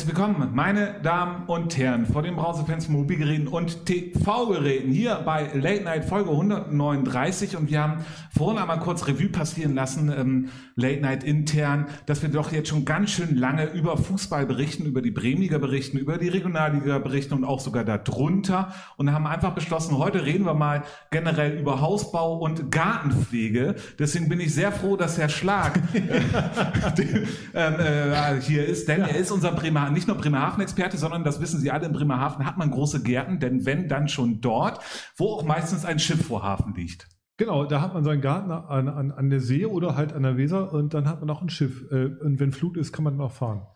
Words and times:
Herzlich 0.00 0.16
willkommen, 0.16 0.48
meine 0.54 0.94
Damen 1.02 1.44
und 1.46 1.76
Herren, 1.76 2.06
vor 2.06 2.22
den 2.22 2.34
Browserfans, 2.34 2.88
Mobilgeräten 2.88 3.48
und 3.48 3.84
TV-Geräten 3.84 4.90
hier 4.90 5.16
bei 5.26 5.50
Late 5.52 5.84
Night 5.84 6.06
Folge 6.06 6.30
139 6.30 7.54
und 7.58 7.70
wir 7.70 7.82
haben 7.82 8.04
vorhin 8.34 8.56
einmal 8.56 8.80
kurz 8.80 9.06
Revue 9.06 9.28
passieren 9.28 9.74
lassen, 9.74 10.10
ähm, 10.10 10.48
Late 10.74 11.02
Night 11.02 11.22
intern, 11.22 11.84
dass 12.06 12.22
wir 12.22 12.30
doch 12.30 12.50
jetzt 12.50 12.70
schon 12.70 12.86
ganz 12.86 13.10
schön 13.10 13.36
lange 13.36 13.66
über 13.66 13.98
Fußball 13.98 14.46
berichten, 14.46 14.86
über 14.86 15.02
die 15.02 15.10
Bremenliga 15.10 15.58
berichten, 15.58 15.98
über 15.98 16.16
die 16.16 16.28
Regionalliga 16.28 16.98
berichten 16.98 17.34
und 17.34 17.44
auch 17.44 17.60
sogar 17.60 17.84
darunter 17.84 18.72
und 18.96 19.12
haben 19.12 19.26
einfach 19.26 19.54
beschlossen, 19.54 19.98
heute 19.98 20.24
reden 20.24 20.46
wir 20.46 20.54
mal 20.54 20.82
generell 21.10 21.58
über 21.58 21.82
Hausbau 21.82 22.38
und 22.38 22.70
Gartenpflege. 22.70 23.74
Deswegen 23.98 24.30
bin 24.30 24.40
ich 24.40 24.54
sehr 24.54 24.72
froh, 24.72 24.96
dass 24.96 25.18
Herr 25.18 25.28
Schlag 25.28 25.78
äh, 27.52 27.58
äh, 28.38 28.40
hier 28.40 28.64
ist, 28.64 28.88
denn 28.88 29.00
ja. 29.00 29.08
er 29.08 29.16
ist 29.16 29.30
unser 29.30 29.52
Nicht 29.90 30.08
nur 30.08 30.16
Bremerhaven-Experte, 30.16 30.96
sondern 30.96 31.24
das 31.24 31.40
wissen 31.40 31.60
Sie 31.60 31.70
alle, 31.70 31.86
in 31.86 31.92
Bremerhaven 31.92 32.46
hat 32.46 32.56
man 32.56 32.70
große 32.70 33.02
Gärten, 33.02 33.40
denn 33.40 33.66
wenn, 33.66 33.88
dann 33.88 34.08
schon 34.08 34.40
dort, 34.40 34.80
wo 35.16 35.34
auch 35.34 35.44
meistens 35.44 35.84
ein 35.84 35.98
Schiff 35.98 36.26
vor 36.26 36.42
Hafen 36.42 36.74
liegt. 36.74 37.08
Genau, 37.36 37.64
da 37.64 37.80
hat 37.80 37.94
man 37.94 38.04
seinen 38.04 38.20
Garten 38.20 38.50
an, 38.50 38.88
an, 38.88 39.12
an 39.12 39.30
der 39.30 39.40
See 39.40 39.64
oder 39.64 39.96
halt 39.96 40.12
an 40.12 40.22
der 40.24 40.36
Weser 40.36 40.72
und 40.74 40.92
dann 40.92 41.08
hat 41.08 41.20
man 41.20 41.30
auch 41.30 41.40
ein 41.40 41.48
Schiff. 41.48 41.90
Äh, 41.90 42.06
und 42.22 42.38
wenn 42.38 42.52
Flut 42.52 42.76
ist, 42.76 42.92
kann 42.92 43.02
man 43.02 43.16
dann 43.16 43.26
auch 43.26 43.32
fahren. 43.32 43.66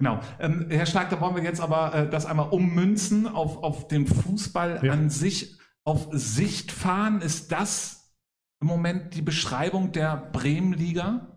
Genau. 0.00 0.18
Ähm, 0.40 0.66
Herr 0.68 0.86
Stark, 0.86 1.10
da 1.10 1.20
wollen 1.20 1.36
wir 1.36 1.44
jetzt 1.44 1.60
aber 1.60 1.94
äh, 1.94 2.10
das 2.10 2.26
einmal 2.26 2.48
ummünzen 2.48 3.28
auf, 3.28 3.62
auf 3.62 3.86
den 3.86 4.06
Fußball 4.06 4.80
ja. 4.82 4.92
an 4.92 5.10
sich. 5.10 5.58
Auf 5.86 6.08
Sicht 6.12 6.72
fahren, 6.72 7.20
ist 7.20 7.52
das 7.52 8.16
im 8.60 8.68
Moment 8.68 9.14
die 9.14 9.22
Beschreibung 9.22 9.92
der 9.92 10.16
Bremenliga? 10.32 11.33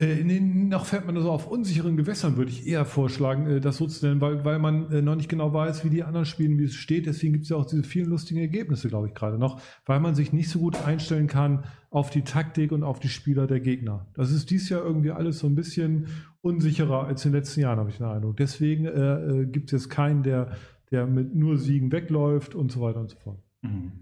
Äh, 0.00 0.24
nee, 0.24 0.40
noch 0.40 0.86
fährt 0.86 1.04
man 1.04 1.20
so 1.20 1.30
auf 1.30 1.46
unsicheren 1.46 1.98
Gewässern, 1.98 2.38
würde 2.38 2.50
ich 2.50 2.66
eher 2.66 2.86
vorschlagen, 2.86 3.46
äh, 3.46 3.60
das 3.60 3.76
so 3.76 3.86
zu 3.86 4.06
nennen, 4.06 4.22
weil, 4.22 4.46
weil 4.46 4.58
man 4.58 4.90
äh, 4.90 5.02
noch 5.02 5.14
nicht 5.14 5.28
genau 5.28 5.52
weiß, 5.52 5.84
wie 5.84 5.90
die 5.90 6.02
anderen 6.02 6.24
spielen, 6.24 6.58
wie 6.58 6.64
es 6.64 6.74
steht. 6.74 7.04
Deswegen 7.04 7.34
gibt 7.34 7.44
es 7.44 7.50
ja 7.50 7.56
auch 7.56 7.66
diese 7.66 7.82
vielen 7.82 8.08
lustigen 8.08 8.40
Ergebnisse, 8.40 8.88
glaube 8.88 9.08
ich, 9.08 9.14
gerade 9.14 9.38
noch, 9.38 9.60
weil 9.84 10.00
man 10.00 10.14
sich 10.14 10.32
nicht 10.32 10.48
so 10.48 10.58
gut 10.58 10.86
einstellen 10.86 11.26
kann 11.26 11.64
auf 11.90 12.08
die 12.08 12.22
Taktik 12.22 12.72
und 12.72 12.82
auf 12.82 12.98
die 12.98 13.10
Spieler 13.10 13.46
der 13.46 13.60
Gegner. 13.60 14.06
Das 14.14 14.32
ist 14.32 14.48
dies 14.50 14.70
Jahr 14.70 14.82
irgendwie 14.82 15.10
alles 15.10 15.40
so 15.40 15.46
ein 15.46 15.54
bisschen 15.54 16.06
unsicherer 16.40 17.06
als 17.06 17.26
in 17.26 17.32
den 17.32 17.40
letzten 17.40 17.60
Jahren, 17.60 17.78
habe 17.78 17.90
ich 17.90 17.98
den 17.98 18.06
Eindruck. 18.06 18.38
Deswegen 18.38 18.86
äh, 18.86 19.46
gibt 19.46 19.66
es 19.66 19.72
jetzt 19.72 19.90
keinen, 19.90 20.22
der, 20.22 20.52
der 20.90 21.06
mit 21.06 21.34
nur 21.34 21.58
Siegen 21.58 21.92
wegläuft 21.92 22.54
und 22.54 22.72
so 22.72 22.80
weiter 22.80 23.00
und 23.00 23.10
so 23.10 23.18
fort. 23.18 23.38
Mhm. 23.62 23.92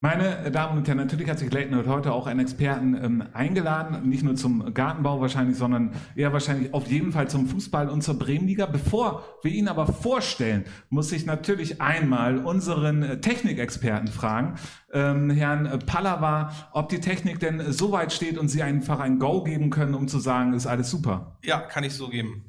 Meine 0.00 0.50
Damen 0.50 0.76
und 0.76 0.88
Herren, 0.88 0.98
natürlich 0.98 1.30
hat 1.30 1.38
sich 1.38 1.52
Leighton 1.52 1.86
heute 1.86 2.12
auch 2.12 2.26
einen 2.26 2.40
Experten 2.40 2.94
ähm, 2.94 3.24
eingeladen, 3.32 4.08
nicht 4.08 4.24
nur 4.24 4.34
zum 4.34 4.74
Gartenbau 4.74 5.20
wahrscheinlich, 5.20 5.56
sondern 5.56 5.92
eher 6.16 6.32
wahrscheinlich 6.32 6.74
auf 6.74 6.88
jeden 6.88 7.12
Fall 7.12 7.28
zum 7.28 7.46
Fußball 7.46 7.88
und 7.88 8.02
zur 8.02 8.18
Bremenliga. 8.18 8.66
Bevor 8.66 9.24
wir 9.42 9.52
ihn 9.52 9.68
aber 9.68 9.86
vorstellen, 9.86 10.64
muss 10.90 11.12
ich 11.12 11.26
natürlich 11.26 11.80
einmal 11.80 12.38
unseren 12.38 13.02
äh, 13.04 13.20
Technikexperten 13.20 14.08
fragen, 14.08 14.56
ähm, 14.92 15.30
Herrn 15.30 15.78
Pallava, 15.86 16.50
ob 16.72 16.88
die 16.88 17.00
Technik 17.00 17.38
denn 17.38 17.72
so 17.72 17.92
weit 17.92 18.12
steht 18.12 18.36
und 18.36 18.48
Sie 18.48 18.64
einfach 18.64 18.98
ein 18.98 19.20
Go 19.20 19.44
geben 19.44 19.70
können, 19.70 19.94
um 19.94 20.08
zu 20.08 20.18
sagen, 20.18 20.54
ist 20.54 20.66
alles 20.66 20.90
super. 20.90 21.38
Ja, 21.44 21.60
kann 21.60 21.84
ich 21.84 21.94
so 21.94 22.08
geben. 22.08 22.46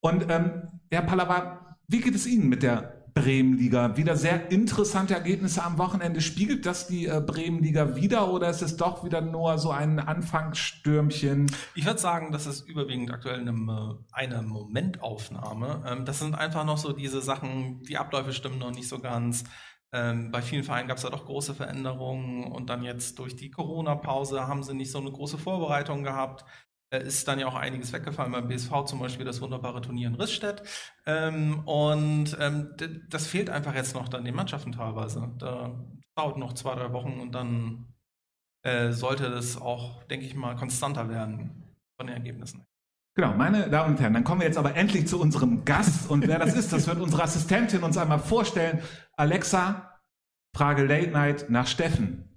Und 0.00 0.26
ähm, 0.28 0.68
Herr 0.90 1.02
Pallava, 1.02 1.76
wie 1.86 2.00
geht 2.00 2.14
es 2.14 2.26
Ihnen 2.26 2.48
mit 2.48 2.62
der 2.62 2.99
Bremenliga. 3.14 3.96
Wieder 3.96 4.16
sehr 4.16 4.50
interessante 4.50 5.14
Ergebnisse 5.14 5.62
am 5.62 5.78
Wochenende. 5.78 6.20
Spiegelt 6.20 6.66
das 6.66 6.86
die 6.86 7.06
äh, 7.06 7.20
Bremenliga 7.24 7.96
wieder 7.96 8.32
oder 8.32 8.50
ist 8.50 8.62
es 8.62 8.76
doch 8.76 9.04
wieder 9.04 9.20
nur 9.20 9.58
so 9.58 9.70
ein 9.70 9.98
Anfangsstürmchen? 9.98 11.50
Ich 11.74 11.86
würde 11.86 11.98
sagen, 11.98 12.32
das 12.32 12.46
ist 12.46 12.68
überwiegend 12.68 13.10
aktuell 13.10 13.40
eine, 13.40 13.98
eine 14.12 14.42
Momentaufnahme. 14.42 15.84
Ähm, 15.86 16.04
das 16.04 16.18
sind 16.18 16.34
einfach 16.34 16.64
noch 16.64 16.78
so 16.78 16.92
diese 16.92 17.20
Sachen, 17.20 17.82
die 17.82 17.98
Abläufe 17.98 18.32
stimmen 18.32 18.58
noch 18.58 18.72
nicht 18.72 18.88
so 18.88 18.98
ganz. 18.98 19.44
Ähm, 19.92 20.30
bei 20.30 20.40
vielen 20.40 20.62
Vereinen 20.62 20.86
gab 20.86 20.98
es 20.98 21.02
ja 21.02 21.10
doch 21.10 21.24
große 21.24 21.54
Veränderungen 21.54 22.44
und 22.44 22.70
dann 22.70 22.84
jetzt 22.84 23.18
durch 23.18 23.34
die 23.34 23.50
Corona-Pause 23.50 24.46
haben 24.46 24.62
sie 24.62 24.74
nicht 24.74 24.92
so 24.92 24.98
eine 24.98 25.10
große 25.10 25.38
Vorbereitung 25.38 26.04
gehabt. 26.04 26.44
Äh, 26.90 27.04
ist 27.04 27.28
dann 27.28 27.38
ja 27.38 27.46
auch 27.46 27.54
einiges 27.54 27.92
weggefallen 27.92 28.32
beim 28.32 28.48
BSV, 28.48 28.84
zum 28.84 28.98
Beispiel 28.98 29.24
das 29.24 29.40
wunderbare 29.40 29.80
Turnier 29.80 30.08
in 30.08 30.16
Rissstedt. 30.16 30.62
Ähm, 31.06 31.60
und 31.66 32.36
ähm, 32.40 32.74
das 33.08 33.26
fehlt 33.26 33.48
einfach 33.48 33.74
jetzt 33.74 33.94
noch 33.94 34.08
dann 34.08 34.24
den 34.24 34.34
Mannschaften 34.34 34.72
teilweise. 34.72 35.30
Da 35.38 35.78
dauert 36.16 36.36
noch 36.36 36.52
zwei, 36.54 36.74
drei 36.74 36.92
Wochen 36.92 37.20
und 37.20 37.32
dann 37.32 37.94
äh, 38.62 38.90
sollte 38.92 39.30
das 39.30 39.56
auch, 39.56 40.02
denke 40.04 40.26
ich 40.26 40.34
mal, 40.34 40.56
konstanter 40.56 41.08
werden 41.08 41.76
von 41.96 42.08
den 42.08 42.16
Ergebnissen. 42.16 42.66
Genau, 43.16 43.34
meine 43.34 43.68
Damen 43.68 43.94
und 43.94 44.00
Herren, 44.00 44.14
dann 44.14 44.24
kommen 44.24 44.40
wir 44.40 44.46
jetzt 44.46 44.56
aber 44.58 44.76
endlich 44.76 45.06
zu 45.06 45.20
unserem 45.20 45.64
Gast. 45.64 46.10
Und 46.10 46.26
wer 46.26 46.38
das 46.38 46.54
ist, 46.54 46.72
das 46.72 46.86
wird 46.86 47.00
unsere 47.00 47.22
Assistentin 47.22 47.82
uns 47.82 47.98
einmal 47.98 48.20
vorstellen. 48.20 48.80
Alexa, 49.16 50.00
Frage 50.56 50.84
Late 50.84 51.10
Night 51.10 51.50
nach 51.50 51.66
Steffen. 51.66 52.29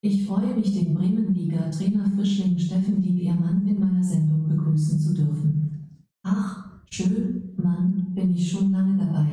Ich 0.00 0.26
freue 0.26 0.54
mich, 0.54 0.72
den 0.72 0.94
Bremenliga-Trainer 0.94 2.08
Frischling 2.14 2.56
Steffen 2.56 3.02
Dieliermann 3.02 3.66
in 3.66 3.80
meiner 3.80 4.02
Sendung 4.04 4.46
begrüßen 4.46 4.96
zu 4.96 5.12
dürfen. 5.12 6.04
Ach, 6.22 6.82
schön, 6.88 7.54
Mann, 7.56 8.14
bin 8.14 8.32
ich 8.32 8.48
schon 8.48 8.70
lange 8.70 8.96
dabei. 8.96 9.26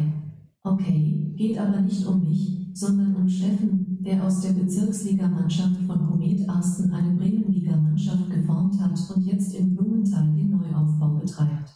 Okay, 0.64 1.34
geht 1.36 1.60
aber 1.60 1.82
nicht 1.82 2.04
um 2.08 2.28
mich, 2.28 2.72
sondern 2.74 3.16
um 3.16 3.30
Steffen, 3.30 4.00
der 4.02 4.24
aus 4.26 4.42
der 4.42 4.54
Bezirksligamannschaft 4.54 5.82
von 5.86 6.08
Komet 6.08 6.50
Arsten 6.50 6.92
eine 6.92 7.16
Bremenliga-Mannschaft 7.16 8.32
geformt 8.32 8.80
hat 8.80 9.00
und 9.16 9.24
jetzt 9.24 9.54
in 9.54 9.76
Blumenthal 9.76 10.34
den 10.34 10.50
Neuaufbau 10.50 11.20
betreibt. 11.20 11.76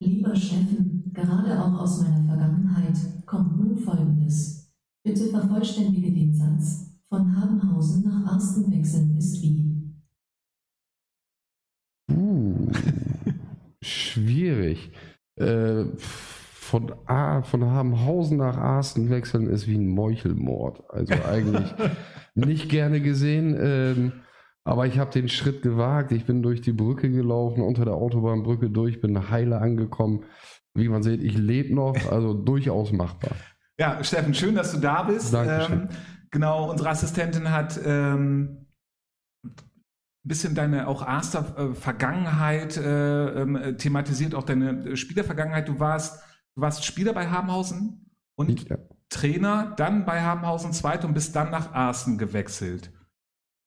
Lieber 0.00 0.34
Steffen, 0.34 1.08
gerade 1.12 1.64
auch 1.64 1.82
aus 1.82 2.02
meiner 2.02 2.24
Vergangenheit, 2.24 2.98
kommt 3.26 3.56
nun 3.56 3.76
Folgendes. 3.78 4.72
Bitte 5.04 5.28
vervollständige 5.28 6.10
den 6.10 6.34
Satz, 6.34 6.93
von 7.14 7.40
Habenhausen 7.40 8.04
nach 8.04 8.32
Arsten 8.32 8.72
wechseln 8.72 9.16
ist 9.16 9.40
wie. 9.40 9.94
Uh, 12.10 12.72
schwierig. 13.82 14.90
Äh, 15.36 15.84
von, 15.96 16.92
A, 17.06 17.42
von 17.42 17.64
Habenhausen 17.64 18.38
nach 18.38 18.56
Arsten 18.56 19.10
wechseln 19.10 19.46
ist 19.46 19.68
wie 19.68 19.76
ein 19.76 19.86
Meuchelmord. 19.86 20.82
Also 20.88 21.14
eigentlich 21.14 21.72
nicht 22.34 22.68
gerne 22.68 23.00
gesehen. 23.00 23.56
Ähm, 23.60 24.12
aber 24.64 24.86
ich 24.86 24.98
habe 24.98 25.12
den 25.12 25.28
Schritt 25.28 25.62
gewagt. 25.62 26.10
Ich 26.10 26.24
bin 26.24 26.42
durch 26.42 26.62
die 26.62 26.72
Brücke 26.72 27.10
gelaufen, 27.10 27.62
unter 27.62 27.84
der 27.84 27.94
Autobahnbrücke 27.94 28.70
durch, 28.70 29.00
bin 29.00 29.30
heile 29.30 29.60
angekommen. 29.60 30.24
Wie 30.74 30.88
man 30.88 31.04
sieht, 31.04 31.22
ich 31.22 31.38
lebe 31.38 31.72
noch, 31.74 31.94
also 32.10 32.34
durchaus 32.34 32.90
machbar. 32.90 33.36
Ja, 33.78 34.02
Steffen, 34.02 34.34
schön, 34.34 34.56
dass 34.56 34.72
du 34.72 34.78
da 34.78 35.02
bist. 35.04 35.32
Dankeschön. 35.32 35.82
Ähm, 35.82 35.88
Genau, 36.34 36.68
unsere 36.68 36.88
Assistentin 36.88 37.52
hat 37.52 37.78
ähm, 37.86 38.66
ein 39.44 39.54
bisschen 40.24 40.56
deine 40.56 40.88
auch 40.88 41.06
Aster-Vergangenheit 41.06 42.76
äh, 42.76 43.42
ähm, 43.42 43.78
thematisiert, 43.78 44.34
auch 44.34 44.42
deine 44.42 44.96
Spielervergangenheit. 44.96 45.68
Du 45.68 45.78
warst, 45.78 46.20
du 46.56 46.62
warst 46.62 46.84
Spieler 46.84 47.12
bei 47.12 47.28
Habenhausen 47.28 48.10
und 48.36 48.68
ja. 48.68 48.78
Trainer, 49.10 49.74
dann 49.76 50.04
bei 50.04 50.22
Habenhausen 50.22 50.72
zweit 50.72 51.04
und 51.04 51.14
bist 51.14 51.36
dann 51.36 51.52
nach 51.52 51.72
Arsten 51.72 52.18
gewechselt. 52.18 52.90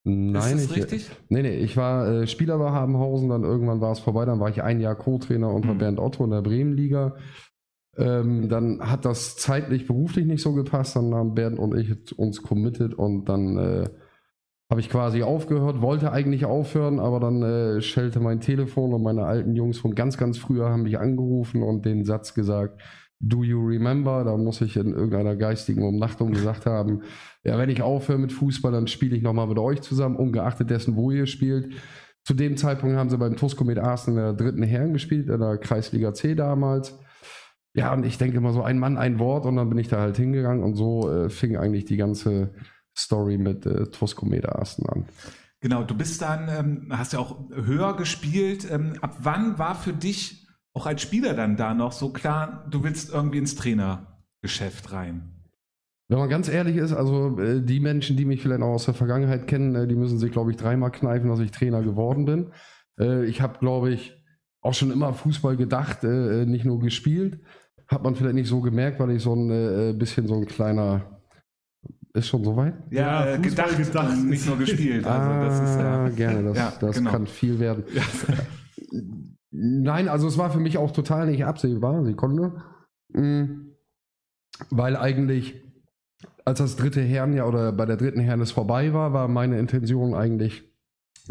Nein, 0.04 0.58
ist 0.58 0.70
das 0.70 0.78
ich, 0.78 0.84
richtig? 0.84 1.12
Nee, 1.30 1.44
nee, 1.44 1.56
ich 1.56 1.78
war 1.78 2.06
äh, 2.06 2.28
Spieler 2.28 2.58
bei 2.58 2.72
Habenhausen, 2.72 3.30
dann 3.30 3.46
irgendwann 3.46 3.80
war 3.80 3.94
es 3.94 4.00
vorbei, 4.00 4.26
dann 4.26 4.42
war 4.42 4.50
ich 4.50 4.62
ein 4.62 4.82
Jahr 4.82 4.96
Co-Trainer 4.96 5.54
unter 5.54 5.74
mhm. 5.74 5.78
Bernd 5.78 6.00
Otto 6.00 6.26
in 6.26 6.32
der 6.32 6.42
Bremenliga. 6.42 7.16
Ähm, 7.98 8.48
dann 8.48 8.80
hat 8.80 9.06
das 9.06 9.38
zeitlich 9.38 9.88
beruflich 9.88 10.26
nicht 10.26 10.42
so 10.42 10.54
gepasst. 10.54 10.96
Dann 10.96 11.14
haben 11.16 11.34
Bernd 11.34 11.58
und 11.58 11.76
ich 11.76 12.18
uns 12.18 12.42
committed 12.42 12.94
und 12.94 13.26
dann 13.26 13.58
äh, 13.58 13.90
habe 14.70 14.82
ich 14.82 14.90
quasi 14.90 15.24
aufgehört, 15.24 15.82
wollte 15.82 16.12
eigentlich 16.12 16.46
aufhören, 16.46 17.00
aber 17.00 17.20
dann 17.20 17.42
äh, 17.42 17.82
schellte 17.82 18.20
mein 18.20 18.42
Telefon 18.42 18.94
und 18.94 19.02
meine 19.02 19.26
alten 19.26 19.56
Jungs 19.56 19.80
von 19.80 19.96
ganz, 19.96 20.18
ganz 20.18 20.38
früher 20.38 20.70
haben 20.70 20.84
mich 20.84 21.00
angerufen 21.00 21.64
und 21.64 21.86
den 21.86 22.04
Satz 22.04 22.34
gesagt, 22.34 22.82
Do 23.20 23.44
you 23.44 23.66
remember? 23.66 24.24
Da 24.24 24.38
muss 24.38 24.62
ich 24.62 24.78
in 24.78 24.94
irgendeiner 24.94 25.36
geistigen 25.36 25.84
Umnachtung 25.84 26.32
gesagt 26.32 26.66
haben, 26.68 27.02
ja, 27.44 27.58
wenn 27.58 27.70
ich 27.70 27.82
aufhöre 27.82 28.20
mit 28.20 28.32
Fußball, 28.32 28.72
dann 28.72 28.88
spiele 28.88 29.16
ich 29.16 29.24
nochmal 29.24 29.48
mit 29.48 29.58
euch 29.58 29.82
zusammen, 29.82 30.18
ungeachtet 30.18 30.70
dessen, 30.70 30.96
wo 30.96 31.12
ihr 31.12 31.26
spielt. 31.26 31.74
Zu 32.26 32.34
dem 32.34 32.58
Zeitpunkt 32.58 32.98
haben 32.98 33.10
sie 33.10 33.18
beim 33.18 33.38
TUSCO 33.38 33.64
mit 33.64 33.80
Arsen 33.80 34.12
in 34.12 34.20
der 34.20 34.34
dritten 34.34 34.64
Herren 34.64 34.92
gespielt, 34.92 35.30
in 35.30 35.40
der 35.40 35.58
Kreisliga 35.58 36.14
C 36.14 36.36
damals. 36.36 37.00
Ja, 37.78 37.94
und 37.94 38.08
ich 38.08 38.18
denke 38.18 38.38
immer 38.38 38.54
so 38.54 38.64
ein 38.64 38.80
Mann, 38.80 38.98
ein 38.98 39.20
Wort 39.20 39.46
und 39.46 39.56
dann 39.56 39.70
bin 39.70 39.78
ich 39.78 39.88
da 39.88 40.00
halt 40.00 40.18
hingegangen 40.18 40.64
und 40.64 40.74
so 40.74 41.12
äh, 41.12 41.30
fing 41.30 41.58
eigentlich 41.58 41.86
die 41.86 41.98
ganze 41.98 42.52
Story 42.98 43.38
mit 43.38 43.68
äh, 43.68 43.86
Toskomeda 43.86 44.54
Asten 44.54 44.90
an. 44.90 45.06
Genau, 45.62 45.84
du 45.84 45.96
bist 45.96 46.24
dann, 46.24 46.50
ähm, 46.50 46.88
hast 46.98 47.14
ja 47.14 47.20
auch 47.20 47.38
höher 47.52 47.96
gespielt. 47.96 48.68
Ähm, 48.72 48.96
ab 49.02 49.18
wann 49.20 49.60
war 49.60 49.76
für 49.76 49.94
dich 49.94 50.48
auch 50.74 50.88
als 50.88 51.04
Spieler 51.04 51.36
dann 51.36 51.56
da 51.56 51.76
noch 51.76 51.92
so 51.92 52.10
klar, 52.12 52.66
du 52.72 52.84
willst 52.84 53.14
irgendwie 53.14 53.38
ins 53.38 53.54
Trainergeschäft 53.54 54.92
rein? 54.92 55.44
Wenn 56.08 56.18
man 56.18 56.30
ganz 56.30 56.50
ehrlich 56.50 56.78
ist, 56.78 56.94
also 56.94 57.40
äh, 57.40 57.62
die 57.62 57.80
Menschen, 57.80 58.18
die 58.18 58.26
mich 58.26 58.42
vielleicht 58.42 58.64
auch 58.64 58.74
aus 58.74 58.86
der 58.86 58.96
Vergangenheit 58.96 59.46
kennen, 59.46 59.76
äh, 59.76 59.88
die 59.88 59.96
müssen 59.96 60.18
sich, 60.18 60.32
glaube 60.32 60.50
ich, 60.50 60.58
dreimal 60.58 60.92
kneifen, 60.92 61.30
dass 61.30 61.42
ich 61.42 61.52
Trainer 61.52 61.84
geworden 61.84 62.26
bin. 62.26 62.54
Äh, 63.00 63.26
ich 63.26 63.40
habe, 63.40 63.60
glaube 63.60 63.92
ich, 63.92 64.16
auch 64.62 64.74
schon 64.74 64.90
immer 64.90 65.14
Fußball 65.14 65.58
gedacht, 65.58 66.04
äh, 66.04 66.48
nicht 66.48 66.66
nur 66.66 66.80
gespielt. 66.80 67.40
Hat 67.88 68.04
man 68.04 68.16
vielleicht 68.16 68.36
nicht 68.36 68.50
so 68.50 68.60
gemerkt, 68.62 69.00
weil 69.00 69.12
ich 69.12 69.24
so 69.24 69.34
ein 69.34 69.50
äh, 69.50 69.94
bisschen 69.94 70.28
so 70.28 70.36
ein 70.36 70.46
kleiner 70.46 71.18
ist 72.18 72.28
schon 72.28 72.44
soweit? 72.44 72.74
Ja, 72.90 73.30
ja 73.30 73.38
gedacht, 73.38 73.78
gedacht, 73.78 74.18
nicht 74.18 74.46
nur 74.46 74.58
gespielt. 74.58 75.06
Also 75.08 75.30
ah, 75.30 75.46
das 75.46 75.70
ist, 75.70 75.80
ja, 75.80 76.10
gerne, 76.10 76.44
das, 76.44 76.58
ja, 76.58 76.74
das 76.80 76.98
genau. 76.98 77.12
kann 77.12 77.28
viel 77.28 77.60
werden. 77.60 77.84
Ja. 77.94 79.04
Nein, 79.52 80.08
also 80.08 80.28
es 80.28 80.38
war 80.38 80.52
für 80.52 80.60
mich 80.60 80.78
auch 80.78 80.92
total 80.92 81.28
nicht 81.28 81.44
absehbar, 81.46 82.04
Sekunde. 82.06 82.64
Mhm. 83.10 83.72
Weil 84.70 84.96
eigentlich, 84.96 85.56
als 86.46 86.60
das 86.60 86.76
dritte 86.76 87.02
Herrenjahr 87.02 87.48
oder 87.48 87.72
bei 87.72 87.86
der 87.86 87.98
dritten 87.98 88.20
Herren 88.20 88.42
es 88.42 88.52
vorbei 88.52 88.94
war, 88.94 89.14
war 89.14 89.28
meine 89.28 89.58
Intention 89.58 90.14
eigentlich 90.14 90.64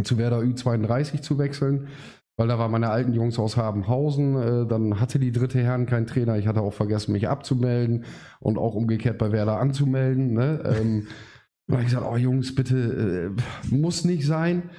zu 0.02 0.18
Werder 0.18 0.40
Ü32 0.40 1.22
zu 1.22 1.38
wechseln 1.38 1.88
weil 2.36 2.48
da 2.48 2.58
waren 2.58 2.70
meine 2.70 2.90
alten 2.90 3.14
Jungs 3.14 3.38
aus 3.38 3.56
Habenhausen. 3.56 4.36
Äh, 4.36 4.66
dann 4.66 5.00
hatte 5.00 5.18
die 5.18 5.32
dritte 5.32 5.62
Herren 5.62 5.86
keinen 5.86 6.06
Trainer. 6.06 6.36
Ich 6.36 6.46
hatte 6.46 6.60
auch 6.60 6.74
vergessen, 6.74 7.12
mich 7.12 7.28
abzumelden 7.28 8.04
und 8.40 8.58
auch 8.58 8.74
umgekehrt 8.74 9.18
bei 9.18 9.32
Werder 9.32 9.58
anzumelden. 9.58 10.34
Ne? 10.34 10.62
Ähm, 10.64 11.06
da 11.66 11.74
habe 11.74 11.82
ich 11.82 11.90
gesagt, 11.90 12.06
oh 12.10 12.16
Jungs, 12.16 12.54
bitte, 12.54 13.34
äh, 13.34 13.74
muss 13.74 14.04
nicht 14.04 14.26
sein. 14.26 14.70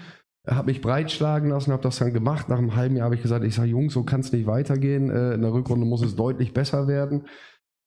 Habe 0.48 0.68
mich 0.68 0.82
breitschlagen 0.82 1.50
lassen, 1.50 1.74
habe 1.74 1.84
das 1.84 1.98
dann 1.98 2.14
gemacht. 2.14 2.48
Nach 2.48 2.58
einem 2.58 2.76
halben 2.76 2.96
Jahr 2.96 3.06
habe 3.06 3.16
ich 3.16 3.22
gesagt, 3.22 3.44
ich 3.44 3.56
sage, 3.56 3.70
Jungs, 3.70 3.94
so 3.94 4.04
kann 4.04 4.22
es 4.22 4.32
nicht 4.32 4.48
weitergehen. 4.48 5.10
Äh, 5.10 5.34
in 5.34 5.42
der 5.42 5.52
Rückrunde 5.52 5.86
muss 5.86 6.04
es 6.04 6.16
deutlich 6.16 6.54
besser 6.54 6.88
werden. 6.88 7.26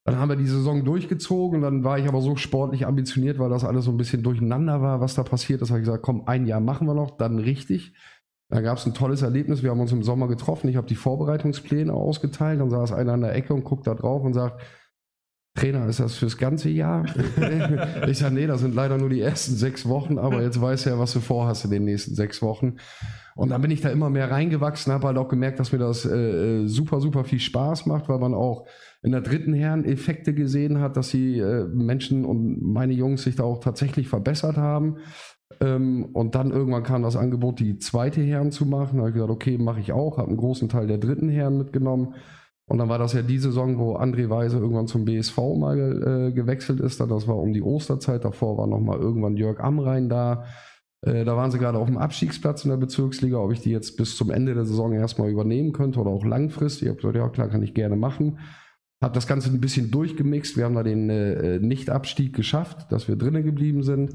Dann 0.04 0.18
haben 0.18 0.30
wir 0.30 0.36
die 0.36 0.46
Saison 0.46 0.84
durchgezogen. 0.84 1.62
Dann 1.62 1.84
war 1.84 1.98
ich 1.98 2.08
aber 2.08 2.20
so 2.20 2.34
sportlich 2.34 2.86
ambitioniert, 2.86 3.38
weil 3.38 3.50
das 3.50 3.64
alles 3.64 3.84
so 3.84 3.92
ein 3.92 3.96
bisschen 3.96 4.22
durcheinander 4.22 4.82
war, 4.82 5.00
was 5.00 5.14
da 5.14 5.22
passiert 5.22 5.62
ist. 5.62 5.70
Habe 5.70 5.80
ich 5.80 5.86
gesagt, 5.86 6.02
komm, 6.02 6.24
ein 6.26 6.46
Jahr 6.46 6.60
machen 6.60 6.86
wir 6.86 6.94
noch, 6.94 7.16
dann 7.16 7.38
richtig. 7.38 7.94
Da 8.50 8.60
gab 8.60 8.78
es 8.78 8.86
ein 8.86 8.94
tolles 8.94 9.22
Erlebnis. 9.22 9.62
Wir 9.62 9.70
haben 9.70 9.80
uns 9.80 9.92
im 9.92 10.02
Sommer 10.02 10.26
getroffen. 10.28 10.68
Ich 10.68 10.76
habe 10.76 10.86
die 10.86 10.96
Vorbereitungspläne 10.96 11.92
ausgeteilt. 11.92 12.60
Dann 12.60 12.70
saß 12.70 12.92
einer 12.92 13.12
an 13.12 13.20
der 13.20 13.34
Ecke 13.34 13.54
und 13.54 13.64
guckt 13.64 13.86
da 13.86 13.94
drauf 13.94 14.24
und 14.24 14.34
sagt, 14.34 14.60
Trainer, 15.54 15.86
ist 15.88 16.00
das 16.00 16.16
fürs 16.16 16.38
ganze 16.38 16.68
Jahr? 16.68 17.04
ich 18.06 18.18
sage, 18.18 18.34
nee, 18.34 18.46
das 18.46 18.60
sind 18.60 18.74
leider 18.74 18.98
nur 18.98 19.08
die 19.08 19.20
ersten 19.20 19.54
sechs 19.54 19.88
Wochen, 19.88 20.18
aber 20.18 20.42
jetzt 20.42 20.60
weißt 20.60 20.86
du 20.86 20.90
ja, 20.90 20.98
was 20.98 21.12
du 21.12 21.20
vorhast 21.20 21.64
in 21.64 21.72
den 21.72 21.84
nächsten 21.84 22.14
sechs 22.14 22.40
Wochen. 22.40 22.76
Und 23.34 23.50
dann 23.50 23.60
bin 23.60 23.70
ich 23.70 23.80
da 23.80 23.90
immer 23.90 24.10
mehr 24.10 24.30
reingewachsen, 24.30 24.92
habe 24.92 25.08
halt 25.08 25.18
auch 25.18 25.28
gemerkt, 25.28 25.58
dass 25.58 25.72
mir 25.72 25.78
das 25.78 26.04
äh, 26.04 26.66
super, 26.66 27.00
super 27.00 27.24
viel 27.24 27.40
Spaß 27.40 27.86
macht, 27.86 28.08
weil 28.08 28.18
man 28.18 28.32
auch 28.32 28.66
in 29.02 29.12
der 29.12 29.22
dritten 29.22 29.52
Herren 29.52 29.84
Effekte 29.84 30.34
gesehen 30.34 30.78
hat, 30.78 30.96
dass 30.96 31.10
die 31.10 31.38
äh, 31.38 31.64
Menschen 31.64 32.24
und 32.24 32.62
meine 32.62 32.92
Jungs 32.92 33.22
sich 33.22 33.36
da 33.36 33.42
auch 33.42 33.58
tatsächlich 33.58 34.08
verbessert 34.08 34.56
haben. 34.56 34.98
Ähm, 35.60 36.06
und 36.12 36.34
dann 36.34 36.50
irgendwann 36.50 36.82
kam 36.82 37.02
das 37.02 37.16
Angebot, 37.16 37.58
die 37.58 37.78
zweite 37.78 38.20
Herren 38.20 38.52
zu 38.52 38.66
machen. 38.66 38.96
Da 38.96 39.00
habe 39.00 39.08
ich 39.10 39.14
gesagt, 39.14 39.32
okay, 39.32 39.58
mache 39.58 39.80
ich 39.80 39.92
auch. 39.92 40.18
Habe 40.18 40.28
einen 40.28 40.36
großen 40.36 40.68
Teil 40.68 40.86
der 40.86 40.98
dritten 40.98 41.28
Herren 41.28 41.58
mitgenommen. 41.58 42.14
Und 42.66 42.78
dann 42.78 42.88
war 42.88 42.98
das 42.98 43.14
ja 43.14 43.22
die 43.22 43.38
Saison, 43.38 43.78
wo 43.78 43.96
André 43.96 44.30
Weise 44.30 44.58
irgendwann 44.58 44.86
zum 44.86 45.04
BSV 45.04 45.36
mal 45.56 46.28
äh, 46.28 46.32
gewechselt 46.32 46.78
ist. 46.78 47.00
Das 47.00 47.26
war 47.26 47.36
um 47.36 47.52
die 47.52 47.62
Osterzeit. 47.62 48.24
Davor 48.24 48.58
war 48.58 48.68
nochmal 48.68 49.00
irgendwann 49.00 49.36
Jörg 49.36 49.58
Amrein 49.58 50.08
da. 50.08 50.44
Äh, 51.02 51.24
da 51.24 51.36
waren 51.36 51.50
sie 51.50 51.58
gerade 51.58 51.78
auf 51.78 51.88
dem 51.88 51.98
Abstiegsplatz 51.98 52.64
in 52.64 52.70
der 52.70 52.76
Bezirksliga, 52.76 53.38
ob 53.38 53.52
ich 53.52 53.60
die 53.60 53.70
jetzt 53.70 53.96
bis 53.96 54.16
zum 54.16 54.30
Ende 54.30 54.54
der 54.54 54.66
Saison 54.66 54.92
erstmal 54.92 55.30
übernehmen 55.30 55.72
könnte 55.72 55.98
oder 55.98 56.10
auch 56.10 56.24
langfristig. 56.24 56.82
Ich 56.82 56.88
habe 56.90 56.98
gesagt, 56.98 57.16
ja 57.16 57.28
klar, 57.28 57.48
kann 57.48 57.62
ich 57.62 57.74
gerne 57.74 57.96
machen. 57.96 58.38
Habe 59.02 59.14
das 59.14 59.26
Ganze 59.26 59.50
ein 59.50 59.60
bisschen 59.60 59.90
durchgemixt. 59.90 60.56
Wir 60.56 60.64
haben 60.64 60.74
da 60.74 60.82
den 60.82 61.10
äh, 61.10 61.58
Nicht-Abstieg 61.58 62.36
geschafft, 62.36 62.92
dass 62.92 63.08
wir 63.08 63.16
drinnen 63.16 63.42
geblieben 63.42 63.82
sind. 63.82 64.14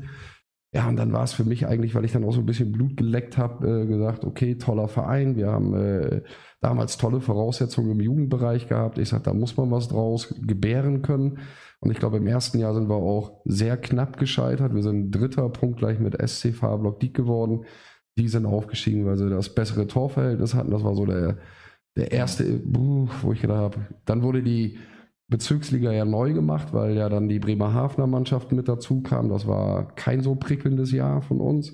Ja, 0.75 0.89
und 0.89 0.98
dann 0.98 1.13
war 1.13 1.24
es 1.24 1.31
für 1.31 1.45
mich 1.45 1.66
eigentlich, 1.68 1.95
weil 1.95 2.04
ich 2.04 2.12
dann 2.12 2.25
auch 2.25 2.33
so 2.33 2.42
ein 2.42 2.45
bisschen 2.45 2.74
Blut 2.74 2.98
geleckt 2.98 3.38
habe, 3.38 3.83
äh, 3.83 3.86
gesagt, 3.86 4.25
okay, 4.25 4.56
toller 4.56 4.89
Verein. 4.89 5.38
Wir 5.38 5.48
haben 5.48 5.74
äh, 5.74 6.22
damals 6.60 6.98
tolle 6.98 7.22
Voraussetzungen 7.22 7.92
im 7.92 8.01
Jugendbereich 8.01 8.68
gehabt. 8.68 8.98
Ich 8.98 9.07
sage, 9.07 9.24
da 9.24 9.33
muss 9.33 9.56
man 9.56 9.72
was 9.72 9.88
draus 9.88 10.36
gebären 10.45 11.01
können. 11.01 11.39
Und 11.80 11.92
ich 11.92 11.98
glaube, 11.98 12.18
im 12.18 12.27
ersten 12.27 12.60
Jahr 12.60 12.74
sind 12.74 12.89
wir 12.89 12.95
auch 12.95 13.39
sehr 13.45 13.77
knapp 13.77 14.18
gescheitert. 14.18 14.75
Wir 14.75 14.83
sind 14.83 15.12
dritter 15.12 15.48
Punkt 15.48 15.80
gleich 15.80 15.98
mit 16.00 16.18
SC 16.22 16.54
Fahrblock 16.54 17.00
Diek 17.00 17.13
geworden. 17.13 17.63
Die 18.18 18.27
sind 18.27 18.45
aufgestiegen, 18.45 19.06
weil 19.06 19.16
sie 19.16 19.30
das 19.30 19.56
bessere 19.56 19.88
Torverhältnis 19.88 20.56
hatten. 20.56 20.72
Das 20.72 20.83
war 20.83 20.95
so 20.95 21.06
der, 21.06 21.38
der 21.95 22.12
erste, 22.12 22.62
wo 22.66 23.31
ich 23.31 23.39
gedacht 23.42 23.60
habe. 23.60 23.88
Dann 24.04 24.24
wurde 24.24 24.44
die 24.44 24.77
Bezirksliga 25.27 25.92
ja 25.92 26.06
neu 26.06 26.33
gemacht, 26.33 26.72
weil 26.72 26.95
ja 26.95 27.10
dann 27.10 27.27
die 27.27 27.39
Bremerhavener 27.39 28.07
Mannschaft 28.07 28.51
mit 28.51 28.68
dazu 28.68 29.01
kam. 29.01 29.30
Das 29.30 29.48
war 29.48 29.94
kein 29.95 30.22
so 30.22 30.36
prickelndes 30.36 30.92
Jahr 30.92 31.22
von 31.22 31.42
uns. 31.42 31.74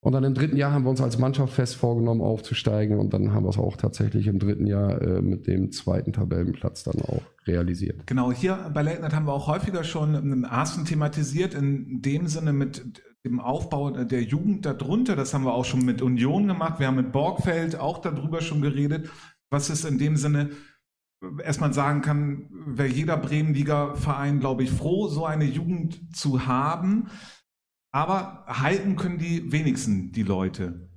Und 0.00 0.12
dann 0.12 0.22
im 0.22 0.34
dritten 0.34 0.56
Jahr 0.56 0.72
haben 0.72 0.84
wir 0.84 0.90
uns 0.90 1.00
als 1.00 1.18
Mannschaft 1.18 1.52
fest 1.52 1.74
vorgenommen, 1.74 2.20
aufzusteigen. 2.20 2.98
Und 2.98 3.12
dann 3.12 3.32
haben 3.32 3.44
wir 3.44 3.50
es 3.50 3.58
auch 3.58 3.76
tatsächlich 3.76 4.28
im 4.28 4.38
dritten 4.38 4.66
Jahr 4.66 5.02
äh, 5.02 5.20
mit 5.20 5.48
dem 5.48 5.72
zweiten 5.72 6.12
Tabellenplatz 6.12 6.84
dann 6.84 7.02
auch 7.02 7.22
realisiert. 7.48 8.06
Genau, 8.06 8.30
hier 8.30 8.70
bei 8.72 8.84
Night 8.84 9.12
haben 9.12 9.26
wir 9.26 9.32
auch 9.32 9.48
häufiger 9.48 9.82
schon 9.82 10.14
einen 10.14 10.44
Arsten 10.44 10.84
thematisiert, 10.84 11.54
in 11.54 12.00
dem 12.00 12.28
Sinne 12.28 12.52
mit 12.52 13.02
dem 13.24 13.40
Aufbau 13.40 13.90
der 13.90 14.22
Jugend 14.22 14.64
darunter. 14.64 15.16
Das 15.16 15.34
haben 15.34 15.44
wir 15.44 15.52
auch 15.52 15.64
schon 15.64 15.84
mit 15.84 16.00
Union 16.00 16.46
gemacht. 16.46 16.78
Wir 16.78 16.86
haben 16.86 16.96
mit 16.96 17.10
Borgfeld 17.10 17.76
auch 17.78 17.98
darüber 17.98 18.40
schon 18.40 18.62
geredet. 18.62 19.10
Was 19.50 19.68
ist 19.68 19.84
in 19.84 19.98
dem 19.98 20.16
Sinne 20.16 20.50
erstmal 21.42 21.72
sagen 21.72 22.02
kann, 22.02 22.48
wäre 22.66 22.88
jeder 22.88 23.16
Bremenliga-Verein, 23.16 24.40
glaube 24.40 24.62
ich, 24.62 24.70
froh, 24.70 25.08
so 25.08 25.24
eine 25.24 25.44
Jugend 25.44 26.16
zu 26.16 26.46
haben. 26.46 27.08
Aber 27.90 28.44
halten 28.46 28.96
können 28.96 29.18
die 29.18 29.50
wenigsten 29.50 30.12
die 30.12 30.22
Leute. 30.22 30.88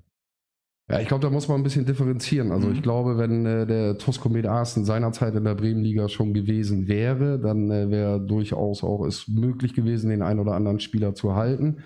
Ja, 0.89 1.00
ich 1.00 1.07
glaube, 1.07 1.21
da 1.21 1.29
muss 1.29 1.47
man 1.47 1.62
ein 1.62 1.63
bisschen 1.63 1.85
differenzieren. 1.85 2.51
Also 2.51 2.68
mhm. 2.68 2.73
ich 2.73 2.81
glaube, 2.81 3.18
wenn 3.18 3.45
äh, 3.45 3.65
der 3.65 3.97
Toskomet 3.97 4.45
Arsten 4.45 4.83
seinerzeit 4.83 5.33
in 5.35 5.45
der 5.45 5.56
Bremenliga 5.56 6.09
schon 6.09 6.33
gewesen 6.33 6.88
wäre, 6.88 7.39
dann 7.39 7.71
äh, 7.71 7.89
wäre 7.89 8.19
durchaus 8.19 8.83
auch 8.83 9.06
es 9.06 9.27
möglich 9.29 9.73
gewesen, 9.73 10.09
den 10.09 10.21
einen 10.21 10.41
oder 10.41 10.53
anderen 10.53 10.81
Spieler 10.81 11.15
zu 11.15 11.35
halten 11.35 11.81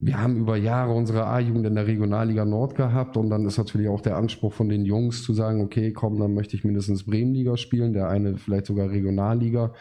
wir 0.00 0.20
haben 0.20 0.36
über 0.36 0.56
Jahre 0.56 0.92
unsere 0.92 1.26
A-Jugend 1.26 1.66
in 1.66 1.74
der 1.74 1.88
Regionalliga 1.88 2.44
Nord 2.44 2.76
gehabt 2.76 3.16
und 3.16 3.30
dann 3.30 3.44
ist 3.46 3.58
natürlich 3.58 3.88
auch 3.88 4.00
der 4.00 4.16
Anspruch 4.16 4.52
von 4.52 4.68
den 4.68 4.84
Jungs 4.84 5.24
zu 5.24 5.32
sagen, 5.32 5.60
okay, 5.60 5.92
komm, 5.92 6.20
dann 6.20 6.34
möchte 6.34 6.54
ich 6.54 6.62
mindestens 6.62 7.04
Bremenliga 7.04 7.56
spielen, 7.56 7.92
der 7.92 8.08
eine 8.08 8.36
vielleicht 8.36 8.66
sogar 8.66 8.90
Regionalliga. 8.90 9.74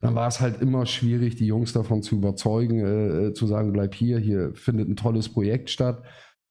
Dann 0.00 0.14
war 0.14 0.28
es 0.28 0.40
halt 0.40 0.60
immer 0.60 0.86
schwierig, 0.86 1.34
die 1.36 1.46
Jungs 1.46 1.72
davon 1.72 2.02
zu 2.02 2.16
überzeugen, 2.16 3.30
äh, 3.30 3.32
zu 3.32 3.46
sagen, 3.46 3.72
bleib 3.72 3.94
hier, 3.94 4.18
hier 4.18 4.52
findet 4.54 4.88
ein 4.88 4.96
tolles 4.96 5.28
Projekt 5.28 5.70
statt. 5.70 6.04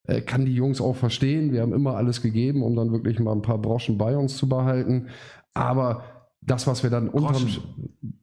Äh, 0.06 0.20
kann 0.20 0.44
die 0.44 0.54
Jungs 0.54 0.82
auch 0.82 0.96
verstehen. 0.96 1.52
Wir 1.52 1.62
haben 1.62 1.72
immer 1.72 1.96
alles 1.96 2.20
gegeben, 2.20 2.62
um 2.62 2.76
dann 2.76 2.92
wirklich 2.92 3.20
mal 3.20 3.32
ein 3.32 3.42
paar 3.42 3.58
Broschen 3.58 3.96
bei 3.96 4.16
uns 4.16 4.36
zu 4.36 4.50
behalten. 4.50 5.08
Aber 5.54 6.04
das, 6.42 6.66
was 6.66 6.82
wir 6.82 6.90
dann 6.90 7.08
unterm 7.08 7.46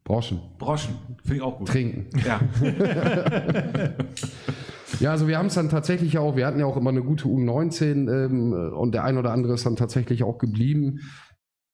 Broschen. 0.03 0.41
Broschen, 0.59 0.93
finde 1.23 1.37
ich 1.37 1.41
auch 1.41 1.57
gut. 1.57 1.69
Trinken. 1.69 2.05
Ja. 2.23 2.39
Ja, 4.99 5.11
also 5.11 5.27
wir 5.27 5.37
haben 5.37 5.47
es 5.47 5.55
dann 5.55 5.69
tatsächlich 5.69 6.17
auch, 6.17 6.35
wir 6.35 6.45
hatten 6.45 6.59
ja 6.59 6.65
auch 6.65 6.77
immer 6.77 6.89
eine 6.89 7.03
gute 7.03 7.25
U19 7.25 8.11
ähm, 8.11 8.53
und 8.73 8.93
der 8.93 9.03
ein 9.03 9.17
oder 9.17 9.31
andere 9.31 9.53
ist 9.53 9.65
dann 9.65 9.75
tatsächlich 9.75 10.23
auch 10.23 10.37
geblieben. 10.37 10.99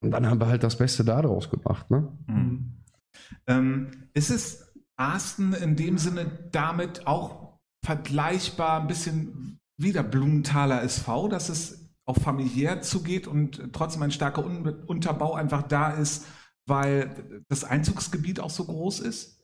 Und 0.02 0.12
dann 0.12 0.28
haben 0.28 0.40
wir 0.40 0.48
halt 0.48 0.64
das 0.64 0.78
Beste 0.78 1.04
daraus 1.04 1.50
gemacht. 1.50 1.90
Ne? 1.90 2.08
Mhm. 2.28 2.84
Ähm, 3.48 3.92
ist 4.14 4.30
es 4.30 4.74
Arsten 4.96 5.54
in 5.54 5.76
dem 5.76 5.98
Sinne 5.98 6.50
damit 6.52 7.08
auch 7.08 7.60
vergleichbar 7.84 8.82
ein 8.82 8.88
bisschen 8.88 9.60
wie 9.78 9.92
der 9.92 10.04
Blumenthaler 10.04 10.84
SV, 10.84 11.28
dass 11.28 11.50
es 11.50 11.90
auch 12.06 12.18
familiär 12.18 12.82
zugeht 12.82 13.28
und 13.28 13.74
trotzdem 13.74 14.02
ein 14.02 14.12
starker 14.12 14.44
Unterbau 14.88 15.34
einfach 15.36 15.64
da 15.64 15.92
ist, 15.92 16.26
weil 16.66 17.44
das 17.50 17.64
Einzugsgebiet 17.64 18.40
auch 18.40 18.50
so 18.50 18.66
groß 18.66 19.02
ist? 19.02 19.37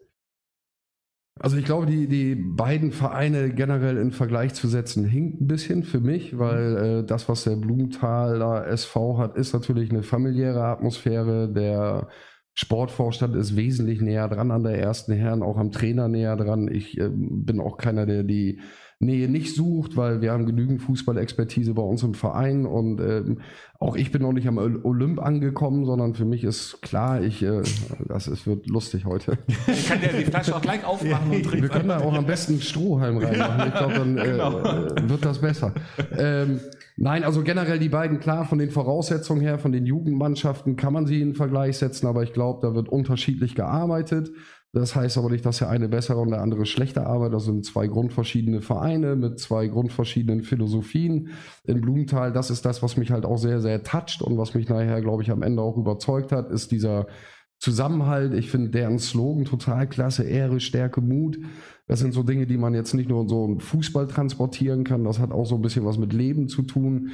Also 1.39 1.57
ich 1.57 1.65
glaube, 1.65 1.87
die, 1.87 2.07
die 2.07 2.35
beiden 2.35 2.91
Vereine 2.91 3.49
generell 3.49 3.97
in 3.97 4.11
Vergleich 4.11 4.53
zu 4.53 4.67
setzen, 4.67 5.03
hinkt 5.03 5.41
ein 5.41 5.47
bisschen 5.47 5.83
für 5.83 5.99
mich, 5.99 6.37
weil 6.37 6.77
äh, 6.77 7.05
das, 7.05 7.27
was 7.27 7.43
der 7.43 7.55
Blumenthaler 7.55 8.67
SV 8.67 9.17
hat, 9.17 9.35
ist 9.35 9.53
natürlich 9.53 9.89
eine 9.89 10.03
familiäre 10.03 10.63
Atmosphäre. 10.63 11.51
Der 11.51 12.07
Sportvorstand 12.53 13.35
ist 13.35 13.55
wesentlich 13.55 13.99
näher 13.99 14.29
dran 14.29 14.51
an 14.51 14.63
der 14.63 14.77
ersten 14.79 15.11
Herren, 15.13 15.41
auch 15.41 15.57
am 15.57 15.71
Trainer 15.71 16.07
näher 16.07 16.35
dran. 16.35 16.67
Ich 16.67 16.99
äh, 16.99 17.09
bin 17.11 17.59
auch 17.59 17.77
keiner, 17.77 18.05
der 18.05 18.23
die 18.23 18.61
Nähe 19.03 19.29
nicht 19.29 19.55
sucht, 19.55 19.97
weil 19.97 20.21
wir 20.21 20.31
haben 20.31 20.45
genügend 20.45 20.81
Fußballexpertise 20.81 21.73
bei 21.73 21.81
uns 21.81 22.03
im 22.03 22.13
Verein 22.13 22.65
und 22.65 22.99
ähm, 22.99 23.39
auch 23.83 23.97
ich 23.97 24.11
bin 24.11 24.21
noch 24.21 24.31
nicht 24.31 24.47
am 24.47 24.57
Olymp 24.57 25.21
angekommen, 25.21 25.85
sondern 25.85 26.13
für 26.13 26.23
mich 26.23 26.45
ist 26.45 26.81
klar, 26.81 27.21
ich, 27.21 27.43
äh, 27.43 27.63
das 28.07 28.27
ist, 28.27 28.47
wird 28.47 28.67
lustig 28.67 29.05
heute. 29.05 29.37
Ich 29.67 29.89
kann 29.89 29.99
ja 30.01 30.07
die 30.07 30.23
Flasche 30.23 30.55
auch 30.55 30.61
gleich 30.61 30.85
aufmachen 30.85 31.31
und 31.31 31.43
trinken. 31.43 31.61
Wir 31.63 31.69
können 31.69 31.89
da 31.89 31.99
auch 31.99 32.13
am 32.13 32.25
besten 32.25 32.61
Strohhalm 32.61 33.17
reinmachen. 33.17 33.67
Ich 33.67 33.75
glaube, 33.75 33.93
dann 33.93 34.17
äh, 34.17 34.23
genau. 34.23 34.59
äh, 34.59 35.09
wird 35.09 35.25
das 35.25 35.39
besser. 35.39 35.73
Ähm, 36.17 36.61
nein, 36.95 37.25
also 37.25 37.43
generell 37.43 37.77
die 37.77 37.89
beiden, 37.89 38.19
klar, 38.19 38.45
von 38.45 38.57
den 38.57 38.71
Voraussetzungen 38.71 39.41
her, 39.41 39.59
von 39.59 39.73
den 39.73 39.85
Jugendmannschaften 39.85 40.77
kann 40.77 40.93
man 40.93 41.05
sie 41.05 41.21
in 41.21 41.33
Vergleich 41.33 41.77
setzen, 41.77 42.07
aber 42.07 42.23
ich 42.23 42.31
glaube, 42.31 42.65
da 42.65 42.73
wird 42.73 42.87
unterschiedlich 42.87 43.53
gearbeitet. 43.53 44.31
Das 44.75 44.95
heißt 44.95 45.19
aber 45.19 45.29
nicht, 45.29 45.45
dass 45.45 45.59
der 45.59 45.69
eine 45.69 45.87
besser 45.87 46.17
und 46.17 46.31
der 46.31 46.41
andere 46.41 46.65
schlechter 46.65 47.05
arbeitet. 47.05 47.35
Das 47.35 47.45
sind 47.45 47.63
zwei 47.63 47.85
grundverschiedene 47.85 48.59
Vereine 48.61 49.15
mit 49.15 49.39
zwei 49.39 49.67
grundverschiedenen 49.67 50.41
Philosophien. 50.41 51.29
In 51.63 51.79
Blumenthal, 51.79 52.33
das 52.33 52.49
ist 52.49 52.65
das, 52.65 52.81
was 52.81 52.97
mich 52.97 53.11
halt 53.11 53.23
auch 53.23 53.37
sehr, 53.37 53.61
sehr 53.61 53.83
toucht 53.83 54.23
und 54.23 54.35
was 54.39 54.55
mich 54.55 54.67
nachher, 54.67 54.99
glaube 55.01 55.21
ich, 55.21 55.29
am 55.29 55.43
Ende 55.43 55.61
auch 55.61 55.77
überzeugt 55.77 56.31
hat, 56.31 56.49
ist 56.49 56.71
dieser 56.71 57.05
Zusammenhalt. 57.59 58.33
Ich 58.33 58.49
finde 58.49 58.71
deren 58.71 58.97
Slogan 58.97 59.45
total 59.45 59.87
klasse. 59.87 60.23
Ehre, 60.23 60.59
Stärke, 60.59 61.01
Mut. 61.01 61.37
Das 61.85 61.99
sind 61.99 62.13
so 62.13 62.23
Dinge, 62.23 62.47
die 62.47 62.57
man 62.57 62.73
jetzt 62.73 62.95
nicht 62.95 63.09
nur 63.09 63.21
in 63.21 63.29
so 63.29 63.43
einen 63.43 63.59
Fußball 63.59 64.07
transportieren 64.07 64.83
kann. 64.83 65.03
Das 65.03 65.19
hat 65.19 65.31
auch 65.31 65.45
so 65.45 65.55
ein 65.55 65.61
bisschen 65.61 65.85
was 65.85 65.99
mit 65.99 66.13
Leben 66.13 66.47
zu 66.47 66.63
tun. 66.63 67.11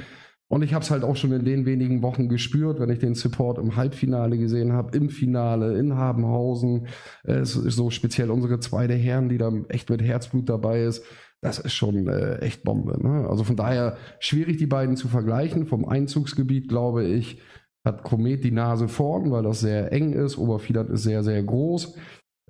Und 0.50 0.64
ich 0.64 0.74
habe 0.74 0.82
es 0.82 0.90
halt 0.90 1.04
auch 1.04 1.14
schon 1.14 1.30
in 1.30 1.44
den 1.44 1.64
wenigen 1.64 2.02
Wochen 2.02 2.28
gespürt, 2.28 2.80
wenn 2.80 2.90
ich 2.90 2.98
den 2.98 3.14
Support 3.14 3.58
im 3.58 3.76
Halbfinale 3.76 4.36
gesehen 4.36 4.72
habe, 4.72 4.96
im 4.96 5.08
Finale 5.08 5.78
in 5.78 5.94
Habenhausen. 5.94 6.88
Es 7.22 7.54
ist 7.54 7.76
so 7.76 7.90
speziell 7.90 8.32
unsere 8.32 8.58
zweite 8.58 8.94
Herren, 8.94 9.28
die 9.28 9.38
da 9.38 9.52
echt 9.68 9.88
mit 9.90 10.02
Herzblut 10.02 10.48
dabei 10.48 10.82
ist. 10.82 11.04
Das 11.40 11.60
ist 11.60 11.74
schon 11.74 12.08
äh, 12.08 12.38
echt 12.38 12.64
Bombe. 12.64 13.00
Ne? 13.00 13.28
Also 13.30 13.44
von 13.44 13.54
daher 13.54 13.96
schwierig, 14.18 14.56
die 14.56 14.66
beiden 14.66 14.96
zu 14.96 15.06
vergleichen. 15.06 15.66
Vom 15.66 15.84
Einzugsgebiet, 15.84 16.68
glaube 16.68 17.04
ich, 17.04 17.40
hat 17.84 18.02
Komet 18.02 18.42
die 18.42 18.50
Nase 18.50 18.88
vorn, 18.88 19.30
weil 19.30 19.44
das 19.44 19.60
sehr 19.60 19.92
eng 19.92 20.12
ist. 20.12 20.36
Oberfiedert 20.36 20.90
ist 20.90 21.04
sehr, 21.04 21.22
sehr 21.22 21.44
groß. 21.44 21.96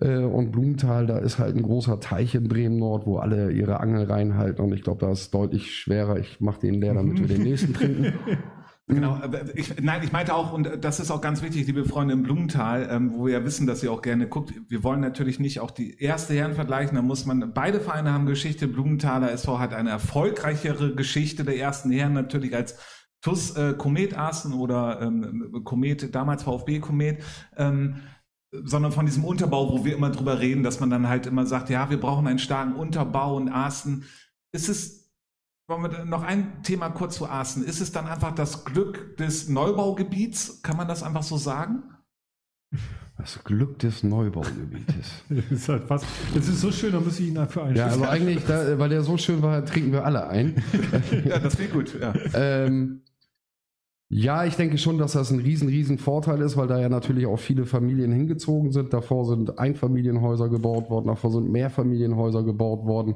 Äh, 0.00 0.18
und 0.18 0.50
Blumenthal, 0.52 1.06
da 1.06 1.18
ist 1.18 1.38
halt 1.38 1.56
ein 1.56 1.62
großer 1.62 2.00
Teich 2.00 2.34
in 2.34 2.48
Bremen 2.48 2.78
Nord, 2.78 3.06
wo 3.06 3.18
alle 3.18 3.52
ihre 3.52 3.80
Angel 3.80 4.04
reinhalten. 4.04 4.64
Und 4.64 4.72
ich 4.72 4.82
glaube, 4.82 5.04
da 5.04 5.12
ist 5.12 5.32
deutlich 5.32 5.74
schwerer. 5.74 6.18
Ich 6.18 6.40
mache 6.40 6.60
den 6.60 6.80
leer, 6.80 6.94
damit 6.94 7.20
wir 7.20 7.26
den 7.26 7.42
nächsten 7.42 7.74
trinken. 7.74 8.12
Genau, 8.90 9.20
ich, 9.54 9.80
nein, 9.80 10.02
ich 10.02 10.10
meinte 10.10 10.34
auch, 10.34 10.52
und 10.52 10.68
das 10.80 10.98
ist 10.98 11.10
auch 11.10 11.20
ganz 11.20 11.42
wichtig, 11.42 11.66
liebe 11.66 11.84
Freunde 11.84 12.12
im 12.12 12.24
Blumenthal, 12.24 12.88
ähm, 12.90 13.12
wo 13.14 13.26
wir 13.26 13.34
ja 13.34 13.44
wissen, 13.44 13.66
dass 13.66 13.82
ihr 13.82 13.92
auch 13.92 14.02
gerne 14.02 14.26
guckt. 14.26 14.52
Wir 14.68 14.82
wollen 14.82 15.00
natürlich 15.00 15.38
nicht 15.38 15.60
auch 15.60 15.70
die 15.70 15.98
erste 16.00 16.34
Herren 16.34 16.54
vergleichen, 16.54 16.96
da 16.96 17.02
muss 17.02 17.24
man, 17.24 17.52
beide 17.54 17.80
Vereine 17.80 18.12
haben 18.12 18.26
Geschichte. 18.26 18.66
Blumenthaler 18.66 19.30
SV 19.30 19.60
hat 19.60 19.74
eine 19.74 19.90
erfolgreichere 19.90 20.94
Geschichte 20.94 21.44
der 21.44 21.56
ersten 21.56 21.90
Herren 21.92 22.14
natürlich 22.14 22.54
als 22.54 22.78
TUS 23.22 23.56
äh, 23.56 23.74
Komet 23.74 24.18
Aßen 24.18 24.52
oder 24.54 25.00
ähm, 25.02 25.62
Komet, 25.64 26.14
damals 26.14 26.42
VfB 26.42 26.80
Komet. 26.80 27.22
Ähm, 27.56 27.96
sondern 28.52 28.92
von 28.92 29.06
diesem 29.06 29.24
Unterbau, 29.24 29.70
wo 29.72 29.84
wir 29.84 29.94
immer 29.94 30.10
drüber 30.10 30.40
reden, 30.40 30.62
dass 30.62 30.80
man 30.80 30.90
dann 30.90 31.08
halt 31.08 31.26
immer 31.26 31.46
sagt, 31.46 31.70
ja, 31.70 31.90
wir 31.90 32.00
brauchen 32.00 32.26
einen 32.26 32.38
starken 32.38 32.74
Unterbau 32.74 33.36
und 33.36 33.48
Arsten. 33.48 34.04
Ist 34.52 34.68
es, 34.68 35.12
wollen 35.68 35.82
wir 35.82 36.04
noch 36.04 36.22
ein 36.22 36.62
Thema 36.62 36.90
kurz 36.90 37.16
zu 37.16 37.28
Arsten, 37.28 37.62
ist 37.62 37.80
es 37.80 37.92
dann 37.92 38.06
einfach 38.06 38.34
das 38.34 38.64
Glück 38.64 39.16
des 39.18 39.48
Neubaugebiets? 39.48 40.62
Kann 40.62 40.76
man 40.76 40.88
das 40.88 41.02
einfach 41.02 41.22
so 41.22 41.36
sagen? 41.36 41.84
Das 43.16 43.44
Glück 43.44 43.78
des 43.78 44.02
Neubaugebietes. 44.02 45.24
das 45.28 45.50
ist 45.50 45.68
halt 45.68 45.84
fast, 45.84 46.06
das 46.34 46.48
ist 46.48 46.60
so 46.60 46.72
schön, 46.72 46.92
da 46.92 47.00
muss 47.00 47.20
ich 47.20 47.28
ihn 47.28 47.34
dafür 47.34 47.64
einstellen. 47.64 47.90
Ja, 47.90 47.96
aber 47.96 48.10
eigentlich, 48.10 48.44
da, 48.46 48.78
weil 48.78 48.88
der 48.88 49.02
so 49.02 49.16
schön 49.16 49.42
war, 49.42 49.64
trinken 49.64 49.92
wir 49.92 50.04
alle 50.04 50.26
ein. 50.28 50.62
ja, 51.24 51.38
das 51.38 51.56
klingt 51.56 51.72
gut, 51.72 52.00
ja. 52.00 52.14
ähm, 52.34 53.02
ja, 54.12 54.44
ich 54.44 54.56
denke 54.56 54.76
schon, 54.76 54.98
dass 54.98 55.12
das 55.12 55.30
ein 55.30 55.38
riesen, 55.38 55.68
riesen 55.68 55.96
Vorteil 55.96 56.40
ist, 56.40 56.56
weil 56.56 56.66
da 56.66 56.80
ja 56.80 56.88
natürlich 56.88 57.26
auch 57.26 57.38
viele 57.38 57.64
Familien 57.64 58.10
hingezogen 58.10 58.72
sind. 58.72 58.92
Davor 58.92 59.24
sind 59.24 59.60
Einfamilienhäuser 59.60 60.48
gebaut 60.48 60.90
worden, 60.90 61.06
davor 61.06 61.30
sind 61.30 61.48
Mehrfamilienhäuser 61.52 62.42
gebaut 62.42 62.86
worden. 62.86 63.14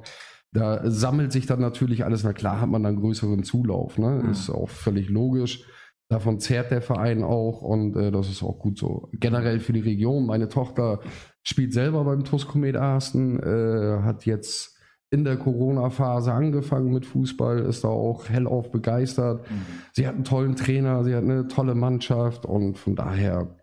Da 0.53 0.89
sammelt 0.89 1.33
sich 1.33 1.47
dann 1.47 1.61
natürlich 1.61 2.05
alles. 2.05 2.23
Na 2.23 2.33
klar 2.33 2.61
hat 2.61 2.69
man 2.69 2.85
dann 2.85 3.01
größeren 3.01 3.43
Zulauf. 3.43 3.99
Ne? 3.99 4.23
Mhm. 4.23 4.31
Ist 4.31 4.51
auch 4.51 4.69
völlig 4.69 5.09
logisch. 5.09 5.65
Davon 6.09 6.39
zehrt 6.39 6.71
der 6.71 6.81
Verein 6.81 7.25
auch 7.25 7.61
und 7.61 7.97
äh, 7.97 8.13
das 8.13 8.31
ist 8.31 8.45
auch 8.45 8.61
gut 8.61 8.79
so. 8.79 9.09
Generell 9.15 9.59
für 9.59 9.73
die 9.73 9.81
Region. 9.81 10.27
Meine 10.27 10.49
Tochter 10.49 11.01
spielt 11.43 11.73
selber 11.73 12.05
beim 12.05 12.23
TUS 12.23 12.47
Komet 12.47 12.77
Arsten, 12.77 13.41
äh, 13.41 14.03
hat 14.03 14.27
jetzt 14.27 14.74
in 15.15 15.23
der 15.23 15.37
Corona-Phase 15.37 16.33
angefangen 16.33 16.93
mit 16.93 17.07
Fußball, 17.07 17.61
ist 17.61 17.85
da 17.85 17.89
auch 17.89 18.29
hellauf 18.29 18.73
begeistert. 18.73 19.49
Mhm. 19.49 19.55
Sie 19.93 20.09
hat 20.09 20.17
einen 20.17 20.25
tollen 20.25 20.57
Trainer, 20.57 21.05
sie 21.05 21.15
hat 21.15 21.23
eine 21.23 21.47
tolle 21.47 21.77
Mannschaft 21.77 22.45
und 22.45 22.77
von 22.77 22.97
daher 22.97 23.57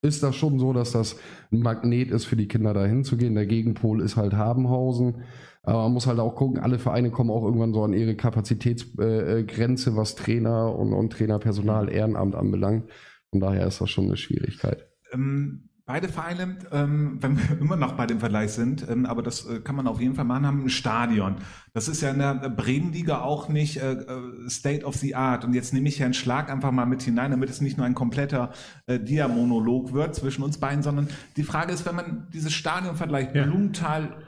ist 0.00 0.22
das 0.22 0.34
schon 0.36 0.58
so, 0.58 0.72
dass 0.72 0.92
das 0.92 1.16
ein 1.52 1.60
Magnet 1.60 2.10
ist 2.10 2.24
für 2.24 2.36
die 2.36 2.48
Kinder 2.48 2.72
da 2.72 2.86
hinzugehen. 2.86 3.34
Der 3.34 3.44
Gegenpol 3.44 4.00
ist 4.00 4.16
halt 4.16 4.32
Habenhausen. 4.32 5.16
Aber 5.62 5.82
man 5.82 5.92
muss 5.92 6.06
halt 6.06 6.18
auch 6.18 6.34
gucken, 6.34 6.60
alle 6.60 6.78
Vereine 6.78 7.10
kommen 7.10 7.30
auch 7.30 7.44
irgendwann 7.44 7.74
so 7.74 7.84
an 7.84 7.92
ihre 7.92 8.14
Kapazitätsgrenze, 8.14 9.90
äh, 9.90 9.96
was 9.96 10.14
Trainer 10.14 10.74
und, 10.74 10.94
und 10.94 11.12
Trainerpersonal, 11.12 11.92
Ehrenamt 11.92 12.36
anbelangt. 12.36 12.84
Von 13.30 13.40
daher 13.40 13.66
ist 13.66 13.82
das 13.82 13.90
schon 13.90 14.06
eine 14.06 14.16
Schwierigkeit. 14.16 14.88
Ähm 15.12 15.68
Beide 15.88 16.08
Vereine, 16.08 16.56
ähm, 16.72 17.18
wenn 17.22 17.38
wir 17.38 17.58
immer 17.60 17.76
noch 17.76 17.92
bei 17.92 18.06
dem 18.06 18.18
Vergleich 18.18 18.50
sind, 18.50 18.88
ähm, 18.88 19.06
aber 19.06 19.22
das 19.22 19.46
äh, 19.46 19.60
kann 19.60 19.76
man 19.76 19.86
auf 19.86 20.00
jeden 20.00 20.16
Fall 20.16 20.24
machen, 20.24 20.44
haben 20.44 20.64
ein 20.64 20.68
Stadion. 20.68 21.36
Das 21.74 21.86
ist 21.86 22.00
ja 22.00 22.10
in 22.10 22.18
der 22.18 22.34
Bremenliga 22.50 23.20
auch 23.20 23.48
nicht 23.48 23.76
äh, 23.76 23.92
äh, 23.92 24.50
State 24.50 24.84
of 24.84 24.96
the 24.96 25.14
Art. 25.14 25.44
Und 25.44 25.54
jetzt 25.54 25.72
nehme 25.72 25.88
ich 25.88 26.00
Herrn 26.00 26.12
Schlag 26.12 26.50
einfach 26.50 26.72
mal 26.72 26.86
mit 26.86 27.02
hinein, 27.02 27.30
damit 27.30 27.50
es 27.50 27.60
nicht 27.60 27.76
nur 27.76 27.86
ein 27.86 27.94
kompletter 27.94 28.52
äh, 28.86 28.98
Diamonolog 28.98 29.92
wird 29.92 30.16
zwischen 30.16 30.42
uns 30.42 30.58
beiden, 30.58 30.82
sondern 30.82 31.08
die 31.36 31.44
Frage 31.44 31.72
ist, 31.72 31.86
wenn 31.86 31.94
man 31.94 32.26
dieses 32.32 32.52
Stadion 32.52 32.96
vergleicht, 32.96 33.36
ja. 33.36 33.44
Blumenthal 33.44 34.24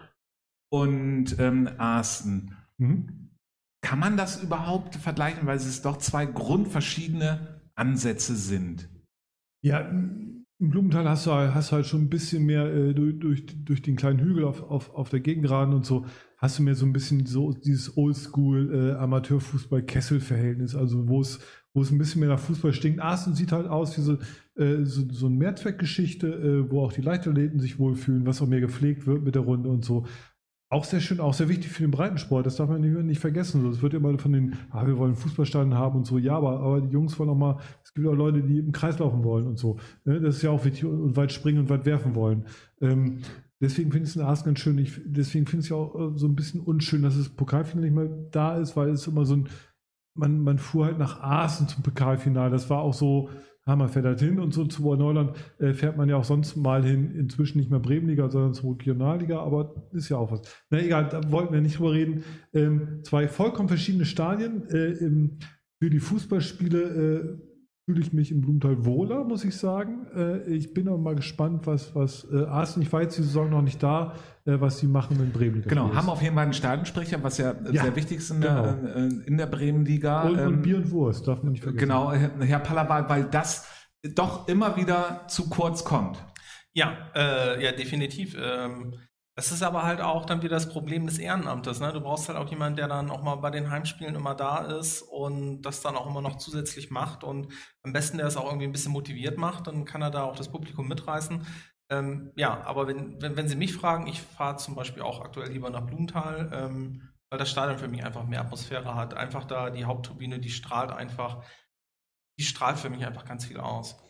und 0.71 1.41
ähm, 1.41 1.69
Arsten, 1.77 2.57
mhm. 2.77 3.31
kann 3.85 3.99
man 3.99 4.17
das 4.17 4.41
überhaupt 4.41 4.95
vergleichen, 4.95 5.45
weil 5.49 5.57
es 5.57 5.83
doch 5.83 5.97
zwei 5.97 6.25
grundverschiedene 6.25 7.61
Ansätze 7.75 8.37
sind? 8.37 8.89
Ja, 9.61 9.91
im 10.61 10.71
Blumenthal 10.71 11.09
hast 11.09 11.27
du, 11.27 11.31
hast 11.31 11.71
du 11.71 11.77
halt 11.77 11.87
schon 11.87 12.03
ein 12.03 12.09
bisschen 12.09 12.45
mehr 12.45 12.67
äh, 12.67 12.93
durch, 12.93 13.19
durch, 13.19 13.65
durch 13.65 13.83
den 13.83 13.97
kleinen 13.97 14.19
Hügel 14.19 14.45
auf, 14.45 14.63
auf, 14.63 14.93
auf 14.95 15.09
der 15.09 15.21
Gegengraden 15.21 15.73
und 15.73 15.87
so, 15.87 16.05
hast 16.37 16.59
du 16.59 16.63
mehr 16.65 16.75
so 16.75 16.85
ein 16.85 16.93
bisschen 16.93 17.27
so 17.27 17.53
dieses 17.53 17.97
Oldschool 17.97 18.75
äh, 18.75 18.99
Amateurfußball-Kessel-Verhältnis, 18.99 20.75
also 20.75 21.09
wo 21.09 21.21
es, 21.21 21.39
wo 21.75 21.83
es 21.83 21.93
ein 21.93 21.99
bisschen 21.99 22.21
mehr 22.21 22.31
nach 22.31 22.41
Fußball 22.41 22.73
stinkt. 22.73 23.01
Arsen 23.01 23.35
sieht 23.35 23.53
halt 23.53 23.69
aus 23.69 23.97
wie 23.97 24.03
so, 24.03 24.19
äh, 24.57 24.85
so, 24.85 25.09
so 25.11 25.27
eine 25.27 25.37
Mehrzweckgeschichte, 25.37 26.27
äh, 26.27 26.71
wo 26.71 26.83
auch 26.83 26.93
die 26.93 27.03
Leichtathleten 27.03 27.61
sich 27.61 27.79
wohlfühlen, 27.79 28.27
was 28.27 28.43
auch 28.43 28.49
mehr 28.49 28.61
gepflegt 28.61 29.07
wird 29.07 29.23
mit 29.23 29.37
der 29.37 29.43
Runde 29.43 29.69
und 29.69 29.85
so. 29.85 30.07
Auch 30.71 30.85
sehr 30.85 31.01
schön, 31.01 31.19
auch 31.19 31.33
sehr 31.33 31.49
wichtig 31.49 31.71
für 31.71 31.83
den 31.83 31.91
Breitensport. 31.91 32.45
Das 32.45 32.57
darf 32.57 32.69
man 32.69 32.83
nicht, 32.83 33.21
vergessen. 33.21 33.65
Es 33.71 33.81
wird 33.81 33.95
immer 33.95 34.19
von 34.19 34.33
den, 34.33 34.57
ah, 34.71 34.87
wir 34.87 34.99
wollen 34.99 35.15
Fußballstadion 35.15 35.75
haben 35.75 35.97
und 35.97 36.07
so. 36.07 36.19
Ja, 36.19 36.37
aber, 36.37 36.61
aber 36.61 36.81
die 36.83 36.93
Jungs 36.93 37.19
wollen 37.19 37.31
auch 37.31 37.37
mal, 37.37 37.59
es 37.83 37.95
gibt 37.95 38.07
auch 38.07 38.13
Leute, 38.15 38.43
die 38.43 38.59
im 38.59 38.73
Kreis 38.73 38.99
laufen 38.99 39.25
wollen 39.25 39.47
und 39.47 39.59
so. 39.59 39.79
Ne, 40.05 40.21
das 40.21 40.37
ist 40.37 40.43
ja 40.43 40.51
auch 40.51 40.67
wichtig 40.67 40.85
und 40.85 41.17
weit 41.17 41.33
springen 41.33 41.61
und 41.61 41.71
weit 41.71 41.87
werfen 41.87 42.15
wollen. 42.15 42.45
Ähm, 42.83 43.21
deswegen 43.61 43.91
finde 43.93 44.05
ich 44.05 44.11
es 44.11 44.17
in 44.17 44.23
Arsenal 44.23 44.53
ganz 44.53 44.59
schön. 44.59 44.77
Ich, 44.77 45.01
deswegen 45.07 45.47
finde 45.47 45.61
ich 45.61 45.67
es 45.67 45.71
ja 45.71 45.77
auch 45.77 45.95
äh, 45.95 46.19
so 46.19 46.27
ein 46.27 46.37
bisschen 46.37 46.61
unschön, 46.61 47.01
dass 47.01 47.17
das 47.17 47.31
Pokalfinale 47.31 47.87
nicht 47.91 47.97
mehr 47.97 48.29
da 48.31 48.59
ist, 48.59 48.77
weil 48.77 48.91
es 48.91 49.07
immer 49.07 49.25
so 49.25 49.37
ein, 49.37 49.49
man, 50.15 50.41
man 50.41 50.59
fuhr 50.59 50.85
halt 50.85 50.99
nach 50.99 51.23
Aachen 51.23 51.69
zum 51.69 51.83
Pokalfinale. 51.83 52.51
Das 52.51 52.69
war 52.69 52.81
auch 52.81 52.93
so, 52.93 53.31
Hammer 53.69 53.89
fährt 53.89 54.07
halt 54.07 54.21
hin 54.21 54.41
und 54.41 54.53
so 54.53 54.65
zu 54.65 54.83
Neuland 54.95 55.33
äh, 55.59 55.75
fährt 55.75 55.97
man 55.97 56.09
ja 56.09 56.17
auch 56.17 56.25
sonst 56.25 56.57
mal 56.57 56.85
hin, 56.85 57.15
inzwischen 57.15 57.59
nicht 57.59 57.71
mehr 57.71 57.79
Bremenliga, 57.79 58.29
sondern 58.29 58.55
zur 58.55 58.73
Regionalliga, 58.73 59.41
aber 59.41 59.75
ist 59.93 60.09
ja 60.09 60.17
auch 60.17 60.33
was. 60.33 60.43
Na 60.71 60.81
egal, 60.81 61.09
da 61.09 61.31
wollten 61.31 61.53
wir 61.53 61.61
nicht 61.61 61.79
drüber 61.79 61.93
reden. 61.93 62.25
Ähm, 62.53 63.01
zwei 63.05 63.29
vollkommen 63.29 63.69
verschiedene 63.69 64.07
Stadien. 64.07 64.69
Äh, 64.71 64.93
im, 64.95 65.39
für 65.81 65.91
die 65.91 66.01
Fußballspiele 66.01 66.81
äh, 66.81 67.48
fühle 67.89 68.03
ich 68.03 68.13
mich 68.13 68.31
im 68.31 68.43
Blumenthal 68.43 68.85
wohler, 68.85 69.25
muss 69.25 69.47
ich 69.47 69.57
sagen. 69.57 70.07
Äh, 70.15 70.43
ich 70.43 70.75
bin 70.75 70.89
aber 70.89 70.99
mal 70.99 71.15
gespannt, 71.15 71.67
was, 71.67 71.95
was 71.95 72.27
äh, 72.31 72.45
Arsenal, 72.45 72.87
ich 72.87 72.93
war 72.93 73.01
jetzt 73.01 73.17
die 73.17 73.23
Saison 73.23 73.49
noch 73.49 73.63
nicht 73.63 73.83
da, 73.83 74.13
äh, 74.45 74.61
was 74.61 74.77
sie 74.77 74.87
machen 74.87 75.19
in 75.19 75.33
Bremen. 75.33 75.63
Genau, 75.63 75.95
haben 75.95 76.11
auf 76.11 76.21
jeden 76.21 76.35
Fall 76.35 76.45
einen 76.45 76.53
Stadionsprecher, 76.53 77.23
was 77.23 77.39
ja, 77.39 77.55
ja 77.73 77.85
sehr 77.85 77.97
wichtig 77.97 78.19
ist 78.19 78.31
in, 78.31 78.43
genau. 78.43 78.63
der, 78.63 78.97
äh, 78.97 79.09
in 79.25 79.39
der 79.39 79.47
Bremenliga. 79.47 80.25
Und, 80.25 80.39
und 80.39 80.39
ähm, 80.39 80.61
Bier 80.61 80.77
und 80.77 80.91
Wurst, 80.91 81.27
darf 81.27 81.43
man 81.43 81.53
nicht 81.53 81.63
vergessen. 81.63 81.89
Genau, 81.89 82.13
Herr 82.13 82.59
Pallawal, 82.59 83.09
weil 83.09 83.25
das 83.25 83.67
doch 84.15 84.49
immer 84.49 84.77
wieder 84.77 85.25
zu 85.29 85.49
kurz 85.49 85.83
kommt. 85.83 86.23
Ja, 86.75 86.93
äh, 87.15 87.65
ja, 87.65 87.73
definitiv. 87.73 88.37
Ähm 88.39 88.97
das 89.39 89.53
ist 89.53 89.63
aber 89.63 89.85
halt 89.85 90.01
auch 90.01 90.25
dann 90.27 90.43
wieder 90.43 90.57
das 90.57 90.69
Problem 90.69 91.07
des 91.07 91.17
Ehrenamtes. 91.17 91.79
Ne? 91.79 91.93
Du 91.93 92.01
brauchst 92.01 92.29
halt 92.29 92.37
auch 92.37 92.51
jemanden, 92.51 92.75
der 92.75 92.89
dann 92.89 93.09
auch 93.09 93.23
mal 93.23 93.37
bei 93.37 93.51
den 93.51 93.71
Heimspielen 93.71 94.17
immer 94.17 94.35
da 94.35 94.65
ist 94.65 95.01
und 95.01 95.63
das 95.63 95.81
dann 95.81 95.97
auch 95.97 96.09
immer 96.09 96.21
noch 96.21 96.39
zusätzlich 96.39 96.91
macht 96.91 97.23
und 97.23 97.53
am 97.85 97.93
besten 97.93 98.19
der 98.19 98.27
es 98.27 98.37
auch 98.37 98.47
irgendwie 98.47 98.67
ein 98.67 98.73
bisschen 98.73 98.91
motiviert 98.91 99.39
macht, 99.39 99.69
dann 99.69 99.85
kann 99.85 100.03
er 100.03 100.11
da 100.11 100.25
auch 100.25 100.35
das 100.35 100.51
Publikum 100.51 100.89
mitreißen. 100.89 101.47
Ähm, 101.89 102.33
ja, 102.35 102.65
aber 102.65 102.89
wenn, 102.89 103.23
wenn, 103.23 103.37
wenn 103.37 103.47
Sie 103.47 103.55
mich 103.55 103.73
fragen, 103.75 104.09
ich 104.09 104.21
fahre 104.21 104.57
zum 104.57 104.75
Beispiel 104.75 105.05
auch 105.05 105.21
aktuell 105.21 105.53
lieber 105.53 105.71
nach 105.71 105.87
Blumenthal, 105.87 106.51
ähm, 106.53 107.09
weil 107.31 107.39
das 107.39 107.49
Stadion 107.49 107.79
für 107.79 107.87
mich 107.87 108.05
einfach 108.05 108.25
mehr 108.25 108.41
Atmosphäre 108.41 108.97
hat. 108.97 109.15
Einfach 109.15 109.45
da 109.45 109.71
die 109.71 109.85
Hauptturbine, 109.85 110.41
die 110.41 110.51
strahlt 110.51 110.91
einfach, 110.91 111.45
die 112.41 112.45
strahlt 112.45 112.81
für 112.81 112.91
mich 112.91 113.07
einfach 113.07 113.25
ganz 113.25 113.45
viel 113.45 113.61
aus. 113.61 114.03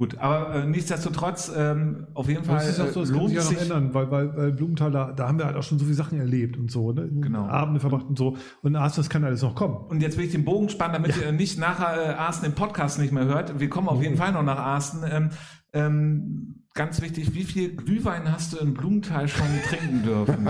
Gut, 0.00 0.16
aber 0.18 0.54
äh, 0.54 0.64
nichtsdestotrotz, 0.64 1.50
ähm, 1.56 2.06
auf 2.14 2.28
jeden 2.28 2.44
Fall. 2.44 2.58
Das 2.58 2.68
ist 2.68 2.80
auch 2.80 2.92
so, 2.92 3.00
das 3.00 3.10
lohnt 3.10 3.34
kann 3.34 3.42
sich 3.42 3.58
ja 3.58 3.64
noch 3.64 3.76
ändern, 3.76 3.94
weil, 3.94 4.10
weil, 4.12 4.36
weil 4.36 4.52
Blumenthal, 4.52 4.92
da, 4.92 5.10
da 5.10 5.26
haben 5.26 5.38
wir 5.38 5.46
halt 5.46 5.56
auch 5.56 5.64
schon 5.64 5.80
so 5.80 5.84
viele 5.84 5.96
Sachen 5.96 6.20
erlebt 6.20 6.56
und 6.56 6.70
so, 6.70 6.92
ne? 6.92 7.08
Genau. 7.10 7.48
Abende 7.48 7.80
verbracht 7.80 8.06
und 8.08 8.16
so. 8.16 8.36
Und 8.62 8.76
Arsen, 8.76 9.00
das 9.00 9.10
kann 9.10 9.24
alles 9.24 9.42
noch 9.42 9.56
kommen. 9.56 9.74
Und 9.88 10.00
jetzt 10.00 10.16
will 10.16 10.26
ich 10.26 10.30
den 10.30 10.44
Bogen 10.44 10.68
spannen, 10.68 10.92
damit 10.92 11.16
ja. 11.16 11.24
ihr 11.24 11.32
nicht 11.32 11.58
nachher 11.58 12.10
äh, 12.10 12.14
Arsen 12.14 12.44
im 12.44 12.52
Podcast 12.52 13.00
nicht 13.00 13.12
mehr 13.12 13.24
hört. 13.24 13.58
Wir 13.58 13.68
kommen 13.68 13.88
auf 13.88 14.00
jeden 14.00 14.14
mhm. 14.14 14.18
Fall 14.18 14.30
noch 14.30 14.44
nach 14.44 14.58
Arsen. 14.58 15.02
Ähm, 15.10 15.30
ähm, 15.72 16.62
ganz 16.78 17.02
wichtig, 17.02 17.34
wie 17.34 17.42
viel 17.42 17.74
Glühwein 17.74 18.30
hast 18.30 18.52
du 18.52 18.58
in 18.58 18.72
Blumenthal 18.72 19.26
schon 19.26 19.48
trinken 19.68 20.04
dürfen? 20.04 20.48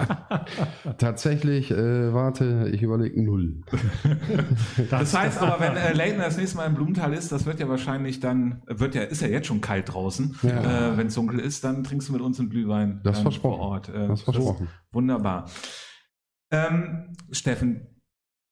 Tatsächlich, 0.98 1.70
äh, 1.70 2.12
warte, 2.12 2.70
ich 2.70 2.82
überlege 2.82 3.20
null. 3.24 3.62
das, 4.76 4.88
das 4.90 5.16
heißt 5.16 5.38
aber, 5.38 5.58
wenn 5.58 5.74
äh, 5.74 5.94
Leighton 5.94 6.20
das 6.20 6.36
nächste 6.36 6.58
Mal 6.58 6.66
in 6.66 6.74
Blumenthal 6.74 7.14
ist, 7.14 7.32
das 7.32 7.46
wird 7.46 7.60
ja 7.60 7.68
wahrscheinlich 7.70 8.20
dann, 8.20 8.62
wird 8.66 8.94
ja, 8.94 9.02
ist 9.04 9.22
ja 9.22 9.28
jetzt 9.28 9.46
schon 9.46 9.62
kalt 9.62 9.92
draußen, 9.92 10.36
ja. 10.42 10.90
äh, 10.90 10.96
wenn 10.98 11.06
es 11.06 11.14
dunkel 11.14 11.40
ist, 11.40 11.64
dann 11.64 11.82
trinkst 11.82 12.10
du 12.10 12.12
mit 12.12 12.20
uns 12.20 12.38
einen 12.38 12.50
Glühwein 12.50 13.00
das 13.04 13.20
versprochen. 13.20 13.58
vor 13.58 13.66
Ort. 13.66 13.88
Äh, 13.88 14.06
das 14.06 14.20
versprochen. 14.20 14.66
Das 14.66 14.94
wunderbar. 14.94 15.50
Ähm, 16.52 17.14
Steffen, 17.30 18.02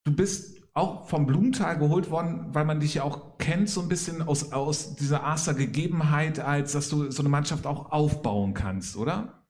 du 0.05 0.17
bist 0.17 0.56
auch 0.77 1.07
vom 1.07 1.27
Blumenthal 1.27 1.79
geholt 1.79 2.11
worden, 2.11 2.47
weil 2.53 2.67
man 2.67 2.81
dich 2.81 2.95
ja 2.95 3.03
auch 3.03 3.39
kennt, 3.39 3.71
so 3.71 3.81
ein 3.81 3.89
bisschen 3.89 4.21
aus, 4.21 4.53
aus 4.53 4.95
dieser 4.95 5.27
Aster 5.27 5.55
Gegebenheit, 5.55 6.39
als 6.39 6.73
dass 6.73 6.91
du 6.91 7.11
so 7.11 7.23
eine 7.23 7.31
Mannschaft 7.31 7.67
auch 7.67 7.91
aufbauen 7.93 8.53
kannst, 8.53 8.97
oder? 8.97 9.45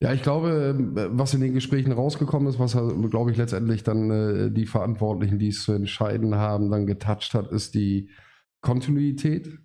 Ja, 0.00 0.12
ich 0.12 0.22
glaube, 0.22 0.76
was 1.12 1.34
in 1.34 1.40
den 1.40 1.54
Gesprächen 1.54 1.92
rausgekommen 1.92 2.48
ist, 2.48 2.58
was, 2.58 2.76
glaube 3.10 3.30
ich, 3.30 3.36
letztendlich 3.36 3.82
dann 3.82 4.10
äh, 4.10 4.50
die 4.50 4.66
Verantwortlichen, 4.66 5.38
die 5.38 5.48
es 5.48 5.62
zu 5.62 5.72
entscheiden 5.72 6.34
haben, 6.34 6.70
dann 6.70 6.86
getoucht 6.86 7.34
hat, 7.34 7.50
ist 7.52 7.74
die 7.74 8.10
Kontinuität. 8.60 9.58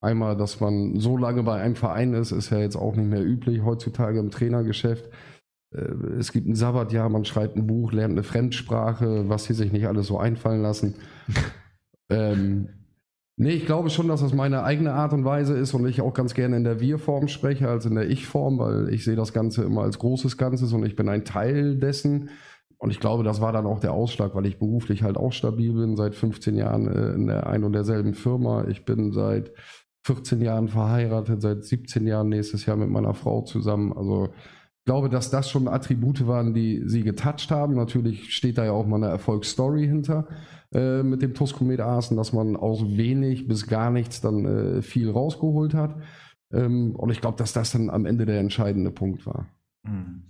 Einmal, 0.00 0.36
dass 0.36 0.60
man 0.60 0.98
so 0.98 1.16
lange 1.16 1.42
bei 1.42 1.60
einem 1.60 1.76
Verein 1.76 2.14
ist, 2.14 2.32
ist 2.32 2.50
ja 2.50 2.58
jetzt 2.58 2.76
auch 2.76 2.96
nicht 2.96 3.10
mehr 3.10 3.24
üblich 3.24 3.62
heutzutage 3.62 4.18
im 4.18 4.30
Trainergeschäft. 4.30 5.10
Äh, 5.74 6.18
es 6.18 6.32
gibt 6.32 6.46
ein 6.46 6.54
Sabbatjahr, 6.54 7.08
man 7.08 7.24
schreibt 7.24 7.56
ein 7.56 7.66
Buch, 7.66 7.92
lernt 7.92 8.12
eine 8.12 8.22
Fremdsprache, 8.22 9.28
was 9.28 9.44
sie 9.44 9.54
sich 9.54 9.72
nicht 9.72 9.86
alles 9.86 10.06
so 10.06 10.18
einfallen 10.18 10.62
lassen. 10.62 10.94
ähm, 12.10 12.68
nee, 13.36 13.52
ich 13.52 13.66
glaube 13.66 13.90
schon, 13.90 14.08
dass 14.08 14.20
das 14.20 14.34
meine 14.34 14.62
eigene 14.62 14.92
Art 14.92 15.12
und 15.12 15.24
Weise 15.24 15.56
ist 15.56 15.74
und 15.74 15.86
ich 15.86 16.00
auch 16.00 16.14
ganz 16.14 16.34
gerne 16.34 16.56
in 16.56 16.64
der 16.64 16.80
Wir-Form 16.80 17.28
spreche 17.28 17.68
als 17.68 17.86
in 17.86 17.94
der 17.94 18.08
Ich-Form, 18.08 18.58
weil 18.58 18.88
ich 18.92 19.04
sehe 19.04 19.16
das 19.16 19.32
Ganze 19.32 19.64
immer 19.64 19.82
als 19.82 19.98
großes 19.98 20.36
Ganzes 20.36 20.72
und 20.72 20.84
ich 20.84 20.96
bin 20.96 21.08
ein 21.08 21.24
Teil 21.24 21.76
dessen. 21.76 22.30
Und 22.78 22.90
ich 22.90 22.98
glaube, 22.98 23.24
das 23.24 23.42
war 23.42 23.52
dann 23.52 23.66
auch 23.66 23.78
der 23.78 23.92
Ausschlag, 23.92 24.34
weil 24.34 24.46
ich 24.46 24.58
beruflich 24.58 25.02
halt 25.02 25.18
auch 25.18 25.34
stabil 25.34 25.74
bin, 25.74 25.96
seit 25.96 26.14
15 26.14 26.56
Jahren 26.56 26.88
äh, 26.88 27.12
in 27.12 27.26
der 27.26 27.46
ein 27.46 27.62
und 27.62 27.74
derselben 27.74 28.14
Firma. 28.14 28.64
Ich 28.68 28.86
bin 28.86 29.12
seit 29.12 29.52
14 30.06 30.40
Jahren 30.40 30.68
verheiratet, 30.68 31.42
seit 31.42 31.62
17 31.62 32.06
Jahren 32.06 32.30
nächstes 32.30 32.64
Jahr 32.64 32.78
mit 32.78 32.88
meiner 32.88 33.12
Frau 33.12 33.42
zusammen. 33.42 33.92
Also 33.92 34.30
glaube, 34.84 35.08
dass 35.08 35.30
das 35.30 35.50
schon 35.50 35.68
Attribute 35.68 36.26
waren, 36.26 36.54
die 36.54 36.82
sie 36.86 37.02
getoucht 37.02 37.50
haben. 37.50 37.74
Natürlich 37.74 38.34
steht 38.34 38.58
da 38.58 38.64
ja 38.64 38.72
auch 38.72 38.86
mal 38.86 38.96
eine 38.96 39.08
Erfolgsstory 39.08 39.86
hinter 39.86 40.26
äh, 40.72 41.02
mit 41.02 41.22
dem 41.22 41.34
Tuscomet 41.34 41.80
Asen, 41.80 42.16
dass 42.16 42.32
man 42.32 42.56
aus 42.56 42.82
wenig 42.84 43.46
bis 43.46 43.66
gar 43.66 43.90
nichts 43.90 44.20
dann 44.20 44.44
äh, 44.44 44.82
viel 44.82 45.10
rausgeholt 45.10 45.74
hat. 45.74 45.96
Ähm, 46.52 46.96
und 46.96 47.10
ich 47.10 47.20
glaube, 47.20 47.38
dass 47.38 47.52
das 47.52 47.72
dann 47.72 47.90
am 47.90 48.06
Ende 48.06 48.26
der 48.26 48.40
entscheidende 48.40 48.90
Punkt 48.90 49.26
war. 49.26 49.46
Hm. 49.86 50.24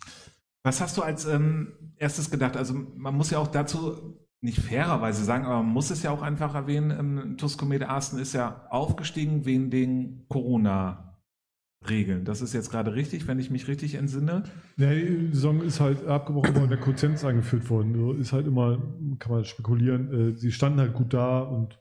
Was 0.63 0.81
hast 0.81 0.97
du 0.97 1.03
als 1.03 1.27
ähm, 1.27 1.73
erstes 1.97 2.31
gedacht? 2.31 2.57
Also 2.57 2.75
man 2.97 3.17
muss 3.17 3.31
ja 3.31 3.39
auch 3.39 3.49
dazu 3.49 4.19
nicht 4.43 4.59
fairerweise 4.59 5.25
sagen, 5.25 5.45
aber 5.45 5.63
man 5.63 5.73
muss 5.73 5.91
es 5.91 6.03
ja 6.03 6.11
auch 6.11 6.23
einfach 6.23 6.55
erwähnen, 6.55 6.91
ähm, 6.91 7.37
Tuscomet 7.37 7.89
Asen 7.89 8.19
ist 8.19 8.33
ja 8.33 8.67
aufgestiegen 8.71 9.45
wegen 9.45 9.71
den 9.71 10.25
Corona- 10.29 11.10
regeln. 11.89 12.25
Das 12.25 12.43
ist 12.43 12.53
jetzt 12.53 12.71
gerade 12.71 12.95
richtig, 12.95 13.27
wenn 13.27 13.39
ich 13.39 13.51
mich 13.51 13.69
richtig 13.69 13.95
entsinne. 13.95 14.43
Ja, 14.77 14.91
die 14.91 15.31
Saison 15.33 15.63
ist 15.63 15.81
halt 15.81 16.07
abgebrochen 16.07 16.55
worden, 16.55 16.69
der 16.69 16.79
Quotient 16.79 17.23
eingeführt 17.25 17.71
worden. 17.71 17.95
So 17.95 18.13
ist 18.13 18.33
halt 18.33 18.47
immer, 18.47 18.79
kann 19.19 19.33
man 19.33 19.45
spekulieren, 19.45 20.33
äh, 20.33 20.37
sie 20.37 20.53
standen 20.53 20.81
halt 20.81 20.95
gut 20.95 21.15
da 21.15 21.41
und. 21.41 21.79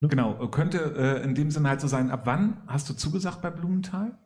Ne? 0.00 0.08
Genau, 0.08 0.48
könnte 0.48 0.94
äh, 0.96 1.24
in 1.24 1.34
dem 1.34 1.50
Sinne 1.50 1.68
halt 1.68 1.80
so 1.80 1.86
sein, 1.86 2.10
ab 2.10 2.22
wann 2.24 2.62
hast 2.66 2.90
du 2.90 2.94
zugesagt 2.94 3.40
bei 3.42 3.50
Blumenthal? 3.50 4.18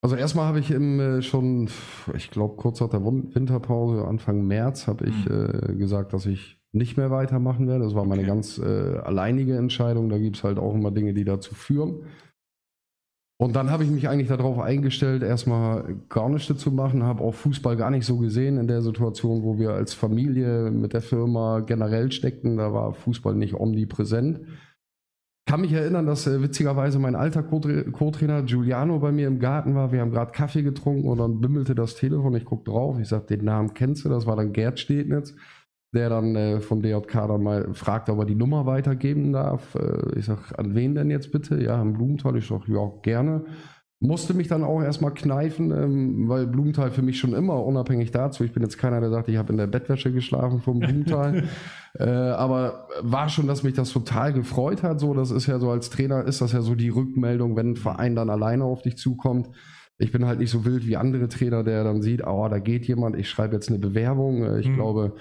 Also 0.00 0.14
erstmal 0.14 0.46
habe 0.46 0.60
ich 0.60 0.70
im, 0.70 1.00
äh, 1.00 1.22
schon, 1.22 1.68
ich 2.14 2.30
glaube 2.30 2.56
kurz 2.56 2.80
nach 2.80 2.90
der 2.90 3.02
Winterpause, 3.02 4.06
Anfang 4.06 4.46
März, 4.46 4.86
habe 4.86 5.06
ich 5.06 5.28
mhm. 5.28 5.70
äh, 5.70 5.74
gesagt, 5.74 6.12
dass 6.12 6.26
ich 6.26 6.58
nicht 6.72 6.96
mehr 6.96 7.10
weitermachen 7.10 7.66
werde. 7.66 7.84
Das 7.84 7.94
war 7.94 8.04
meine 8.04 8.20
okay. 8.20 8.30
ganz 8.30 8.58
äh, 8.58 8.98
alleinige 8.98 9.56
Entscheidung. 9.56 10.10
Da 10.10 10.18
gibt 10.18 10.36
es 10.36 10.44
halt 10.44 10.58
auch 10.58 10.74
immer 10.74 10.90
Dinge, 10.90 11.14
die 11.14 11.24
dazu 11.24 11.54
führen. 11.54 12.04
Und 13.40 13.54
dann 13.54 13.70
habe 13.70 13.84
ich 13.84 13.90
mich 13.90 14.08
eigentlich 14.08 14.26
darauf 14.26 14.58
eingestellt, 14.58 15.22
erstmal 15.22 15.96
gar 16.08 16.28
nichts 16.28 16.58
zu 16.58 16.72
machen, 16.72 17.04
habe 17.04 17.22
auch 17.22 17.34
Fußball 17.34 17.76
gar 17.76 17.90
nicht 17.92 18.04
so 18.04 18.18
gesehen 18.18 18.58
in 18.58 18.66
der 18.66 18.82
Situation, 18.82 19.44
wo 19.44 19.60
wir 19.60 19.70
als 19.70 19.94
Familie 19.94 20.72
mit 20.72 20.92
der 20.92 21.02
Firma 21.02 21.60
generell 21.60 22.10
steckten. 22.10 22.56
Da 22.56 22.72
war 22.72 22.94
Fußball 22.94 23.36
nicht 23.36 23.54
omnipräsent. 23.54 24.40
Kann 25.46 25.60
mich 25.60 25.72
erinnern, 25.72 26.04
dass 26.04 26.26
äh, 26.26 26.42
witzigerweise 26.42 26.98
mein 26.98 27.14
alter 27.14 27.44
Co-Trainer 27.44 28.42
Giuliano 28.42 28.98
bei 28.98 29.12
mir 29.12 29.28
im 29.28 29.38
Garten 29.38 29.76
war. 29.76 29.92
Wir 29.92 30.00
haben 30.00 30.10
gerade 30.10 30.32
Kaffee 30.32 30.62
getrunken 30.62 31.08
und 31.08 31.18
dann 31.18 31.40
bimmelte 31.40 31.76
das 31.76 31.94
Telefon. 31.94 32.34
Ich 32.34 32.44
gucke 32.44 32.68
drauf. 32.68 32.98
Ich 32.98 33.08
sage, 33.08 33.26
den 33.26 33.44
Namen 33.44 33.72
kennst 33.72 34.04
du? 34.04 34.08
Das 34.08 34.26
war 34.26 34.34
dann 34.34 34.52
Gerd 34.52 34.80
Stednitz 34.80 35.34
der 35.94 36.10
dann 36.10 36.36
äh, 36.36 36.60
vom 36.60 36.82
DJK 36.82 37.12
dann 37.12 37.42
mal 37.42 37.74
fragt, 37.74 38.10
ob 38.10 38.18
er 38.18 38.26
die 38.26 38.34
Nummer 38.34 38.66
weitergeben 38.66 39.32
darf. 39.32 39.74
Äh, 39.74 40.18
ich 40.18 40.26
sag, 40.26 40.58
an 40.58 40.74
wen 40.74 40.94
denn 40.94 41.10
jetzt 41.10 41.32
bitte? 41.32 41.62
Ja, 41.62 41.80
an 41.80 41.94
Blumenthal. 41.94 42.36
Ich 42.36 42.46
sag, 42.46 42.68
ja, 42.68 42.90
gerne. 43.02 43.44
Musste 44.00 44.32
mich 44.32 44.46
dann 44.46 44.62
auch 44.62 44.80
erstmal 44.80 45.12
kneifen, 45.12 45.72
ähm, 45.72 46.28
weil 46.28 46.46
Blumenthal 46.46 46.92
für 46.92 47.02
mich 47.02 47.18
schon 47.18 47.32
immer, 47.32 47.64
unabhängig 47.64 48.12
dazu, 48.12 48.44
ich 48.44 48.52
bin 48.52 48.62
jetzt 48.62 48.78
keiner, 48.78 49.00
der 49.00 49.10
sagt, 49.10 49.28
ich 49.28 49.36
habe 49.36 49.50
in 49.50 49.58
der 49.58 49.66
Bettwäsche 49.66 50.12
geschlafen 50.12 50.60
vom 50.60 50.78
Blumenthal, 50.78 51.44
äh, 51.98 52.04
aber 52.04 52.86
war 53.00 53.28
schon, 53.28 53.48
dass 53.48 53.64
mich 53.64 53.74
das 53.74 53.92
total 53.92 54.32
gefreut 54.32 54.84
hat. 54.84 55.00
So, 55.00 55.14
das 55.14 55.32
ist 55.32 55.46
ja 55.46 55.58
so 55.58 55.70
als 55.70 55.90
Trainer, 55.90 56.24
ist 56.24 56.42
das 56.42 56.52
ja 56.52 56.60
so 56.60 56.76
die 56.76 56.90
Rückmeldung, 56.90 57.56
wenn 57.56 57.72
ein 57.72 57.76
Verein 57.76 58.14
dann 58.14 58.30
alleine 58.30 58.64
auf 58.64 58.82
dich 58.82 58.98
zukommt. 58.98 59.48
Ich 59.96 60.12
bin 60.12 60.26
halt 60.26 60.38
nicht 60.38 60.50
so 60.50 60.64
wild 60.64 60.86
wie 60.86 60.96
andere 60.96 61.26
Trainer, 61.28 61.64
der 61.64 61.82
dann 61.82 62.00
sieht, 62.00 62.24
oh, 62.24 62.46
da 62.48 62.60
geht 62.60 62.86
jemand, 62.86 63.16
ich 63.16 63.28
schreibe 63.28 63.56
jetzt 63.56 63.68
eine 63.68 63.80
Bewerbung. 63.80 64.44
Äh, 64.44 64.60
ich 64.60 64.68
mhm. 64.68 64.74
glaube, 64.74 65.14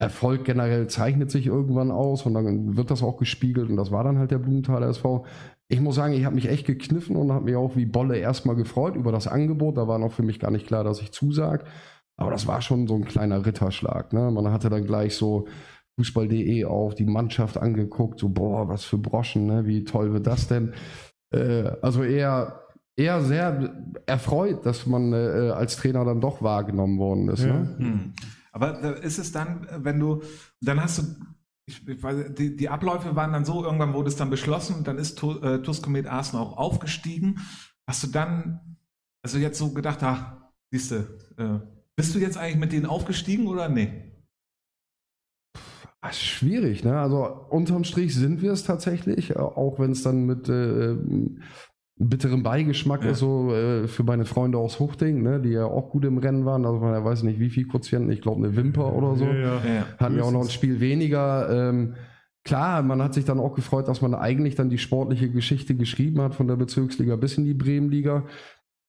Erfolg 0.00 0.44
generell 0.44 0.86
zeichnet 0.86 1.30
sich 1.30 1.46
irgendwann 1.46 1.90
aus 1.90 2.24
und 2.24 2.34
dann 2.34 2.76
wird 2.76 2.90
das 2.90 3.02
auch 3.02 3.16
gespiegelt 3.16 3.68
und 3.68 3.76
das 3.76 3.90
war 3.90 4.04
dann 4.04 4.18
halt 4.18 4.30
der 4.30 4.38
Blumenthaler 4.38 4.88
SV. 4.88 5.24
Ich 5.68 5.80
muss 5.80 5.96
sagen, 5.96 6.14
ich 6.14 6.24
habe 6.24 6.36
mich 6.36 6.48
echt 6.48 6.66
gekniffen 6.66 7.16
und 7.16 7.32
habe 7.32 7.46
mich 7.46 7.56
auch 7.56 7.74
wie 7.74 7.84
Bolle 7.84 8.16
erstmal 8.16 8.54
gefreut 8.56 8.94
über 8.94 9.10
das 9.10 9.26
Angebot. 9.26 9.76
Da 9.76 9.88
war 9.88 9.98
noch 9.98 10.12
für 10.12 10.22
mich 10.22 10.38
gar 10.38 10.50
nicht 10.50 10.66
klar, 10.66 10.84
dass 10.84 11.02
ich 11.02 11.12
zusag. 11.12 11.64
Aber 12.16 12.30
das 12.30 12.46
war 12.46 12.62
schon 12.62 12.86
so 12.86 12.94
ein 12.94 13.04
kleiner 13.04 13.44
Ritterschlag. 13.44 14.12
Ne? 14.12 14.30
Man 14.30 14.50
hatte 14.50 14.70
dann 14.70 14.86
gleich 14.86 15.14
so 15.14 15.46
Fußball.de 15.98 16.64
auf 16.64 16.94
die 16.94 17.04
Mannschaft 17.04 17.58
angeguckt, 17.58 18.20
so 18.20 18.28
boah, 18.28 18.68
was 18.68 18.84
für 18.84 18.98
Broschen, 18.98 19.46
ne? 19.46 19.66
wie 19.66 19.84
toll 19.84 20.12
wird 20.12 20.26
das 20.26 20.46
denn? 20.46 20.74
Äh, 21.32 21.70
also 21.82 22.02
eher 22.04 22.60
eher 22.96 23.20
sehr 23.22 23.74
erfreut, 24.06 24.66
dass 24.66 24.86
man 24.86 25.12
äh, 25.12 25.50
als 25.50 25.76
Trainer 25.76 26.04
dann 26.04 26.20
doch 26.20 26.42
wahrgenommen 26.42 26.98
worden 26.98 27.28
ist. 27.28 27.44
Ja. 27.44 27.52
Ne? 27.52 27.76
Hm. 27.78 28.12
Aber 28.52 29.02
ist 29.02 29.18
es 29.18 29.32
dann, 29.32 29.66
wenn 29.84 29.98
du, 29.98 30.22
dann 30.60 30.82
hast 30.82 30.98
du, 30.98 31.02
ich, 31.66 31.86
ich 31.86 32.02
weiß, 32.02 32.34
die, 32.34 32.56
die, 32.56 32.68
Abläufe 32.68 33.14
waren 33.14 33.32
dann 33.32 33.44
so, 33.44 33.64
irgendwann 33.64 33.92
wurde 33.92 34.08
es 34.08 34.16
dann 34.16 34.30
beschlossen 34.30 34.76
und 34.76 34.88
dann 34.88 34.98
ist 34.98 35.22
äh, 35.22 35.58
Tuskomet 35.58 36.06
Arsenal 36.06 36.46
auch 36.46 36.56
aufgestiegen. 36.56 37.40
Hast 37.86 38.04
du 38.04 38.06
dann, 38.08 38.76
also 39.22 39.38
jetzt 39.38 39.58
so 39.58 39.72
gedacht, 39.72 40.02
ach, 40.02 40.36
siehst 40.70 40.90
du, 40.92 40.96
äh, 41.36 41.60
bist 41.96 42.14
du 42.14 42.18
jetzt 42.18 42.38
eigentlich 42.38 42.56
mit 42.56 42.72
denen 42.72 42.86
aufgestiegen 42.86 43.46
oder 43.46 43.68
nee? 43.68 44.08
Ist 46.08 46.22
schwierig, 46.22 46.84
ne? 46.84 46.98
Also 47.00 47.24
unterm 47.50 47.84
Strich 47.84 48.14
sind 48.14 48.40
wir 48.40 48.52
es 48.52 48.62
tatsächlich, 48.62 49.36
auch 49.36 49.78
wenn 49.80 49.90
es 49.90 50.02
dann 50.02 50.26
mit 50.26 50.48
äh, 50.48 50.96
bitteren 51.98 52.42
Beigeschmack 52.42 53.04
ja. 53.04 53.10
ist 53.10 53.18
so 53.18 53.52
äh, 53.52 53.88
für 53.88 54.04
meine 54.04 54.24
Freunde 54.24 54.58
aus 54.58 54.78
Huchting, 54.78 55.22
ne, 55.22 55.40
die 55.40 55.50
ja 55.50 55.64
auch 55.64 55.90
gut 55.90 56.04
im 56.04 56.18
Rennen 56.18 56.44
waren. 56.44 56.64
Also 56.64 56.78
man 56.78 57.04
weiß 57.04 57.24
nicht, 57.24 57.40
wie 57.40 57.50
viel 57.50 57.66
Quotienten, 57.66 58.10
ich 58.10 58.20
glaube 58.20 58.44
eine 58.44 58.56
Wimper 58.56 58.92
oder 58.94 59.16
so. 59.16 59.24
Ja, 59.24 59.56
ja. 59.56 59.86
Hatten 59.98 60.16
ja 60.16 60.22
auch 60.22 60.32
noch 60.32 60.42
ein 60.42 60.50
Spiel 60.50 60.80
weniger. 60.80 61.70
Ähm, 61.70 61.94
klar, 62.44 62.82
man 62.82 63.02
hat 63.02 63.14
sich 63.14 63.24
dann 63.24 63.40
auch 63.40 63.54
gefreut, 63.54 63.88
dass 63.88 64.00
man 64.00 64.14
eigentlich 64.14 64.54
dann 64.54 64.70
die 64.70 64.78
sportliche 64.78 65.30
Geschichte 65.30 65.74
geschrieben 65.74 66.20
hat 66.20 66.34
von 66.34 66.46
der 66.46 66.56
Bezirksliga 66.56 67.16
bis 67.16 67.36
in 67.36 67.44
die 67.44 67.54
Bremenliga. 67.54 68.24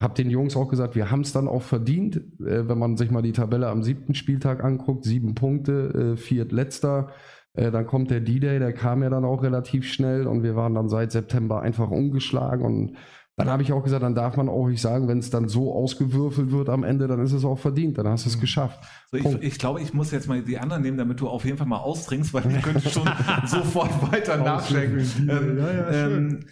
Hab 0.01 0.15
den 0.15 0.29
Jungs 0.29 0.55
auch 0.55 0.69
gesagt, 0.69 0.95
wir 0.95 1.11
haben 1.11 1.21
es 1.21 1.33
dann 1.33 1.47
auch 1.47 1.63
verdient, 1.63 2.17
äh, 2.39 2.69
wenn 2.69 2.77
man 2.77 2.95
sich 2.95 3.11
mal 3.11 3.21
die 3.23 3.33
Tabelle 3.33 3.67
am 3.67 3.83
siebten 3.83 4.13
Spieltag 4.13 4.63
anguckt, 4.63 5.03
sieben 5.03 5.35
Punkte, 5.35 6.13
äh, 6.13 6.17
viertletzter. 6.17 7.07
letzter 7.07 7.13
äh, 7.53 7.71
dann 7.71 7.85
kommt 7.85 8.11
der 8.11 8.19
D-Day, 8.19 8.59
der 8.59 8.73
kam 8.73 9.03
ja 9.03 9.09
dann 9.09 9.25
auch 9.25 9.43
relativ 9.43 9.91
schnell 9.91 10.27
und 10.27 10.43
wir 10.43 10.55
waren 10.55 10.75
dann 10.75 10.89
seit 10.89 11.11
September 11.11 11.61
einfach 11.61 11.89
umgeschlagen 11.89 12.65
und 12.65 12.97
dann 13.39 13.49
habe 13.49 13.63
ich 13.63 13.71
auch 13.71 13.81
gesagt, 13.81 14.03
dann 14.03 14.15
darf 14.15 14.35
man 14.35 14.49
auch 14.49 14.67
nicht 14.67 14.81
sagen, 14.81 15.07
wenn 15.07 15.19
es 15.19 15.29
dann 15.29 15.47
so 15.47 15.73
ausgewürfelt 15.73 16.51
wird 16.51 16.67
am 16.67 16.83
Ende, 16.83 17.07
dann 17.07 17.21
ist 17.21 17.31
es 17.31 17.45
auch 17.45 17.57
verdient, 17.57 17.97
dann 17.97 18.05
hast 18.05 18.25
du 18.25 18.29
es 18.29 18.35
mhm. 18.35 18.41
geschafft. 18.41 18.83
So, 19.11 19.17
ich, 19.17 19.25
ich, 19.41 19.57
glaube, 19.57 19.81
ich 19.81 19.93
muss 19.93 20.11
jetzt 20.11 20.27
mal 20.27 20.41
die 20.41 20.57
anderen 20.57 20.81
nehmen, 20.81 20.97
damit 20.97 21.21
du 21.21 21.29
auf 21.29 21.45
jeden 21.45 21.57
Fall 21.57 21.65
mal 21.65 21.77
austrinkst, 21.77 22.33
weil 22.33 22.53
ich 22.53 22.61
könnte 22.61 22.89
schon 22.89 23.09
sofort 23.45 24.11
weiter 24.11 24.35
nachschenken. 24.35 25.29
Ähm, 25.29 25.57
ja, 25.57 25.71
ja, 25.71 26.07
ähm, 26.07 26.45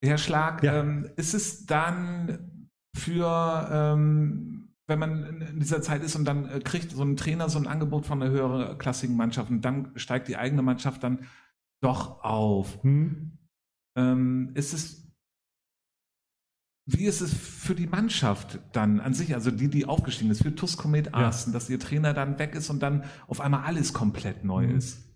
Herr 0.00 0.18
Schlag, 0.18 0.62
ja. 0.62 0.78
ähm, 0.80 1.08
ist 1.16 1.34
es 1.34 1.66
dann 1.66 2.68
für 2.96 3.68
ähm, 3.72 4.51
wenn 4.92 4.98
man 4.98 5.40
in 5.40 5.60
dieser 5.60 5.82
Zeit 5.82 6.02
ist 6.02 6.14
und 6.14 6.24
dann 6.24 6.48
äh, 6.48 6.60
kriegt 6.60 6.92
so 6.92 7.02
ein 7.02 7.16
Trainer 7.16 7.48
so 7.48 7.58
ein 7.58 7.66
Angebot 7.66 8.06
von 8.06 8.22
einer 8.22 8.30
höherklassigen 8.30 9.16
Mannschaft 9.16 9.50
und 9.50 9.62
dann 9.62 9.92
steigt 9.96 10.28
die 10.28 10.36
eigene 10.36 10.62
Mannschaft 10.62 11.02
dann 11.02 11.26
doch 11.80 12.22
auf. 12.22 12.82
Hm. 12.82 13.38
Ähm, 13.96 14.52
ist 14.54 14.72
es 14.72 15.02
wie 16.84 17.04
ist 17.04 17.20
es 17.20 17.32
für 17.32 17.74
die 17.74 17.86
Mannschaft 17.86 18.58
dann 18.72 19.00
an 19.00 19.14
sich, 19.14 19.34
also 19.34 19.50
die, 19.50 19.68
die 19.68 19.86
aufgestiegen 19.86 20.30
ist, 20.30 20.42
für 20.42 20.54
TUS 20.54 20.76
Komet 20.76 21.14
Arsten, 21.14 21.50
ja. 21.50 21.54
dass 21.54 21.70
ihr 21.70 21.78
Trainer 21.78 22.12
dann 22.12 22.38
weg 22.38 22.54
ist 22.56 22.70
und 22.70 22.82
dann 22.82 23.04
auf 23.28 23.40
einmal 23.40 23.64
alles 23.64 23.92
komplett 23.92 24.44
neu 24.44 24.66
mhm. 24.66 24.76
ist? 24.76 25.11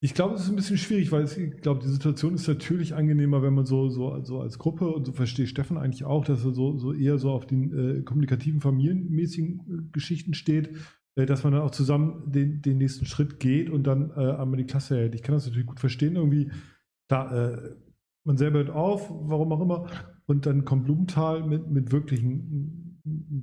Ich 0.00 0.14
glaube, 0.14 0.34
es 0.34 0.42
ist 0.42 0.50
ein 0.50 0.56
bisschen 0.56 0.78
schwierig, 0.78 1.10
weil 1.10 1.24
ich 1.24 1.60
glaube, 1.60 1.80
die 1.80 1.88
Situation 1.88 2.34
ist 2.34 2.46
natürlich 2.46 2.94
angenehmer, 2.94 3.42
wenn 3.42 3.54
man 3.54 3.66
so, 3.66 3.88
so, 3.88 4.22
so 4.22 4.40
als 4.40 4.58
Gruppe, 4.58 4.88
und 4.88 5.04
so 5.04 5.12
verstehe 5.12 5.48
Stefan 5.48 5.76
eigentlich 5.76 6.04
auch, 6.04 6.24
dass 6.24 6.44
er 6.44 6.52
so, 6.52 6.78
so 6.78 6.92
eher 6.92 7.18
so 7.18 7.32
auf 7.32 7.46
den 7.46 7.98
äh, 7.98 8.02
kommunikativen, 8.02 8.60
familienmäßigen 8.60 9.58
äh, 9.58 9.90
Geschichten 9.90 10.34
steht, 10.34 10.70
äh, 11.16 11.26
dass 11.26 11.42
man 11.42 11.52
dann 11.52 11.62
auch 11.62 11.72
zusammen 11.72 12.30
den, 12.30 12.62
den 12.62 12.78
nächsten 12.78 13.06
Schritt 13.06 13.40
geht 13.40 13.70
und 13.70 13.88
dann 13.88 14.10
äh, 14.10 14.34
einmal 14.36 14.58
die 14.58 14.66
Klasse 14.66 14.96
hält. 14.96 15.16
Ich 15.16 15.22
kann 15.22 15.34
das 15.34 15.46
natürlich 15.46 15.66
gut 15.66 15.80
verstehen, 15.80 16.14
irgendwie, 16.14 16.52
da, 17.08 17.50
äh, 17.50 17.74
man 18.22 18.36
selber 18.36 18.58
hört 18.58 18.70
auf, 18.70 19.10
warum 19.10 19.52
auch 19.52 19.60
immer, 19.60 19.86
und 20.26 20.46
dann 20.46 20.64
kommt 20.64 20.84
Blumenthal 20.84 21.44
mit, 21.44 21.68
mit 21.70 21.90
wirklichen 21.90 22.87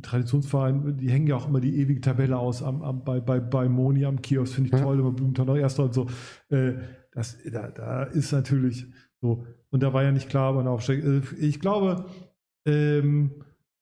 Traditionsverein, 0.02 0.98
die 0.98 1.10
hängen 1.10 1.28
ja 1.28 1.36
auch 1.36 1.48
immer 1.48 1.60
die 1.60 1.78
ewige 1.80 2.02
Tabelle 2.02 2.38
aus 2.38 2.64
am, 2.64 2.82
am, 2.82 3.04
bei, 3.04 3.20
bei, 3.20 3.40
bei 3.40 3.70
Moni 3.70 4.06
am 4.06 4.22
Kiosk, 4.22 4.56
finde 4.56 4.70
ich 4.70 4.74
ja. 4.74 4.84
toll, 4.84 5.00
immer 5.00 5.12
Blumenthal 5.12 5.46
noch 5.46 5.58
erster 5.58 5.86
und 5.86 5.94
so. 5.94 6.08
Äh, 6.50 6.74
das, 7.12 7.38
da, 7.52 7.70
da 7.70 8.04
ist 8.04 8.32
natürlich 8.32 8.86
so, 9.22 9.46
und 9.70 9.84
da 9.84 9.94
war 9.94 10.04
ja 10.04 10.12
nicht 10.12 10.30
klar, 10.30 10.56
wann 10.56 10.68
aufsteigt. 10.68 11.06
Äh, 11.06 11.22
ich 11.40 11.60
glaube, 11.60 12.06
ähm, 12.66 13.32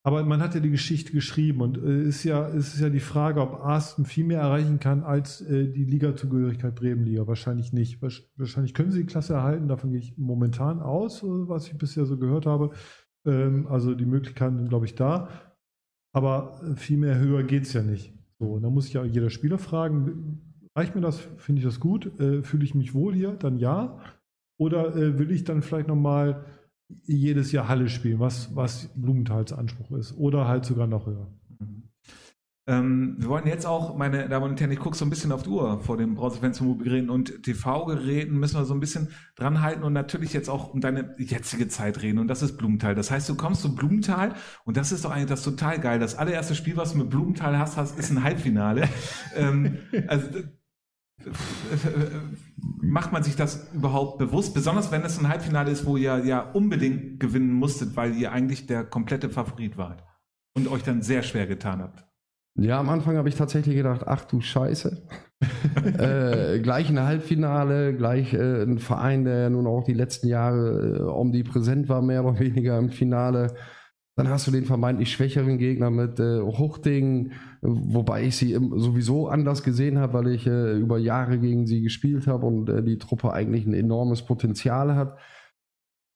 aber 0.05 0.25
man 0.25 0.41
hat 0.41 0.53
ja 0.53 0.59
die 0.59 0.69
Geschichte 0.69 1.13
geschrieben 1.13 1.61
und 1.61 1.77
äh, 1.77 2.03
ist 2.03 2.25
ja, 2.25 2.47
ist 2.47 2.77
ja 2.79 2.89
die 2.89 2.99
Frage, 2.99 3.39
ob 3.39 3.61
Arsten 3.61 4.03
viel 4.03 4.25
mehr 4.25 4.41
erreichen 4.41 4.79
kann 4.79 5.01
als 5.01 5.39
äh, 5.41 5.69
die 5.69 5.85
Ligazugehörigkeit 5.85 6.75
Bremenliga. 6.75 7.25
Wahrscheinlich 7.25 7.71
nicht. 7.71 8.01
Wahrscheinlich 8.01 8.73
können 8.73 8.91
sie 8.91 8.99
die 8.99 9.05
Klasse 9.05 9.33
erhalten, 9.33 9.69
davon 9.69 9.91
gehe 9.91 9.99
ich 9.99 10.17
momentan 10.17 10.81
aus, 10.81 11.23
äh, 11.23 11.27
was 11.27 11.67
ich 11.67 11.77
bisher 11.77 12.05
so 12.05 12.17
gehört 12.17 12.45
habe. 12.45 12.71
Ähm, 13.25 13.65
also 13.67 13.95
die 13.95 14.05
Möglichkeiten 14.05 14.57
sind, 14.57 14.67
glaube 14.67 14.85
ich, 14.85 14.95
da. 14.95 15.29
Aber 16.13 16.61
viel 16.75 16.97
mehr 16.97 17.17
höher 17.17 17.43
geht 17.43 17.63
es 17.63 17.73
ja 17.73 17.81
nicht. 17.81 18.13
So, 18.39 18.59
da 18.59 18.69
muss 18.69 18.87
ich 18.87 18.93
ja 18.93 19.03
jeder 19.03 19.29
Spieler 19.29 19.57
fragen, 19.57 20.41
reicht 20.75 20.95
mir 20.95 21.01
das, 21.01 21.19
finde 21.37 21.59
ich 21.59 21.65
das 21.65 21.79
gut, 21.79 22.19
äh, 22.19 22.43
fühle 22.43 22.63
ich 22.63 22.75
mich 22.75 22.93
wohl 22.93 23.13
hier, 23.13 23.33
dann 23.33 23.57
ja. 23.57 23.99
Oder 24.57 24.95
äh, 24.95 25.17
will 25.17 25.31
ich 25.31 25.43
dann 25.43 25.61
vielleicht 25.61 25.87
nochmal 25.87 26.45
jedes 27.03 27.51
Jahr 27.51 27.67
Halle 27.67 27.89
spielen, 27.89 28.19
was, 28.19 28.55
was 28.55 28.89
Blumenthals 28.95 29.53
Anspruch 29.53 29.91
ist. 29.97 30.15
Oder 30.17 30.47
halt 30.47 30.65
sogar 30.65 30.87
noch 30.87 31.07
höher. 31.07 31.27
Ähm, 32.65 33.15
wir 33.17 33.27
wollen 33.27 33.45
jetzt 33.45 33.65
auch, 33.65 33.97
meine 33.97 34.29
Damen 34.29 34.51
und 34.51 34.61
Herren, 34.61 34.71
ich 34.71 34.79
gucke 34.79 34.95
so 34.95 35.03
ein 35.03 35.09
bisschen 35.09 35.33
auf 35.33 35.43
die 35.43 35.49
Uhr 35.49 35.81
vor 35.81 35.97
dem 35.97 36.15
Browserfenster-Mobilgeräten 36.15 37.09
und 37.09 37.43
TV-Geräten 37.43 38.39
müssen 38.39 38.57
wir 38.57 38.63
so 38.63 38.73
ein 38.73 38.79
bisschen 38.79 39.09
dranhalten 39.35 39.83
und 39.83 39.91
natürlich 39.91 40.31
jetzt 40.31 40.49
auch 40.49 40.73
um 40.73 40.79
deine 40.79 41.13
jetzige 41.17 41.67
Zeit 41.67 42.01
reden 42.01 42.19
und 42.19 42.29
das 42.29 42.41
ist 42.41 42.55
Blumenthal. 42.55 42.95
Das 42.95 43.11
heißt, 43.11 43.27
du 43.27 43.35
kommst 43.35 43.61
zu 43.61 43.75
Blumenthal 43.75 44.33
und 44.63 44.77
das 44.77 44.93
ist 44.93 45.03
doch 45.03 45.11
eigentlich 45.11 45.27
das 45.27 45.43
total 45.43 45.77
geil. 45.79 45.99
Das 45.99 46.15
allererste 46.15 46.55
Spiel, 46.55 46.77
was 46.77 46.93
du 46.93 46.99
mit 46.99 47.09
Blumenthal 47.09 47.57
hast, 47.57 47.75
hast 47.75 47.99
ist 47.99 48.11
ein 48.11 48.23
Halbfinale. 48.23 48.87
ähm, 49.35 49.79
also, 50.07 50.27
macht 52.81 53.11
man 53.11 53.23
sich 53.23 53.35
das 53.35 53.73
überhaupt 53.73 54.19
bewusst? 54.19 54.53
Besonders 54.53 54.89
wenn 54.89 55.03
es 55.03 55.19
ein 55.19 55.27
Halbfinale 55.27 55.69
ist, 55.69 55.85
wo 55.85 55.97
ihr 55.97 56.23
ja 56.25 56.39
unbedingt 56.39 57.19
gewinnen 57.19 57.51
musstet, 57.51 57.97
weil 57.97 58.15
ihr 58.15 58.31
eigentlich 58.31 58.67
der 58.67 58.85
komplette 58.85 59.29
Favorit 59.29 59.77
wart 59.77 60.03
und 60.55 60.69
euch 60.69 60.83
dann 60.83 61.01
sehr 61.01 61.23
schwer 61.23 61.45
getan 61.45 61.81
habt. 61.81 62.05
Ja, 62.55 62.79
am 62.79 62.89
Anfang 62.89 63.17
habe 63.17 63.29
ich 63.29 63.35
tatsächlich 63.35 63.75
gedacht, 63.75 64.03
ach 64.05 64.25
du 64.25 64.39
Scheiße. 64.39 65.07
äh, 65.97 66.59
gleich 66.59 66.89
ein 66.89 66.99
Halbfinale, 66.99 67.95
gleich 67.95 68.33
äh, 68.33 68.63
ein 68.63 68.77
Verein, 68.77 69.25
der 69.25 69.49
nun 69.49 69.65
auch 69.65 69.83
die 69.83 69.93
letzten 69.93 70.27
Jahre 70.27 70.99
äh, 70.99 71.01
omnipräsent 71.01 71.89
war, 71.89 72.01
mehr 72.01 72.23
oder 72.23 72.39
weniger 72.39 72.77
im 72.77 72.91
Finale. 72.91 73.55
Dann 74.15 74.29
hast 74.29 74.45
du 74.45 74.51
den 74.51 74.65
vermeintlich 74.65 75.11
schwächeren 75.11 75.57
Gegner 75.57 75.89
mit 75.89 76.19
äh, 76.19 76.39
Huchting, 76.41 77.31
wobei 77.61 78.25
ich 78.25 78.37
sie 78.37 78.53
sowieso 78.53 79.27
anders 79.27 79.63
gesehen 79.63 79.97
habe, 79.97 80.13
weil 80.13 80.27
ich 80.27 80.45
äh, 80.45 80.73
über 80.73 80.99
Jahre 80.99 81.39
gegen 81.39 81.65
sie 81.65 81.81
gespielt 81.81 82.27
habe 82.27 82.45
und 82.45 82.69
äh, 82.69 82.83
die 82.83 82.99
Truppe 82.99 83.33
eigentlich 83.33 83.65
ein 83.65 83.73
enormes 83.73 84.21
Potenzial 84.21 84.95
hat. 84.95 85.17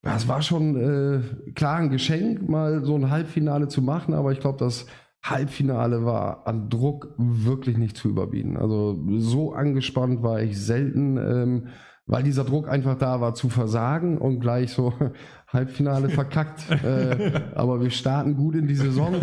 Das 0.04 0.28
war 0.28 0.44
schon 0.44 0.76
äh, 0.76 1.52
klar 1.54 1.78
ein 1.78 1.90
Geschenk, 1.90 2.48
mal 2.48 2.86
so 2.86 2.94
ein 2.94 3.10
Halbfinale 3.10 3.68
zu 3.68 3.82
machen, 3.82 4.14
aber 4.14 4.32
ich 4.32 4.40
glaube, 4.40 4.60
dass 4.60 4.86
Halbfinale 5.30 6.06
war 6.06 6.48
an 6.48 6.70
Druck 6.70 7.14
wirklich 7.18 7.78
nicht 7.78 7.98
zu 7.98 8.10
überbieten. 8.10 8.58
Also 8.58 9.00
so 9.18 9.54
angespannt 9.54 10.24
war 10.24 10.42
ich 10.42 10.60
selten, 10.60 11.18
ähm, 11.18 11.68
weil 12.06 12.24
dieser 12.24 12.46
Druck 12.46 12.70
einfach 12.70 12.98
da 12.98 13.20
war 13.20 13.34
zu 13.34 13.50
versagen 13.50 14.18
und 14.18 14.40
gleich 14.40 14.72
so 14.72 14.94
Halbfinale 15.48 16.10
verkackt. 16.10 16.70
äh, 16.84 17.42
aber 17.56 17.82
wir 17.82 17.90
starten 17.90 18.36
gut 18.36 18.56
in 18.56 18.68
die 18.68 18.76
Saison. 18.76 19.16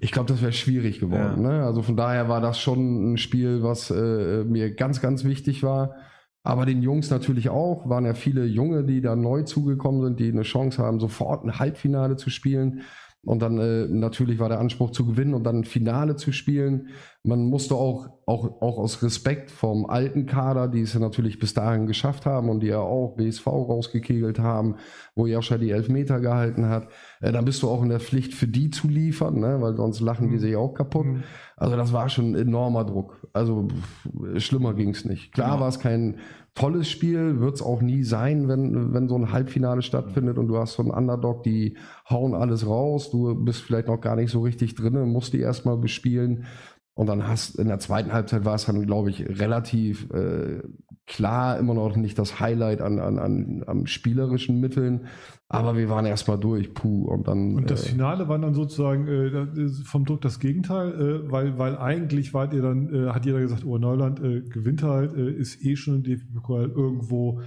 Ich 0.00 0.12
glaube, 0.12 0.28
das 0.28 0.42
wäre 0.42 0.52
schwierig 0.52 1.00
geworden. 1.00 1.42
Ja. 1.42 1.50
Ne? 1.50 1.64
Also 1.64 1.82
von 1.82 1.96
daher 1.96 2.28
war 2.28 2.40
das 2.40 2.58
schon 2.58 3.12
ein 3.12 3.16
Spiel, 3.18 3.62
was 3.62 3.90
äh, 3.90 4.44
mir 4.44 4.74
ganz, 4.74 5.00
ganz 5.00 5.24
wichtig 5.24 5.62
war. 5.62 5.96
Aber 6.44 6.66
den 6.66 6.82
Jungs 6.82 7.10
natürlich 7.10 7.50
auch, 7.50 7.88
waren 7.88 8.04
ja 8.04 8.14
viele 8.14 8.44
Junge, 8.44 8.82
die 8.82 9.00
da 9.00 9.14
neu 9.14 9.42
zugekommen 9.42 10.02
sind, 10.02 10.18
die 10.18 10.32
eine 10.32 10.42
Chance 10.42 10.82
haben, 10.82 10.98
sofort 10.98 11.44
ein 11.44 11.58
Halbfinale 11.58 12.16
zu 12.16 12.30
spielen. 12.30 12.82
Und 13.24 13.40
dann 13.40 13.58
äh, 13.58 13.86
natürlich 13.88 14.38
war 14.38 14.48
der 14.48 14.58
Anspruch 14.58 14.90
zu 14.90 15.06
gewinnen 15.06 15.34
und 15.34 15.44
dann 15.44 15.64
Finale 15.64 16.16
zu 16.16 16.32
spielen. 16.32 16.88
Man 17.22 17.44
musste 17.44 17.76
auch, 17.76 18.08
auch, 18.32 18.62
auch 18.62 18.78
aus 18.78 19.02
Respekt 19.02 19.50
vom 19.50 19.84
alten 19.84 20.24
Kader, 20.26 20.66
die 20.68 20.80
es 20.80 20.94
ja 20.94 21.00
natürlich 21.00 21.38
bis 21.38 21.52
dahin 21.52 21.86
geschafft 21.86 22.24
haben 22.24 22.48
und 22.48 22.60
die 22.60 22.68
ja 22.68 22.78
auch 22.78 23.14
BSV 23.16 23.46
rausgekegelt 23.46 24.38
haben, 24.38 24.76
wo 25.14 25.26
Joscha 25.26 25.58
die 25.58 25.70
Elfmeter 25.70 26.18
gehalten 26.20 26.68
hat, 26.68 26.88
äh, 27.20 27.30
dann 27.30 27.44
bist 27.44 27.62
du 27.62 27.68
auch 27.68 27.82
in 27.82 27.90
der 27.90 28.00
Pflicht 28.00 28.32
für 28.32 28.48
die 28.48 28.70
zu 28.70 28.88
liefern, 28.88 29.38
ne? 29.38 29.58
weil 29.60 29.76
sonst 29.76 30.00
lachen 30.00 30.28
die 30.28 30.36
mhm. 30.36 30.40
sich 30.40 30.56
auch 30.56 30.72
kaputt. 30.72 31.06
Mhm. 31.06 31.22
Also 31.56 31.76
das 31.76 31.92
war 31.92 32.08
schon 32.08 32.32
ein 32.32 32.34
enormer 32.34 32.84
Druck. 32.84 33.28
Also 33.34 33.68
pff, 33.68 34.40
schlimmer 34.42 34.74
ging's 34.74 35.04
nicht. 35.04 35.32
Klar 35.32 35.56
ja. 35.56 35.60
war 35.60 35.68
es 35.68 35.78
kein 35.78 36.16
tolles 36.54 36.90
Spiel, 36.90 37.40
wird 37.40 37.54
es 37.54 37.62
auch 37.62 37.80
nie 37.80 38.02
sein, 38.02 38.46
wenn, 38.46 38.92
wenn 38.92 39.08
so 39.08 39.16
ein 39.16 39.32
Halbfinale 39.32 39.80
stattfindet 39.80 40.36
und 40.36 40.48
du 40.48 40.58
hast 40.58 40.74
so 40.74 40.82
einen 40.82 40.90
Underdog, 40.90 41.42
die 41.42 41.76
hauen 42.10 42.34
alles 42.34 42.66
raus, 42.66 43.10
du 43.10 43.34
bist 43.34 43.62
vielleicht 43.62 43.88
noch 43.88 44.00
gar 44.00 44.16
nicht 44.16 44.30
so 44.30 44.42
richtig 44.42 44.74
drin, 44.74 45.08
musst 45.08 45.32
die 45.32 45.40
erstmal 45.40 45.78
bespielen. 45.78 46.44
Und 46.94 47.06
dann 47.06 47.26
hast 47.26 47.58
in 47.58 47.68
der 47.68 47.78
zweiten 47.78 48.12
Halbzeit 48.12 48.44
war 48.44 48.54
es 48.54 48.66
dann, 48.66 48.84
glaube 48.84 49.08
ich, 49.08 49.26
relativ 49.40 50.10
äh, 50.10 50.60
klar, 51.06 51.58
immer 51.58 51.72
noch 51.74 51.96
nicht 51.96 52.18
das 52.18 52.38
Highlight 52.38 52.82
an, 52.82 52.98
an, 52.98 53.18
an, 53.18 53.64
an 53.66 53.86
spielerischen 53.86 54.60
Mitteln, 54.60 55.06
aber 55.48 55.76
wir 55.76 55.88
waren 55.88 56.06
erstmal 56.06 56.38
durch, 56.38 56.72
puh, 56.74 57.04
und 57.04 57.28
dann. 57.28 57.56
Und 57.56 57.70
das 57.70 57.86
äh, 57.86 57.90
Finale 57.90 58.28
war 58.28 58.38
dann 58.38 58.54
sozusagen 58.54 59.06
äh, 59.06 59.68
vom 59.84 60.04
Druck 60.04 60.20
das 60.20 60.38
Gegenteil, 60.38 60.92
äh, 60.92 61.30
weil, 61.30 61.58
weil 61.58 61.76
eigentlich 61.76 62.34
wart 62.34 62.52
ihr 62.52 62.62
dann, 62.62 62.92
äh, 62.94 63.10
hat 63.10 63.24
jeder 63.26 63.40
gesagt, 63.40 63.64
oh, 63.64 63.78
Neuland 63.78 64.20
äh, 64.20 64.42
gewinnt 64.42 64.82
halt, 64.82 65.14
äh, 65.14 65.30
ist 65.30 65.64
eh 65.64 65.76
schon 65.76 65.96
im 65.96 66.02
DFB-Pokal 66.02 66.70
irgendwo 66.70 67.40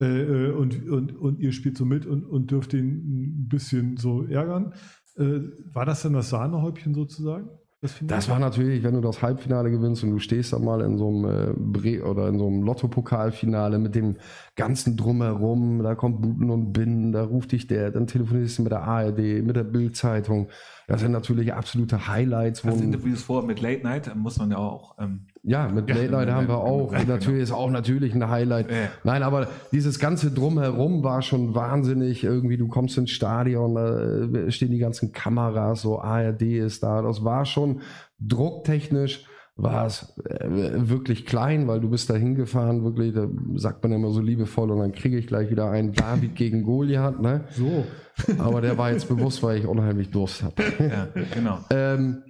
äh, 0.00 0.50
und, 0.50 0.88
und, 0.88 1.16
und 1.16 1.40
ihr 1.40 1.52
spielt 1.52 1.76
so 1.76 1.84
mit 1.84 2.06
und, 2.06 2.24
und 2.24 2.50
dürft 2.50 2.74
ihn 2.74 2.86
ein 2.86 3.48
bisschen 3.48 3.96
so 3.96 4.24
ärgern. 4.24 4.74
Äh, 5.16 5.40
war 5.72 5.84
das 5.84 6.02
dann 6.02 6.12
das 6.12 6.30
Sahnehäubchen 6.30 6.94
sozusagen? 6.94 7.48
Das, 7.80 7.94
das 8.02 8.28
war 8.28 8.40
natürlich, 8.40 8.82
wenn 8.82 8.94
du 8.94 9.00
das 9.00 9.22
Halbfinale 9.22 9.70
gewinnst 9.70 10.02
und 10.02 10.10
du 10.10 10.18
stehst 10.18 10.52
da 10.52 10.58
mal 10.58 10.80
in 10.80 10.98
so 10.98 11.08
einem 11.08 11.24
äh, 11.24 11.52
Bre 11.56 12.10
oder 12.10 12.26
in 12.26 12.36
so 12.36 12.48
einem 12.48 12.64
Lotto-Pokalfinale 12.64 13.78
mit 13.78 13.94
dem 13.94 14.16
ganzen 14.58 14.96
Drumherum, 14.96 15.82
da 15.82 15.94
kommt 15.94 16.20
Buten 16.20 16.50
und 16.50 16.72
Binnen, 16.72 17.12
da 17.12 17.22
ruft 17.22 17.52
dich 17.52 17.68
der, 17.68 17.92
dann 17.92 18.06
telefonierst 18.06 18.58
du 18.58 18.64
mit 18.64 18.72
der 18.72 18.82
ARD, 18.82 19.18
mit 19.42 19.56
der 19.56 19.62
Bildzeitung. 19.62 20.48
Das 20.88 21.00
sind 21.00 21.12
natürlich 21.12 21.54
absolute 21.54 22.08
Highlights. 22.08 22.62
Das 22.62 22.80
Interviews 22.80 23.22
vor 23.22 23.44
mit 23.44 23.60
Late 23.60 23.84
Night 23.84 24.14
muss 24.16 24.38
man 24.38 24.50
ja 24.50 24.58
auch. 24.58 24.96
Ähm, 24.98 25.26
ja, 25.44 25.68
mit 25.68 25.88
ja, 25.88 25.94
Late 25.94 26.10
Night 26.10 26.30
haben 26.30 26.48
wir 26.48 26.58
auch. 26.58 26.92
Right, 26.92 27.06
natürlich 27.06 27.26
genau. 27.26 27.42
ist 27.42 27.52
auch 27.52 27.70
natürlich 27.70 28.14
ein 28.14 28.28
Highlight. 28.28 28.70
Ja. 28.70 28.76
Nein, 29.04 29.22
aber 29.22 29.48
dieses 29.70 30.00
ganze 30.00 30.32
Drumherum 30.32 31.04
war 31.04 31.22
schon 31.22 31.54
wahnsinnig. 31.54 32.24
Irgendwie, 32.24 32.56
du 32.56 32.66
kommst 32.66 32.98
ins 32.98 33.10
Stadion, 33.10 33.74
da 33.76 34.50
stehen 34.50 34.72
die 34.72 34.78
ganzen 34.78 35.12
Kameras, 35.12 35.82
so 35.82 36.00
ARD 36.00 36.42
ist 36.42 36.82
da. 36.82 37.00
Das 37.02 37.22
war 37.22 37.44
schon 37.46 37.80
drucktechnisch 38.18 39.27
war 39.58 39.86
es 39.86 40.14
äh, 40.24 40.46
wirklich 40.48 41.26
klein, 41.26 41.66
weil 41.66 41.80
du 41.80 41.90
bist 41.90 42.08
da 42.08 42.14
hingefahren, 42.14 42.84
wirklich, 42.84 43.12
da 43.12 43.26
sagt 43.56 43.82
man 43.82 43.92
immer 43.92 44.10
so 44.10 44.20
liebevoll 44.20 44.70
und 44.70 44.78
dann 44.78 44.92
kriege 44.92 45.18
ich 45.18 45.26
gleich 45.26 45.50
wieder 45.50 45.68
einen 45.68 45.92
David 45.92 46.36
gegen 46.36 46.62
Goliath, 46.62 47.20
ne? 47.20 47.44
So. 47.50 47.84
Aber 48.38 48.60
der 48.60 48.78
war 48.78 48.92
jetzt 48.92 49.08
bewusst, 49.08 49.42
weil 49.42 49.58
ich 49.58 49.66
unheimlich 49.66 50.10
Durst 50.10 50.44
hatte. 50.44 50.62
Ja, 50.78 51.08
genau. 51.34 51.58
Ähm, 51.70 52.22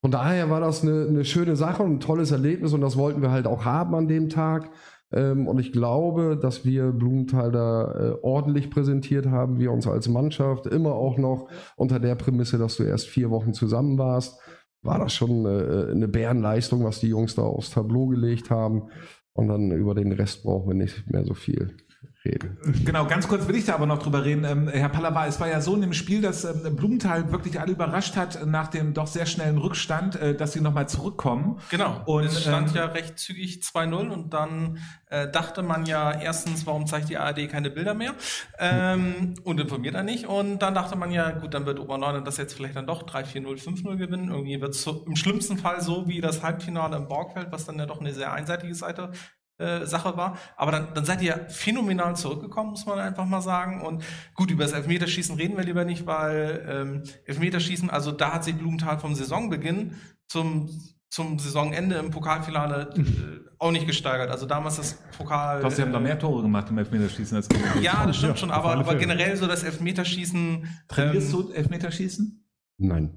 von 0.00 0.12
daher 0.12 0.48
war 0.48 0.60
das 0.60 0.82
eine, 0.82 1.06
eine 1.08 1.24
schöne 1.24 1.56
Sache 1.56 1.82
und 1.82 1.94
ein 1.94 2.00
tolles 2.00 2.30
Erlebnis 2.30 2.72
und 2.72 2.80
das 2.80 2.96
wollten 2.96 3.20
wir 3.20 3.32
halt 3.32 3.48
auch 3.48 3.64
haben 3.64 3.94
an 3.96 4.06
dem 4.06 4.28
Tag. 4.28 4.70
Ähm, 5.12 5.48
und 5.48 5.58
ich 5.58 5.72
glaube, 5.72 6.38
dass 6.40 6.64
wir 6.64 6.92
Blumenthal 6.92 7.50
da 7.50 7.92
äh, 7.92 8.12
ordentlich 8.22 8.70
präsentiert 8.70 9.26
haben, 9.26 9.58
wir 9.58 9.72
uns 9.72 9.88
als 9.88 10.08
Mannschaft, 10.08 10.66
immer 10.66 10.92
auch 10.92 11.18
noch 11.18 11.48
unter 11.74 11.98
der 11.98 12.14
Prämisse, 12.14 12.58
dass 12.58 12.76
du 12.76 12.84
erst 12.84 13.08
vier 13.08 13.28
Wochen 13.30 13.52
zusammen 13.54 13.98
warst 13.98 14.40
war 14.82 14.98
das 14.98 15.12
schon 15.12 15.44
äh, 15.44 15.90
eine 15.90 16.08
Bärenleistung, 16.08 16.84
was 16.84 17.00
die 17.00 17.08
Jungs 17.08 17.34
da 17.34 17.42
aufs 17.42 17.70
Tableau 17.70 18.06
gelegt 18.06 18.50
haben. 18.50 18.88
Und 19.32 19.48
dann 19.48 19.70
über 19.72 19.94
den 19.94 20.12
Rest 20.12 20.42
brauchen 20.42 20.68
wir 20.68 20.74
nicht 20.74 21.08
mehr 21.10 21.24
so 21.24 21.34
viel. 21.34 21.76
Reden. 22.24 22.58
Genau, 22.84 23.06
ganz 23.06 23.28
kurz 23.28 23.48
will 23.48 23.56
ich 23.56 23.64
da 23.64 23.74
aber 23.74 23.86
noch 23.86 24.02
drüber 24.02 24.24
reden. 24.24 24.44
Ähm, 24.44 24.68
Herr 24.68 24.90
Pallava, 24.90 25.26
es 25.26 25.40
war 25.40 25.48
ja 25.48 25.60
so 25.60 25.74
in 25.74 25.80
dem 25.80 25.94
Spiel, 25.94 26.20
dass 26.20 26.44
ähm, 26.44 26.76
Blumenthal 26.76 27.32
wirklich 27.32 27.58
alle 27.58 27.72
überrascht 27.72 28.16
hat 28.16 28.46
nach 28.46 28.68
dem 28.68 28.92
doch 28.92 29.06
sehr 29.06 29.26
schnellen 29.26 29.58
Rückstand, 29.58 30.16
äh, 30.16 30.34
dass 30.34 30.52
sie 30.52 30.60
nochmal 30.60 30.88
zurückkommen. 30.88 31.58
Genau. 31.70 32.02
Und 32.04 32.24
es 32.24 32.42
stand 32.42 32.70
ähm, 32.70 32.76
ja 32.76 32.84
recht 32.86 33.18
zügig 33.18 33.62
2-0 33.62 34.10
und 34.10 34.34
dann 34.34 34.78
äh, 35.06 35.30
dachte 35.30 35.62
man 35.62 35.86
ja 35.86 36.12
erstens, 36.12 36.66
warum 36.66 36.86
zeigt 36.86 37.08
die 37.08 37.16
ARD 37.16 37.48
keine 37.48 37.70
Bilder 37.70 37.94
mehr 37.94 38.14
ähm, 38.58 39.34
und 39.44 39.58
informiert 39.58 39.94
er 39.94 40.02
nicht. 40.02 40.26
Und 40.26 40.60
dann 40.60 40.74
dachte 40.74 40.96
man 40.96 41.10
ja, 41.10 41.30
gut, 41.30 41.54
dann 41.54 41.64
wird 41.64 41.80
Oberneuland 41.80 42.26
das 42.26 42.36
jetzt 42.36 42.52
vielleicht 42.52 42.76
dann 42.76 42.86
doch 42.86 43.04
3-4-0, 43.04 43.62
5-0 43.62 43.96
gewinnen. 43.96 44.30
Irgendwie 44.30 44.60
wird 44.60 44.74
es 44.74 44.82
so, 44.82 45.04
im 45.06 45.16
schlimmsten 45.16 45.56
Fall 45.56 45.80
so 45.80 46.06
wie 46.06 46.20
das 46.20 46.42
Halbfinale 46.42 46.96
im 46.96 47.08
Borgfeld, 47.08 47.48
was 47.50 47.64
dann 47.64 47.78
ja 47.78 47.86
doch 47.86 48.00
eine 48.00 48.12
sehr 48.12 48.32
einseitige 48.32 48.74
Seite 48.74 49.12
äh, 49.60 49.86
Sache 49.86 50.16
war. 50.16 50.38
Aber 50.56 50.72
dann, 50.72 50.94
dann 50.94 51.04
seid 51.04 51.22
ihr 51.22 51.46
phänomenal 51.48 52.16
zurückgekommen, 52.16 52.70
muss 52.70 52.86
man 52.86 52.98
einfach 52.98 53.26
mal 53.26 53.42
sagen. 53.42 53.82
Und 53.82 54.02
gut, 54.34 54.50
über 54.50 54.64
das 54.64 54.72
Elfmeterschießen 54.72 55.36
reden 55.36 55.56
wir 55.56 55.64
lieber 55.64 55.84
nicht, 55.84 56.06
weil 56.06 56.66
ähm, 56.68 57.02
Elfmeterschießen, 57.26 57.90
also 57.90 58.12
da 58.12 58.32
hat 58.34 58.44
sich 58.44 58.56
Blumenthal 58.56 58.98
vom 58.98 59.14
Saisonbeginn 59.14 59.94
zum 60.28 60.70
zum 61.10 61.40
Saisonende 61.40 61.96
im 61.96 62.12
Pokalfinale 62.12 62.94
äh, 62.96 63.50
auch 63.58 63.72
nicht 63.72 63.86
gesteigert. 63.86 64.30
Also 64.30 64.46
damals 64.46 64.76
das 64.76 64.94
Pokal. 65.18 65.60
Doch, 65.60 65.70
sie 65.70 65.82
haben 65.82 65.92
da 65.92 65.98
mehr 65.98 66.18
Tore 66.18 66.42
gemacht 66.42 66.70
im 66.70 66.78
Elfmeterschießen 66.78 67.36
als 67.36 67.48
Ja, 67.80 68.06
das 68.06 68.16
stimmt 68.16 68.34
ja, 68.34 68.36
schon, 68.36 68.50
aber, 68.52 68.76
aber 68.76 68.94
generell 68.94 69.36
so 69.36 69.48
das 69.48 69.64
Elfmeterschießen. 69.64 70.68
Trainierst 70.86 71.32
ähm, 71.32 71.32
du 71.32 71.52
Elfmeterschießen? 71.52 72.48
Nein. 72.78 73.10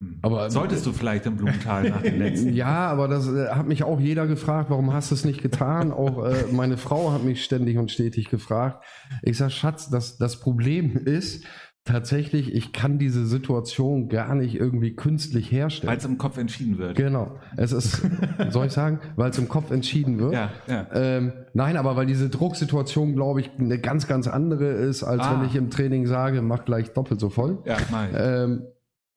Hm. 0.00 0.18
Aber 0.22 0.50
solltest 0.50 0.86
du 0.86 0.92
vielleicht 0.92 1.26
im 1.26 1.36
Blumenthal 1.36 1.90
nach 1.90 2.02
dem 2.02 2.18
letzten? 2.18 2.52
Ja, 2.58 2.88
aber 2.88 3.08
das 3.08 3.28
äh, 3.28 3.48
hat 3.48 3.66
mich 3.66 3.82
auch 3.84 4.00
jeder 4.00 4.26
gefragt, 4.26 4.70
warum 4.70 4.92
hast 4.92 5.10
du 5.10 5.14
es 5.14 5.24
nicht 5.24 5.42
getan? 5.42 5.92
auch 5.92 6.24
äh, 6.24 6.44
meine 6.52 6.76
Frau 6.76 7.12
hat 7.12 7.24
mich 7.24 7.44
ständig 7.44 7.78
und 7.78 7.90
stetig 7.90 8.28
gefragt. 8.28 8.84
Ich 9.22 9.36
sag, 9.38 9.50
Schatz, 9.50 9.90
das, 9.90 10.16
das 10.16 10.40
Problem 10.40 10.96
ist, 10.96 11.44
tatsächlich, 11.88 12.54
ich 12.54 12.72
kann 12.72 12.98
diese 12.98 13.26
Situation 13.26 14.08
gar 14.08 14.34
nicht 14.34 14.54
irgendwie 14.54 14.94
künstlich 14.94 15.50
herstellen. 15.50 15.90
Weil 15.90 15.98
es 15.98 16.04
im 16.04 16.18
Kopf 16.18 16.36
entschieden 16.36 16.78
wird. 16.78 16.96
Genau. 16.96 17.38
Es 17.56 17.72
ist, 17.72 18.02
soll 18.50 18.66
ich 18.66 18.72
sagen, 18.72 19.00
weil 19.16 19.30
es 19.30 19.38
im 19.38 19.48
Kopf 19.48 19.70
entschieden 19.70 20.18
wird. 20.18 20.34
Ja, 20.34 20.50
ja. 20.66 20.86
Ähm, 20.92 21.32
nein, 21.54 21.76
aber 21.76 21.96
weil 21.96 22.06
diese 22.06 22.28
Drucksituation, 22.28 23.14
glaube 23.14 23.40
ich, 23.40 23.50
eine 23.58 23.78
ganz, 23.78 24.06
ganz 24.06 24.28
andere 24.28 24.66
ist, 24.66 25.02
als 25.02 25.22
ah. 25.22 25.40
wenn 25.40 25.48
ich 25.48 25.56
im 25.56 25.70
Training 25.70 26.06
sage, 26.06 26.42
mach 26.42 26.64
gleich 26.64 26.92
doppelt 26.92 27.20
so 27.20 27.30
voll. 27.30 27.58
Ja, 27.64 27.78
nein. 27.90 28.10
Ähm, 28.16 28.62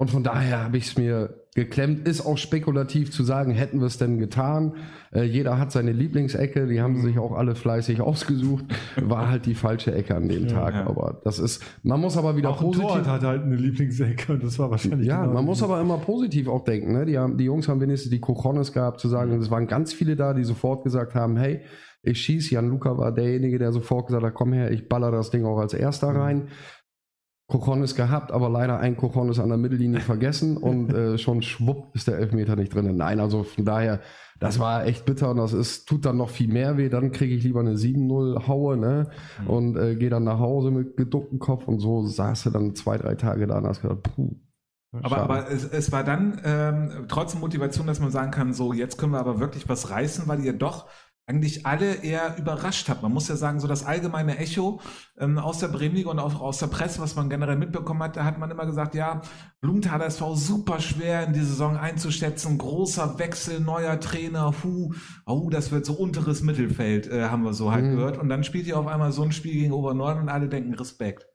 und 0.02 0.10
von 0.10 0.24
daher 0.24 0.64
habe 0.64 0.78
ich 0.78 0.88
es 0.88 0.98
mir 0.98 1.46
geklemmt. 1.54 2.08
Ist 2.08 2.26
auch 2.26 2.40
spekulativ 2.40 3.12
zu 3.12 3.22
sagen, 3.22 3.52
hätten 3.52 3.82
wir 3.82 3.86
es 3.86 4.00
denn 4.00 4.18
getan. 4.18 4.74
Äh, 5.14 5.26
jeder 5.26 5.60
hat 5.60 5.72
seine 5.72 5.92
Lieblingsecke, 5.92 6.66
die 6.66 6.82
haben 6.82 6.96
mhm. 6.96 7.02
sich 7.04 7.20
auch 7.20 7.34
alle 7.34 7.54
fleißig 7.54 8.02
ausgesucht. 8.02 8.66
War 9.00 9.30
halt 9.30 9.46
die 9.46 9.54
falsche 9.54 9.94
Ecke 9.94 10.16
an 10.16 10.28
dem 10.28 10.48
ja, 10.48 10.54
Tag. 10.56 10.74
Ja. 10.74 10.88
Aber 10.88 11.22
das 11.24 11.38
ist, 11.38 11.64
man 11.84 12.02
muss 12.02 12.18
aber 12.18 12.36
wieder 12.36 12.50
auch 12.50 12.60
positiv. 12.60 12.90
Ein 12.90 13.06
hat 13.06 13.22
halt 13.22 13.44
eine 13.44 13.56
Lieblingsecke 13.56 14.34
und 14.34 14.44
das 14.44 14.58
war 14.58 14.72
wahrscheinlich. 14.72 15.08
Ja, 15.08 15.22
genau 15.22 15.36
man 15.36 15.46
muss 15.46 15.62
aber 15.62 15.80
immer 15.80 16.00
positiv 16.00 16.48
auch 16.48 16.64
denken. 16.64 16.94
Ne? 16.94 17.06
Die, 17.06 17.20
haben, 17.20 17.38
die 17.38 17.44
Jungs 17.44 17.68
haben 17.68 17.80
wenigstens 17.80 18.10
die 18.10 18.20
Cojones 18.20 18.74
gehabt, 18.74 19.00
zu 19.00 19.08
sagen, 19.08 19.40
es 19.40 19.52
waren 19.52 19.68
ganz 19.68 19.94
viele 19.94 20.16
da, 20.16 20.34
die 20.34 20.46
sofort 20.46 20.84
gesagt 20.84 21.14
haben, 21.14 21.38
hey, 21.38 21.62
ich 22.02 22.20
schieße. 22.22 22.56
Jan 22.56 22.70
Luca 22.70 22.98
war 22.98 23.12
derjenige, 23.12 23.60
der 23.60 23.72
sofort 23.72 24.08
gesagt 24.08 24.24
hat, 24.24 24.34
komm 24.34 24.54
her, 24.54 24.72
ich 24.72 24.90
baller 24.90 25.12
das 25.12 25.30
Ding 25.30 25.46
auch 25.46 25.60
als 25.60 25.76
erster 25.76 26.10
mhm. 26.10 26.18
rein. 26.18 26.48
Kochonis 27.52 27.96
gehabt, 27.96 28.32
aber 28.32 28.50
leider 28.50 28.80
ein 28.80 28.96
Kochonis 28.96 29.40
an 29.40 29.50
der 29.50 29.58
Mittellinie 29.58 30.00
vergessen 30.12 30.58
und 30.58 30.92
äh, 30.94 31.18
schon 31.18 31.42
schwupp 31.42 31.94
ist 31.94 32.08
der 32.08 32.18
Elfmeter 32.18 32.56
nicht 32.56 32.74
drin. 32.74 32.96
Nein, 32.96 33.20
also 33.20 33.44
von 33.44 33.66
daher, 33.66 34.00
das 34.40 34.58
war 34.58 34.86
echt 34.86 35.06
bitter 35.06 35.30
und 35.30 35.38
das 35.38 35.54
ist, 35.54 35.88
tut 35.88 36.06
dann 36.06 36.18
noch 36.18 36.30
viel 36.30 36.48
mehr 36.48 36.78
weh. 36.78 36.90
Dann 36.90 37.12
kriege 37.12 37.36
ich 37.36 37.44
lieber 37.44 37.60
eine 37.60 37.76
7-0 37.76 38.48
Haue 38.48 38.78
ne? 38.78 39.10
Mhm. 39.42 39.48
und 39.48 39.78
äh, 39.78 39.96
gehe 39.96 40.10
dann 40.10 40.24
nach 40.24 40.40
Hause 40.40 40.72
mit 40.72 40.98
geducktem 40.98 41.40
Kopf 41.40 41.68
und 41.68 41.80
so 41.80 42.06
saß 42.06 42.48
er 42.48 42.52
dann 42.54 42.74
zwei, 42.74 42.98
drei 42.98 43.16
Tage 43.16 43.46
da 43.46 43.58
und 43.58 43.68
hast 43.68 43.82
gedacht, 43.82 44.04
puh. 44.04 44.36
Aber, 45.04 45.18
aber 45.20 45.50
es, 45.50 45.64
es 45.64 45.92
war 45.94 46.04
dann 46.04 46.42
ähm, 46.44 47.06
trotzdem 47.08 47.40
Motivation, 47.40 47.88
dass 47.88 48.02
man 48.02 48.12
sagen 48.12 48.32
kann, 48.32 48.54
so 48.54 48.74
jetzt 48.74 48.98
können 48.98 49.14
wir 49.14 49.20
aber 49.20 49.40
wirklich 49.40 49.70
was 49.70 49.90
reißen, 49.90 50.28
weil 50.28 50.44
ihr 50.44 50.52
doch 50.52 50.88
eigentlich 51.32 51.66
alle 51.66 52.04
eher 52.04 52.36
überrascht 52.38 52.90
hat. 52.90 53.02
Man 53.02 53.14
muss 53.14 53.30
ja 53.30 53.38
sagen, 53.38 53.62
so 53.62 53.68
das 53.68 53.86
allgemeine 53.86 54.38
Echo 54.38 54.82
ähm, 55.18 55.38
aus 55.38 55.60
der 55.60 55.70
Bremenliga 55.70 56.10
und 56.10 56.20
auch 56.20 56.42
aus 56.42 56.58
der 56.58 56.68
Presse, 56.68 57.00
was 57.00 57.16
man 57.16 57.30
generell 57.30 57.56
mitbekommen 57.56 58.04
hat, 58.04 58.18
da 58.18 58.26
hat 58.26 58.38
man 58.38 58.52
immer 58.52 58.66
gesagt, 58.66 58.96
ja, 58.96 59.22
Blumenthal 59.62 60.02
SV 60.02 60.36
super 60.36 60.82
schwer 60.82 61.26
in 61.26 61.32
die 61.32 61.40
Saison 61.40 61.78
einzuschätzen, 61.78 62.58
großer 62.58 63.18
Wechsel, 63.18 63.62
neuer 63.62 63.98
Trainer, 64.02 64.54
hu, 64.62 64.94
oh, 65.26 65.50
das 65.50 65.72
wird 65.72 65.86
so 65.86 65.94
unteres 65.94 66.42
Mittelfeld, 66.44 67.08
äh, 67.08 67.30
haben 67.30 67.44
wir 67.44 67.54
so 67.54 67.72
halt 67.72 67.86
mhm. 67.86 67.92
gehört. 67.92 68.18
Und 68.18 68.28
dann 68.28 68.44
spielt 68.44 68.68
ihr 68.68 68.78
auf 68.78 68.88
einmal 68.88 69.14
so 69.14 69.24
ein 69.24 69.32
Spiel 69.32 69.54
gegen 69.54 69.72
Obernorden 69.72 70.24
und 70.24 70.30
alle 70.30 70.50
denken 70.50 70.74
Respekt. 70.74 71.28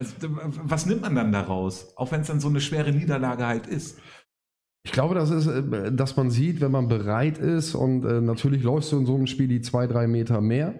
Also, 0.00 0.14
was 0.62 0.86
nimmt 0.86 1.02
man 1.02 1.14
dann 1.14 1.30
daraus? 1.30 1.94
Auch 1.96 2.10
wenn 2.10 2.22
es 2.22 2.26
dann 2.26 2.40
so 2.40 2.48
eine 2.48 2.62
schwere 2.62 2.90
Niederlage 2.90 3.46
halt 3.46 3.66
ist. 3.66 3.98
Ich 4.82 4.92
glaube, 4.92 5.14
das 5.14 5.30
ist, 5.30 5.46
äh, 5.46 5.92
dass 5.92 6.16
man 6.16 6.30
sieht, 6.30 6.60
wenn 6.60 6.72
man 6.72 6.88
bereit 6.88 7.38
ist 7.38 7.74
und 7.74 8.04
äh, 8.04 8.20
natürlich 8.20 8.62
läufst 8.62 8.92
du 8.92 8.98
in 8.98 9.06
so 9.06 9.14
einem 9.14 9.26
Spiel 9.26 9.48
die 9.48 9.60
zwei, 9.60 9.86
drei 9.86 10.06
Meter 10.06 10.40
mehr. 10.40 10.74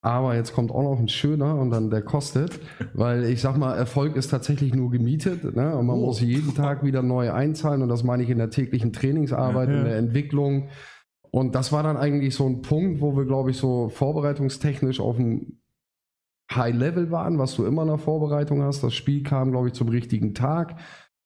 Aber 0.00 0.36
jetzt 0.36 0.54
kommt 0.54 0.70
auch 0.70 0.82
noch 0.82 0.98
ein 0.98 1.08
schöner 1.08 1.56
und 1.56 1.70
dann 1.70 1.90
der 1.90 2.02
kostet, 2.02 2.60
weil 2.94 3.24
ich 3.24 3.40
sag 3.40 3.56
mal, 3.56 3.74
Erfolg 3.74 4.14
ist 4.14 4.28
tatsächlich 4.28 4.72
nur 4.72 4.90
gemietet 4.90 5.56
ne? 5.56 5.76
und 5.76 5.86
man 5.86 5.98
oh. 5.98 6.06
muss 6.06 6.20
jeden 6.20 6.54
Tag 6.54 6.84
wieder 6.84 7.02
neu 7.02 7.32
einzahlen 7.32 7.82
und 7.82 7.88
das 7.88 8.04
meine 8.04 8.22
ich 8.22 8.30
in 8.30 8.38
der 8.38 8.50
täglichen 8.50 8.92
Trainingsarbeit, 8.92 9.68
ja, 9.68 9.74
ja. 9.74 9.80
in 9.80 9.86
der 9.86 9.96
Entwicklung. 9.96 10.68
Und 11.30 11.54
das 11.56 11.72
war 11.72 11.82
dann 11.82 11.96
eigentlich 11.96 12.34
so 12.34 12.46
ein 12.46 12.62
Punkt, 12.62 13.00
wo 13.00 13.16
wir, 13.16 13.24
glaube 13.24 13.50
ich, 13.50 13.56
so 13.56 13.88
vorbereitungstechnisch 13.88 15.00
auf 15.00 15.18
einem 15.18 15.58
High 16.54 16.74
Level 16.74 17.10
waren, 17.10 17.38
was 17.38 17.56
du 17.56 17.66
immer 17.66 17.82
in 17.82 17.88
der 17.88 17.98
Vorbereitung 17.98 18.62
hast. 18.62 18.82
Das 18.82 18.94
Spiel 18.94 19.22
kam, 19.22 19.50
glaube 19.50 19.68
ich, 19.68 19.74
zum 19.74 19.88
richtigen 19.88 20.32
Tag. 20.32 20.76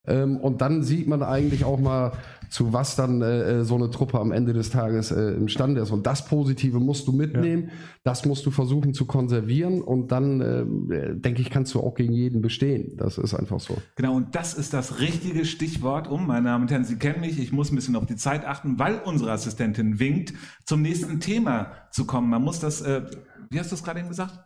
Ähm, 0.07 0.37
und 0.39 0.61
dann 0.61 0.83
sieht 0.83 1.07
man 1.07 1.23
eigentlich 1.23 1.65
auch 1.65 1.79
mal, 1.79 2.13
zu 2.53 2.73
was 2.75 2.97
dann 2.97 3.23
äh, 3.23 3.61
äh, 3.61 3.65
so 3.65 3.77
eine 3.77 3.91
Truppe 3.91 4.21
am 4.21 4.31
Ende 4.31 4.53
des 4.53 4.69
Tages 4.69 5.11
äh, 5.11 5.31
imstande 5.31 5.81
ist. 5.81 5.91
Und 5.91 6.07
das 6.07 6.27
Positive 6.27 6.81
musst 6.81 7.09
du 7.09 7.13
mitnehmen, 7.13 7.69
ja. 7.69 7.73
das 8.05 8.27
musst 8.27 8.45
du 8.45 8.51
versuchen 8.51 8.93
zu 8.93 9.07
konservieren 9.07 9.81
und 9.81 10.13
dann, 10.13 10.41
äh, 10.41 11.17
denke 11.17 11.41
ich, 11.41 11.49
kannst 11.49 11.73
du 11.73 11.81
auch 11.81 11.95
gegen 11.95 12.13
jeden 12.13 12.43
bestehen. 12.43 12.95
Das 12.99 13.17
ist 13.17 13.33
einfach 13.33 13.59
so. 13.59 13.79
Genau, 13.97 14.15
und 14.17 14.35
das 14.35 14.53
ist 14.53 14.75
das 14.75 15.01
richtige 15.01 15.47
Stichwort, 15.47 16.09
um, 16.09 16.27
meine 16.27 16.49
Damen 16.49 16.65
und 16.65 16.71
Herren, 16.71 16.85
Sie 16.85 16.97
kennen 16.97 17.21
mich, 17.21 17.39
ich 17.39 17.53
muss 17.53 17.73
ein 17.73 17.77
bisschen 17.77 17.97
auf 17.97 18.05
die 18.05 18.17
Zeit 18.17 18.45
achten, 18.45 18.79
weil 18.79 19.01
unsere 19.03 19.33
Assistentin 19.33 19.99
winkt, 19.99 20.35
zum 20.67 20.83
nächsten 20.83 21.21
Thema 21.21 21.73
zu 21.91 22.05
kommen. 22.05 22.29
Man 22.29 22.43
muss 22.43 22.61
das, 22.61 22.83
äh, 22.83 23.03
wie 23.49 23.59
hast 23.59 23.71
du 23.71 23.77
es 23.77 23.83
gerade 23.83 24.01
eben 24.01 24.09
gesagt? 24.09 24.39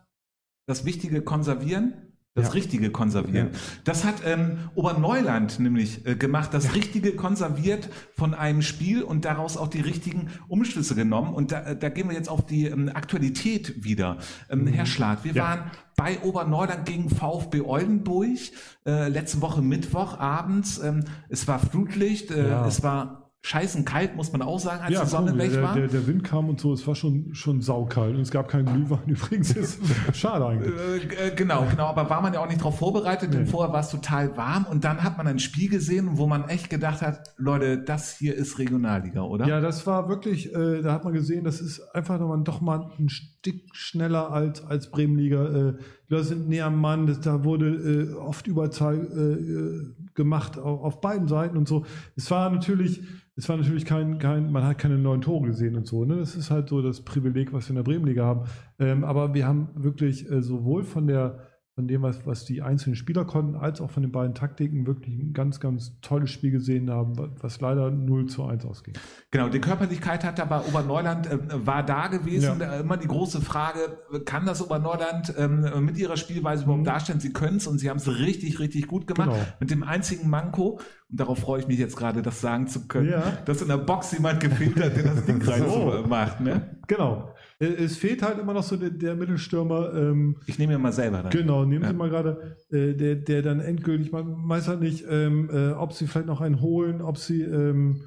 Das 0.65 0.85
Wichtige 0.85 1.21
konservieren? 1.21 2.06
Das 2.37 2.49
ja. 2.49 2.53
Richtige 2.53 2.91
konservieren. 2.91 3.49
Ja. 3.51 3.59
Das 3.83 4.05
hat 4.05 4.21
ähm, 4.23 4.59
Oberneuland 4.75 5.59
nämlich 5.59 6.05
äh, 6.05 6.15
gemacht, 6.15 6.53
das 6.53 6.65
ja. 6.65 6.71
Richtige 6.71 7.13
konserviert 7.13 7.89
von 8.15 8.35
einem 8.35 8.61
Spiel 8.61 9.01
und 9.01 9.25
daraus 9.25 9.57
auch 9.57 9.67
die 9.67 9.81
richtigen 9.81 10.29
Umschlüsse 10.47 10.93
genommen. 10.93 11.33
Und 11.33 11.51
da, 11.51 11.61
äh, 11.63 11.75
da 11.75 11.89
gehen 11.89 12.07
wir 12.09 12.15
jetzt 12.15 12.29
auf 12.29 12.45
die 12.45 12.67
ähm, 12.67 12.91
Aktualität 12.93 13.83
wieder. 13.83 14.17
Ähm, 14.51 14.65
mhm. 14.65 14.67
Herr 14.67 14.85
Schlag, 14.85 15.23
wir 15.23 15.33
waren 15.35 15.71
bei 15.95 16.21
Oberneuland 16.21 16.85
gegen 16.85 17.09
VfB 17.09 17.61
Oldenburg 17.61 18.37
äh, 18.85 19.09
letzte 19.09 19.41
Woche 19.41 19.63
Mittwoch 19.63 20.19
abends. 20.19 20.77
Ähm, 20.77 21.05
es 21.29 21.47
war 21.47 21.57
Flutlicht, 21.57 22.29
äh, 22.29 22.67
es 22.67 22.83
war 22.83 23.26
scheißen 23.43 23.85
kalt, 23.85 24.15
muss 24.15 24.31
man 24.33 24.41
auch 24.41 24.59
sagen, 24.59 24.83
als 24.83 24.93
ja, 24.93 25.03
die 25.03 25.09
Sonne 25.09 25.31
cool. 25.31 25.37
weg 25.37 25.51
der, 25.51 25.63
war. 25.63 25.73
Der, 25.73 25.87
der, 25.87 26.07
Wind 26.07 26.23
kam 26.23 26.49
und 26.49 26.59
so, 26.59 26.73
es 26.73 26.85
war 26.85 26.95
schon, 26.95 27.33
schon 27.33 27.61
saukalt 27.61 28.15
und 28.15 28.21
es 28.21 28.31
gab 28.31 28.49
keinen 28.49 28.65
Glühwein 28.65 28.99
übrigens. 29.07 29.55
Ist 29.55 29.79
schade 30.13 30.45
eigentlich. 30.45 30.73
Äh, 30.73 31.27
äh, 31.27 31.35
genau, 31.35 31.65
genau, 31.69 31.85
aber 31.85 32.09
war 32.09 32.21
man 32.21 32.33
ja 32.33 32.41
auch 32.41 32.47
nicht 32.47 32.59
darauf 32.59 32.77
vorbereitet, 32.77 33.29
nee. 33.29 33.37
denn 33.37 33.47
vorher 33.47 33.71
war 33.71 33.79
es 33.79 33.89
total 33.89 34.35
warm 34.35 34.65
und 34.65 34.83
dann 34.83 35.03
hat 35.03 35.17
man 35.17 35.27
ein 35.27 35.39
Spiel 35.39 35.69
gesehen, 35.69 36.17
wo 36.17 36.27
man 36.27 36.49
echt 36.49 36.69
gedacht 36.69 37.01
hat, 37.01 37.33
Leute, 37.37 37.77
das 37.77 38.17
hier 38.17 38.35
ist 38.35 38.59
Regionalliga, 38.59 39.21
oder? 39.21 39.47
Ja, 39.47 39.61
das 39.61 39.87
war 39.87 40.09
wirklich, 40.09 40.53
äh, 40.53 40.81
da 40.81 40.91
hat 40.91 41.05
man 41.05 41.13
gesehen, 41.13 41.45
das 41.45 41.61
ist 41.61 41.79
einfach 41.95 42.19
nochmal, 42.19 42.43
doch 42.43 42.59
mal 42.59 42.91
ein 42.99 43.07
Stück 43.07 43.61
schneller 43.73 44.31
als, 44.31 44.63
als 44.65 44.91
Bremenliga. 44.91 45.45
Äh, 45.45 45.73
die 46.09 46.13
Leute 46.13 46.25
sind 46.25 46.49
näher 46.49 46.65
am 46.65 46.81
Mann, 46.81 47.07
das, 47.07 47.21
da 47.21 47.45
wurde 47.45 47.67
äh, 47.67 48.13
oft 48.13 48.47
Überzahl 48.47 48.97
äh, 48.97 50.13
gemacht 50.15 50.57
auf, 50.57 50.81
auf 50.81 51.01
beiden 51.01 51.27
Seiten 51.29 51.55
und 51.55 51.67
so. 51.67 51.85
Es 52.15 52.29
war 52.29 52.49
natürlich 52.49 53.01
es 53.37 53.47
war 53.47 53.55
natürlich 53.55 53.85
kein, 53.85 54.17
kein, 54.17 54.51
man 54.51 54.63
hat 54.63 54.79
keine 54.79 54.97
neuen 54.97 55.21
Tore 55.21 55.45
gesehen 55.45 55.75
und 55.75 55.85
so. 55.85 56.03
Ne? 56.03 56.17
Das 56.17 56.35
ist 56.35 56.49
halt 56.49 56.69
so 56.69 56.81
das 56.81 57.01
Privileg, 57.01 57.53
was 57.53 57.65
wir 57.65 57.69
in 57.69 57.75
der 57.75 57.83
Bremenliga 57.83 58.25
haben. 58.25 58.45
Ähm, 58.79 59.03
aber 59.03 59.35
wir 59.35 59.47
haben 59.47 59.69
wirklich 59.75 60.29
äh, 60.29 60.41
sowohl 60.41 60.83
von 60.83 61.05
der 61.05 61.46
von 61.77 61.87
dem, 61.87 62.01
was, 62.01 62.25
was 62.25 62.43
die 62.43 62.63
einzelnen 62.63 62.95
Spieler 62.95 63.23
konnten, 63.23 63.55
als 63.55 63.81
auch 63.81 63.91
von 63.91 64.01
den 64.01 64.11
beiden 64.11 64.33
Taktiken 64.33 64.87
wirklich 64.87 65.13
ein 65.13 65.33
ganz, 65.33 65.59
ganz 65.59 66.01
tolles 66.01 66.31
Spiel 66.31 66.49
gesehen 66.49 66.89
haben, 66.89 67.13
was 67.39 67.61
leider 67.61 67.91
0 67.91 68.25
zu 68.25 68.45
1 68.45 68.65
ausging. 68.65 68.95
Genau, 69.29 69.47
die 69.47 69.61
Körperlichkeit 69.61 70.23
hat 70.23 70.39
da 70.39 70.45
bei 70.45 70.59
Oberneuland 70.61 71.27
äh, 71.27 71.37
war 71.67 71.85
da 71.85 72.07
gewesen. 72.07 72.61
Ja. 72.61 72.79
Immer 72.79 72.97
die 72.97 73.07
große 73.07 73.41
Frage, 73.41 73.99
kann 74.25 74.47
das 74.47 74.63
Oberneuland 74.63 75.31
ähm, 75.37 75.85
mit 75.85 75.99
ihrer 75.99 76.17
Spielweise 76.17 76.63
überhaupt 76.63 76.81
mhm. 76.81 76.85
darstellen? 76.85 77.19
Sie 77.19 77.31
können 77.31 77.57
es 77.57 77.67
und 77.67 77.77
sie 77.77 77.91
haben 77.91 77.97
es 77.97 78.07
richtig, 78.07 78.57
richtig 78.57 78.87
gut 78.87 79.05
gemacht. 79.05 79.29
Genau. 79.29 79.45
Mit 79.59 79.69
dem 79.69 79.83
einzigen 79.83 80.31
Manko, 80.31 80.79
und 81.11 81.19
darauf 81.19 81.37
freue 81.37 81.59
ich 81.61 81.67
mich 81.67 81.77
jetzt 81.77 81.95
gerade, 81.95 82.23
das 82.23 82.41
sagen 82.41 82.65
zu 82.65 82.87
können, 82.87 83.11
ja. 83.11 83.37
dass 83.45 83.61
in 83.61 83.67
der 83.67 83.77
Box 83.77 84.13
jemand 84.13 84.39
gefehlt 84.39 84.79
hat, 84.79 84.97
der 84.97 85.03
das 85.03 85.25
Ding 85.25 85.39
rein 85.43 85.63
so. 85.69 86.03
macht. 86.07 86.41
Ne? 86.41 86.75
Genau. 86.87 87.35
Äh, 87.59 87.65
es 87.65 87.97
fehlt 87.97 88.21
halt 88.21 88.39
immer 88.39 88.53
noch 88.53 88.63
so 88.63 88.77
der, 88.77 88.89
der 88.89 89.15
Mittelstürmer. 89.15 89.93
Ähm, 89.93 90.37
ich 90.45 90.59
nehme 90.59 90.73
mir 90.73 90.79
mal 90.79 90.93
selber 90.93 91.23
dann. 91.23 91.31
Genau, 91.31 91.65
nehmen 91.65 91.83
ja. 91.83 91.89
Sie 91.89 91.95
mal 91.95 92.09
gerade, 92.09 92.57
äh, 92.69 92.93
der, 92.93 93.15
der 93.15 93.41
dann 93.41 93.59
endgültig, 93.59 94.11
man 94.11 94.47
weiß 94.47 94.67
halt 94.67 94.81
nicht, 94.81 95.05
ähm, 95.09 95.49
äh, 95.51 95.71
ob 95.71 95.93
sie 95.93 96.07
vielleicht 96.07 96.27
noch 96.27 96.41
einen 96.41 96.61
holen, 96.61 97.01
ob 97.01 97.17
sie 97.17 97.41
ähm, 97.41 98.03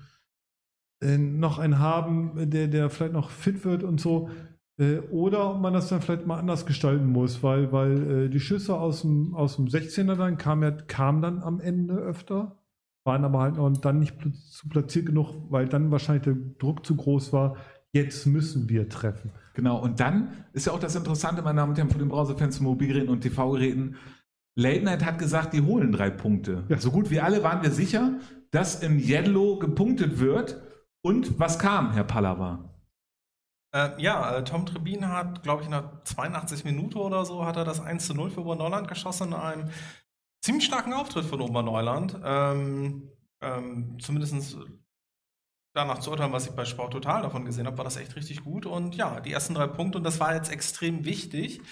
äh, 1.03 1.19
noch 1.19 1.59
einen 1.59 1.79
haben, 1.79 2.51
der, 2.51 2.69
der 2.69 2.91
vielleicht 2.91 3.13
noch 3.13 3.31
fit 3.31 3.65
wird 3.65 3.83
und 3.83 4.01
so. 4.01 4.31
Äh, 4.79 5.01
oder 5.11 5.55
ob 5.55 5.61
man 5.61 5.75
das 5.75 5.89
dann 5.89 6.01
vielleicht 6.01 6.27
mal 6.27 6.39
anders 6.39 6.65
gestalten 6.67 7.07
muss, 7.07 7.43
weil, 7.43 7.73
weil 7.73 8.11
äh, 8.11 8.29
die 8.29 8.41
Schüsse 8.41 8.75
aus 8.79 9.03
dem, 9.03 9.35
aus 9.35 9.57
dem 9.57 9.67
16er 9.67 10.15
dann 10.15 10.39
kamen 10.39 10.63
ja, 10.63 10.71
kam 10.71 11.23
dann 11.23 11.43
am 11.43 11.61
Ende 11.61 11.95
öfter, 11.95 12.59
waren 13.05 13.25
aber 13.25 13.41
halt 13.41 13.57
noch 13.57 13.71
dann 13.79 13.99
nicht 13.99 14.17
zu 14.51 14.69
platziert 14.69 15.07
genug, 15.07 15.35
weil 15.51 15.69
dann 15.69 15.91
wahrscheinlich 15.91 16.25
der 16.25 16.37
Druck 16.59 16.87
zu 16.87 16.97
groß 16.97 17.33
war. 17.33 17.57
Jetzt 17.93 18.27
müssen 18.27 18.69
wir 18.69 18.89
treffen. 18.89 19.33
Genau, 19.55 19.79
und 19.79 19.99
dann 19.99 20.45
ist 20.53 20.67
ja 20.67 20.73
auch 20.73 20.79
das 20.79 20.95
Interessante, 20.95 21.43
meine 21.43 21.59
Damen 21.59 21.71
und 21.71 21.79
Herren, 21.79 21.91
von 21.91 21.99
den 21.99 22.09
Browserfans, 22.09 22.61
Mobilgeräten 22.61 23.09
und 23.09 23.23
TV-Geräten. 23.23 23.97
Late 24.57 24.85
Night 24.85 25.05
hat 25.05 25.19
gesagt, 25.19 25.55
die 25.55 25.63
holen 25.63 25.93
drei 25.93 26.11
Punkte. 26.11 26.65
Ja. 26.69 26.79
So 26.79 26.91
gut 26.91 27.11
wie 27.11 27.21
alle 27.21 27.43
waren 27.43 27.63
wir 27.63 27.71
sicher, 27.71 28.19
dass 28.53 28.83
im 28.83 28.99
Yellow 28.99 29.59
gepunktet 29.59 30.21
wird. 30.21 30.61
Und 31.03 31.39
was 31.39 31.59
kam, 31.59 31.93
Herr 31.93 32.05
Pallava? 32.05 32.71
Äh, 33.73 34.01
ja, 34.03 34.37
äh, 34.37 34.45
Tom 34.45 34.67
Trebin 34.67 35.09
hat, 35.09 35.43
glaube 35.43 35.63
ich, 35.63 35.69
nach 35.69 36.03
82 36.05 36.65
Minuten 36.65 36.99
oder 36.99 37.25
so 37.25 37.45
hat 37.45 37.57
er 37.57 37.65
das 37.65 37.81
1 37.81 38.07
zu 38.07 38.15
0 38.15 38.31
für 38.31 38.41
Oberneuland 38.41 38.89
geschossen 38.89 39.29
in 39.29 39.35
einem 39.35 39.71
ziemlich 40.43 40.65
starken 40.65 40.93
Auftritt 40.93 41.25
von 41.25 41.41
Oberneuland. 41.41 42.19
Ähm, 42.25 43.11
ähm, 43.41 43.99
zumindest 44.01 44.57
danach 45.75 45.99
zu 45.99 46.11
urteilen, 46.11 46.33
was 46.33 46.47
ich 46.47 46.53
bei 46.53 46.65
Sport 46.65 46.93
Total 46.93 47.23
davon 47.23 47.45
gesehen 47.45 47.67
habe, 47.67 47.79
war 47.79 47.85
das 47.85 47.97
echt 47.97 48.17
richtig 48.17 48.45
gut. 48.45 48.67
Und 48.67 48.95
ja, 48.97 49.21
die 49.21 49.33
ersten 49.33 49.55
drei 49.55 49.67
Punkte, 49.67 49.99
und 49.99 50.05
das 50.05 50.21
war 50.21 50.35
jetzt 50.35 50.51
extrem 50.51 51.05
wichtig, 51.05 51.63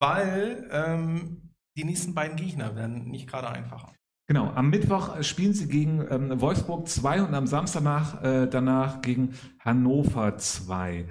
weil 0.00 0.68
ähm, 0.70 1.50
die 1.76 1.84
nächsten 1.84 2.14
beiden 2.14 2.36
Gegner 2.36 2.76
werden 2.76 3.08
nicht 3.08 3.28
gerade 3.28 3.48
einfacher. 3.48 3.92
Genau, 4.28 4.50
am 4.50 4.70
Mittwoch 4.70 5.22
spielen 5.22 5.52
sie 5.52 5.68
gegen 5.68 6.06
ähm, 6.10 6.40
Wolfsburg 6.40 6.88
2 6.88 7.22
und 7.22 7.34
am 7.34 7.46
Samstag 7.46 7.82
nach, 7.82 8.22
äh, 8.22 8.46
danach 8.46 9.02
gegen 9.02 9.34
Hannover 9.60 10.36
2 10.38 11.08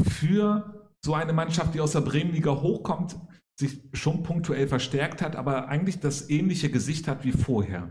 für 0.00 0.90
so 1.04 1.14
eine 1.14 1.32
Mannschaft, 1.32 1.74
die 1.74 1.80
aus 1.80 1.92
der 1.92 2.00
Bremenliga 2.00 2.50
hochkommt, 2.52 3.16
sich 3.58 3.82
schon 3.92 4.22
punktuell 4.22 4.68
verstärkt 4.68 5.20
hat, 5.22 5.36
aber 5.36 5.68
eigentlich 5.68 6.00
das 6.00 6.30
ähnliche 6.30 6.70
Gesicht 6.70 7.08
hat 7.08 7.24
wie 7.24 7.32
vorher. 7.32 7.88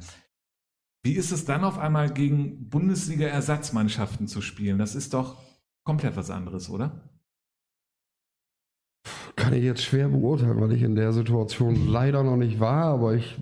Wie 1.04 1.14
ist 1.14 1.32
es 1.32 1.46
dann 1.46 1.64
auf 1.64 1.80
einmal 1.80 2.12
gegen 2.12 2.70
Bundesliga-Ersatzmannschaften 2.70 4.28
zu 4.28 4.42
spielen? 4.42 4.78
Das 4.78 4.94
ist 4.94 5.14
doch 5.14 5.38
komplett 5.84 6.16
was 6.16 6.30
anderes, 6.30 6.70
oder? 6.70 7.10
Kann 9.36 9.54
ich 9.54 9.64
jetzt 9.64 9.84
schwer 9.84 10.10
beurteilen, 10.10 10.62
weil 10.62 10.74
ich 10.74 10.84
in 10.84 10.96
der 10.96 11.14
Situation 11.14 11.88
leider 11.88 12.24
noch 12.24 12.38
nicht 12.38 12.60
war, 12.60 12.86
aber 12.86 13.16
ich 13.16 13.40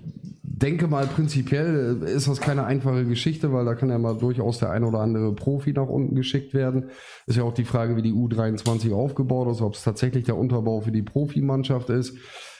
denke 0.60 0.88
mal, 0.88 1.06
prinzipiell 1.06 2.02
ist 2.02 2.28
das 2.28 2.40
keine 2.40 2.64
einfache 2.64 3.04
Geschichte, 3.04 3.52
weil 3.52 3.64
da 3.64 3.74
kann 3.74 3.90
ja 3.90 3.98
mal 3.98 4.16
durchaus 4.16 4.58
der 4.58 4.70
ein 4.70 4.84
oder 4.84 5.00
andere 5.00 5.34
Profi 5.34 5.72
nach 5.72 5.88
unten 5.88 6.14
geschickt 6.14 6.54
werden. 6.54 6.90
Ist 7.26 7.36
ja 7.36 7.44
auch 7.44 7.54
die 7.54 7.64
Frage, 7.64 7.96
wie 7.96 8.02
die 8.02 8.12
U23 8.12 8.92
aufgebaut 8.92 9.50
ist, 9.50 9.62
ob 9.62 9.74
es 9.74 9.82
tatsächlich 9.82 10.24
der 10.24 10.36
Unterbau 10.36 10.80
für 10.80 10.92
die 10.92 11.02
Profimannschaft 11.02 11.90
ist. 11.90 12.16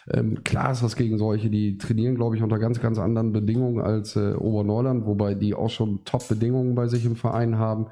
Ähm, 0.09 0.43
klar 0.45 0.73
ist 0.73 0.83
das 0.83 0.97
gegen 0.97 1.19
solche, 1.19 1.51
die 1.51 1.79
trainieren, 1.79 2.15
glaube 2.15 2.37
ich, 2.37 2.43
unter 2.43 2.59
ganz, 2.59 2.81
ganz 2.81 2.99
anderen 2.99 3.33
Bedingungen 3.33 3.81
als 3.81 4.17
äh, 4.17 4.35
Oberneuland, 4.35 5.07
wobei 5.07 5.35
die 5.35 5.55
auch 5.55 5.71
schon 5.71 6.05
Top-Bedingungen 6.05 6.75
bei 6.75 6.87
sich 6.87 7.05
im 7.05 7.17
Verein 7.17 7.59
haben. 7.59 7.89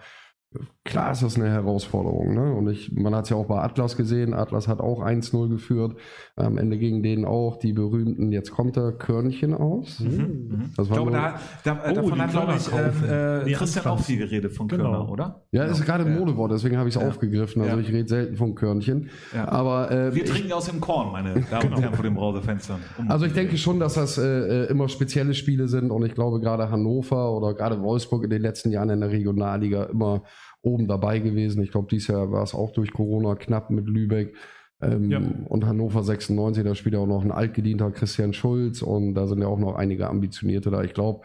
Klar 0.85 1.13
ist 1.13 1.23
das 1.23 1.37
eine 1.37 1.51
Herausforderung. 1.51 2.35
Ne? 2.35 2.55
Und 2.55 2.69
ich, 2.71 2.93
man 2.93 3.15
hat 3.15 3.25
es 3.25 3.31
ja 3.31 3.37
auch 3.37 3.47
bei 3.47 3.61
Atlas 3.61 3.97
gesehen. 3.97 4.33
Atlas 4.33 4.67
hat 4.67 4.81
auch 4.81 5.03
1-0 5.03 5.49
geführt. 5.49 5.97
Am 6.39 6.57
Ende 6.57 6.79
gegen 6.79 7.03
denen 7.03 7.25
auch 7.25 7.59
die 7.59 7.73
berühmten, 7.73 8.31
jetzt 8.31 8.53
kommt 8.53 8.77
der 8.77 8.93
Körnchen 8.93 9.55
aus. 9.55 10.01
Mhm. 10.01 10.09
mhm. 10.09 10.71
Das 10.77 10.89
war 10.89 10.97
ich 10.97 11.03
glaube, 11.03 11.11
da, 11.11 11.41
da, 11.65 11.81
oh, 11.91 11.95
davon 11.95 12.23
hat, 12.23 12.31
glaube 12.31 12.55
ich, 12.57 12.73
äh, 12.73 13.51
äh, 13.51 13.53
Christian 13.53 13.87
auch 13.87 14.01
viel 14.01 14.19
geredet 14.19 14.53
von 14.53 14.69
genau. 14.69 14.85
Körner, 14.85 15.11
oder? 15.11 15.43
Ja, 15.51 15.65
genau. 15.65 15.77
ist 15.77 15.85
gerade 15.85 16.05
ein 16.05 16.19
Modewort, 16.19 16.53
deswegen 16.53 16.77
habe 16.77 16.89
ich 16.89 16.95
es 16.95 17.01
ja. 17.01 17.09
aufgegriffen. 17.09 17.63
Also 17.63 17.77
ja. 17.77 17.83
ich 17.83 17.89
rede 17.89 18.09
selten 18.09 18.37
von 18.37 18.55
Körnchen. 18.55 19.11
Ja. 19.35 19.49
Aber, 19.49 19.91
äh, 19.91 20.15
Wir 20.15 20.25
trinken 20.25 20.53
aus 20.53 20.67
dem 20.67 20.81
Korn, 20.81 21.11
meine 21.13 21.41
Damen 21.51 21.73
und 21.73 21.83
Herren, 21.83 21.95
vor 21.95 22.05
dem 22.05 22.15
Browserfenstern. 22.15 22.79
Um 22.99 23.11
also 23.11 23.27
ich 23.27 23.33
denke 23.33 23.57
schon, 23.57 23.81
dass 23.81 23.95
das 23.95 24.17
äh, 24.19 24.65
immer 24.67 24.89
spezielle 24.89 25.35
Spiele 25.35 25.69
sind 25.69 25.91
und 25.91 26.07
ich 26.07 26.15
glaube 26.15 26.41
gerade 26.41 26.71
Hannover 26.71 27.37
oder 27.37 27.55
gerade 27.55 27.81
Wolfsburg 27.83 28.25
in 28.25 28.31
den 28.31 28.43
letzten 28.43 28.71
Jahren 28.71 28.91
in 28.91 29.01
der 29.01 29.11
Regionalliga 29.11 29.85
immer 29.85 30.23
oben 30.63 30.89
dabei 30.89 31.19
gewesen. 31.19 31.63
Ich 31.63 31.71
glaube, 31.71 31.89
dieses 31.91 32.09
Jahr 32.09 32.31
war 32.31 32.43
es 32.43 32.55
auch 32.55 32.73
durch 32.73 32.93
Corona 32.93 33.35
knapp 33.35 33.71
mit 33.71 33.87
Lübeck. 33.87 34.35
Ähm, 34.81 35.11
ja. 35.11 35.21
Und 35.49 35.67
Hannover 35.67 36.03
96, 36.03 36.65
da 36.65 36.75
spielt 36.75 36.95
ja 36.95 37.01
auch 37.01 37.07
noch 37.07 37.25
ein 37.25 37.33
altgedienter 37.33 37.91
Christian 37.91 38.33
Schulz 38.33 38.83
und 38.83 39.15
da 39.15 39.27
sind 39.27 39.41
ja 39.41 39.49
auch 39.49 39.59
noch 39.59 39.75
einige 39.75 40.09
Ambitionierte 40.09 40.71
da. 40.71 40.83
Ich 40.83 40.95
glaube, 40.95 41.25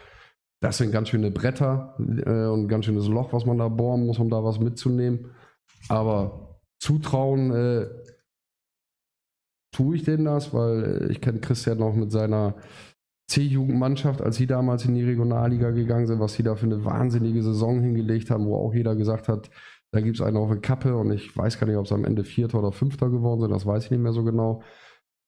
das 0.59 0.77
sind 0.77 0.91
ganz 0.91 1.09
schöne 1.09 1.29
Bretter 1.29 1.95
äh, 1.99 2.47
und 2.47 2.61
ein 2.61 2.67
ganz 2.67 2.85
schönes 2.85 3.07
Loch, 3.07 3.33
was 3.33 3.45
man 3.45 3.57
da 3.57 3.67
bohren 3.67 4.05
muss, 4.05 4.17
um 4.17 4.29
da 4.29 4.43
was 4.43 4.59
mitzunehmen. 4.59 5.31
Aber 5.89 6.59
zutrauen 6.79 7.51
äh, 7.51 7.87
tue 9.71 9.97
ich 9.97 10.03
denen 10.03 10.25
das, 10.25 10.53
weil 10.53 11.09
ich 11.11 11.21
kenne 11.21 11.39
Christian 11.39 11.79
noch 11.79 11.93
mit 11.93 12.11
seiner 12.11 12.55
C-Jugendmannschaft, 13.27 14.21
als 14.21 14.37
sie 14.37 14.47
damals 14.47 14.85
in 14.85 14.95
die 14.95 15.03
Regionalliga 15.03 15.71
gegangen 15.71 16.07
sind, 16.07 16.19
was 16.19 16.33
sie 16.33 16.43
da 16.43 16.55
für 16.55 16.65
eine 16.65 16.85
wahnsinnige 16.85 17.41
Saison 17.41 17.81
hingelegt 17.81 18.29
haben, 18.29 18.45
wo 18.45 18.55
auch 18.55 18.73
jeder 18.73 18.95
gesagt 18.95 19.27
hat, 19.27 19.49
da 19.93 20.01
gibt 20.01 20.15
es 20.15 20.21
einen 20.21 20.37
auf 20.37 20.49
der 20.49 20.59
Kappe 20.59 20.95
und 20.97 21.11
ich 21.11 21.35
weiß 21.37 21.59
gar 21.59 21.67
nicht, 21.67 21.77
ob 21.77 21.85
es 21.85 21.91
am 21.91 22.03
Ende 22.03 22.23
Vierter 22.23 22.59
oder 22.59 22.71
Fünfter 22.71 23.09
geworden 23.09 23.41
sind, 23.41 23.51
das 23.51 23.65
weiß 23.65 23.85
ich 23.85 23.91
nicht 23.91 24.01
mehr 24.01 24.11
so 24.11 24.23
genau. 24.23 24.61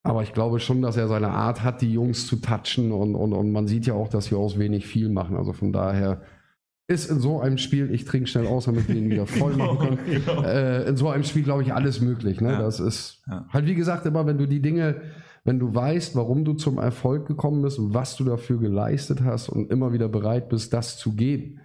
Aber 0.04 0.23
ich 0.23 0.34
glaube 0.34 0.60
schon, 0.60 0.82
dass 0.82 0.97
er 0.97 1.08
seine 1.08 1.30
Art 1.30 1.63
hat, 1.63 1.82
die 1.82 1.91
Jungs 1.91 2.28
zu 2.28 2.36
touchen 2.38 2.91
und, 2.91 3.15
und, 3.15 3.34
und 3.34 3.51
man 3.51 3.67
sieht 3.67 3.86
ja 3.86 3.93
auch, 3.93 4.08
dass 4.08 4.25
sie 4.25 4.36
aus 4.36 4.60
wenig 4.60 4.86
viel 4.86 5.10
machen. 5.10 5.38
Also 5.38 5.54
von 5.54 5.71
daher 5.71 6.21
ist 6.88 7.10
in 7.10 7.19
so 7.19 7.39
einem 7.39 7.58
Spiel, 7.58 7.91
ich 7.91 8.06
trinke 8.06 8.28
schnell 8.28 8.45
aus, 8.45 8.65
damit 8.65 8.88
wir 8.88 8.95
ihn 8.95 9.10
wieder 9.10 9.25
voll 9.25 9.54
genau, 9.54 9.73
machen 9.73 9.97
können, 9.97 10.23
genau. 10.25 10.43
äh, 10.43 10.88
in 10.88 10.97
so 10.97 11.10
einem 11.10 11.23
Spiel, 11.23 11.43
glaube 11.43 11.63
ich, 11.63 11.73
alles 11.73 12.01
möglich. 12.01 12.41
Ne? 12.41 12.51
Ja. 12.51 12.60
Das 12.60 12.80
ist 12.80 13.23
ja. 13.28 13.47
halt, 13.49 13.65
wie 13.65 13.75
gesagt, 13.75 14.06
immer, 14.06 14.25
wenn 14.28 14.38
du 14.38 14.47
die 14.47 14.62
Dinge 14.62 15.01
wenn 15.45 15.60
du 15.60 15.73
weißt, 15.73 16.15
warum 16.15 16.43
du 16.43 16.54
zum 16.54 16.80
Erfolg 16.80 17.28
gekommen 17.28 17.62
bist 17.62 17.78
und 17.78 17.93
was 17.93 18.17
du 18.17 18.23
dafür 18.23 18.58
geleistet 18.58 19.23
hast 19.23 19.47
und 19.47 19.71
immer 19.71 19.93
wieder 19.93 20.10
bereit 20.10 20.49
bist, 20.49 20.73
das 20.73 20.97
zu 20.97 21.13
geben, 21.13 21.60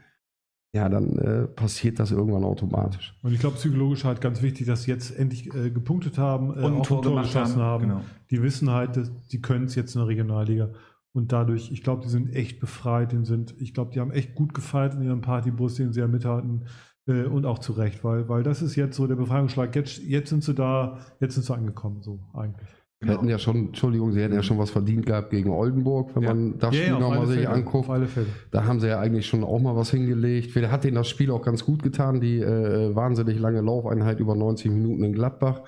ja, 0.73 0.89
dann 0.89 1.19
äh, 1.19 1.47
passiert 1.49 1.99
das 1.99 2.13
irgendwann 2.13 2.45
automatisch. 2.45 3.19
Und 3.23 3.33
ich 3.33 3.41
glaube, 3.41 3.57
psychologisch 3.57 4.05
halt 4.05 4.21
ganz 4.21 4.41
wichtig, 4.41 4.67
dass 4.67 4.85
sie 4.85 4.93
jetzt 4.93 5.17
endlich 5.17 5.53
äh, 5.53 5.71
gepunktet 5.71 6.17
haben 6.17 6.51
äh, 6.51 6.63
und 6.63 6.77
ein 6.77 6.83
Tor, 6.85 7.03
geschossen 7.23 7.61
haben. 7.61 7.89
Genau. 7.89 8.01
Die 8.31 8.41
wissen 8.43 8.71
halt, 8.71 8.97
dass, 8.97 9.11
die 9.29 9.41
können 9.41 9.65
es 9.65 9.75
jetzt 9.75 9.97
in 9.97 10.01
der 10.01 10.09
Regionalliga. 10.09 10.71
Und 11.13 11.33
dadurch, 11.33 11.73
ich 11.73 11.83
glaube, 11.83 12.03
die 12.03 12.09
sind 12.09 12.33
echt 12.37 12.61
befreit. 12.61 13.11
Die 13.11 13.25
sind, 13.25 13.55
ich 13.59 13.75
glaube, 13.75 13.91
die 13.93 13.99
haben 13.99 14.13
echt 14.13 14.37
gut 14.37 14.55
gefeiert 14.55 14.95
in 14.95 15.03
ihrem 15.03 15.23
Partybus, 15.23 15.75
den 15.75 15.93
sie 15.93 16.01
ja 16.01 16.07
mit 16.07 16.25
hatten. 16.25 16.67
Äh, 17.07 17.25
und 17.25 17.47
auch 17.47 17.59
zu 17.59 17.73
Recht, 17.73 18.05
weil, 18.05 18.29
weil 18.29 18.45
das 18.45 18.63
ist 18.63 18.77
jetzt 18.77 18.97
so 18.97 19.09
der 19.09 19.17
Befreiungsschlag. 19.17 19.75
Jetzt, 19.75 19.99
jetzt 19.99 20.31
sind 20.31 20.45
sie 20.45 20.55
da, 20.55 20.99
jetzt 21.19 21.35
sind 21.35 21.45
sie 21.45 21.55
angekommen, 21.55 22.03
so 22.03 22.21
eigentlich. 22.33 22.69
Genau. 23.01 23.15
hätten 23.15 23.29
ja 23.31 23.39
schon, 23.39 23.69
Entschuldigung, 23.69 24.13
sie 24.13 24.21
hätten 24.21 24.35
ja 24.35 24.43
schon 24.43 24.59
was 24.59 24.71
verdient 24.71 25.07
gehabt 25.07 25.31
gegen 25.31 25.51
Oldenburg, 25.51 26.15
wenn 26.15 26.23
ja. 26.23 26.35
man 26.35 26.59
das 26.59 26.75
ja, 26.75 26.83
Spiel 26.83 26.93
ja, 26.93 26.99
nochmal 26.99 27.27
sich 27.29 27.49
anguckt. 27.49 27.89
Auf 27.89 27.95
alle 27.95 28.07
Fälle. 28.07 28.27
Da 28.51 28.65
haben 28.65 28.79
sie 28.79 28.89
ja 28.89 29.01
eigentlich 29.01 29.27
schon 29.27 29.43
auch 29.43 29.59
mal 29.59 29.75
was 29.75 29.91
hingelegt. 29.91 30.51
Vielleicht 30.51 30.71
hat 30.71 30.85
denen 30.85 30.97
das 30.97 31.09
Spiel 31.09 31.31
auch 31.31 31.41
ganz 31.41 31.65
gut 31.65 31.83
getan, 31.83 32.21
die 32.21 32.41
äh, 32.41 32.95
wahnsinnig 32.95 33.39
lange 33.39 33.63
Laufeinheit 33.63 34.21
über 34.21 34.35
90 34.35 34.71
Minuten 34.71 35.03
in 35.03 35.15
Gladbach. 35.15 35.63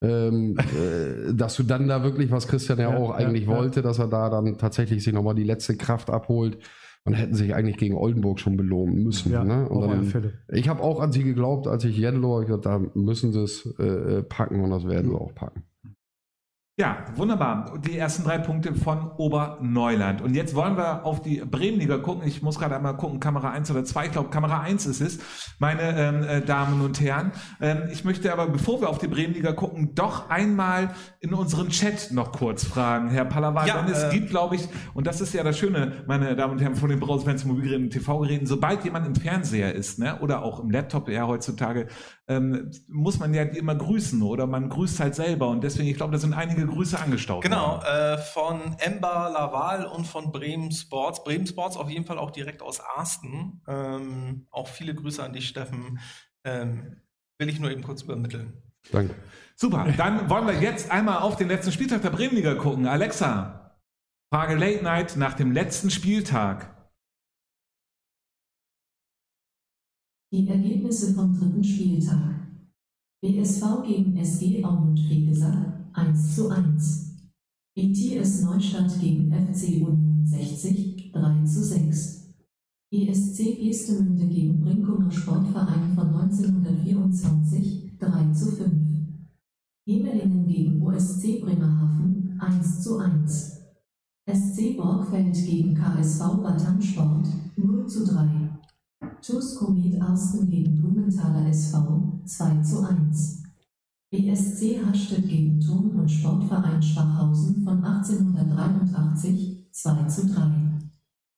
ähm, 0.00 0.56
äh, 0.58 1.34
dass 1.34 1.56
du 1.56 1.64
dann 1.64 1.88
da 1.88 2.04
wirklich, 2.04 2.30
was 2.30 2.46
Christian 2.46 2.78
ja, 2.78 2.96
auch 2.96 3.10
eigentlich 3.10 3.48
wollte, 3.48 3.82
dass 3.82 3.98
er 3.98 4.06
da 4.06 4.30
dann 4.30 4.56
tatsächlich 4.56 5.02
sich 5.02 5.12
nochmal 5.12 5.34
die 5.34 5.42
letzte 5.42 5.76
Kraft 5.76 6.08
abholt 6.08 6.58
und 7.04 7.14
hätten 7.14 7.34
sich 7.34 7.52
eigentlich 7.52 7.78
gegen 7.78 7.96
Oldenburg 7.96 8.38
schon 8.38 8.56
belohnen 8.56 9.02
müssen. 9.02 9.32
Ja, 9.32 9.42
ne? 9.42 9.68
dann, 9.68 10.32
ich 10.52 10.68
habe 10.68 10.82
auch 10.82 11.00
an 11.00 11.10
sie 11.10 11.24
geglaubt, 11.24 11.66
als 11.66 11.84
ich 11.84 11.96
Jedlo, 11.96 12.42
ich 12.42 12.46
gesagt, 12.46 12.66
da 12.66 12.80
müssen 12.94 13.32
sie 13.32 13.42
es 13.42 13.66
äh, 13.80 14.22
packen 14.22 14.60
und 14.60 14.70
das 14.70 14.86
werden 14.86 15.10
sie 15.10 15.16
auch 15.16 15.34
packen. 15.34 15.64
Ja, 16.78 17.06
wunderbar. 17.14 17.78
Die 17.86 17.96
ersten 17.96 18.24
drei 18.24 18.36
Punkte 18.36 18.74
von 18.74 19.10
Oberneuland. 19.16 20.20
Und 20.20 20.34
jetzt 20.34 20.54
wollen 20.54 20.76
wir 20.76 21.06
auf 21.06 21.22
die 21.22 21.36
Bremenliga 21.38 21.96
gucken. 21.96 22.28
Ich 22.28 22.42
muss 22.42 22.58
gerade 22.58 22.76
einmal 22.76 22.98
gucken, 22.98 23.18
Kamera 23.18 23.50
1 23.50 23.70
oder 23.70 23.82
2. 23.82 24.04
Ich 24.04 24.12
glaube, 24.12 24.28
Kamera 24.28 24.60
1 24.60 24.84
ist 24.84 25.00
es, 25.00 25.18
meine 25.58 25.98
ähm, 25.98 26.22
äh, 26.22 26.42
Damen 26.42 26.82
und 26.82 27.00
Herren. 27.00 27.32
Ähm, 27.62 27.84
ich 27.90 28.04
möchte 28.04 28.30
aber, 28.30 28.48
bevor 28.48 28.82
wir 28.82 28.90
auf 28.90 28.98
die 28.98 29.06
Bremenliga 29.06 29.52
gucken, 29.52 29.94
doch 29.94 30.28
einmal 30.28 30.90
in 31.20 31.32
unseren 31.32 31.70
Chat 31.70 32.10
noch 32.12 32.30
kurz 32.32 32.64
fragen, 32.64 33.08
Herr 33.08 33.24
Palawan. 33.24 33.66
Ja, 33.66 33.86
es 33.90 34.02
äh, 34.02 34.10
gibt, 34.10 34.28
glaube 34.28 34.56
ich, 34.56 34.68
und 34.92 35.06
das 35.06 35.22
ist 35.22 35.32
ja 35.32 35.42
das 35.42 35.56
Schöne, 35.56 36.04
meine 36.06 36.36
Damen 36.36 36.52
und 36.52 36.60
Herren, 36.60 36.76
von 36.76 36.90
den 36.90 37.00
Browserfans, 37.00 37.46
Mobilgeräten 37.46 37.84
und 37.84 37.90
TV-Geräten, 37.90 38.44
sobald 38.44 38.84
jemand 38.84 39.06
im 39.06 39.14
Fernseher 39.14 39.74
ist, 39.74 39.98
ne, 39.98 40.20
oder 40.20 40.42
auch 40.42 40.60
im 40.60 40.70
Laptop, 40.70 41.08
ja 41.08 41.26
heutzutage, 41.26 41.86
ähm, 42.28 42.70
muss 42.88 43.18
man 43.18 43.32
ja 43.34 43.42
immer 43.42 43.74
grüßen 43.74 44.20
oder 44.22 44.46
man 44.46 44.68
grüßt 44.68 44.98
halt 45.00 45.14
selber. 45.14 45.48
Und 45.48 45.62
deswegen, 45.62 45.88
ich 45.88 45.96
glaube, 45.96 46.12
da 46.12 46.18
sind 46.18 46.34
einige 46.34 46.66
Grüße 46.66 46.98
angestaut. 46.98 47.42
Genau, 47.42 47.80
äh, 47.82 48.18
von 48.18 48.76
Ember 48.78 49.30
Laval 49.32 49.86
und 49.86 50.06
von 50.06 50.32
Bremen 50.32 50.72
Sports. 50.72 51.22
Bremen 51.22 51.46
Sports 51.46 51.76
auf 51.76 51.88
jeden 51.88 52.04
Fall 52.04 52.18
auch 52.18 52.30
direkt 52.30 52.62
aus 52.62 52.80
Arsten. 52.80 53.62
Ähm, 53.68 54.46
auch 54.50 54.68
viele 54.68 54.94
Grüße 54.94 55.22
an 55.22 55.32
dich, 55.32 55.48
Steffen. 55.48 56.00
Ähm, 56.44 57.00
will 57.38 57.48
ich 57.48 57.60
nur 57.60 57.70
eben 57.70 57.82
kurz 57.82 58.02
übermitteln. 58.02 58.62
Danke. 58.90 59.14
Super, 59.54 59.86
dann 59.96 60.28
wollen 60.28 60.46
wir 60.46 60.60
jetzt 60.60 60.90
einmal 60.90 61.18
auf 61.18 61.36
den 61.36 61.48
letzten 61.48 61.72
Spieltag 61.72 62.02
der 62.02 62.10
Bremenliga 62.10 62.54
gucken. 62.54 62.86
Alexa, 62.86 63.78
Frage 64.32 64.54
Late 64.54 64.84
Night 64.84 65.16
nach 65.16 65.34
dem 65.34 65.52
letzten 65.52 65.90
Spieltag. 65.90 66.75
Die 70.32 70.48
Ergebnisse 70.48 71.14
vom 71.14 71.32
dritten 71.32 71.62
Spieltag. 71.62 72.48
BSV 73.22 73.62
gegen 73.86 74.16
SG 74.16 74.64
Aumund 74.64 74.98
Fegesack 74.98 75.88
1 75.92 76.34
zu 76.34 76.48
1. 76.50 77.14
BTS 77.76 78.42
Neustadt 78.42 79.00
gegen 79.00 79.30
FC 79.30 79.82
Union 79.86 80.26
60 80.26 81.12
3 81.12 81.44
zu 81.44 81.62
6. 81.62 82.34
ESC 82.90 83.56
Gestemünde 83.62 84.26
gegen 84.26 84.60
Brinkumer 84.60 85.12
Sportverein 85.12 85.94
von 85.94 86.08
1924 86.08 87.96
3 87.96 88.32
zu 88.32 88.50
5. 88.50 88.72
Hemelingen 89.86 90.48
gegen 90.48 90.82
OSC 90.82 91.40
Bremerhaven 91.40 92.36
1 92.40 92.82
zu 92.82 92.98
1. 92.98 93.62
SC 94.28 94.76
Borgfeld 94.76 95.36
gegen 95.36 95.76
KSV 95.76 96.42
Batansport 96.42 97.28
0 97.56 97.86
zu 97.86 98.04
3. 98.04 98.45
TuS 99.22 99.56
Komet 99.56 100.00
Arsten 100.00 100.48
gegen 100.48 100.76
Blumenthaler 100.76 101.46
SV 101.46 102.20
2 102.24 102.62
zu 102.62 102.88
1. 102.88 103.42
BSC 104.10 104.84
Hastedt 104.84 105.28
gegen 105.28 105.60
Turn- 105.60 105.98
und 105.98 106.08
Sportverein 106.08 106.82
Schwachhausen 106.82 107.64
von 107.64 107.84
1883 107.84 109.68
2 109.72 110.04
zu 110.04 110.26
3. 110.26 110.78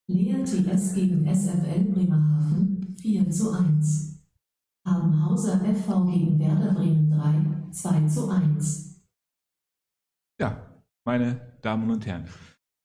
Lea 0.09 0.45
TS 0.45 0.95
gegen 0.95 1.26
SFL 1.26 1.85
Bremerhaven 1.93 2.97
4 3.01 3.31
zu 3.31 3.53
1. 3.53 4.22
Armhauser 4.85 5.61
FV 5.61 6.07
gegen 6.07 6.39
Werder 6.39 6.74
Bremen 6.74 7.11
3 7.11 7.72
2 7.72 8.07
zu 8.07 8.29
1. 8.31 9.03
Ja, 10.41 10.83
meine 11.05 11.59
Damen 11.62 11.91
und 11.91 12.07
Herren. 12.07 12.29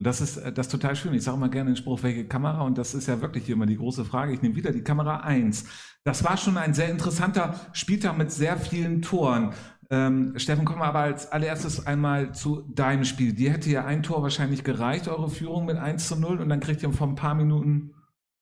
Das 0.04 0.22
ist 0.22 0.38
äh, 0.38 0.52
das 0.52 0.68
ist 0.68 0.72
total 0.72 0.96
schön. 0.96 1.14
Ich 1.14 1.24
sage 1.24 1.38
immer 1.38 1.50
gerne 1.50 1.72
den 1.72 1.76
Spruch, 1.76 2.04
welche 2.04 2.26
Kamera? 2.28 2.62
Und 2.62 2.78
das 2.78 2.94
ist 2.94 3.08
ja 3.08 3.22
wirklich 3.22 3.50
immer 3.50 3.66
die 3.66 3.78
große 3.78 4.06
Frage. 4.06 4.34
Ich 4.34 4.42
nehme 4.42 4.56
wieder 4.56 4.72
die 4.72 4.84
Kamera 4.84 5.18
1. 5.22 5.66
Das 6.04 6.24
war 6.24 6.38
schon 6.38 6.58
ein 6.58 6.74
sehr 6.74 6.90
interessanter 6.90 7.60
Spieltag 7.74 8.18
mit 8.18 8.32
sehr 8.32 8.58
vielen 8.58 9.02
Toren. 9.02 9.54
Ähm, 9.90 10.34
Steffen, 10.38 10.66
kommen 10.66 10.80
wir 10.80 10.86
aber 10.86 11.00
als 11.00 11.32
allererstes 11.32 11.86
einmal 11.86 12.34
zu 12.34 12.62
deinem 12.74 13.06
Spiel. 13.06 13.34
Dir 13.34 13.52
hätte 13.52 13.70
ja 13.70 13.86
ein 13.86 14.04
Tor 14.04 14.24
wahrscheinlich 14.24 14.64
gereicht, 14.64 15.08
eure 15.08 15.30
Führung 15.30 15.66
mit 15.66 15.78
1 15.78 16.08
zu 16.08 16.16
0 16.16 16.40
und 16.40 16.50
dann 16.50 16.60
kriegt 16.60 16.82
ihr 16.84 16.92
vor 16.92 17.08
ein 17.08 17.16
paar 17.16 17.36
Minuten 17.36 17.94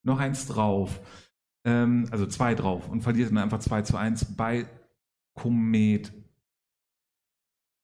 noch 0.04 0.20
eins 0.20 0.48
drauf. 0.48 1.02
Ähm, 1.66 2.08
also 2.12 2.26
zwei 2.26 2.56
drauf 2.56 2.90
und 2.90 3.02
verliert 3.02 3.30
dann 3.30 3.38
einfach 3.38 3.60
2 3.60 3.82
zu 3.84 3.98
1 3.98 4.36
bei 4.36 4.66
Komet 5.34 6.12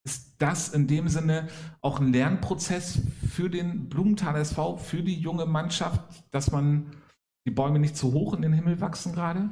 ist 0.08 0.36
das 0.38 0.70
in 0.70 0.88
dem 0.88 1.10
Sinne 1.10 1.48
auch 1.82 2.00
ein 2.00 2.14
Lernprozess 2.14 3.02
für 3.30 3.50
den 3.50 3.90
Blumenthal 3.90 4.38
SV, 4.38 4.78
für 4.78 5.04
die 5.04 5.20
junge 5.20 5.46
Mannschaft, 5.46 6.02
dass 6.32 6.50
man 6.50 6.92
die 7.46 7.52
Bäume 7.52 7.80
nicht 7.80 7.98
zu 7.98 8.14
hoch 8.14 8.34
in 8.34 8.42
den 8.42 8.54
Himmel 8.54 8.80
wachsen 8.80 9.12
gerade? 9.12 9.50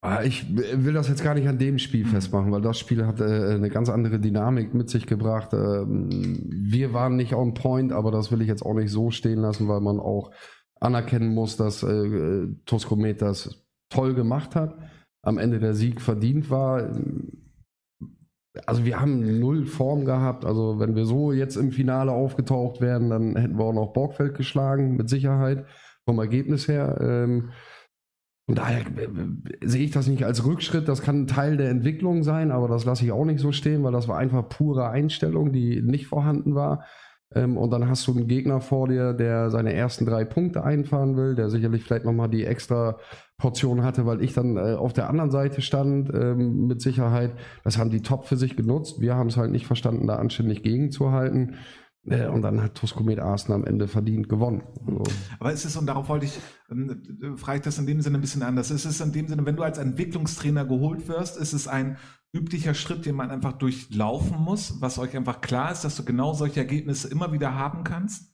Ah, 0.00 0.22
ich 0.22 0.56
will 0.56 0.94
das 0.94 1.08
jetzt 1.08 1.22
gar 1.22 1.34
nicht 1.34 1.46
an 1.46 1.58
dem 1.58 1.78
Spiel 1.78 2.06
mhm. 2.06 2.08
festmachen, 2.08 2.50
weil 2.50 2.62
das 2.62 2.78
Spiel 2.78 3.06
hat 3.06 3.20
äh, 3.20 3.54
eine 3.54 3.68
ganz 3.68 3.90
andere 3.90 4.18
Dynamik 4.18 4.72
mit 4.72 4.88
sich 4.88 5.06
gebracht. 5.06 5.52
Ähm, 5.52 6.40
wir 6.50 6.94
waren 6.94 7.16
nicht 7.16 7.34
on 7.34 7.52
point, 7.52 7.92
aber 7.92 8.10
das 8.10 8.32
will 8.32 8.40
ich 8.40 8.48
jetzt 8.48 8.64
auch 8.64 8.74
nicht 8.74 8.90
so 8.90 9.10
stehen 9.10 9.40
lassen, 9.40 9.68
weil 9.68 9.82
man 9.82 10.00
auch 10.00 10.30
anerkennen 10.80 11.34
muss, 11.34 11.58
dass 11.58 11.82
äh, 11.82 12.48
Toskomet 12.64 13.20
das 13.20 13.66
toll 13.90 14.14
gemacht 14.14 14.56
hat. 14.56 14.78
Am 15.24 15.36
Ende 15.36 15.60
der 15.60 15.74
Sieg 15.74 16.00
verdient 16.00 16.48
war 16.48 16.90
also 18.66 18.84
wir 18.84 19.00
haben 19.00 19.40
null 19.40 19.66
Form 19.66 20.04
gehabt. 20.04 20.44
Also 20.44 20.78
wenn 20.78 20.94
wir 20.94 21.04
so 21.04 21.32
jetzt 21.32 21.56
im 21.56 21.72
Finale 21.72 22.12
aufgetaucht 22.12 22.80
wären, 22.80 23.10
dann 23.10 23.36
hätten 23.36 23.58
wir 23.58 23.64
auch 23.64 23.72
noch 23.72 23.92
Borgfeld 23.92 24.36
geschlagen, 24.36 24.96
mit 24.96 25.08
Sicherheit, 25.08 25.66
vom 26.04 26.18
Ergebnis 26.18 26.68
her. 26.68 26.98
Ähm, 27.00 27.50
und 28.48 28.58
daher 28.58 28.80
äh, 28.80 29.66
sehe 29.66 29.84
ich 29.84 29.92
das 29.92 30.08
nicht 30.08 30.24
als 30.24 30.44
Rückschritt. 30.44 30.88
Das 30.88 31.02
kann 31.02 31.22
ein 31.22 31.26
Teil 31.26 31.56
der 31.56 31.70
Entwicklung 31.70 32.22
sein, 32.22 32.50
aber 32.50 32.68
das 32.68 32.84
lasse 32.84 33.04
ich 33.04 33.12
auch 33.12 33.24
nicht 33.24 33.40
so 33.40 33.52
stehen, 33.52 33.82
weil 33.84 33.92
das 33.92 34.08
war 34.08 34.18
einfach 34.18 34.48
pure 34.48 34.88
Einstellung, 34.88 35.52
die 35.52 35.80
nicht 35.80 36.06
vorhanden 36.06 36.54
war. 36.54 36.84
Ähm, 37.34 37.56
und 37.56 37.70
dann 37.70 37.88
hast 37.88 38.06
du 38.06 38.12
einen 38.12 38.28
Gegner 38.28 38.60
vor 38.60 38.88
dir, 38.88 39.14
der 39.14 39.50
seine 39.50 39.72
ersten 39.72 40.06
drei 40.06 40.24
Punkte 40.24 40.64
einfahren 40.64 41.16
will, 41.16 41.34
der 41.34 41.50
sicherlich 41.50 41.84
vielleicht 41.84 42.04
nochmal 42.04 42.28
die 42.28 42.44
extra 42.44 42.98
Portion 43.42 43.82
hatte, 43.82 44.06
weil 44.06 44.22
ich 44.22 44.34
dann 44.34 44.56
äh, 44.56 44.74
auf 44.74 44.92
der 44.92 45.10
anderen 45.10 45.32
Seite 45.32 45.62
stand, 45.62 46.14
ähm, 46.14 46.68
mit 46.68 46.80
Sicherheit. 46.80 47.32
Das 47.64 47.76
haben 47.76 47.90
die 47.90 48.00
top 48.00 48.24
für 48.24 48.36
sich 48.36 48.56
genutzt. 48.56 49.00
Wir 49.00 49.16
haben 49.16 49.26
es 49.26 49.36
halt 49.36 49.50
nicht 49.50 49.66
verstanden, 49.66 50.06
da 50.06 50.14
anständig 50.14 50.62
gegenzuhalten. 50.62 51.56
Äh, 52.06 52.28
und 52.28 52.42
dann 52.42 52.62
hat 52.62 52.76
Tuskomet 52.76 53.18
Arsen 53.18 53.52
am 53.52 53.64
Ende 53.64 53.88
verdient 53.88 54.28
gewonnen. 54.28 54.62
Also. 54.86 55.02
Aber 55.40 55.52
ist 55.52 55.64
es, 55.64 55.76
und 55.76 55.86
darauf 55.86 56.08
wollte 56.08 56.26
ich, 56.26 56.38
äh, 56.70 57.36
frage 57.36 57.58
ich 57.58 57.64
das 57.64 57.80
in 57.80 57.86
dem 57.86 58.00
Sinne 58.00 58.18
ein 58.18 58.20
bisschen 58.20 58.44
anders, 58.44 58.70
ist 58.70 58.84
es 58.84 59.00
in 59.00 59.10
dem 59.10 59.26
Sinne, 59.26 59.44
wenn 59.44 59.56
du 59.56 59.64
als 59.64 59.78
Entwicklungstrainer 59.78 60.64
geholt 60.64 61.08
wirst, 61.08 61.36
ist 61.36 61.52
es 61.52 61.66
ein 61.66 61.96
üblicher 62.32 62.74
Schritt, 62.74 63.06
den 63.06 63.16
man 63.16 63.32
einfach 63.32 63.54
durchlaufen 63.54 64.38
muss, 64.38 64.80
was 64.80 65.00
euch 65.00 65.16
einfach 65.16 65.40
klar 65.40 65.72
ist, 65.72 65.82
dass 65.82 65.96
du 65.96 66.04
genau 66.04 66.32
solche 66.32 66.60
Ergebnisse 66.60 67.08
immer 67.08 67.32
wieder 67.32 67.56
haben 67.56 67.82
kannst? 67.82 68.32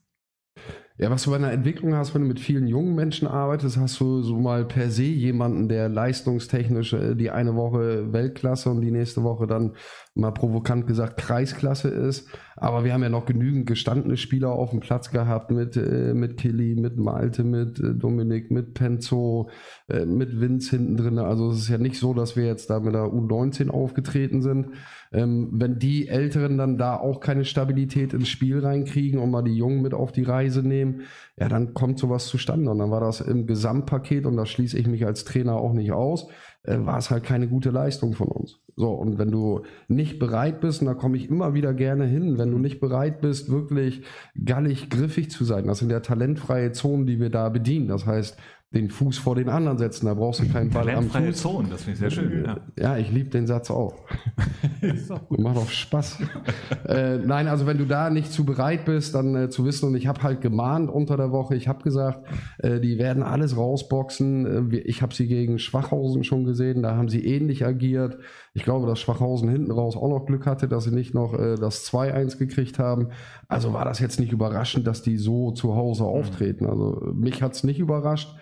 Ja, 1.01 1.09
was 1.09 1.23
du 1.23 1.29
bei 1.29 1.37
einer 1.37 1.53
Entwicklung 1.53 1.95
hast, 1.95 2.13
wenn 2.13 2.23
du 2.23 2.27
mit 2.27 2.41
vielen 2.41 2.67
jungen 2.67 2.93
Menschen 2.93 3.25
arbeitest, 3.25 3.77
hast 3.77 4.01
du 4.01 4.21
so 4.21 4.37
mal 4.37 4.65
per 4.65 4.91
se 4.91 5.03
jemanden, 5.03 5.69
der 5.69 5.87
leistungstechnisch 5.87 6.91
äh, 6.91 7.15
die 7.15 7.31
eine 7.31 7.55
Woche 7.55 8.11
Weltklasse 8.11 8.69
und 8.69 8.81
die 8.81 8.91
nächste 8.91 9.23
Woche 9.23 9.47
dann 9.47 9.75
mal 10.13 10.31
provokant 10.31 10.87
gesagt 10.87 11.15
Kreisklasse 11.15 11.87
ist. 11.87 12.27
Aber 12.57 12.83
wir 12.83 12.91
haben 12.91 13.01
ja 13.01 13.07
noch 13.07 13.25
genügend 13.25 13.65
gestandene 13.65 14.17
Spieler 14.17 14.49
auf 14.49 14.71
dem 14.71 14.81
Platz 14.81 15.09
gehabt 15.09 15.51
mit, 15.51 15.77
äh, 15.77 16.13
mit 16.13 16.35
Killy, 16.35 16.75
mit 16.75 16.97
Malte, 16.97 17.45
mit 17.45 17.79
äh, 17.79 17.95
Dominik, 17.95 18.51
mit 18.51 18.73
Penzo, 18.73 19.49
mit 20.05 20.39
Vince 20.39 20.77
hinten 20.77 20.97
drin. 20.97 21.17
Also 21.17 21.49
es 21.49 21.59
ist 21.59 21.69
ja 21.69 21.79
nicht 21.79 21.97
so, 21.97 22.13
dass 22.13 22.35
wir 22.35 22.45
jetzt 22.45 22.69
da 22.69 22.79
mit 22.79 22.93
der 22.93 23.05
U19 23.05 23.69
aufgetreten 23.69 24.43
sind. 24.43 24.67
Ähm, 25.11 25.49
wenn 25.51 25.79
die 25.79 26.07
Älteren 26.07 26.59
dann 26.59 26.77
da 26.77 26.95
auch 26.95 27.19
keine 27.19 27.43
Stabilität 27.43 28.13
ins 28.13 28.29
Spiel 28.29 28.59
reinkriegen 28.59 29.19
und 29.19 29.31
mal 29.31 29.41
die 29.41 29.55
Jungen 29.55 29.81
mit 29.81 29.95
auf 29.95 30.11
die 30.11 30.23
Reise 30.23 30.61
nehmen, 30.61 30.88
ja, 31.37 31.49
dann 31.49 31.73
kommt 31.73 31.99
sowas 31.99 32.27
zustande. 32.27 32.69
Und 32.69 32.79
dann 32.79 32.91
war 32.91 33.01
das 33.01 33.21
im 33.21 33.47
Gesamtpaket, 33.47 34.25
und 34.25 34.37
da 34.37 34.45
schließe 34.45 34.77
ich 34.77 34.87
mich 34.87 35.05
als 35.05 35.23
Trainer 35.25 35.55
auch 35.55 35.73
nicht 35.73 35.91
aus, 35.91 36.27
äh, 36.63 36.77
war 36.79 36.97
es 36.97 37.09
halt 37.09 37.23
keine 37.23 37.47
gute 37.47 37.71
Leistung 37.71 38.13
von 38.13 38.27
uns. 38.27 38.59
So, 38.75 38.91
und 38.91 39.17
wenn 39.17 39.31
du 39.31 39.63
nicht 39.87 40.19
bereit 40.19 40.61
bist, 40.61 40.81
und 40.81 40.87
da 40.87 40.93
komme 40.93 41.17
ich 41.17 41.29
immer 41.29 41.53
wieder 41.53 41.73
gerne 41.73 42.05
hin, 42.05 42.37
wenn 42.37 42.51
du 42.51 42.59
nicht 42.59 42.79
bereit 42.79 43.21
bist, 43.21 43.49
wirklich 43.49 44.03
gallig 44.45 44.89
griffig 44.89 45.31
zu 45.31 45.43
sein, 45.43 45.67
das 45.67 45.79
sind 45.79 45.91
ja 45.91 45.99
talentfreie 45.99 46.71
Zonen, 46.71 47.05
die 47.05 47.19
wir 47.19 47.29
da 47.29 47.49
bedienen. 47.49 47.87
Das 47.87 48.05
heißt, 48.05 48.37
den 48.71 48.89
Fuß 48.89 49.17
vor 49.17 49.33
den 49.35 49.49
anderen 49.49 49.79
setzen. 49.79 50.05
Da 50.05 50.13
brauchst 50.13 50.41
du 50.41 50.47
keinen 50.47 50.69
Ball 50.69 50.87
am 50.91 51.09
Fuß. 51.09 51.37
Zone, 51.37 51.69
das 51.69 51.83
finde 51.83 51.93
ich 51.93 51.99
sehr 51.99 52.11
schön. 52.11 52.45
Ja, 52.45 52.57
ja 52.77 52.97
ich 52.97 53.11
liebe 53.11 53.29
den 53.29 53.47
Satz 53.47 53.71
auch. 53.71 53.95
Macht 55.29 55.57
auch 55.57 55.69
Spaß. 55.69 56.19
äh, 56.87 57.17
nein, 57.17 57.47
also 57.47 57.65
wenn 57.65 57.79
du 57.79 57.85
da 57.85 58.11
nicht 58.11 58.31
zu 58.31 58.45
bereit 58.45 58.85
bist, 58.85 59.15
dann 59.15 59.35
äh, 59.35 59.49
zu 59.49 59.65
wissen, 59.65 59.87
und 59.87 59.95
ich 59.95 60.05
habe 60.05 60.21
halt 60.21 60.41
gemahnt 60.41 60.91
unter 60.91 61.17
der 61.17 61.31
Woche, 61.31 61.55
ich 61.55 61.67
habe 61.67 61.81
gesagt, 61.81 62.27
äh, 62.59 62.79
die 62.79 62.99
werden 62.99 63.23
alles 63.23 63.57
rausboxen. 63.57 64.71
Äh, 64.71 64.77
ich 64.77 65.01
habe 65.01 65.15
sie 65.15 65.27
gegen 65.27 65.57
Schwachhausen 65.57 66.23
schon 66.23 66.43
gesehen, 66.43 66.83
da 66.83 66.95
haben 66.95 67.09
sie 67.09 67.25
ähnlich 67.25 67.65
agiert. 67.65 68.19
Ich 68.53 68.63
glaube, 68.63 68.85
dass 68.85 68.99
Schwachhausen 68.99 69.49
hinten 69.49 69.71
raus 69.71 69.95
auch 69.95 70.09
noch 70.09 70.27
Glück 70.27 70.45
hatte, 70.45 70.67
dass 70.67 70.83
sie 70.83 70.93
nicht 70.93 71.15
noch 71.15 71.33
äh, 71.33 71.55
das 71.55 71.91
2-1 71.91 72.37
gekriegt 72.37 72.77
haben. 72.77 73.09
Also 73.47 73.73
war 73.73 73.85
das 73.85 73.97
jetzt 73.99 74.19
nicht 74.19 74.31
überraschend, 74.31 74.85
dass 74.85 75.01
die 75.01 75.17
so 75.17 75.51
zu 75.51 75.75
Hause 75.75 76.03
auftreten. 76.03 76.67
Also 76.67 77.01
mich 77.15 77.41
hat 77.41 77.53
es 77.53 77.63
nicht 77.63 77.79
überrascht. 77.79 78.35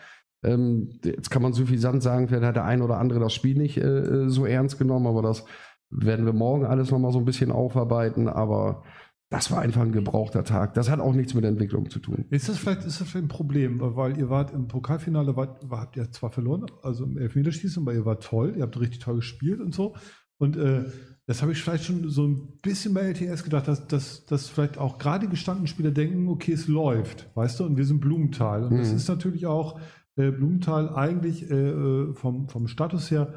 Ähm, 0.43 0.99
jetzt 1.03 1.29
kann 1.29 1.41
man 1.41 1.53
suffisant 1.53 2.03
sagen, 2.03 2.27
vielleicht 2.27 2.45
hat 2.45 2.55
der 2.55 2.65
ein 2.65 2.81
oder 2.81 2.97
andere 2.97 3.19
das 3.19 3.33
Spiel 3.33 3.57
nicht 3.57 3.77
äh, 3.77 4.29
so 4.29 4.45
ernst 4.45 4.77
genommen, 4.77 5.07
aber 5.07 5.21
das 5.21 5.45
werden 5.89 6.25
wir 6.25 6.33
morgen 6.33 6.65
alles 6.65 6.91
nochmal 6.91 7.11
so 7.11 7.19
ein 7.19 7.25
bisschen 7.25 7.51
aufarbeiten. 7.51 8.27
Aber 8.27 8.83
das 9.29 9.51
war 9.51 9.59
einfach 9.59 9.81
ein 9.81 9.91
gebrauchter 9.91 10.43
Tag. 10.43 10.73
Das 10.73 10.89
hat 10.89 10.99
auch 10.99 11.13
nichts 11.13 11.33
mit 11.33 11.43
der 11.43 11.51
Entwicklung 11.51 11.89
zu 11.89 11.99
tun. 11.99 12.25
Ist 12.29 12.47
das 12.47 12.57
vielleicht, 12.57 12.85
ist 12.85 13.01
das 13.01 13.09
vielleicht 13.09 13.25
ein 13.25 13.29
Problem, 13.29 13.79
weil 13.81 14.17
ihr 14.17 14.29
wart 14.29 14.53
im 14.53 14.67
Pokalfinale, 14.67 15.35
wart, 15.35 15.65
habt 15.69 15.97
ihr 15.97 16.11
zwar 16.11 16.29
verloren, 16.29 16.65
also 16.81 17.03
im 17.03 17.17
Elfmeterschießen, 17.17 17.83
aber 17.83 17.93
ihr 17.93 18.05
wart 18.05 18.23
toll, 18.23 18.53
ihr 18.55 18.63
habt 18.63 18.79
richtig 18.79 18.99
toll 18.99 19.17
gespielt 19.17 19.59
und 19.59 19.75
so. 19.75 19.95
Und 20.37 20.55
äh, 20.55 20.85
das 21.25 21.41
habe 21.41 21.51
ich 21.51 21.61
vielleicht 21.61 21.83
schon 21.83 22.09
so 22.09 22.25
ein 22.25 22.59
bisschen 22.61 22.93
bei 22.93 23.01
LTS 23.01 23.43
gedacht, 23.43 23.67
dass, 23.67 23.85
dass, 23.87 24.25
dass 24.25 24.47
vielleicht 24.47 24.77
auch 24.77 24.97
gerade 24.97 25.27
gestandene 25.27 25.67
Spieler 25.67 25.91
denken, 25.91 26.29
okay, 26.29 26.53
es 26.53 26.67
läuft, 26.67 27.29
weißt 27.35 27.59
du, 27.59 27.65
und 27.65 27.75
wir 27.75 27.85
sind 27.85 27.99
Blumenthal. 27.99 28.63
Und 28.63 28.73
mhm. 28.73 28.77
das 28.77 28.93
ist 28.93 29.09
natürlich 29.09 29.45
auch 29.45 29.79
äh, 30.17 30.31
Blumenthal 30.31 30.89
eigentlich 30.95 31.49
äh, 31.49 31.55
äh, 31.55 32.13
vom, 32.13 32.49
vom 32.49 32.67
Status 32.67 33.11
her 33.11 33.33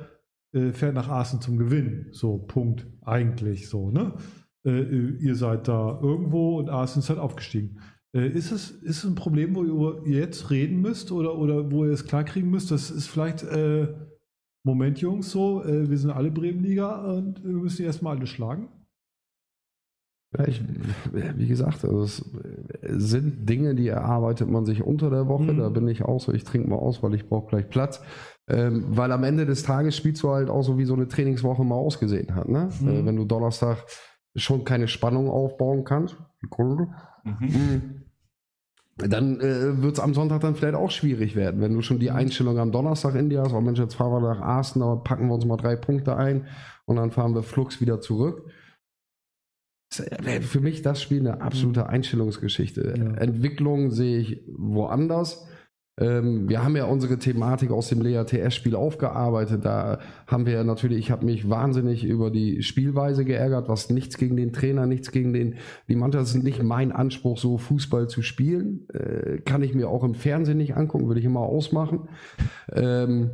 äh, 0.52 0.72
fährt 0.72 0.94
nach 0.94 1.08
Aßen 1.08 1.40
zum 1.40 1.58
Gewinn. 1.58 2.08
So, 2.12 2.38
Punkt. 2.38 2.86
Eigentlich 3.02 3.68
so, 3.68 3.90
ne? 3.90 4.14
Äh, 4.64 4.70
äh, 4.70 5.16
ihr 5.18 5.36
seid 5.36 5.68
da 5.68 6.00
irgendwo 6.02 6.58
und 6.58 6.70
Aßen 6.70 7.00
ist 7.00 7.10
halt 7.10 7.18
aufgestiegen. 7.18 7.80
ist, 8.12 8.50
es, 8.50 8.70
ist 8.70 8.98
es 8.98 9.04
ein 9.04 9.14
Problem, 9.14 9.54
wo 9.54 10.02
ihr 10.04 10.18
jetzt 10.18 10.50
reden 10.50 10.80
müsst 10.80 11.12
oder, 11.12 11.38
oder 11.38 11.70
wo 11.70 11.84
ihr 11.84 11.92
es 11.92 12.06
klarkriegen 12.06 12.50
müsst? 12.50 12.70
Das 12.70 12.90
ist 12.90 13.06
vielleicht 13.06 13.46
Moment, 14.64 14.98
Jungs, 14.98 15.30
so, 15.30 15.62
wir 15.64 15.96
sind 15.96 16.10
alle 16.10 16.30
Bremenliga 16.30 17.12
und 17.12 17.42
wir 17.44 17.52
müssen 17.52 17.84
erstmal 17.84 18.16
alle 18.16 18.26
schlagen? 18.26 18.68
Ja, 20.38 20.46
ich, 20.46 20.62
wie 21.12 21.48
gesagt, 21.48 21.84
also 21.84 22.02
es 22.02 22.24
sind 22.82 23.48
Dinge, 23.48 23.74
die 23.74 23.88
erarbeitet 23.88 24.48
man 24.48 24.64
sich 24.64 24.82
unter 24.82 25.10
der 25.10 25.26
Woche. 25.26 25.52
Mhm. 25.52 25.58
Da 25.58 25.68
bin 25.70 25.88
ich 25.88 26.04
auch 26.04 26.20
so, 26.20 26.32
ich 26.32 26.44
trinke 26.44 26.70
mal 26.70 26.76
aus, 26.76 27.02
weil 27.02 27.14
ich 27.14 27.28
brauche 27.28 27.48
gleich 27.48 27.68
Platz. 27.68 28.00
Ähm, 28.46 28.84
weil 28.90 29.10
am 29.10 29.24
Ende 29.24 29.44
des 29.44 29.64
Tages 29.64 29.96
spielst 29.96 30.22
du 30.22 30.30
halt 30.30 30.48
auch 30.48 30.62
so, 30.62 30.78
wie 30.78 30.84
so 30.84 30.94
eine 30.94 31.08
Trainingswoche 31.08 31.64
mal 31.64 31.74
ausgesehen 31.74 32.34
hat. 32.36 32.48
Ne? 32.48 32.68
Mhm. 32.80 32.88
Äh, 32.88 33.06
wenn 33.06 33.16
du 33.16 33.24
Donnerstag 33.24 33.84
schon 34.36 34.64
keine 34.64 34.86
Spannung 34.86 35.28
aufbauen 35.28 35.82
kannst, 35.82 36.16
mhm. 36.40 36.86
mhm. 37.40 38.02
dann 38.96 39.40
äh, 39.40 39.82
wird 39.82 39.94
es 39.94 40.00
am 40.00 40.14
Sonntag 40.14 40.42
dann 40.42 40.54
vielleicht 40.54 40.76
auch 40.76 40.92
schwierig 40.92 41.34
werden. 41.34 41.60
Wenn 41.60 41.74
du 41.74 41.82
schon 41.82 41.98
die 41.98 42.10
mhm. 42.10 42.16
Einstellung 42.16 42.58
am 42.58 42.70
Donnerstag 42.70 43.16
in 43.16 43.30
dir 43.30 43.42
hast, 43.42 43.52
oh 43.52 43.60
Mensch, 43.60 43.80
jetzt 43.80 43.94
fahren 43.94 44.12
wir 44.12 44.20
nach 44.20 44.40
Arsten, 44.40 44.80
aber 44.80 45.02
packen 45.02 45.26
wir 45.26 45.34
uns 45.34 45.44
mal 45.44 45.56
drei 45.56 45.74
Punkte 45.74 46.16
ein 46.16 46.46
und 46.86 46.96
dann 46.96 47.10
fahren 47.10 47.34
wir 47.34 47.42
flugs 47.42 47.80
wieder 47.80 48.00
zurück 48.00 48.48
für 49.90 50.60
mich 50.60 50.82
das 50.82 51.02
Spiel 51.02 51.20
eine 51.20 51.40
absolute 51.40 51.88
Einstellungsgeschichte. 51.88 52.94
Ja. 52.96 53.14
Entwicklung 53.14 53.90
sehe 53.90 54.18
ich 54.18 54.42
woanders. 54.46 55.46
Ähm, 55.98 56.48
wir 56.48 56.64
haben 56.64 56.76
ja 56.76 56.84
unsere 56.84 57.18
Thematik 57.18 57.70
aus 57.70 57.88
dem 57.88 58.00
Lea 58.00 58.24
TS-Spiel 58.24 58.74
aufgearbeitet. 58.74 59.64
Da 59.64 59.98
haben 60.26 60.46
wir 60.46 60.64
natürlich, 60.64 60.98
ich 60.98 61.10
habe 61.10 61.26
mich 61.26 61.50
wahnsinnig 61.50 62.04
über 62.04 62.30
die 62.30 62.62
Spielweise 62.62 63.24
geärgert, 63.24 63.68
was 63.68 63.90
nichts 63.90 64.16
gegen 64.16 64.36
den 64.36 64.52
Trainer, 64.52 64.86
nichts 64.86 65.10
gegen 65.12 65.32
den, 65.32 65.56
die 65.88 65.96
Mannschaft. 65.96 66.22
Das 66.22 66.34
ist 66.34 66.42
nicht 66.42 66.62
mein 66.62 66.92
Anspruch, 66.92 67.36
so 67.36 67.58
Fußball 67.58 68.08
zu 68.08 68.22
spielen. 68.22 68.86
Äh, 68.92 69.38
kann 69.38 69.62
ich 69.62 69.74
mir 69.74 69.88
auch 69.88 70.04
im 70.04 70.14
Fernsehen 70.14 70.58
nicht 70.58 70.76
angucken, 70.76 71.06
würde 71.06 71.20
ich 71.20 71.26
immer 71.26 71.40
ausmachen. 71.40 72.08
Ähm, 72.72 73.30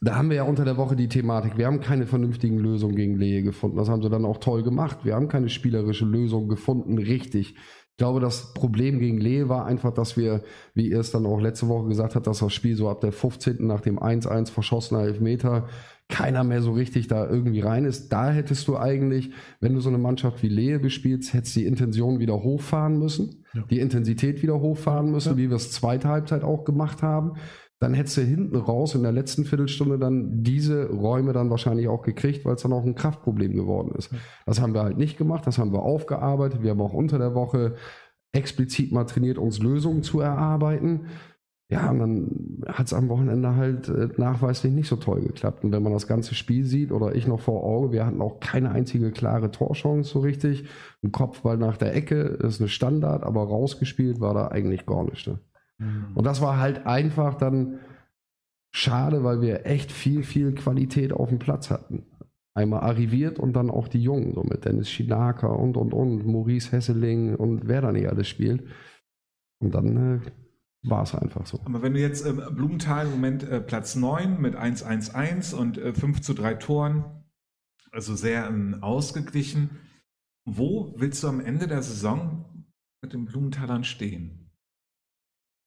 da 0.00 0.16
haben 0.16 0.30
wir 0.30 0.38
ja 0.38 0.42
unter 0.44 0.64
der 0.64 0.78
Woche 0.78 0.96
die 0.96 1.08
Thematik, 1.08 1.58
wir 1.58 1.66
haben 1.66 1.80
keine 1.80 2.06
vernünftigen 2.06 2.58
Lösungen 2.58 2.96
gegen 2.96 3.16
Lehe 3.16 3.42
gefunden. 3.42 3.76
Das 3.76 3.90
haben 3.90 4.02
sie 4.02 4.08
dann 4.08 4.24
auch 4.24 4.38
toll 4.38 4.62
gemacht. 4.62 5.04
Wir 5.04 5.14
haben 5.14 5.28
keine 5.28 5.50
spielerische 5.50 6.06
Lösung 6.06 6.48
gefunden, 6.48 6.96
richtig. 6.96 7.54
Ich 7.54 7.96
glaube, 7.98 8.20
das 8.20 8.54
Problem 8.54 8.98
gegen 8.98 9.18
Lehe 9.18 9.50
war 9.50 9.66
einfach, 9.66 9.92
dass 9.92 10.16
wir, 10.16 10.42
wie 10.72 10.88
ihr 10.88 11.00
es 11.00 11.10
dann 11.10 11.26
auch 11.26 11.38
letzte 11.38 11.68
Woche 11.68 11.88
gesagt 11.88 12.14
habt, 12.14 12.26
dass 12.26 12.38
das 12.38 12.54
Spiel 12.54 12.76
so 12.76 12.88
ab 12.88 13.02
der 13.02 13.12
15. 13.12 13.66
nach 13.66 13.82
dem 13.82 13.98
1-1 13.98 14.50
verschossener 14.50 15.02
Elfmeter 15.02 15.68
keiner 16.08 16.44
mehr 16.44 16.62
so 16.62 16.72
richtig 16.72 17.06
da 17.08 17.28
irgendwie 17.28 17.60
rein 17.60 17.84
ist. 17.84 18.08
Da 18.08 18.30
hättest 18.30 18.66
du 18.68 18.78
eigentlich, 18.78 19.32
wenn 19.60 19.74
du 19.74 19.80
so 19.80 19.90
eine 19.90 19.98
Mannschaft 19.98 20.42
wie 20.42 20.48
Lehe 20.48 20.78
bespielst, 20.78 21.34
hättest 21.34 21.54
die 21.56 21.66
Intention 21.66 22.20
wieder 22.20 22.42
hochfahren 22.42 22.98
müssen, 22.98 23.44
ja. 23.52 23.64
die 23.70 23.80
Intensität 23.80 24.42
wieder 24.42 24.60
hochfahren 24.60 25.10
müssen, 25.10 25.32
ja. 25.32 25.36
wie 25.36 25.50
wir 25.50 25.56
es 25.56 25.70
zweite 25.70 26.08
Halbzeit 26.08 26.42
auch 26.42 26.64
gemacht 26.64 27.02
haben 27.02 27.34
dann 27.80 27.94
hättest 27.94 28.18
du 28.18 28.20
hinten 28.20 28.56
raus 28.56 28.94
in 28.94 29.02
der 29.02 29.12
letzten 29.12 29.46
Viertelstunde 29.46 29.98
dann 29.98 30.44
diese 30.44 30.90
Räume 30.90 31.32
dann 31.32 31.48
wahrscheinlich 31.48 31.88
auch 31.88 32.02
gekriegt, 32.02 32.44
weil 32.44 32.54
es 32.54 32.62
dann 32.62 32.74
auch 32.74 32.84
ein 32.84 32.94
Kraftproblem 32.94 33.54
geworden 33.54 33.92
ist. 33.96 34.10
Das 34.44 34.60
haben 34.60 34.74
wir 34.74 34.82
halt 34.82 34.98
nicht 34.98 35.16
gemacht, 35.16 35.46
das 35.46 35.56
haben 35.56 35.72
wir 35.72 35.82
aufgearbeitet. 35.82 36.62
Wir 36.62 36.72
haben 36.72 36.82
auch 36.82 36.92
unter 36.92 37.18
der 37.18 37.34
Woche 37.34 37.76
explizit 38.32 38.92
mal 38.92 39.04
trainiert, 39.04 39.38
uns 39.38 39.60
Lösungen 39.60 40.02
zu 40.02 40.20
erarbeiten. 40.20 41.06
Ja, 41.70 41.88
und 41.90 42.00
dann 42.00 42.64
hat 42.66 42.86
es 42.86 42.92
am 42.92 43.08
Wochenende 43.08 43.54
halt 43.54 43.88
äh, 43.88 44.08
nachweislich 44.16 44.72
nicht 44.72 44.88
so 44.88 44.96
toll 44.96 45.22
geklappt. 45.22 45.64
Und 45.64 45.72
wenn 45.72 45.82
man 45.82 45.92
das 45.92 46.06
ganze 46.06 46.34
Spiel 46.34 46.64
sieht, 46.64 46.92
oder 46.92 47.14
ich 47.14 47.26
noch 47.26 47.40
vor 47.40 47.62
Auge, 47.64 47.92
wir 47.92 48.04
hatten 48.04 48.20
auch 48.20 48.40
keine 48.40 48.72
einzige 48.72 49.10
klare 49.12 49.52
Torchance 49.52 50.10
so 50.10 50.18
richtig. 50.18 50.64
Ein 51.02 51.12
Kopfball 51.12 51.56
nach 51.56 51.76
der 51.76 51.94
Ecke 51.94 52.20
ist 52.20 52.60
eine 52.60 52.68
Standard, 52.68 53.22
aber 53.22 53.44
rausgespielt 53.44 54.20
war 54.20 54.34
da 54.34 54.48
eigentlich 54.48 54.84
gar 54.84 55.04
nichts. 55.04 55.28
Ne? 55.28 55.38
Mhm. 55.80 56.12
Und 56.14 56.24
das 56.24 56.40
war 56.40 56.58
halt 56.58 56.86
einfach 56.86 57.34
dann 57.34 57.80
schade, 58.72 59.24
weil 59.24 59.40
wir 59.40 59.66
echt 59.66 59.90
viel, 59.90 60.22
viel 60.22 60.54
Qualität 60.54 61.12
auf 61.12 61.28
dem 61.28 61.38
Platz 61.38 61.70
hatten. 61.70 62.06
Einmal 62.54 62.80
arriviert 62.80 63.38
und 63.38 63.54
dann 63.54 63.70
auch 63.70 63.88
die 63.88 64.02
Jungen, 64.02 64.34
so 64.34 64.42
mit 64.42 64.64
Dennis 64.64 64.90
Schinaka 64.90 65.46
und, 65.48 65.76
und, 65.76 65.94
und, 65.94 66.26
Maurice 66.26 66.72
Hesseling 66.72 67.34
und 67.36 67.66
wer 67.66 67.80
da 67.80 67.92
nicht 67.92 68.08
alles 68.08 68.28
spielt. 68.28 68.64
Und 69.60 69.74
dann 69.74 70.20
äh, 70.20 70.20
war 70.82 71.02
es 71.02 71.14
einfach 71.14 71.46
so. 71.46 71.60
Aber 71.64 71.82
wenn 71.82 71.94
du 71.94 72.00
jetzt 72.00 72.26
äh, 72.26 72.32
Blumenthal 72.32 73.06
im 73.06 73.12
Moment 73.12 73.44
äh, 73.44 73.60
Platz 73.60 73.96
9 73.96 74.40
mit 74.40 74.56
1-1-1 74.56 75.54
und 75.54 75.78
äh, 75.78 75.94
5 75.94 76.20
zu 76.20 76.34
3 76.34 76.54
Toren, 76.54 77.04
also 77.92 78.14
sehr 78.14 78.46
ähm, 78.48 78.78
ausgeglichen, 78.82 79.70
wo 80.44 80.94
willst 80.96 81.22
du 81.22 81.28
am 81.28 81.40
Ende 81.40 81.68
der 81.68 81.82
Saison 81.82 82.66
mit 83.02 83.12
den 83.12 83.26
Blumenthalern 83.26 83.84
stehen? 83.84 84.39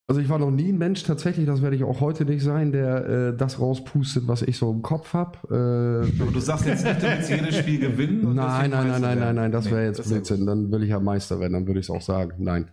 Also 0.08 0.20
ich 0.20 0.28
war 0.28 0.38
noch 0.38 0.51
nie 0.51 0.70
ein 0.70 0.78
Mensch 0.78 1.04
tatsächlich, 1.04 1.45
das 1.45 1.62
werde 1.62 1.78
ich 1.78 1.84
auch 1.86 2.01
heute 2.01 2.26
nicht 2.26 2.43
sein, 2.43 2.74
der 2.74 3.06
äh, 3.06 3.38
das 3.38 3.60
rauspustet, 3.60 4.28
was 4.28 4.41
ich 4.41 4.58
so 4.58 4.70
im 4.70 4.82
Kopf 4.82 5.14
habe. 5.14 5.38
Äh, 5.49 6.22
Aber 6.22 6.32
du 6.32 6.39
sagst 6.41 6.66
jetzt 6.66 6.84
nicht, 6.84 7.01
du 7.01 7.08
willst 7.08 7.30
jedes 7.30 7.56
Spiel 7.56 7.80
gewinnen? 7.80 8.36
Nein, 8.36 8.72
nein, 8.72 8.88
nein, 8.88 9.01
nein, 9.01 9.20
nein, 9.20 9.36
nein, 9.36 9.51
das 9.54 9.72
wäre 9.72 9.86
jetzt 9.86 10.06
Blödsinn. 10.06 10.45
Dann 10.45 10.72
will 10.72 10.84
ich 10.84 10.89
ja 10.89 10.99
Meister 10.99 11.39
werden, 11.39 11.54
dann 11.54 11.68
würde 11.68 11.80
ich 11.80 11.86
es 11.86 11.89
auch 11.89 12.01
sagen. 12.01 12.34
Nein. 12.39 12.70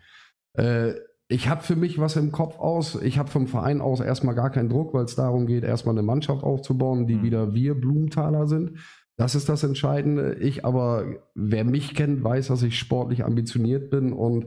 Äh, 0.55 0.95
ich 1.29 1.49
habe 1.49 1.63
für 1.63 1.77
mich 1.77 2.01
was 2.01 2.17
im 2.17 2.33
Kopf 2.33 2.59
aus. 2.59 3.01
Ich 3.01 3.17
habe 3.17 3.31
vom 3.31 3.47
Verein 3.47 3.81
aus 3.81 4.01
erstmal 4.01 4.35
gar 4.35 4.51
keinen 4.51 4.69
Druck, 4.69 4.93
weil 4.93 5.05
es 5.05 5.15
darum 5.15 5.47
geht, 5.47 5.63
erstmal 5.63 5.95
eine 5.95 6.03
Mannschaft 6.03 6.43
aufzubauen, 6.43 7.07
die 7.07 7.15
mhm. 7.15 7.23
wieder 7.23 7.55
wir 7.55 7.75
Blumenthaler 7.77 8.49
sind. 8.49 8.79
Das 9.17 9.37
ist 9.37 9.49
das 9.49 9.63
Entscheidende. 9.63 10.35
Ich 10.41 10.65
aber, 10.65 11.05
wer 11.37 11.63
mich 11.63 11.95
kennt, 11.95 12.25
weiß, 12.25 12.49
dass 12.49 12.65
ich 12.65 12.77
sportlich 12.77 13.25
ambitioniert 13.25 13.91
bin 13.91 14.13
und 14.13 14.47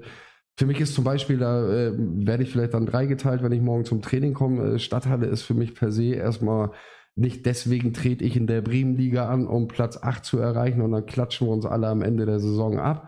für 0.57 0.65
mich 0.65 0.79
ist 0.79 0.93
zum 0.93 1.03
Beispiel, 1.03 1.37
da 1.37 1.67
äh, 1.67 1.93
werde 1.97 2.43
ich 2.43 2.51
vielleicht 2.51 2.73
dann 2.73 2.85
dreigeteilt, 2.85 3.41
wenn 3.41 3.51
ich 3.51 3.61
morgen 3.61 3.85
zum 3.85 4.01
Training 4.01 4.33
komme. 4.33 4.75
Äh, 4.75 4.79
Stadthalle 4.79 5.25
ist 5.27 5.41
für 5.41 5.55
mich 5.55 5.73
per 5.73 5.91
se 5.91 6.13
erstmal 6.13 6.71
nicht 7.15 7.45
deswegen 7.45 7.93
trete 7.93 8.23
ich 8.23 8.35
in 8.35 8.47
der 8.47 8.61
Bremenliga 8.61 9.29
an, 9.29 9.45
um 9.45 9.67
Platz 9.67 9.97
8 10.01 10.25
zu 10.25 10.39
erreichen 10.39 10.81
und 10.81 10.91
dann 10.91 11.05
klatschen 11.05 11.47
wir 11.47 11.53
uns 11.53 11.65
alle 11.65 11.87
am 11.87 12.01
Ende 12.01 12.25
der 12.25 12.39
Saison 12.39 12.79
ab. 12.79 13.07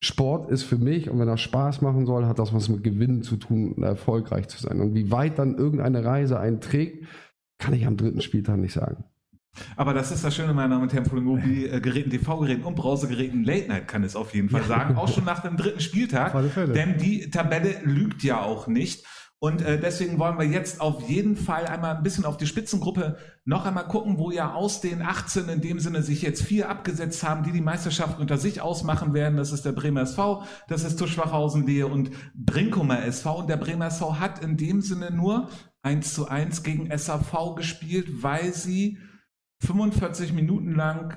Sport 0.00 0.50
ist 0.50 0.62
für 0.62 0.78
mich, 0.78 1.10
und 1.10 1.18
wenn 1.18 1.28
er 1.28 1.36
Spaß 1.36 1.82
machen 1.82 2.06
soll, 2.06 2.24
hat 2.26 2.38
das 2.38 2.54
was 2.54 2.68
mit 2.68 2.84
Gewinnen 2.84 3.22
zu 3.22 3.36
tun, 3.36 3.82
erfolgreich 3.82 4.48
zu 4.48 4.60
sein. 4.60 4.80
Und 4.80 4.94
wie 4.94 5.10
weit 5.10 5.38
dann 5.38 5.58
irgendeine 5.58 6.04
Reise 6.04 6.38
einen 6.38 6.60
trägt, 6.60 7.06
kann 7.58 7.74
ich 7.74 7.84
am 7.84 7.96
dritten 7.96 8.20
Spieltag 8.20 8.58
nicht 8.58 8.72
sagen. 8.72 9.04
Aber 9.76 9.94
das 9.94 10.10
ist 10.10 10.24
das 10.24 10.34
Schöne, 10.34 10.54
meine 10.54 10.70
Damen 10.70 10.84
und 10.84 10.92
Herren, 10.92 11.06
von 11.06 11.16
den 11.16 11.24
Mobilgeräten, 11.24 12.10
TV-Geräten 12.10 12.64
und 12.64 12.74
Browsergeräten. 12.74 13.44
Late 13.44 13.68
Night 13.68 13.88
kann 13.88 14.04
es 14.04 14.16
auf 14.16 14.34
jeden 14.34 14.48
Fall 14.48 14.64
sagen. 14.64 14.96
Auch 14.96 15.08
schon 15.08 15.24
nach 15.24 15.40
dem 15.40 15.56
dritten 15.56 15.80
Spieltag. 15.80 16.32
Denn 16.74 16.98
die 16.98 17.30
Tabelle 17.30 17.80
lügt 17.84 18.22
ja 18.22 18.40
auch 18.40 18.66
nicht. 18.66 19.04
Und 19.40 19.62
äh, 19.62 19.78
deswegen 19.78 20.18
wollen 20.18 20.36
wir 20.36 20.46
jetzt 20.46 20.80
auf 20.80 21.08
jeden 21.08 21.36
Fall 21.36 21.66
einmal 21.66 21.96
ein 21.96 22.02
bisschen 22.02 22.24
auf 22.24 22.36
die 22.36 22.46
Spitzengruppe 22.46 23.18
noch 23.44 23.66
einmal 23.66 23.86
gucken, 23.86 24.18
wo 24.18 24.32
ja 24.32 24.52
aus 24.52 24.80
den 24.80 25.00
18 25.00 25.48
in 25.48 25.60
dem 25.60 25.78
Sinne 25.78 26.02
sich 26.02 26.22
jetzt 26.22 26.42
vier 26.42 26.68
abgesetzt 26.68 27.22
haben, 27.22 27.44
die 27.44 27.52
die 27.52 27.60
Meisterschaft 27.60 28.18
unter 28.18 28.36
sich 28.36 28.60
ausmachen 28.60 29.14
werden. 29.14 29.36
Das 29.36 29.52
ist 29.52 29.64
der 29.64 29.70
Bremer 29.70 30.02
SV, 30.02 30.42
das 30.66 30.82
ist 30.82 30.98
Tuschwachhausen 30.98 31.66
Lehe 31.66 31.86
und 31.86 32.10
Brinkumer 32.34 33.04
SV. 33.04 33.40
Und 33.40 33.48
der 33.48 33.58
Bremer 33.58 33.86
SV 33.86 34.18
hat 34.18 34.42
in 34.42 34.56
dem 34.56 34.80
Sinne 34.80 35.12
nur 35.12 35.48
1 35.82 36.14
zu 36.14 36.26
1 36.26 36.64
gegen 36.64 36.90
SAV 36.96 37.54
gespielt, 37.54 38.24
weil 38.24 38.52
sie 38.52 38.98
45 39.64 40.32
Minuten 40.32 40.74
lang 40.74 41.16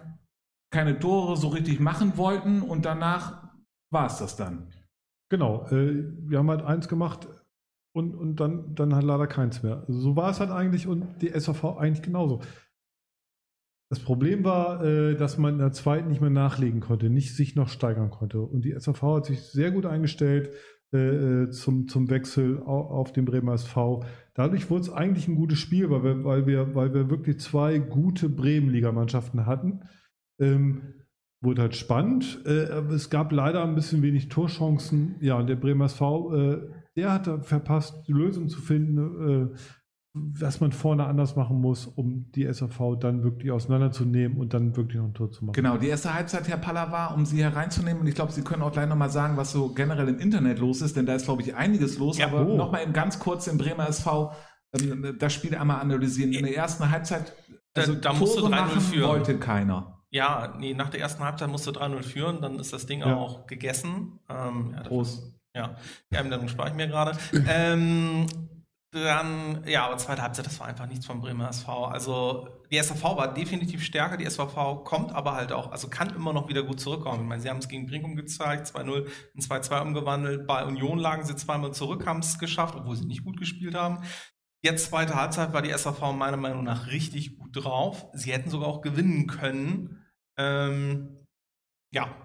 keine 0.71 0.99
Tore 0.99 1.37
so 1.37 1.49
richtig 1.49 1.79
machen 1.79 2.17
wollten 2.17 2.61
und 2.61 2.85
danach 2.85 3.51
war 3.91 4.07
es 4.07 4.17
das 4.17 4.35
dann. 4.35 4.71
Genau, 5.29 5.67
äh, 5.67 6.05
wir 6.27 6.39
haben 6.39 6.49
halt 6.49 6.63
eins 6.63 6.87
gemacht 6.87 7.27
und, 7.93 8.15
und 8.15 8.37
dann, 8.37 8.73
dann 8.75 8.95
halt 8.95 9.03
leider 9.03 9.27
keins 9.27 9.63
mehr. 9.63 9.83
Also 9.87 9.99
so 9.99 10.15
war 10.15 10.29
es 10.29 10.39
halt 10.39 10.51
eigentlich 10.51 10.87
und 10.87 11.21
die 11.21 11.29
SVV 11.29 11.77
eigentlich 11.77 12.01
genauso. 12.01 12.41
Das 13.89 13.99
Problem 13.99 14.45
war, 14.45 14.83
äh, 14.83 15.15
dass 15.15 15.37
man 15.37 15.55
in 15.55 15.59
der 15.59 15.73
zweiten 15.73 16.07
nicht 16.07 16.21
mehr 16.21 16.29
nachlegen 16.29 16.79
konnte, 16.79 17.09
nicht 17.09 17.35
sich 17.35 17.55
noch 17.55 17.67
steigern 17.67 18.09
konnte. 18.09 18.41
Und 18.41 18.63
die 18.63 18.73
SVV 18.77 19.01
hat 19.17 19.25
sich 19.25 19.41
sehr 19.41 19.71
gut 19.71 19.85
eingestellt 19.85 20.51
zum, 20.91 21.87
zum 21.87 22.09
Wechsel 22.09 22.59
auf, 22.63 22.91
auf 22.91 23.13
den 23.13 23.23
Bremer 23.23 23.53
SV. 23.53 24.03
Dadurch 24.33 24.69
wurde 24.69 24.81
es 24.81 24.89
eigentlich 24.89 25.27
ein 25.27 25.35
gutes 25.35 25.59
Spiel, 25.59 25.89
weil 25.89 26.03
wir, 26.03 26.23
weil 26.25 26.47
wir, 26.47 26.75
weil 26.75 26.93
wir 26.93 27.09
wirklich 27.09 27.39
zwei 27.39 27.79
gute 27.79 28.27
Bremen-Ligamannschaften 28.27 29.45
hatten. 29.45 29.83
Ähm, 30.39 31.01
wurde 31.41 31.63
halt 31.63 31.75
spannend. 31.75 32.41
Äh, 32.45 32.69
es 32.93 33.09
gab 33.09 33.31
leider 33.31 33.63
ein 33.63 33.75
bisschen 33.75 34.01
wenig 34.01 34.29
Torchancen. 34.29 35.15
Ja, 35.19 35.37
und 35.37 35.47
der 35.47 35.55
Bremer 35.55 35.85
SV, 35.85 36.35
äh, 36.35 36.61
der 36.95 37.13
hat 37.13 37.45
verpasst, 37.45 38.07
die 38.07 38.13
Lösung 38.13 38.47
zu 38.47 38.61
finden. 38.61 38.97
Äh, 39.53 39.57
was 40.13 40.59
man 40.59 40.73
vorne 40.73 41.05
anders 41.05 41.37
machen 41.37 41.61
muss, 41.61 41.87
um 41.87 42.31
die 42.33 42.51
SAV 42.51 42.97
dann 42.99 43.23
wirklich 43.23 43.51
auseinanderzunehmen 43.51 44.37
und 44.37 44.53
dann 44.53 44.75
wirklich 44.75 44.97
noch 44.97 45.05
ein 45.05 45.13
Tor 45.13 45.31
zu 45.31 45.45
machen. 45.45 45.53
Genau, 45.53 45.77
die 45.77 45.87
erste 45.87 46.13
Halbzeit, 46.13 46.49
Herr 46.49 46.57
Paller, 46.57 46.91
war, 46.91 47.15
um 47.15 47.25
Sie 47.25 47.41
hereinzunehmen. 47.41 48.01
Und 48.01 48.07
ich 48.07 48.15
glaube, 48.15 48.33
Sie 48.33 48.41
können 48.41 48.61
auch 48.61 48.73
gleich 48.73 48.89
nochmal 48.89 49.09
sagen, 49.09 49.37
was 49.37 49.53
so 49.53 49.69
generell 49.69 50.09
im 50.09 50.19
Internet 50.19 50.59
los 50.59 50.81
ist, 50.81 50.97
denn 50.97 51.05
da 51.05 51.15
ist, 51.15 51.25
glaube 51.25 51.41
ich, 51.43 51.55
einiges 51.55 51.97
los. 51.97 52.17
Ja, 52.17 52.27
Aber 52.27 52.45
oh. 52.45 52.57
nochmal 52.57 52.91
ganz 52.91 53.19
kurz 53.19 53.47
im 53.47 53.57
Bremer 53.57 53.87
SV 53.87 54.33
ähm, 54.73 55.15
das 55.17 55.33
Spiel 55.33 55.55
einmal 55.55 55.79
analysieren. 55.79 56.33
In 56.33 56.43
der 56.43 56.57
ersten 56.57 56.91
Halbzeit, 56.91 57.33
also 57.73 57.93
da, 57.93 58.11
da 58.11 58.13
musste 58.13 58.41
3-0 58.41 58.79
führen. 58.81 59.09
wollte 59.09 59.39
keiner. 59.39 60.03
Ja, 60.09 60.55
nee, 60.59 60.73
nach 60.73 60.89
der 60.89 60.99
ersten 60.99 61.23
Halbzeit 61.23 61.49
musste 61.49 61.71
3-0 61.71 62.03
führen, 62.03 62.41
dann 62.41 62.59
ist 62.59 62.73
das 62.73 62.85
Ding 62.85 62.99
ja. 62.99 63.15
auch 63.15 63.47
gegessen. 63.47 64.19
Ähm, 64.29 64.73
ja, 64.75 64.81
Prost. 64.83 65.33
Ja, 65.55 65.75
die 66.11 66.17
Einblendung 66.17 66.49
spare 66.49 66.69
ich 66.69 66.75
mir 66.75 66.87
gerade. 66.87 67.17
ähm, 67.47 68.25
dann, 68.91 69.63
ja, 69.65 69.85
aber 69.85 69.97
zweite 69.97 70.21
Halbzeit, 70.21 70.45
das 70.45 70.59
war 70.59 70.67
einfach 70.67 70.85
nichts 70.85 71.05
vom 71.05 71.21
Bremer 71.21 71.47
SV. 71.49 71.85
Also 71.85 72.49
die 72.69 72.77
SVV 72.77 73.03
war 73.15 73.33
definitiv 73.33 73.83
stärker, 73.83 74.17
die 74.17 74.29
SVV 74.29 74.83
kommt 74.83 75.13
aber 75.13 75.33
halt 75.33 75.53
auch, 75.53 75.71
also 75.71 75.87
kann 75.87 76.13
immer 76.13 76.33
noch 76.33 76.49
wieder 76.49 76.63
gut 76.63 76.81
zurückkommen. 76.81 77.21
Ich 77.21 77.27
meine, 77.27 77.41
sie 77.41 77.49
haben 77.49 77.59
es 77.59 77.69
gegen 77.69 77.87
Brinkum 77.87 78.17
gezeigt, 78.17 78.67
2-0 78.67 79.07
in 79.33 79.41
2-2 79.41 79.81
umgewandelt. 79.81 80.45
Bei 80.45 80.65
Union 80.65 80.99
lagen 80.99 81.23
sie 81.23 81.37
zweimal 81.37 81.73
zurück, 81.73 82.05
haben 82.05 82.19
es 82.19 82.37
geschafft, 82.37 82.75
obwohl 82.75 82.97
sie 82.97 83.05
nicht 83.05 83.23
gut 83.23 83.37
gespielt 83.37 83.75
haben. 83.75 84.03
Jetzt 84.61 84.89
zweite 84.89 85.15
Halbzeit 85.15 85.53
war 85.53 85.61
die 85.61 85.71
SVV 85.71 86.11
meiner 86.11 86.37
Meinung 86.37 86.63
nach 86.65 86.87
richtig 86.87 87.37
gut 87.37 87.55
drauf. 87.55 88.07
Sie 88.13 88.33
hätten 88.33 88.49
sogar 88.49 88.67
auch 88.67 88.81
gewinnen 88.81 89.25
können. 89.25 90.05
Ähm, 90.37 91.25
ja, 91.91 92.20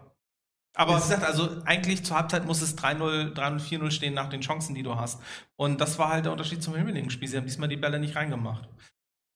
aber 0.76 0.96
wie 0.96 1.00
gesagt, 1.00 1.24
also 1.24 1.48
eigentlich 1.64 2.04
zur 2.04 2.16
Halbzeit 2.16 2.44
muss 2.44 2.60
es 2.60 2.76
3-0, 2.76 3.34
3-0, 3.34 3.60
4-0 3.60 3.90
stehen 3.90 4.14
nach 4.14 4.28
den 4.28 4.42
Chancen, 4.42 4.74
die 4.74 4.82
du 4.82 4.96
hast. 4.96 5.20
Und 5.56 5.80
das 5.80 5.98
war 5.98 6.10
halt 6.10 6.26
der 6.26 6.32
Unterschied 6.32 6.62
zum 6.62 6.74
Himmeligen-Spiel. 6.74 7.28
Sie 7.28 7.36
haben 7.36 7.46
diesmal 7.46 7.68
die 7.68 7.78
Bälle 7.78 7.98
nicht 7.98 8.14
reingemacht. 8.14 8.68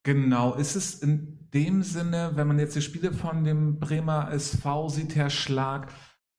Genau. 0.03 0.53
Ist 0.53 0.75
es 0.75 0.95
in 0.95 1.49
dem 1.53 1.81
Sinne, 1.81 2.31
wenn 2.35 2.47
man 2.47 2.59
jetzt 2.59 2.75
die 2.75 2.81
Spiele 2.81 3.11
von 3.11 3.43
dem 3.43 3.79
Bremer 3.79 4.31
SV 4.31 4.89
sieht, 4.89 5.15
Herr 5.15 5.29
Schlag, 5.29 5.91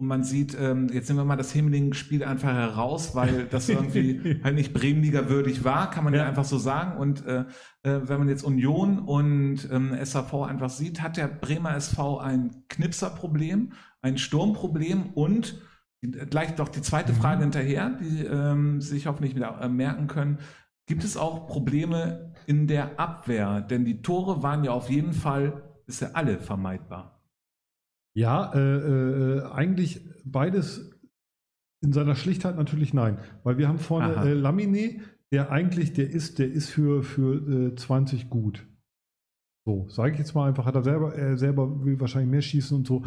und 0.02 0.08
man 0.08 0.24
sieht, 0.24 0.56
ähm, 0.58 0.88
jetzt 0.92 1.08
nehmen 1.08 1.20
wir 1.20 1.24
mal 1.24 1.36
das 1.36 1.52
Himmeling-Spiel 1.52 2.24
einfach 2.24 2.52
heraus, 2.52 3.14
weil 3.14 3.46
das 3.46 3.68
irgendwie 3.68 4.40
halt 4.44 4.56
nicht 4.56 4.72
Bremenliga 4.72 5.28
würdig 5.28 5.62
war, 5.62 5.90
kann 5.90 6.02
man 6.02 6.12
ja, 6.12 6.22
ja 6.22 6.28
einfach 6.28 6.44
so 6.44 6.58
sagen. 6.58 6.96
Und 6.96 7.24
äh, 7.24 7.44
äh, 7.84 8.00
wenn 8.08 8.18
man 8.18 8.28
jetzt 8.28 8.42
Union 8.42 8.98
und 8.98 9.68
ähm, 9.70 9.96
SAV 10.02 10.42
einfach 10.42 10.70
sieht, 10.70 11.02
hat 11.02 11.16
der 11.16 11.28
Bremer 11.28 11.76
SV 11.76 12.18
ein 12.18 12.64
Knipserproblem 12.68 13.74
ein 14.02 14.18
Sturmproblem 14.18 15.10
und 15.14 15.60
gleich 16.02 16.54
doch 16.56 16.68
die 16.68 16.82
zweite 16.82 17.14
Frage 17.14 17.38
mhm. 17.38 17.42
hinterher, 17.42 17.90
die 18.00 18.24
ähm, 18.24 18.80
sich 18.80 19.06
hoffentlich 19.06 19.34
wieder 19.34 19.60
äh, 19.60 19.68
merken 19.68 20.08
können. 20.08 20.38
Gibt 20.86 21.04
es 21.04 21.16
auch 21.16 21.46
Probleme 21.46 22.34
in 22.46 22.66
der 22.66 22.98
Abwehr? 22.98 23.60
Denn 23.60 23.84
die 23.84 24.02
Tore 24.02 24.42
waren 24.42 24.64
ja 24.64 24.72
auf 24.72 24.90
jeden 24.90 25.12
Fall 25.12 25.62
bisher 25.86 26.16
alle 26.16 26.38
vermeidbar. 26.38 27.22
Ja, 28.14 28.52
äh, 28.52 28.58
äh, 28.58 29.42
eigentlich 29.52 30.02
beides 30.24 30.90
in 31.82 31.92
seiner 31.92 32.14
Schlichtheit 32.14 32.56
natürlich 32.56 32.92
nein. 32.92 33.18
Weil 33.44 33.58
wir 33.58 33.68
haben 33.68 33.78
vorne 33.78 34.14
äh, 34.16 34.34
Lamine, 34.34 35.00
der 35.30 35.50
eigentlich, 35.50 35.92
der 35.92 36.10
ist, 36.10 36.38
der 36.38 36.50
ist 36.50 36.68
für, 36.68 37.02
für 37.02 37.74
20 37.74 38.24
äh, 38.24 38.26
gut. 38.28 38.66
So, 39.64 39.88
sage 39.88 40.12
ich 40.12 40.18
jetzt 40.18 40.34
mal 40.34 40.48
einfach, 40.48 40.66
hat 40.66 40.74
er 40.74 40.82
selber, 40.82 41.14
er 41.14 41.36
selber 41.36 41.84
will 41.84 41.98
wahrscheinlich 42.00 42.30
mehr 42.30 42.42
schießen 42.42 42.76
und 42.76 42.86
so 42.86 43.04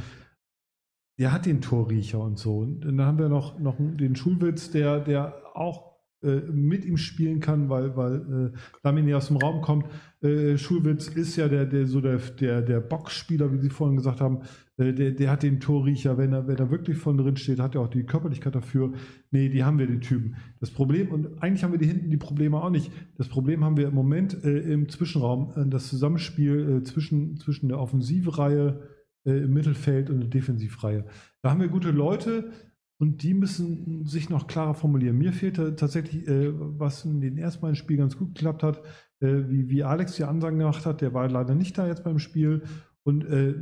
der 1.17 1.31
hat 1.31 1.45
den 1.45 1.61
Torriecher 1.61 2.19
und 2.19 2.37
so. 2.37 2.59
Und 2.59 2.81
dann 2.81 3.01
haben 3.01 3.19
wir 3.19 3.29
noch, 3.29 3.59
noch 3.59 3.75
den 3.79 4.15
Schulwitz, 4.15 4.71
der, 4.71 4.99
der 4.99 5.35
auch 5.53 5.95
äh, 6.25 6.41
mit 6.51 6.85
ihm 6.85 6.97
spielen 6.97 7.39
kann, 7.39 7.69
weil, 7.69 7.95
weil 7.95 8.51
äh, 8.53 8.57
Lamine 8.83 9.15
aus 9.15 9.27
dem 9.27 9.37
Raum 9.37 9.61
kommt. 9.61 9.85
Äh, 10.21 10.57
Schulwitz 10.57 11.07
ist 11.07 11.35
ja 11.35 11.47
der, 11.47 11.65
der, 11.65 11.85
so 11.85 12.01
der, 12.01 12.17
der, 12.17 12.61
der 12.61 12.79
Boxspieler, 12.79 13.51
wie 13.53 13.59
Sie 13.59 13.69
vorhin 13.69 13.95
gesagt 13.95 14.21
haben. 14.21 14.41
Äh, 14.77 14.93
der, 14.93 15.11
der 15.11 15.29
hat 15.29 15.43
den 15.43 15.59
Torriecher, 15.59 16.17
wenn 16.17 16.33
er, 16.33 16.47
wenn 16.47 16.57
er 16.57 16.71
wirklich 16.71 16.97
von 16.97 17.17
drin 17.17 17.37
steht, 17.37 17.59
hat 17.59 17.75
er 17.75 17.81
auch 17.81 17.89
die 17.89 18.03
Körperlichkeit 18.03 18.55
dafür. 18.55 18.93
Nee, 19.31 19.49
die 19.49 19.63
haben 19.63 19.77
wir, 19.77 19.87
die 19.87 19.99
Typen. 19.99 20.35
Das 20.59 20.71
Problem, 20.71 21.09
und 21.09 21.41
eigentlich 21.43 21.63
haben 21.63 21.71
wir 21.71 21.79
die 21.79 21.87
hinten 21.87 22.09
die 22.09 22.17
Probleme 22.17 22.61
auch 22.61 22.71
nicht. 22.71 22.91
Das 23.17 23.29
Problem 23.29 23.63
haben 23.63 23.77
wir 23.77 23.87
im 23.87 23.95
Moment 23.95 24.43
äh, 24.43 24.59
im 24.59 24.89
Zwischenraum, 24.89 25.51
äh, 25.55 25.69
das 25.69 25.89
Zusammenspiel 25.89 26.81
zwischen, 26.83 27.37
zwischen 27.37 27.69
der 27.69 27.79
Offensivreihe, 27.79 28.81
äh, 29.25 29.43
im 29.43 29.53
Mittelfeld 29.53 30.09
und 30.09 30.17
eine 30.17 30.29
Defensivreihe. 30.29 31.05
Da 31.41 31.51
haben 31.51 31.61
wir 31.61 31.67
gute 31.67 31.91
Leute 31.91 32.51
und 32.97 33.23
die 33.23 33.33
müssen 33.33 34.05
sich 34.05 34.29
noch 34.29 34.47
klarer 34.47 34.73
formulieren. 34.73 35.17
Mir 35.17 35.33
fehlte 35.33 35.75
tatsächlich, 35.75 36.27
äh, 36.27 36.51
was 36.53 37.05
in 37.05 37.21
den 37.21 37.37
ersten 37.37 37.61
beiden 37.61 37.75
Spielen 37.75 37.99
ganz 37.99 38.17
gut 38.17 38.35
geklappt 38.35 38.63
hat, 38.63 38.81
äh, 39.19 39.49
wie, 39.49 39.69
wie 39.69 39.83
Alex 39.83 40.15
die 40.15 40.23
Ansagen 40.23 40.59
gemacht 40.59 40.85
hat, 40.85 41.01
der 41.01 41.13
war 41.13 41.29
leider 41.29 41.55
nicht 41.55 41.77
da 41.77 41.87
jetzt 41.87 42.03
beim 42.03 42.19
Spiel 42.19 42.63
und 43.03 43.25
äh, 43.25 43.55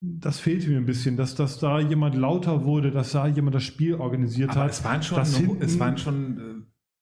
das 0.00 0.38
fehlte 0.38 0.68
mir 0.68 0.76
ein 0.76 0.86
bisschen, 0.86 1.16
dass, 1.16 1.34
dass 1.34 1.58
da 1.58 1.80
jemand 1.80 2.14
lauter 2.14 2.64
wurde, 2.64 2.90
dass 2.90 3.12
da 3.12 3.26
jemand 3.26 3.56
das 3.56 3.64
Spiel 3.64 3.94
organisiert 3.94 4.50
Aber 4.50 4.60
hat. 4.60 4.70
Es 4.70 4.84
waren 4.84 5.02
schon, 5.02 5.24
hinten, 5.24 5.62
es 5.62 5.78
waren 5.80 5.98
schon 5.98 6.38
äh, 6.38 6.57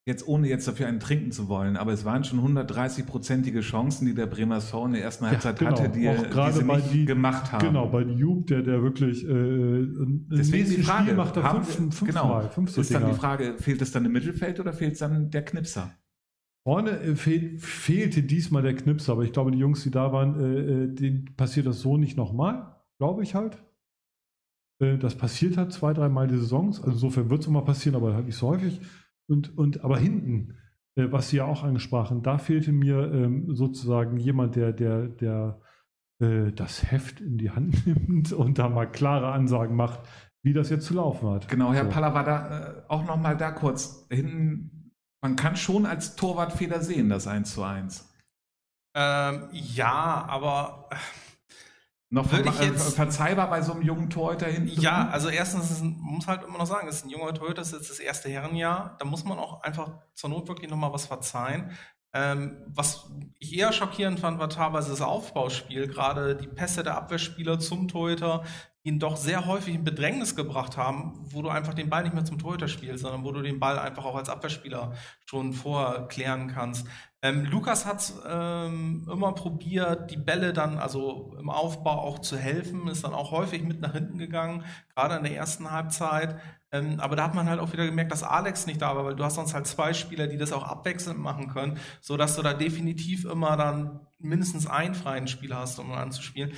jetzt 0.07 0.29
ohne 0.29 0.49
jetzt 0.49 0.69
dafür 0.69 0.87
einen 0.87 1.01
trinken 1.01 1.33
zu 1.33 1.49
wollen, 1.49 1.77
aber 1.77 1.93
es 1.93 2.05
waren 2.05 2.23
schon 2.23 2.39
130-prozentige 2.39 3.61
Chancen, 3.61 4.07
die 4.07 4.15
der 4.15 4.27
Bremer 4.27 4.59
SV 4.59 4.87
in 4.87 4.93
der 4.93 5.03
ersten 5.03 5.27
Halbzeit 5.27 5.61
ja, 5.61 5.69
genau. 5.69 5.83
hatte, 5.83 5.91
die, 5.91 6.09
auch 6.09 6.31
gerade 6.31 6.53
die 6.53 6.65
sie 6.65 6.73
nicht 6.73 6.93
die, 6.93 7.05
gemacht 7.05 7.51
haben. 7.51 7.67
Genau, 7.67 7.89
bei 7.89 8.03
Jub, 8.03 8.47
der, 8.47 8.63
der 8.63 8.83
wirklich 8.83 9.25
äh, 9.25 9.29
Deswegen 9.29 10.71
die 10.71 10.83
Frage, 10.83 11.03
Spiel 11.03 11.15
macht 11.17 11.37
er 11.37 11.43
haben, 11.43 11.65
fünf, 11.65 11.99
fünf 11.99 12.09
genau, 12.09 12.29
Mal, 12.29 12.49
fünf 12.51 12.79
ist 12.79 12.95
dann 12.95 13.11
die 13.11 13.17
Frage, 13.17 13.57
fehlt 13.59 13.83
es 13.83 13.91
dann 13.91 14.05
im 14.05 14.13
Mittelfeld 14.13 14.61
oder 14.61 14.73
fehlt 14.73 14.93
es 14.93 15.01
dann 15.01 15.29
der 15.29 15.45
Knipser? 15.45 15.93
Vorne 16.65 17.01
äh, 17.01 17.17
fehl, 17.17 17.59
fehlte 17.59 18.23
diesmal 18.23 18.63
der 18.63 18.77
Knipser, 18.77 19.13
aber 19.13 19.25
ich 19.25 19.33
glaube, 19.33 19.51
die 19.51 19.59
Jungs, 19.59 19.83
die 19.83 19.91
da 19.91 20.13
waren, 20.13 20.39
äh, 20.41 20.85
äh 20.85 20.95
denen 20.95 21.35
passiert 21.37 21.67
das 21.67 21.81
so 21.81 21.97
nicht 21.97 22.17
nochmal, 22.17 22.77
glaube 22.99 23.25
ich 23.25 23.35
halt. 23.35 23.59
Äh, 24.81 24.99
das 24.99 25.17
passiert 25.17 25.57
halt 25.57 25.73
zwei, 25.73 25.93
dreimal 25.93 26.29
die 26.29 26.37
Saisons, 26.37 26.79
also 26.79 26.93
insofern 26.93 27.29
wird 27.29 27.41
es 27.41 27.49
immer 27.49 27.63
passieren, 27.63 27.97
aber 27.97 28.15
halt 28.15 28.27
nicht 28.27 28.37
so 28.37 28.47
häufig. 28.47 28.81
Und, 29.29 29.57
und 29.57 29.85
aber 29.85 29.99
hinten, 29.99 30.57
äh, 30.97 31.11
was 31.11 31.31
Sie 31.31 31.39
ja 31.39 31.45
auch 31.45 31.63
angesprochen, 31.63 32.23
da 32.23 32.39
fehlte 32.39 32.73
mir 32.73 33.13
ähm, 33.13 33.55
sozusagen 33.55 34.17
jemand, 34.19 34.57
der, 34.57 34.73
der, 34.73 35.09
der 35.09 35.61
äh, 36.21 36.53
das 36.53 36.91
Heft 36.91 37.21
in 37.21 37.39
die 37.39 37.51
Hand 37.51 37.87
nimmt 38.09 38.33
und 38.33 38.59
da 38.59 38.69
mal 38.69 38.87
klare 38.87 39.33
Ansagen 39.33 39.77
macht, 39.77 40.01
wie 40.43 40.53
das 40.53 40.71
jetzt 40.71 40.87
zu 40.87 40.95
laufen 40.95 41.29
hat. 41.29 41.49
Genau, 41.49 41.73
Herr 41.73 41.85
so. 41.85 41.91
Paller 41.91 42.15
war 42.15 42.25
da 42.25 42.61
äh, 42.61 42.83
auch 42.89 43.05
nochmal 43.05 43.37
da 43.37 43.51
kurz 43.51 44.07
hinten. 44.11 44.93
Man 45.21 45.37
kann 45.37 45.57
schon 45.57 45.87
als 45.87 46.15
Torwartfehler 46.15 46.81
sehen, 46.83 47.09
das 47.09 47.27
1 47.27 47.53
zu 47.53 47.63
1. 47.63 48.13
Ähm, 48.95 49.49
ja, 49.53 50.25
aber 50.29 50.89
noch 52.09 52.31
Würde 52.31 52.51
ich 52.51 52.61
jetzt, 52.61 52.95
verzeihbar 52.95 53.51
bei 53.51 53.63
so 53.63 53.73
einem 53.73 53.83
jungen 53.83 54.11
Torhüter 54.11 54.47
hinten? 54.47 54.81
Ja, 54.81 55.05
drin? 55.05 55.13
also 55.13 55.29
erstens, 55.29 55.81
man 55.81 55.97
muss 55.99 56.27
halt 56.27 56.45
immer 56.45 56.59
noch 56.59 56.67
sagen, 56.67 56.87
es 56.87 56.97
ist 56.97 57.07
ein 57.07 57.11
junger 57.11 57.35
Torhüter, 57.35 57.63
das 57.63 57.73
ist 57.73 57.81
jetzt 57.81 57.91
das 57.91 57.99
erste 57.99 58.29
Herrenjahr. 58.29 58.97
Da 58.99 59.05
muss 59.05 59.25
man 59.25 59.39
auch 59.39 59.63
einfach 59.63 59.91
zur 60.15 60.31
Not 60.31 60.47
wirklich 60.47 60.71
nochmal 60.71 60.93
was 60.93 61.07
verzeihen. 61.07 61.73
Ähm, 62.13 62.63
was 62.69 63.11
ich 63.39 63.59
eher 63.59 63.73
schockierend 63.73 64.21
fand, 64.21 64.39
war 64.39 64.49
teilweise 64.49 64.91
das 64.91 65.03
Aufbauspiel, 65.03 65.89
gerade 65.89 66.37
die 66.37 66.47
Pässe 66.47 66.83
der 66.83 66.97
Abwehrspieler 66.97 67.59
zum 67.59 67.89
Torhüter, 67.89 68.45
ihn 68.85 69.01
doch 69.01 69.17
sehr 69.17 69.47
häufig 69.47 69.75
in 69.75 69.83
Bedrängnis 69.83 70.37
gebracht 70.37 70.77
haben, 70.77 71.13
wo 71.25 71.43
du 71.43 71.49
einfach 71.49 71.75
den 71.75 71.91
Ball 71.91 72.05
nicht 72.05 72.15
mehr 72.15 72.25
zum 72.25 72.39
Torhüter 72.39 72.69
spielst, 72.69 73.03
sondern 73.03 73.25
wo 73.25 73.33
du 73.33 73.43
den 73.43 73.59
Ball 73.59 73.81
einfach 73.81 74.05
auch 74.05 74.15
als 74.15 74.29
Abwehrspieler 74.29 74.95
schon 75.27 75.53
vorklären 75.53 76.47
kannst. 76.47 76.87
Ähm, 77.27 77.45
Lukas 77.45 77.87
hat 77.87 78.13
ähm, 78.29 79.05
immer 79.11 79.33
probiert, 79.33 80.13
die 80.13 80.17
Bälle 80.17 80.53
dann, 80.53 80.79
also 80.79 81.35
im 81.41 81.51
Aufbau 81.51 82.01
auch 82.03 82.21
zu 82.21 82.37
helfen, 82.37 82.87
ist 82.87 83.03
dann 83.03 83.15
auch 83.15 83.33
häufig 83.33 83.65
mit 83.65 83.81
nach 83.81 83.95
hinten 83.95 84.19
gegangen, 84.19 84.65
gerade 84.95 85.17
in 85.17 85.25
der 85.25 85.35
ersten 85.35 85.73
Halbzeit. 85.73 86.39
Ähm, 86.71 87.01
aber 87.01 87.17
da 87.17 87.25
hat 87.25 87.35
man 87.35 87.49
halt 87.49 87.59
auch 87.59 87.73
wieder 87.73 87.85
gemerkt, 87.85 88.13
dass 88.13 88.23
Alex 88.23 88.67
nicht 88.67 88.81
da 88.81 88.95
war, 88.95 89.05
weil 89.05 89.17
du 89.17 89.25
hast 89.25 89.35
sonst 89.35 89.55
halt 89.55 89.67
zwei 89.67 89.93
Spieler, 89.93 90.29
die 90.29 90.37
das 90.37 90.53
auch 90.53 90.63
abwechselnd 90.63 91.19
machen 91.19 91.49
können, 91.49 91.81
so 92.01 92.17
dass 92.17 92.37
du 92.37 92.43
da 92.43 92.55
definitiv 92.55 93.25
immer 93.25 93.57
dann 93.57 94.07
mindestens 94.21 94.69
einen 94.69 94.95
freien 94.95 95.27
Spieler 95.27 95.57
hast, 95.57 95.81
um 95.81 95.91
anzuspielen. 95.93 96.53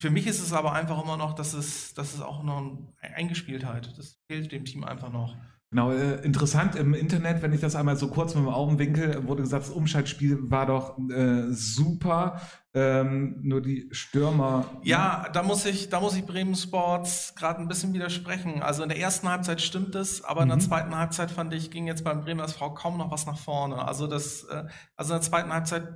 Für 0.00 0.10
mich 0.10 0.26
ist 0.26 0.40
es 0.40 0.52
aber 0.52 0.72
einfach 0.72 1.00
immer 1.00 1.18
noch, 1.18 1.34
dass 1.34 1.52
es, 1.52 1.94
dass 1.94 2.14
es 2.14 2.20
auch 2.20 2.42
noch 2.42 2.58
eine 3.00 3.14
Eingespieltheit. 3.14 3.96
Das 3.96 4.18
fehlt 4.26 4.50
dem 4.50 4.64
Team 4.64 4.82
einfach 4.82 5.12
noch. 5.12 5.36
Genau, 5.72 5.92
äh, 5.92 6.16
interessant 6.24 6.74
im 6.74 6.94
Internet, 6.94 7.42
wenn 7.42 7.52
ich 7.52 7.60
das 7.60 7.76
einmal 7.76 7.96
so 7.96 8.08
kurz 8.08 8.34
mit 8.34 8.42
dem 8.42 8.48
Augenwinkel, 8.48 9.28
wurde 9.28 9.42
gesagt, 9.42 9.66
das 9.66 9.70
Umschaltspiel 9.70 10.50
war 10.50 10.66
doch 10.66 10.98
äh, 11.10 11.44
super, 11.50 12.40
ähm, 12.74 13.38
nur 13.42 13.60
die 13.60 13.88
Stürmer. 13.92 14.64
Ja, 14.82 15.28
da 15.32 15.44
muss 15.44 15.64
ich, 15.66 15.88
da 15.88 16.00
muss 16.00 16.16
ich 16.16 16.26
Bremen 16.26 16.56
Sports 16.56 17.34
gerade 17.36 17.60
ein 17.60 17.68
bisschen 17.68 17.92
widersprechen. 17.92 18.62
Also 18.62 18.82
in 18.82 18.88
der 18.88 18.98
ersten 18.98 19.28
Halbzeit 19.28 19.60
stimmt 19.60 19.94
es, 19.94 20.24
aber 20.24 20.40
mhm. 20.40 20.42
in 20.42 20.48
der 20.48 20.56
mhm. 20.56 20.70
zweiten 20.70 20.96
Halbzeit 20.96 21.30
fand 21.30 21.54
ich, 21.54 21.70
ging 21.70 21.86
jetzt 21.86 22.02
beim 22.02 22.20
Bremer 22.22 22.44
SV 22.44 22.74
kaum 22.74 22.98
noch 22.98 23.12
was 23.12 23.26
nach 23.26 23.38
vorne. 23.38 23.86
Also 23.86 24.08
das, 24.08 24.42
äh, 24.44 24.64
also 24.96 25.14
in 25.14 25.20
der 25.20 25.28
zweiten 25.28 25.52
Halbzeit 25.52 25.86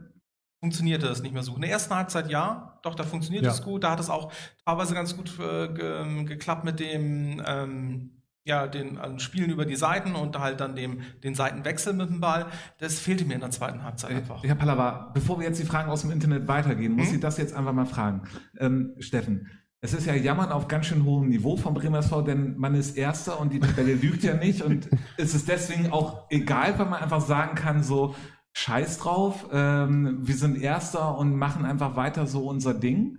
funktionierte 0.60 1.08
es 1.08 1.20
nicht 1.20 1.34
mehr 1.34 1.42
so. 1.42 1.56
In 1.56 1.62
der 1.62 1.70
ersten 1.70 1.94
Halbzeit 1.94 2.30
ja, 2.30 2.78
doch, 2.82 2.94
da 2.94 3.02
funktioniert 3.02 3.44
ja. 3.44 3.50
es 3.50 3.62
gut. 3.62 3.82
Da 3.82 3.90
hat 3.90 4.00
es 4.00 4.08
auch 4.08 4.32
teilweise 4.64 4.94
ganz 4.94 5.16
gut 5.16 5.36
äh, 5.40 5.68
ge 5.68 6.24
geklappt 6.24 6.64
mit 6.64 6.78
dem, 6.78 7.42
ähm, 7.44 8.22
ja, 8.44 8.66
den 8.66 8.98
also 8.98 9.18
Spielen 9.18 9.50
über 9.50 9.64
die 9.64 9.76
Seiten 9.76 10.14
und 10.14 10.38
halt 10.38 10.60
dann 10.60 10.76
dem, 10.76 11.00
den 11.22 11.34
Seitenwechsel 11.34 11.94
mit 11.94 12.10
dem 12.10 12.20
Ball. 12.20 12.46
Das 12.78 12.98
fehlte 12.98 13.24
mir 13.24 13.34
in 13.34 13.40
der 13.40 13.50
zweiten 13.50 13.82
Halbzeit 13.82 14.10
äh, 14.10 14.14
einfach. 14.16 14.44
Herr 14.44 14.54
Pallava, 14.54 15.10
bevor 15.14 15.40
wir 15.40 15.46
jetzt 15.46 15.60
die 15.60 15.66
Fragen 15.66 15.90
aus 15.90 16.02
dem 16.02 16.10
Internet 16.10 16.46
weitergehen, 16.46 16.92
muss 16.92 17.08
hm? 17.08 17.14
ich 17.14 17.20
das 17.20 17.38
jetzt 17.38 17.54
einfach 17.54 17.72
mal 17.72 17.86
fragen. 17.86 18.22
Ähm, 18.58 18.94
Steffen, 18.98 19.50
es 19.80 19.94
ist 19.94 20.06
ja 20.06 20.14
Jammern 20.14 20.52
auf 20.52 20.68
ganz 20.68 20.86
schön 20.86 21.04
hohem 21.04 21.28
Niveau 21.28 21.56
vom 21.56 21.74
Bremer 21.74 21.98
SV, 21.98 22.22
denn 22.22 22.56
man 22.56 22.74
ist 22.74 22.96
Erster 22.96 23.40
und 23.40 23.52
die 23.52 23.60
Tabelle 23.60 23.94
lügt 24.02 24.22
ja 24.22 24.34
nicht 24.34 24.62
und 24.62 24.88
es 25.16 25.34
ist 25.34 25.48
deswegen 25.48 25.90
auch 25.90 26.26
egal, 26.30 26.78
wenn 26.78 26.90
man 26.90 27.02
einfach 27.02 27.20
sagen 27.22 27.54
kann, 27.54 27.82
so, 27.82 28.14
Scheiß 28.56 28.98
drauf, 28.98 29.48
ähm, 29.52 30.18
wir 30.20 30.36
sind 30.36 30.56
Erster 30.56 31.18
und 31.18 31.36
machen 31.36 31.64
einfach 31.64 31.96
weiter 31.96 32.26
so 32.26 32.48
unser 32.48 32.72
Ding? 32.72 33.18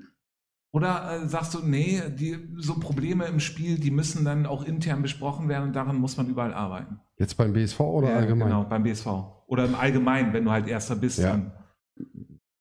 Oder 0.76 1.22
äh, 1.24 1.28
sagst 1.30 1.54
du, 1.54 1.60
nee, 1.66 2.02
die, 2.20 2.38
so 2.58 2.74
Probleme 2.74 3.24
im 3.28 3.40
Spiel, 3.40 3.80
die 3.80 3.92
müssen 3.92 4.26
dann 4.26 4.46
auch 4.46 4.66
intern 4.66 5.02
besprochen 5.02 5.48
werden 5.48 5.68
und 5.68 5.74
daran 5.74 5.96
muss 5.96 6.18
man 6.18 6.28
überall 6.28 6.54
arbeiten? 6.54 7.00
Jetzt 7.18 7.36
beim 7.36 7.54
BSV 7.54 7.80
oder 7.80 8.10
ja, 8.10 8.18
allgemein? 8.18 8.50
Genau, 8.50 8.66
beim 8.66 8.84
BSV. 8.84 9.08
Oder 9.48 9.64
im 9.64 9.76
Allgemeinen, 9.76 10.34
wenn 10.34 10.44
du 10.44 10.52
halt 10.52 10.68
Erster 10.68 10.98
bist. 10.98 11.20
Ja. 11.20 11.30
Dann. 11.30 11.54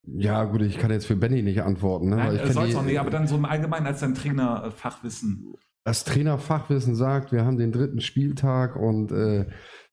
Ja, 0.06 0.44
gut, 0.44 0.62
ich 0.62 0.78
kann 0.78 0.92
jetzt 0.92 1.06
für 1.06 1.16
Benny 1.16 1.42
nicht 1.42 1.62
antworten. 1.62 2.10
Ne? 2.10 2.16
Nein, 2.16 2.52
soll's 2.52 2.76
auch 2.76 2.84
nicht, 2.84 3.00
aber 3.00 3.10
dann 3.10 3.26
so 3.26 3.34
im 3.34 3.46
Allgemeinen 3.46 3.88
als 3.88 3.98
dein 3.98 4.14
Trainerfachwissen. 4.14 5.52
Das 5.82 6.04
Trainerfachwissen 6.04 6.94
sagt, 6.94 7.32
wir 7.32 7.44
haben 7.44 7.58
den 7.58 7.72
dritten 7.72 8.00
Spieltag 8.00 8.76
und 8.76 9.10
äh, 9.10 9.46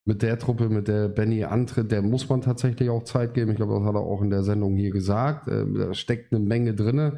mit 0.05 0.21
der 0.21 0.37
Truppe, 0.37 0.69
mit 0.69 0.87
der 0.87 1.07
Benny 1.07 1.43
antritt, 1.43 1.91
der 1.91 2.03
muss 2.03 2.29
man 2.29 2.41
tatsächlich 2.41 2.91
auch 2.91 3.03
Zeit 3.03 3.33
geben. 3.33 3.49
Ich 3.49 3.57
glaube, 3.57 3.73
das 3.79 3.83
hat 3.83 3.95
er 3.95 4.01
auch 4.01 4.21
in 4.21 4.29
der 4.29 4.43
Sendung 4.43 4.75
hier 4.75 4.91
gesagt. 4.91 5.47
Äh, 5.47 5.65
da 5.75 5.95
steckt 5.95 6.31
eine 6.31 6.45
Menge 6.45 6.75
drin. 6.75 7.17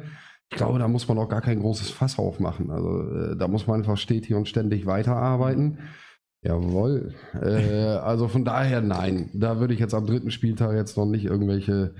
Ich 0.50 0.56
glaube, 0.58 0.78
da 0.78 0.88
muss 0.88 1.08
man 1.08 1.18
auch 1.18 1.28
gar 1.28 1.40
kein 1.40 1.60
großes 1.60 1.90
Fass 1.90 2.18
aufmachen. 2.18 2.70
Also 2.70 3.10
äh, 3.10 3.36
da 3.36 3.48
muss 3.48 3.66
man 3.66 3.80
einfach 3.80 3.96
stetig 3.96 4.34
und 4.34 4.48
ständig 4.48 4.86
weiterarbeiten. 4.86 5.78
Jawohl. 6.42 7.14
Äh, 7.40 7.96
also 8.02 8.28
von 8.28 8.44
daher 8.44 8.80
nein. 8.82 9.30
Da 9.32 9.58
würde 9.58 9.74
ich 9.74 9.80
jetzt 9.80 9.94
am 9.94 10.06
dritten 10.06 10.30
Spieltag 10.30 10.74
jetzt 10.74 10.96
noch 10.96 11.06
nicht 11.06 11.24
irgendwelche 11.24 11.94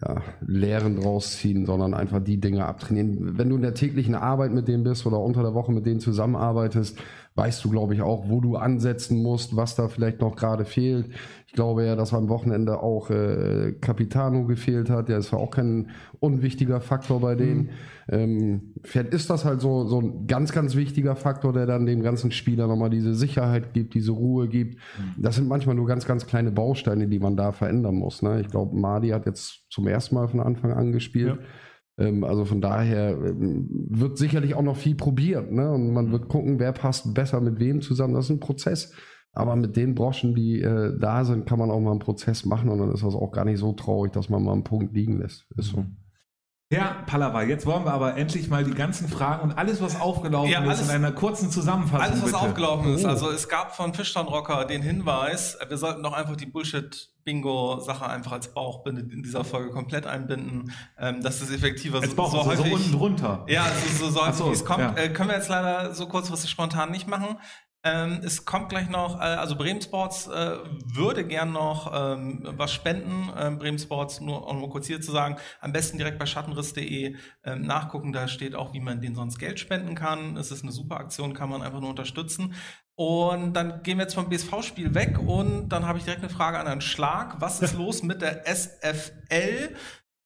ja, 0.00 0.22
Lehren 0.40 0.96
draus 0.96 1.36
ziehen, 1.36 1.66
sondern 1.66 1.94
einfach 1.94 2.24
die 2.24 2.40
Dinge 2.40 2.64
abtrainieren. 2.64 3.36
Wenn 3.36 3.50
du 3.50 3.56
in 3.56 3.62
der 3.62 3.74
täglichen 3.74 4.14
Arbeit 4.14 4.52
mit 4.52 4.68
denen 4.68 4.84
bist 4.84 5.06
oder 5.06 5.20
unter 5.20 5.42
der 5.42 5.54
Woche 5.54 5.72
mit 5.72 5.84
denen 5.84 6.00
zusammenarbeitest, 6.00 6.98
weißt 7.34 7.64
du, 7.64 7.70
glaube 7.70 7.94
ich, 7.94 8.02
auch, 8.02 8.28
wo 8.28 8.40
du 8.40 8.56
ansetzen 8.56 9.22
musst, 9.22 9.56
was 9.56 9.74
da 9.74 9.88
vielleicht 9.88 10.20
noch 10.20 10.36
gerade 10.36 10.64
fehlt. 10.64 11.08
Ich 11.46 11.54
glaube 11.54 11.84
ja, 11.84 11.96
dass 11.96 12.14
am 12.14 12.28
Wochenende 12.28 12.80
auch 12.80 13.10
äh, 13.10 13.72
Capitano 13.80 14.46
gefehlt 14.46 14.90
hat. 14.90 15.08
Der 15.08 15.18
ist 15.18 15.32
ja 15.32 15.38
auch 15.38 15.50
kein 15.50 15.90
unwichtiger 16.20 16.80
Faktor 16.80 17.20
bei 17.20 17.34
denen. 17.34 17.60
Mhm. 17.60 17.68
Ähm, 18.08 18.62
vielleicht 18.84 19.14
ist 19.14 19.30
das 19.30 19.44
halt 19.44 19.60
so, 19.60 19.86
so 19.86 20.00
ein 20.00 20.26
ganz, 20.26 20.52
ganz 20.52 20.76
wichtiger 20.76 21.16
Faktor, 21.16 21.52
der 21.52 21.66
dann 21.66 21.86
dem 21.86 22.02
ganzen 22.02 22.30
Spieler 22.32 22.66
nochmal 22.66 22.90
diese 22.90 23.14
Sicherheit 23.14 23.72
gibt, 23.74 23.94
diese 23.94 24.12
Ruhe 24.12 24.48
gibt. 24.48 24.76
Mhm. 24.76 25.22
Das 25.22 25.36
sind 25.36 25.48
manchmal 25.48 25.74
nur 25.74 25.86
ganz, 25.86 26.06
ganz 26.06 26.26
kleine 26.26 26.50
Bausteine, 26.50 27.08
die 27.08 27.18
man 27.18 27.36
da 27.36 27.52
verändern 27.52 27.96
muss. 27.96 28.22
Ne? 28.22 28.40
Ich 28.40 28.48
glaube, 28.48 28.76
Madi 28.76 29.10
hat 29.10 29.26
jetzt 29.26 29.66
zum 29.70 29.86
ersten 29.86 30.14
Mal 30.14 30.28
von 30.28 30.40
Anfang 30.40 30.72
an 30.72 30.92
gespielt. 30.92 31.38
Ja. 31.38 31.46
Ähm, 31.98 32.24
also 32.24 32.44
von 32.44 32.60
daher 32.60 33.10
ähm, 33.10 33.68
wird 33.90 34.18
sicherlich 34.18 34.54
auch 34.54 34.62
noch 34.62 34.76
viel 34.76 34.94
probiert. 34.94 35.50
Ne? 35.52 35.70
Und 35.70 35.92
man 35.92 36.12
wird 36.12 36.28
gucken, 36.28 36.58
wer 36.58 36.72
passt 36.72 37.14
besser 37.14 37.40
mit 37.40 37.58
wem 37.58 37.80
zusammen. 37.80 38.14
Das 38.14 38.26
ist 38.26 38.30
ein 38.30 38.40
Prozess. 38.40 38.92
Aber 39.34 39.56
mit 39.56 39.76
den 39.76 39.94
Broschen, 39.94 40.34
die 40.34 40.60
äh, 40.60 40.98
da 40.98 41.24
sind, 41.24 41.46
kann 41.46 41.58
man 41.58 41.70
auch 41.70 41.80
mal 41.80 41.92
einen 41.92 42.00
Prozess 42.00 42.44
machen 42.44 42.68
und 42.68 42.78
dann 42.78 42.92
ist 42.92 43.02
das 43.02 43.14
auch 43.14 43.32
gar 43.32 43.46
nicht 43.46 43.58
so 43.58 43.72
traurig, 43.72 44.12
dass 44.12 44.28
man 44.28 44.42
mal 44.42 44.52
einen 44.52 44.64
Punkt 44.64 44.92
liegen 44.94 45.20
lässt. 45.20 45.46
Ist 45.56 45.70
so. 45.70 45.86
Herr 46.70 47.02
Pallava, 47.06 47.42
jetzt 47.42 47.66
wollen 47.66 47.84
wir 47.84 47.92
aber 47.92 48.16
endlich 48.16 48.48
mal 48.48 48.64
die 48.64 48.72
ganzen 48.72 49.06
Fragen 49.08 49.42
und 49.42 49.58
alles, 49.58 49.82
was 49.82 50.00
aufgelaufen 50.00 50.50
ja, 50.50 50.60
alles, 50.60 50.80
ist, 50.80 50.88
in 50.88 50.94
einer 50.94 51.12
kurzen 51.12 51.50
Zusammenfassung. 51.50 52.00
Alles, 52.00 52.22
was 52.22 52.32
bitte. 52.32 52.38
aufgelaufen 52.38 52.94
ist. 52.94 53.04
Oh. 53.04 53.08
Also 53.08 53.30
es 53.30 53.48
gab 53.48 53.74
von 53.74 53.92
Fischtown 53.92 54.26
Rocker 54.26 54.64
den 54.64 54.80
Hinweis, 54.80 55.58
wir 55.66 55.76
sollten 55.76 56.02
doch 56.02 56.14
einfach 56.14 56.36
die 56.36 56.46
Bullshit-Bingo-Sache 57.24 58.08
einfach 58.08 58.32
als 58.32 58.52
Bauchbinde 58.52 59.02
in 59.02 59.22
dieser 59.22 59.44
Folge 59.44 59.70
komplett 59.70 60.06
einbinden. 60.06 60.72
Ähm, 60.98 61.22
das 61.22 61.40
ist 61.40 61.50
effektiver. 61.52 62.00
Als 62.00 62.14
Bauch, 62.14 62.30
so, 62.30 62.42
so, 62.42 62.46
häufig, 62.46 62.66
so 62.66 62.74
unten 62.74 62.92
drunter. 62.92 63.46
Ja, 63.48 63.66
so, 63.66 64.06
so, 64.06 64.10
so 64.10 64.22
häufig, 64.22 64.36
so, 64.36 64.48
wie 64.48 64.52
es 64.52 64.64
kommt. 64.64 64.80
Ja. 64.80 64.96
Äh, 64.96 65.08
können 65.10 65.30
wir 65.30 65.36
jetzt 65.36 65.48
leider 65.48 65.94
so 65.94 66.06
kurzfristig 66.06 66.50
spontan 66.50 66.90
nicht 66.90 67.08
machen. 67.08 67.38
Ähm, 67.84 68.20
es 68.22 68.44
kommt 68.44 68.68
gleich 68.68 68.88
noch, 68.88 69.18
äh, 69.18 69.24
also 69.24 69.56
Bremen 69.56 69.82
Sports 69.82 70.28
äh, 70.28 70.58
würde 70.84 71.26
gern 71.26 71.52
noch 71.52 71.90
ähm, 71.92 72.40
was 72.56 72.72
spenden. 72.72 73.28
Ähm, 73.36 73.58
Bremen 73.58 73.78
Sports, 73.78 74.20
nur 74.20 74.46
um 74.46 74.70
kurz 74.70 74.86
hier 74.86 75.00
zu 75.00 75.10
sagen, 75.10 75.36
am 75.60 75.72
besten 75.72 75.98
direkt 75.98 76.18
bei 76.18 76.26
schattenriss.de 76.26 77.16
ähm, 77.44 77.62
nachgucken. 77.62 78.12
Da 78.12 78.28
steht 78.28 78.54
auch, 78.54 78.72
wie 78.72 78.80
man 78.80 79.00
denen 79.00 79.16
sonst 79.16 79.38
Geld 79.38 79.58
spenden 79.58 79.96
kann. 79.96 80.36
Es 80.36 80.52
ist 80.52 80.62
eine 80.62 80.70
super 80.70 80.98
Aktion, 80.98 81.34
kann 81.34 81.50
man 81.50 81.62
einfach 81.62 81.80
nur 81.80 81.90
unterstützen. 81.90 82.54
Und 82.94 83.54
dann 83.54 83.82
gehen 83.82 83.98
wir 83.98 84.04
jetzt 84.04 84.14
vom 84.14 84.28
BSV-Spiel 84.28 84.94
weg 84.94 85.18
und 85.18 85.70
dann 85.70 85.86
habe 85.86 85.98
ich 85.98 86.04
direkt 86.04 86.22
eine 86.22 86.32
Frage 86.32 86.60
an 86.60 86.66
Herrn 86.66 86.80
Schlag. 86.82 87.40
Was 87.40 87.62
ist 87.62 87.74
los 87.76 88.04
mit 88.04 88.22
der 88.22 88.46
SFL? 88.46 89.74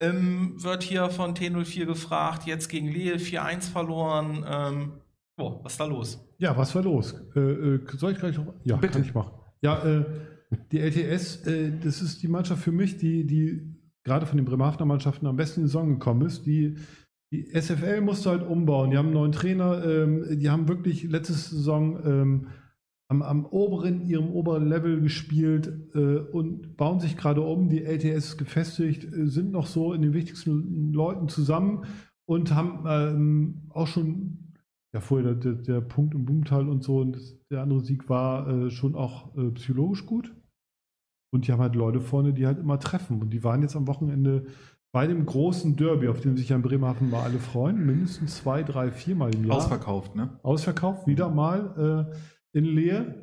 Ähm, 0.00 0.62
wird 0.62 0.82
hier 0.82 1.08
von 1.08 1.34
T04 1.34 1.86
gefragt, 1.86 2.44
jetzt 2.44 2.68
gegen 2.68 2.88
Lehe 2.88 3.16
4-1 3.16 3.70
verloren. 3.72 5.00
Oh, 5.38 5.60
was 5.62 5.72
ist 5.72 5.80
da 5.80 5.84
los? 5.84 6.18
Ja, 6.38 6.56
was 6.56 6.74
war 6.74 6.82
los? 6.82 7.14
Äh, 7.34 7.40
äh, 7.40 7.80
soll 7.96 8.12
ich 8.12 8.18
gleich 8.18 8.36
noch? 8.36 8.54
Ja, 8.64 8.76
Bitte. 8.76 8.94
kann 8.94 9.02
ich 9.02 9.14
machen. 9.14 9.32
Ja, 9.60 9.84
äh, 9.84 10.04
die 10.72 10.78
LTS, 10.78 11.46
äh, 11.46 11.72
das 11.82 12.00
ist 12.00 12.22
die 12.22 12.28
Mannschaft 12.28 12.62
für 12.62 12.72
mich, 12.72 12.96
die, 12.96 13.26
die 13.26 13.76
gerade 14.02 14.26
von 14.26 14.36
den 14.38 14.46
Bremerhavener 14.46 14.86
Mannschaften 14.86 15.26
am 15.26 15.36
besten 15.36 15.60
in 15.60 15.66
die 15.66 15.68
Saison 15.68 15.88
gekommen 15.90 16.22
ist. 16.26 16.46
Die, 16.46 16.76
die 17.32 17.50
SFL 17.52 18.00
musste 18.00 18.30
halt 18.30 18.42
umbauen. 18.46 18.90
Die 18.90 18.96
haben 18.96 19.06
einen 19.06 19.14
neuen 19.14 19.32
Trainer. 19.32 19.84
Ähm, 19.84 20.38
die 20.38 20.48
haben 20.48 20.68
wirklich 20.68 21.02
letzte 21.04 21.34
Saison 21.34 21.98
ähm, 22.04 22.46
am, 23.08 23.22
am, 23.22 23.44
oberen, 23.44 24.06
ihrem 24.06 24.30
oberen 24.30 24.66
Level 24.66 25.00
gespielt 25.00 25.90
äh, 25.94 26.18
und 26.18 26.76
bauen 26.76 27.00
sich 27.00 27.16
gerade 27.16 27.42
um. 27.42 27.68
Die 27.68 27.84
LTS 27.84 28.28
ist 28.28 28.38
gefestigt, 28.38 29.08
sind 29.10 29.52
noch 29.52 29.66
so 29.66 29.92
in 29.92 30.02
den 30.02 30.14
wichtigsten 30.14 30.92
Leuten 30.92 31.28
zusammen 31.28 31.84
und 32.26 32.54
haben 32.54 32.84
ähm, 32.88 33.68
auch 33.70 33.86
schon 33.86 34.45
ja 34.96 35.00
vorher 35.00 35.34
der, 35.34 35.52
der, 35.52 35.80
Punkt 35.82 36.14
im 36.14 36.24
Boomtal 36.24 36.68
und 36.68 36.82
so 36.82 37.00
und 37.00 37.16
das, 37.16 37.36
der 37.50 37.62
andere 37.62 37.80
Sieg 37.80 38.08
war 38.08 38.48
äh, 38.48 38.70
schon 38.70 38.94
auch 38.94 39.36
äh, 39.36 39.50
psychologisch 39.50 40.06
gut. 40.06 40.34
Und 41.32 41.46
die 41.46 41.52
haben 41.52 41.60
halt 41.60 41.74
Leute 41.74 42.00
vorne, 42.00 42.32
die 42.32 42.46
halt 42.46 42.58
immer 42.58 42.80
treffen. 42.80 43.20
Und 43.20 43.30
die 43.30 43.44
waren 43.44 43.60
jetzt 43.60 43.76
am 43.76 43.86
Wochenende 43.86 44.46
bei 44.92 45.06
dem 45.06 45.26
großen 45.26 45.76
Derby, 45.76 46.08
auf 46.08 46.20
dem 46.20 46.36
sich 46.36 46.48
ja 46.48 46.56
in 46.56 46.62
Bremerhaven 46.62 47.10
mal 47.10 47.24
alle 47.24 47.38
freuen, 47.38 47.84
mindestens 47.84 48.36
zwei, 48.36 48.62
drei, 48.62 48.90
viermal 48.90 49.34
im 49.34 49.44
Jahr. 49.44 49.58
Ausverkauft, 49.58 50.16
ne? 50.16 50.40
Ausverkauft, 50.42 51.06
wieder 51.06 51.28
mal 51.28 52.08
äh, 52.54 52.58
in 52.58 52.64
Leer. 52.64 53.14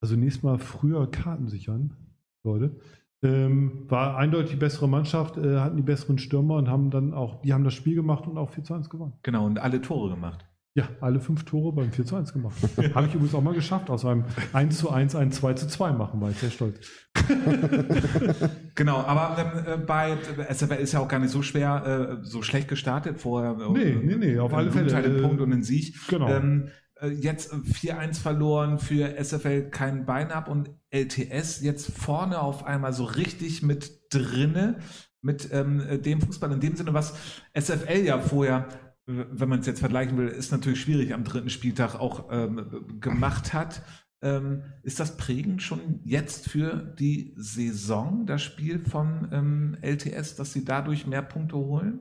Also 0.00 0.16
nächstes 0.16 0.42
Mal 0.42 0.58
früher 0.58 1.08
Karten 1.08 1.46
sichern, 1.46 1.94
Leute. 2.42 2.80
Ähm, 3.22 3.88
war 3.88 4.16
eindeutig 4.16 4.50
die 4.50 4.56
bessere 4.56 4.88
Mannschaft, 4.88 5.36
äh, 5.36 5.58
hatten 5.60 5.76
die 5.76 5.82
besseren 5.82 6.18
Stürmer 6.18 6.56
und 6.56 6.68
haben 6.68 6.90
dann 6.90 7.14
auch, 7.14 7.42
die 7.42 7.54
haben 7.54 7.64
das 7.64 7.74
Spiel 7.74 7.94
gemacht 7.94 8.26
und 8.26 8.36
auch 8.36 8.50
4 8.50 8.64
zu 8.64 8.74
1 8.74 8.90
gewonnen. 8.90 9.12
Genau, 9.22 9.46
und 9.46 9.58
alle 9.60 9.80
Tore 9.80 10.10
gemacht. 10.10 10.44
Ja, 10.76 10.88
alle 11.00 11.20
fünf 11.20 11.44
Tore 11.44 11.72
beim 11.72 11.92
4 11.92 12.04
zu 12.04 12.16
1 12.16 12.32
gemacht. 12.32 12.56
Habe 12.94 13.06
ich 13.06 13.14
übrigens 13.14 13.32
auch 13.34 13.42
mal 13.42 13.54
geschafft, 13.54 13.90
aus 13.90 14.04
einem 14.04 14.24
1 14.52 14.76
zu 14.76 14.90
1 14.90 15.14
ein 15.14 15.30
2 15.30 15.54
zu 15.54 15.68
2 15.68 15.92
machen, 15.92 16.20
war 16.20 16.30
ich 16.30 16.38
sehr 16.38 16.50
stolz. 16.50 16.90
genau, 18.74 18.96
aber 18.96 19.38
ähm, 19.38 19.82
äh, 19.82 19.84
bei 19.84 20.16
SFL 20.50 20.74
ist 20.74 20.92
ja 20.92 20.98
auch 20.98 21.06
gar 21.06 21.20
nicht 21.20 21.30
so 21.30 21.42
schwer, 21.42 22.18
äh, 22.22 22.26
so 22.26 22.42
schlecht 22.42 22.66
gestartet 22.66 23.20
vorher. 23.20 23.56
Nee, 23.70 23.82
äh, 23.82 23.94
nee, 23.94 24.16
nee, 24.16 24.38
auf 24.40 24.52
alle 24.52 24.72
Fälle. 24.72 24.92
Einen 24.96 25.22
Punkt 25.22 25.40
und 25.40 25.52
einen 25.52 25.62
Sieg. 25.62 25.94
Genau. 26.08 26.28
Ähm, 26.28 26.70
äh, 27.00 27.06
jetzt 27.08 27.52
4-1 27.54 28.20
verloren 28.20 28.80
für 28.80 29.14
SFL 29.16 29.70
kein 29.70 30.06
Bein 30.06 30.32
ab 30.32 30.48
und 30.48 30.70
LTS 30.90 31.62
jetzt 31.62 31.96
vorne 31.96 32.40
auf 32.40 32.66
einmal 32.66 32.92
so 32.92 33.04
richtig 33.04 33.62
mit 33.62 34.12
drinne 34.12 34.78
mit 35.22 35.48
ähm, 35.52 36.02
dem 36.02 36.20
Fußball 36.20 36.52
in 36.52 36.60
dem 36.60 36.76
Sinne, 36.76 36.92
was 36.92 37.14
SFL 37.54 38.04
ja 38.04 38.18
vorher 38.18 38.68
wenn 39.06 39.48
man 39.48 39.60
es 39.60 39.66
jetzt 39.66 39.80
vergleichen 39.80 40.16
will, 40.16 40.28
ist 40.28 40.52
natürlich 40.52 40.80
schwierig 40.80 41.12
am 41.12 41.24
dritten 41.24 41.50
Spieltag 41.50 41.94
auch 41.94 42.28
ähm, 42.30 43.00
gemacht 43.00 43.52
hat. 43.52 43.82
Ähm, 44.22 44.62
ist 44.82 45.00
das 45.00 45.18
prägend 45.18 45.62
schon 45.62 46.00
jetzt 46.04 46.48
für 46.48 46.94
die 46.98 47.34
Saison, 47.36 48.24
das 48.24 48.42
Spiel 48.42 48.78
von 48.78 49.28
ähm, 49.32 49.76
LTS, 49.82 50.36
dass 50.36 50.54
sie 50.54 50.64
dadurch 50.64 51.06
mehr 51.06 51.22
Punkte 51.22 51.56
holen? 51.56 52.00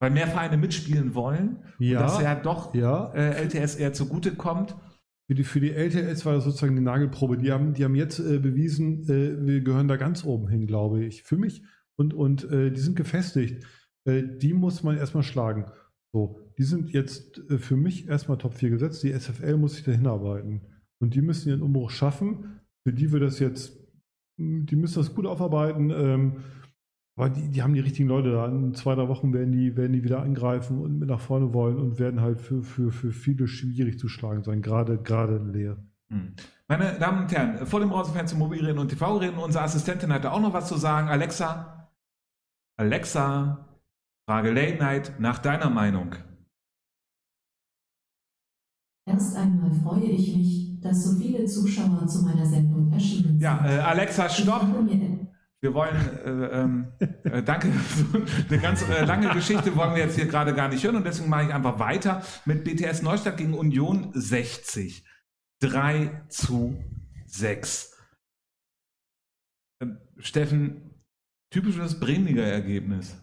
Weil 0.00 0.10
mehr 0.12 0.28
Vereine 0.28 0.56
mitspielen 0.56 1.16
wollen 1.16 1.64
ja, 1.80 1.98
und 1.98 2.06
dass 2.06 2.22
ja 2.22 2.36
doch 2.36 2.72
ja. 2.72 3.10
Äh, 3.14 3.42
LTS 3.42 3.74
eher 3.74 3.92
zugute 3.92 4.36
kommt. 4.36 4.76
Für 5.26 5.34
die, 5.34 5.42
für 5.42 5.58
die 5.58 5.72
LTS 5.72 6.24
war 6.24 6.34
das 6.34 6.44
sozusagen 6.44 6.76
die 6.76 6.82
Nagelprobe. 6.82 7.36
Die 7.36 7.50
haben, 7.50 7.74
die 7.74 7.84
haben 7.84 7.96
jetzt 7.96 8.20
äh, 8.20 8.38
bewiesen, 8.38 9.02
äh, 9.08 9.44
wir 9.44 9.60
gehören 9.62 9.88
da 9.88 9.96
ganz 9.96 10.24
oben 10.24 10.46
hin, 10.46 10.68
glaube 10.68 11.04
ich. 11.04 11.24
Für 11.24 11.36
mich. 11.36 11.64
Und, 11.96 12.14
und 12.14 12.48
äh, 12.50 12.70
die 12.70 12.80
sind 12.80 12.94
gefestigt. 12.94 13.66
Äh, 14.04 14.22
die 14.22 14.54
muss 14.54 14.84
man 14.84 14.96
erstmal 14.96 15.24
schlagen. 15.24 15.66
So, 16.12 16.38
die 16.56 16.64
sind 16.64 16.90
jetzt 16.90 17.38
äh, 17.50 17.58
für 17.58 17.76
mich 17.76 18.08
erstmal 18.08 18.38
Top 18.38 18.54
4 18.54 18.70
gesetzt. 18.70 19.02
Die 19.02 19.12
SFL 19.12 19.56
muss 19.56 19.74
sich 19.74 19.84
dahin 19.84 20.06
arbeiten. 20.06 20.62
Und 21.00 21.14
die 21.14 21.22
müssen 21.22 21.48
ihren 21.48 21.62
Umbruch 21.62 21.90
schaffen. 21.90 22.60
Für 22.84 22.92
die 22.92 23.12
wird 23.12 23.22
das 23.22 23.38
jetzt, 23.38 23.76
hm, 24.38 24.66
die 24.66 24.76
müssen 24.76 24.98
das 25.00 25.14
gut 25.14 25.26
aufarbeiten. 25.26 25.90
Ähm, 25.90 26.36
aber 27.16 27.30
die, 27.30 27.48
die 27.48 27.62
haben 27.62 27.74
die 27.74 27.80
richtigen 27.80 28.08
Leute 28.08 28.30
da. 28.30 28.46
In 28.46 28.74
zwei, 28.74 28.94
drei 28.94 29.08
Wochen 29.08 29.32
werden 29.32 29.52
die, 29.52 29.76
werden 29.76 29.92
die 29.92 30.04
wieder 30.04 30.22
angreifen 30.22 30.78
und 30.78 30.98
mit 31.00 31.08
nach 31.08 31.20
vorne 31.20 31.52
wollen 31.52 31.76
und 31.76 31.98
werden 31.98 32.20
halt 32.20 32.40
für, 32.40 32.62
für, 32.62 32.92
für 32.92 33.10
viele 33.10 33.48
schwierig 33.48 33.98
zu 33.98 34.08
schlagen 34.08 34.44
sein, 34.44 34.62
gerade, 34.62 34.98
gerade 34.98 35.38
leer. 35.38 35.76
Hm. 36.10 36.34
Meine 36.68 36.98
Damen 36.98 37.22
und 37.22 37.32
Herren, 37.32 37.66
vor 37.66 37.80
dem 37.80 37.92
zum 38.26 38.38
Mobilreden 38.38 38.78
und 38.78 38.88
TV-Reden, 38.88 39.38
unsere 39.38 39.64
Assistentin 39.64 40.12
hatte 40.12 40.30
auch 40.30 40.40
noch 40.40 40.52
was 40.52 40.68
zu 40.68 40.76
sagen. 40.76 41.08
Alexa, 41.08 41.90
Alexa, 42.76 43.67
Frage 44.28 44.50
Late 44.50 44.76
Night 44.76 45.18
nach 45.18 45.38
deiner 45.38 45.70
Meinung. 45.70 46.14
Erst 49.06 49.34
einmal 49.34 49.72
freue 49.72 50.04
ich 50.04 50.36
mich, 50.36 50.80
dass 50.82 51.02
so 51.02 51.18
viele 51.18 51.46
Zuschauer 51.46 52.06
zu 52.06 52.24
meiner 52.24 52.44
Sendung 52.44 52.92
erschienen 52.92 53.28
sind. 53.28 53.40
Ja, 53.40 53.64
äh, 53.64 53.78
Alexa, 53.78 54.28
stopp! 54.28 54.66
Wir 55.62 55.72
wollen, 55.72 55.96
äh, 56.26 56.60
ähm, 56.60 56.88
äh, 56.98 57.42
danke, 57.42 57.72
eine 58.50 58.58
ganz 58.58 58.86
äh, 58.86 59.06
lange 59.06 59.30
Geschichte 59.30 59.74
wollen 59.74 59.94
wir 59.94 60.02
jetzt 60.02 60.16
hier 60.16 60.26
gerade 60.26 60.52
gar 60.54 60.68
nicht 60.68 60.84
hören 60.84 60.96
und 60.96 61.06
deswegen 61.06 61.30
mache 61.30 61.44
ich 61.44 61.54
einfach 61.54 61.78
weiter 61.78 62.22
mit 62.44 62.64
BTS 62.64 63.00
Neustadt 63.00 63.38
gegen 63.38 63.54
Union 63.54 64.10
60. 64.12 65.06
3 65.60 66.26
zu 66.28 66.76
6. 67.24 67.96
Ähm, 69.80 69.98
Steffen, 70.18 71.02
typisches 71.50 71.98
Bremenliga-Ergebnis. 71.98 73.16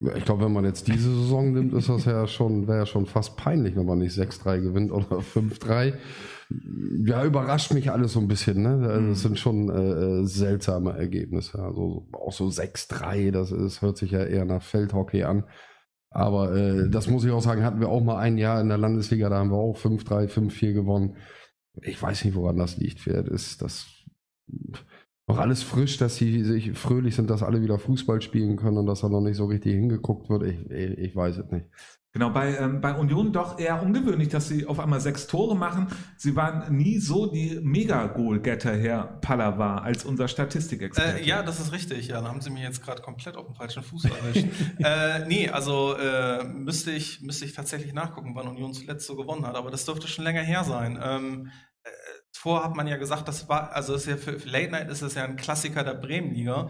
Ich 0.00 0.24
glaube, 0.26 0.44
wenn 0.44 0.52
man 0.52 0.64
jetzt 0.64 0.88
diese 0.88 1.08
Saison 1.10 1.52
nimmt, 1.52 1.72
ist 1.72 1.88
das 1.88 2.04
ja 2.04 2.26
schon, 2.26 2.68
wäre 2.68 2.80
ja 2.80 2.86
schon 2.86 3.06
fast 3.06 3.36
peinlich, 3.36 3.76
wenn 3.76 3.86
man 3.86 3.98
nicht 3.98 4.16
6-3 4.16 4.60
gewinnt 4.60 4.92
oder 4.92 5.06
5-3. 5.34 5.94
Ja, 7.04 7.24
überrascht 7.24 7.72
mich 7.72 7.90
alles 7.90 8.12
so 8.12 8.20
ein 8.20 8.28
bisschen. 8.28 8.62
Ne? 8.62 8.88
Also, 8.88 9.08
das 9.08 9.22
sind 9.22 9.38
schon 9.38 9.70
äh, 9.70 10.20
äh 10.20 10.26
seltsame 10.26 10.96
Ergebnisse. 10.96 11.58
Also 11.58 12.06
auch 12.12 12.32
so 12.32 12.46
6-3, 12.46 13.30
das 13.30 13.50
ist, 13.50 13.80
hört 13.80 13.96
sich 13.96 14.10
ja 14.10 14.22
eher 14.22 14.44
nach 14.44 14.62
Feldhockey 14.62 15.24
an. 15.24 15.44
Aber 16.10 16.54
äh, 16.54 16.88
das 16.88 17.08
muss 17.08 17.24
ich 17.24 17.30
auch 17.30 17.42
sagen, 17.42 17.64
hatten 17.64 17.80
wir 17.80 17.88
auch 17.88 18.02
mal 18.02 18.18
ein 18.18 18.38
Jahr 18.38 18.60
in 18.60 18.68
der 18.68 18.78
Landesliga, 18.78 19.28
da 19.28 19.36
haben 19.36 19.50
wir 19.50 19.56
auch 19.56 19.78
5-3, 19.78 20.28
5-4 20.28 20.72
gewonnen. 20.72 21.16
Ich 21.82 22.00
weiß 22.00 22.24
nicht, 22.24 22.34
woran 22.34 22.56
das 22.56 22.76
liegt. 22.76 23.06
Wer 23.06 23.26
ist 23.26 23.60
das 23.60 23.86
noch 25.26 25.38
alles 25.38 25.62
frisch, 25.62 25.96
dass 25.98 26.16
sie 26.16 26.44
sich 26.44 26.78
fröhlich 26.78 27.16
sind, 27.16 27.30
dass 27.30 27.42
alle 27.42 27.62
wieder 27.62 27.78
Fußball 27.78 28.22
spielen 28.22 28.56
können 28.56 28.78
und 28.78 28.86
dass 28.86 29.00
da 29.00 29.08
noch 29.08 29.20
nicht 29.20 29.36
so 29.36 29.46
richtig 29.46 29.74
hingeguckt 29.74 30.28
wird. 30.30 30.44
Ich, 30.44 30.70
ich, 30.70 30.98
ich 30.98 31.16
weiß 31.16 31.38
es 31.38 31.50
nicht. 31.50 31.66
Genau, 32.16 32.30
bei, 32.30 32.56
ähm, 32.56 32.80
bei 32.80 32.94
Union 32.94 33.30
doch 33.30 33.58
eher 33.58 33.82
ungewöhnlich, 33.82 34.28
dass 34.30 34.48
sie 34.48 34.64
auf 34.64 34.80
einmal 34.80 35.02
sechs 35.02 35.26
Tore 35.26 35.54
machen. 35.54 35.88
Sie 36.16 36.34
waren 36.34 36.74
nie 36.74 36.98
so 36.98 37.26
die 37.26 37.60
Mega-Goal-Getter, 37.62 38.74
Herr 38.74 39.18
Pallava, 39.20 39.80
als 39.80 40.06
unser 40.06 40.26
Statistikexperte. 40.26 41.20
Äh, 41.20 41.26
ja, 41.26 41.42
das 41.42 41.60
ist 41.60 41.72
richtig. 41.72 42.08
Ja, 42.08 42.22
da 42.22 42.28
haben 42.28 42.40
Sie 42.40 42.48
mich 42.48 42.62
jetzt 42.62 42.82
gerade 42.82 43.02
komplett 43.02 43.36
auf 43.36 43.44
dem 43.44 43.54
falschen 43.54 43.82
Fuß 43.82 44.06
erwischt. 44.06 44.46
äh, 44.78 45.26
nee, 45.26 45.50
also 45.50 45.94
äh, 45.98 46.44
müsste, 46.44 46.90
ich, 46.92 47.20
müsste 47.20 47.44
ich 47.44 47.52
tatsächlich 47.52 47.92
nachgucken, 47.92 48.30
wann 48.34 48.48
Union 48.48 48.72
zuletzt 48.72 49.06
so 49.06 49.14
gewonnen 49.14 49.44
hat. 49.44 49.54
Aber 49.54 49.70
das 49.70 49.84
dürfte 49.84 50.08
schon 50.08 50.24
länger 50.24 50.40
her 50.40 50.64
sein. 50.64 50.98
Ähm, 51.02 51.50
Vorher 52.36 52.64
hat 52.68 52.76
man 52.76 52.86
ja 52.86 52.96
gesagt, 52.96 53.28
das 53.28 53.48
war, 53.48 53.72
also 53.72 53.94
ist 53.94 54.06
ja 54.06 54.16
für, 54.16 54.38
für 54.38 54.48
Late 54.48 54.70
Night 54.70 54.90
ist 54.90 55.02
es 55.02 55.14
ja 55.14 55.24
ein 55.24 55.36
Klassiker 55.36 55.84
der 55.84 55.94
Bremenliga. 55.94 56.68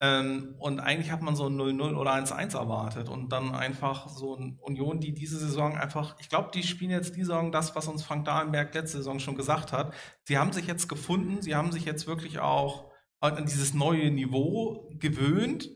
Ähm, 0.00 0.54
und 0.58 0.78
eigentlich 0.78 1.10
hat 1.10 1.22
man 1.22 1.34
so 1.34 1.46
ein 1.46 1.56
0-0 1.56 1.96
oder 1.96 2.14
1-1 2.14 2.56
erwartet 2.56 3.08
und 3.08 3.30
dann 3.30 3.54
einfach 3.54 4.08
so 4.08 4.36
ein 4.36 4.56
Union, 4.60 5.00
die 5.00 5.12
diese 5.12 5.38
Saison 5.38 5.76
einfach, 5.76 6.16
ich 6.20 6.28
glaube, 6.28 6.50
die 6.54 6.62
spielen 6.62 6.92
jetzt 6.92 7.16
die 7.16 7.24
Saison 7.24 7.50
das, 7.50 7.74
was 7.74 7.88
uns 7.88 8.04
Frank 8.04 8.24
Dahlenberg 8.24 8.72
letzte 8.74 8.98
Saison 8.98 9.18
schon 9.18 9.36
gesagt 9.36 9.72
hat. 9.72 9.92
Sie 10.22 10.38
haben 10.38 10.52
sich 10.52 10.68
jetzt 10.68 10.88
gefunden, 10.88 11.42
sie 11.42 11.56
haben 11.56 11.72
sich 11.72 11.84
jetzt 11.84 12.06
wirklich 12.06 12.38
auch 12.38 12.92
an 13.20 13.46
dieses 13.46 13.74
neue 13.74 14.12
Niveau 14.12 14.88
gewöhnt 15.00 15.68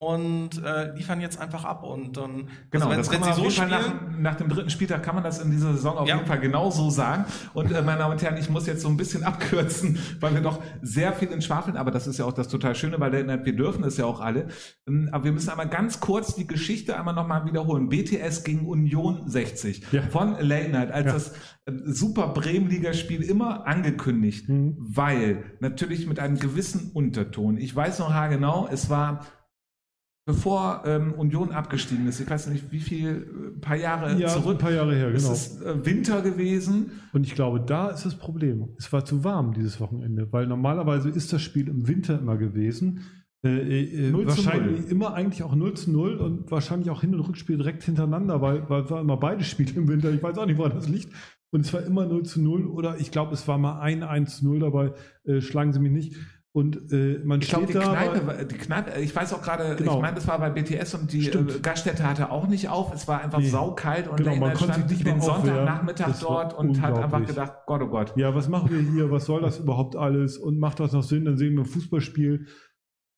und 0.00 0.62
äh, 0.64 0.94
liefern 0.94 1.20
jetzt 1.20 1.40
einfach 1.40 1.64
ab. 1.64 1.82
Und 1.82 2.16
dann, 2.16 2.48
genau, 2.70 2.88
also 2.88 3.10
wenn, 3.10 3.20
wenn 3.20 3.34
sie 3.34 3.42
so 3.42 3.50
spielen, 3.50 3.70
nach, 3.70 3.92
nach, 4.16 4.34
dem 4.36 4.48
dritten 4.48 4.70
Spieltag 4.70 5.02
kann 5.02 5.16
man 5.16 5.24
das 5.24 5.40
in 5.40 5.50
dieser 5.50 5.72
Saison 5.72 5.98
auf 5.98 6.08
ja. 6.08 6.14
jeden 6.14 6.26
Fall 6.26 6.38
genau 6.38 6.70
so 6.70 6.88
sagen. 6.88 7.24
Und 7.52 7.72
äh, 7.72 7.82
meine 7.82 7.98
Damen 7.98 8.12
und 8.12 8.22
Herren, 8.22 8.36
ich 8.36 8.48
muss 8.48 8.66
jetzt 8.66 8.82
so 8.82 8.88
ein 8.88 8.96
bisschen 8.96 9.24
abkürzen, 9.24 9.98
weil 10.20 10.34
wir 10.34 10.40
doch 10.40 10.62
sehr 10.82 11.12
viel 11.12 11.28
in 11.28 11.42
Schwafeln, 11.42 11.76
aber 11.76 11.90
das 11.90 12.06
ist 12.06 12.18
ja 12.18 12.26
auch 12.26 12.32
das 12.32 12.46
total 12.48 12.76
Schöne, 12.76 13.00
weil 13.00 13.12
wir 13.12 13.56
dürfen 13.56 13.82
es 13.82 13.96
ja 13.96 14.04
auch 14.04 14.20
alle. 14.20 14.48
Ähm, 14.86 15.08
aber 15.10 15.24
wir 15.24 15.32
müssen 15.32 15.50
einmal 15.50 15.68
ganz 15.68 15.98
kurz 15.98 16.36
die 16.36 16.46
Geschichte 16.46 16.96
einmal 16.96 17.14
nochmal 17.14 17.44
wiederholen. 17.46 17.88
BTS 17.88 18.44
gegen 18.44 18.68
Union 18.68 19.22
60 19.26 19.82
ja. 19.90 20.02
von 20.02 20.36
Late 20.38 20.68
Night 20.68 20.92
als 20.92 21.06
ja. 21.06 21.12
das 21.12 21.32
äh, 21.66 21.72
super 21.86 22.28
Bremen-Ligaspiel 22.28 23.22
immer 23.22 23.66
angekündigt, 23.66 24.48
mhm. 24.48 24.76
weil 24.78 25.56
natürlich 25.58 26.06
mit 26.06 26.20
einem 26.20 26.38
gewissen 26.38 26.92
Unterton. 26.92 27.56
Ich 27.56 27.74
weiß 27.74 27.98
noch 27.98 28.08
genau, 28.28 28.68
es 28.70 28.90
war 28.90 29.26
bevor 30.28 30.82
ähm, 30.84 31.14
Union 31.14 31.52
abgestiegen 31.52 32.06
ist. 32.06 32.20
Ich 32.20 32.28
weiß 32.28 32.48
nicht, 32.48 32.70
wie 32.70 32.80
viel, 32.80 33.08
ein 33.08 33.56
äh, 33.56 33.60
paar 33.62 33.76
Jahre 33.76 34.14
ja, 34.20 34.28
zurück. 34.28 34.56
ein 34.56 34.58
paar 34.58 34.72
Jahre 34.72 34.94
her, 34.94 35.10
genau. 35.10 35.32
Es 35.32 35.46
ist 35.46 35.62
äh, 35.62 35.86
Winter 35.86 36.20
gewesen. 36.20 36.90
Und 37.14 37.24
ich 37.24 37.34
glaube, 37.34 37.62
da 37.62 37.88
ist 37.88 38.04
das 38.04 38.14
Problem. 38.14 38.68
Es 38.76 38.92
war 38.92 39.06
zu 39.06 39.24
warm 39.24 39.54
dieses 39.54 39.80
Wochenende, 39.80 40.30
weil 40.30 40.46
normalerweise 40.46 41.08
ist 41.08 41.32
das 41.32 41.40
Spiel 41.40 41.66
im 41.68 41.88
Winter 41.88 42.18
immer 42.18 42.36
gewesen. 42.36 43.04
Äh, 43.42 43.48
äh, 43.48 44.08
äh 44.08 44.26
wahrscheinlich 44.26 44.90
immer 44.90 45.14
eigentlich 45.14 45.42
auch 45.42 45.54
0 45.54 45.72
zu 45.72 45.92
0 45.92 46.16
und 46.16 46.50
wahrscheinlich 46.50 46.90
auch 46.90 47.00
Hin- 47.00 47.14
und 47.14 47.20
Rückspiel 47.20 47.56
direkt 47.56 47.84
hintereinander, 47.84 48.42
weil, 48.42 48.68
weil 48.68 48.82
es 48.82 48.90
waren 48.90 49.00
immer 49.00 49.16
beide 49.16 49.44
Spiele 49.44 49.72
im 49.76 49.88
Winter. 49.88 50.12
Ich 50.12 50.22
weiß 50.22 50.36
auch 50.36 50.44
nicht, 50.44 50.58
woran 50.58 50.74
das 50.74 50.90
liegt. 50.90 51.08
Und 51.50 51.60
es 51.60 51.72
war 51.72 51.82
immer 51.82 52.04
0 52.04 52.24
zu 52.24 52.42
0 52.42 52.66
oder 52.66 53.00
ich 53.00 53.10
glaube, 53.10 53.32
es 53.32 53.48
war 53.48 53.56
mal 53.56 53.80
ein 53.80 54.02
1 54.02 54.40
zu 54.40 54.44
0 54.44 54.58
dabei. 54.58 54.92
Äh, 55.24 55.40
schlagen 55.40 55.72
Sie 55.72 55.80
mich 55.80 55.92
nicht. 55.92 56.16
Und 56.58 56.92
äh, 56.92 57.20
man 57.22 57.40
ich 57.40 57.46
steht 57.46 57.68
glaube, 57.68 57.72
die 57.72 57.78
Kneipe, 57.78 58.44
die 58.46 58.56
Kneipe, 58.56 59.00
ich 59.00 59.14
weiß 59.14 59.32
auch 59.32 59.42
gerade, 59.42 59.76
genau. 59.76 59.94
ich 59.94 60.02
meine, 60.02 60.16
das 60.16 60.26
war 60.26 60.40
bei 60.40 60.50
BTS 60.50 60.94
und 60.94 61.12
die 61.12 61.28
äh, 61.28 61.60
Gaststätte 61.62 62.02
hatte 62.02 62.32
auch 62.32 62.48
nicht 62.48 62.68
auf. 62.68 62.92
Es 62.92 63.06
war 63.06 63.22
einfach 63.22 63.38
nee. 63.38 63.48
saukalt 63.48 64.08
und 64.08 64.16
genau, 64.16 64.34
man 64.34 64.56
stand 64.56 64.90
nicht 64.90 65.06
den 65.06 65.20
Sonntagnachmittag 65.20 66.18
dort 66.20 66.58
und 66.58 66.82
hat 66.82 66.98
einfach 66.98 67.24
gedacht, 67.24 67.52
Gott, 67.66 67.80
oh 67.80 67.86
Gott. 67.86 68.12
Ja, 68.16 68.34
was 68.34 68.48
machen 68.48 68.70
wir 68.72 68.80
hier? 68.80 69.08
Was 69.12 69.26
soll 69.26 69.40
das 69.40 69.60
überhaupt 69.60 69.94
alles? 69.94 70.36
Und 70.36 70.58
macht 70.58 70.80
das 70.80 70.92
noch 70.92 71.04
Sinn? 71.04 71.26
Dann 71.26 71.36
sehen 71.36 71.54
wir 71.54 71.62
ein 71.62 71.66
Fußballspiel 71.66 72.46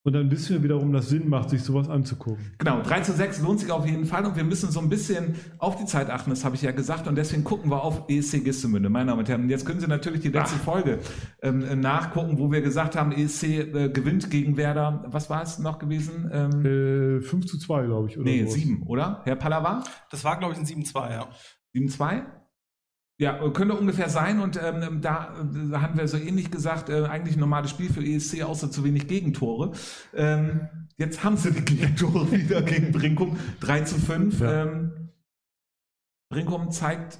und 0.02 0.14
dann 0.14 0.30
wissen 0.30 0.54
wir 0.54 0.62
wiederum, 0.62 0.92
dass 0.92 1.10
Sinn 1.10 1.28
macht, 1.28 1.50
sich 1.50 1.62
sowas 1.62 1.88
anzugucken. 1.88 2.52
Genau, 2.56 2.80
3 2.80 3.00
zu 3.00 3.12
6 3.12 3.42
lohnt 3.42 3.60
sich 3.60 3.70
auf 3.70 3.86
jeden 3.86 4.06
Fall 4.06 4.24
und 4.24 4.34
wir 4.34 4.44
müssen 4.44 4.70
so 4.70 4.80
ein 4.80 4.88
bisschen 4.88 5.34
auf 5.58 5.76
die 5.76 5.84
Zeit 5.84 6.08
achten, 6.08 6.30
das 6.30 6.44
habe 6.44 6.56
ich 6.56 6.62
ja 6.62 6.72
gesagt 6.72 7.06
und 7.06 7.16
deswegen 7.16 7.44
gucken 7.44 7.70
wir 7.70 7.84
auf 7.84 8.04
ESC 8.08 8.42
Gistemünde, 8.42 8.88
meine 8.88 9.10
Damen 9.10 9.20
und 9.20 9.28
Herren. 9.28 9.42
Und 9.42 9.50
jetzt 9.50 9.66
können 9.66 9.80
Sie 9.80 9.86
natürlich 9.86 10.20
die 10.20 10.28
letzte 10.28 10.56
Ach. 10.60 10.64
Folge 10.64 11.00
ähm, 11.42 11.80
nachgucken, 11.80 12.38
wo 12.38 12.50
wir 12.50 12.62
gesagt 12.62 12.96
haben, 12.96 13.12
ESC 13.12 13.42
äh, 13.44 13.88
gewinnt 13.90 14.30
gegen 14.30 14.56
Werder. 14.56 15.04
Was 15.08 15.28
war 15.28 15.42
es 15.42 15.58
noch 15.58 15.78
gewesen? 15.78 16.30
Ähm, 16.32 17.18
äh, 17.18 17.20
5 17.20 17.46
zu 17.46 17.58
2, 17.58 17.84
glaube 17.84 18.08
ich. 18.08 18.16
Oder 18.16 18.24
nee, 18.24 18.40
sowas. 18.44 18.54
7, 18.54 18.82
oder? 18.84 19.20
Herr 19.24 19.36
Pallava? 19.36 19.84
Das 20.10 20.24
war, 20.24 20.38
glaube 20.38 20.54
ich, 20.54 20.58
ein 20.58 20.64
7-2, 20.64 21.10
ja. 21.10 21.28
7-2? 21.74 22.22
Ja, 23.20 23.38
könnte 23.50 23.74
ungefähr 23.74 24.08
sein 24.08 24.40
und 24.40 24.58
ähm, 24.62 25.02
da, 25.02 25.34
da 25.70 25.82
haben 25.82 25.98
wir 25.98 26.08
so 26.08 26.16
ähnlich 26.16 26.50
gesagt, 26.50 26.88
äh, 26.88 27.04
eigentlich 27.04 27.36
ein 27.36 27.40
normales 27.40 27.68
Spiel 27.68 27.92
für 27.92 28.02
ESC, 28.02 28.42
außer 28.42 28.70
zu 28.70 28.82
wenig 28.82 29.08
Gegentore. 29.08 29.72
Ähm, 30.14 30.70
jetzt 30.96 31.22
haben 31.22 31.36
sie 31.36 31.52
die 31.52 31.62
Gegentore 31.62 32.32
wieder 32.32 32.62
gegen 32.62 32.92
Brinkum, 32.92 33.36
3 33.60 33.82
zu 33.82 33.96
5. 33.96 34.40
Ja. 34.40 34.62
Ähm, 34.62 35.10
Brinkum 36.30 36.70
zeigt 36.70 37.18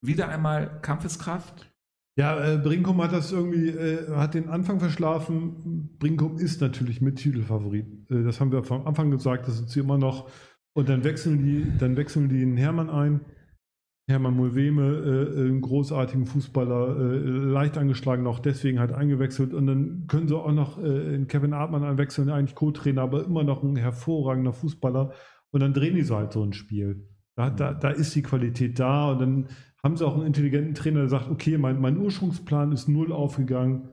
wieder 0.00 0.28
einmal 0.28 0.80
Kampfeskraft. 0.82 1.68
Ja, 2.16 2.38
äh, 2.52 2.56
Brinkum 2.56 3.02
hat 3.02 3.12
das 3.12 3.32
irgendwie, 3.32 3.70
äh, 3.70 4.14
hat 4.14 4.34
den 4.34 4.48
Anfang 4.48 4.78
verschlafen. 4.78 5.96
Brinkum 5.98 6.38
ist 6.38 6.60
natürlich 6.60 7.00
mit 7.00 7.16
Titelfavorit. 7.16 8.08
Äh, 8.08 8.22
das 8.22 8.40
haben 8.40 8.52
wir 8.52 8.62
vom 8.62 8.86
Anfang 8.86 9.10
gesagt, 9.10 9.48
das 9.48 9.56
sind 9.56 9.68
sie 9.68 9.80
immer 9.80 9.98
noch. 9.98 10.30
Und 10.74 10.88
dann 10.88 11.02
wechseln 11.02 11.44
die, 11.44 11.76
dann 11.76 11.96
wechseln 11.96 12.28
die 12.28 12.38
den 12.38 12.56
Hermann 12.56 12.88
ein 12.88 13.22
Hermann 14.10 14.36
Mulveme, 14.36 14.82
äh, 14.82 15.40
einen 15.40 15.60
großartigen 15.60 16.26
Fußballer, 16.26 16.96
äh, 16.98 17.28
leicht 17.28 17.78
angeschlagen, 17.78 18.26
auch 18.26 18.40
deswegen 18.40 18.78
halt 18.78 18.92
eingewechselt. 18.92 19.54
Und 19.54 19.66
dann 19.66 20.06
können 20.08 20.28
sie 20.28 20.36
auch 20.36 20.52
noch 20.52 20.82
äh, 20.82 21.24
Kevin 21.26 21.54
Artmann 21.54 21.84
einwechseln, 21.84 22.28
eigentlich 22.28 22.54
Co-Trainer, 22.54 23.02
aber 23.02 23.24
immer 23.24 23.44
noch 23.44 23.62
ein 23.62 23.76
hervorragender 23.76 24.52
Fußballer. 24.52 25.12
Und 25.50 25.60
dann 25.60 25.72
drehen 25.72 25.94
die 25.94 26.02
so 26.02 26.16
halt 26.16 26.32
so 26.32 26.44
ein 26.44 26.52
Spiel. 26.52 27.08
Da, 27.36 27.48
da, 27.48 27.72
da 27.72 27.90
ist 27.90 28.14
die 28.14 28.22
Qualität 28.22 28.78
da. 28.78 29.12
Und 29.12 29.20
dann 29.20 29.48
haben 29.82 29.96
sie 29.96 30.06
auch 30.06 30.14
einen 30.14 30.26
intelligenten 30.26 30.74
Trainer, 30.74 31.00
der 31.00 31.08
sagt, 31.08 31.30
okay, 31.30 31.56
mein, 31.56 31.80
mein 31.80 31.96
Ursprungsplan 31.96 32.72
ist 32.72 32.88
null 32.88 33.12
aufgegangen. 33.12 33.88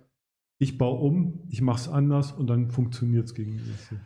Ich 0.59 0.77
baue 0.77 0.99
um, 0.99 1.45
ich 1.49 1.61
mache 1.61 1.81
es 1.81 1.87
anders 1.87 2.31
und 2.31 2.49
dann 2.49 2.71
funktioniert 2.71 3.25
es 3.25 3.35
gegen 3.35 3.57
die 3.57 3.97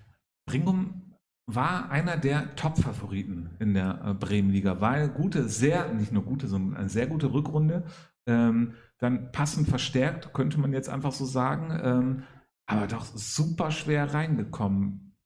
Bringum 0.45 1.10
war 1.55 1.89
einer 1.89 2.17
der 2.17 2.55
Top-Favoriten 2.55 3.49
in 3.59 3.73
der 3.73 4.01
äh, 4.05 4.13
Bremen-Liga, 4.13 4.81
weil 4.81 5.09
gute, 5.09 5.47
sehr, 5.47 5.93
nicht 5.93 6.11
nur 6.11 6.23
gute, 6.23 6.47
sondern 6.47 6.77
eine 6.77 6.89
sehr 6.89 7.07
gute 7.07 7.33
Rückrunde, 7.33 7.83
ähm, 8.25 8.73
dann 8.97 9.31
passend 9.31 9.67
verstärkt, 9.67 10.33
könnte 10.33 10.59
man 10.59 10.73
jetzt 10.73 10.89
einfach 10.89 11.11
so 11.11 11.25
sagen, 11.25 11.79
ähm, 11.83 12.23
aber 12.65 12.87
doch 12.87 13.05
super 13.05 13.71
schwer 13.71 14.13
reingekommen. 14.13 15.17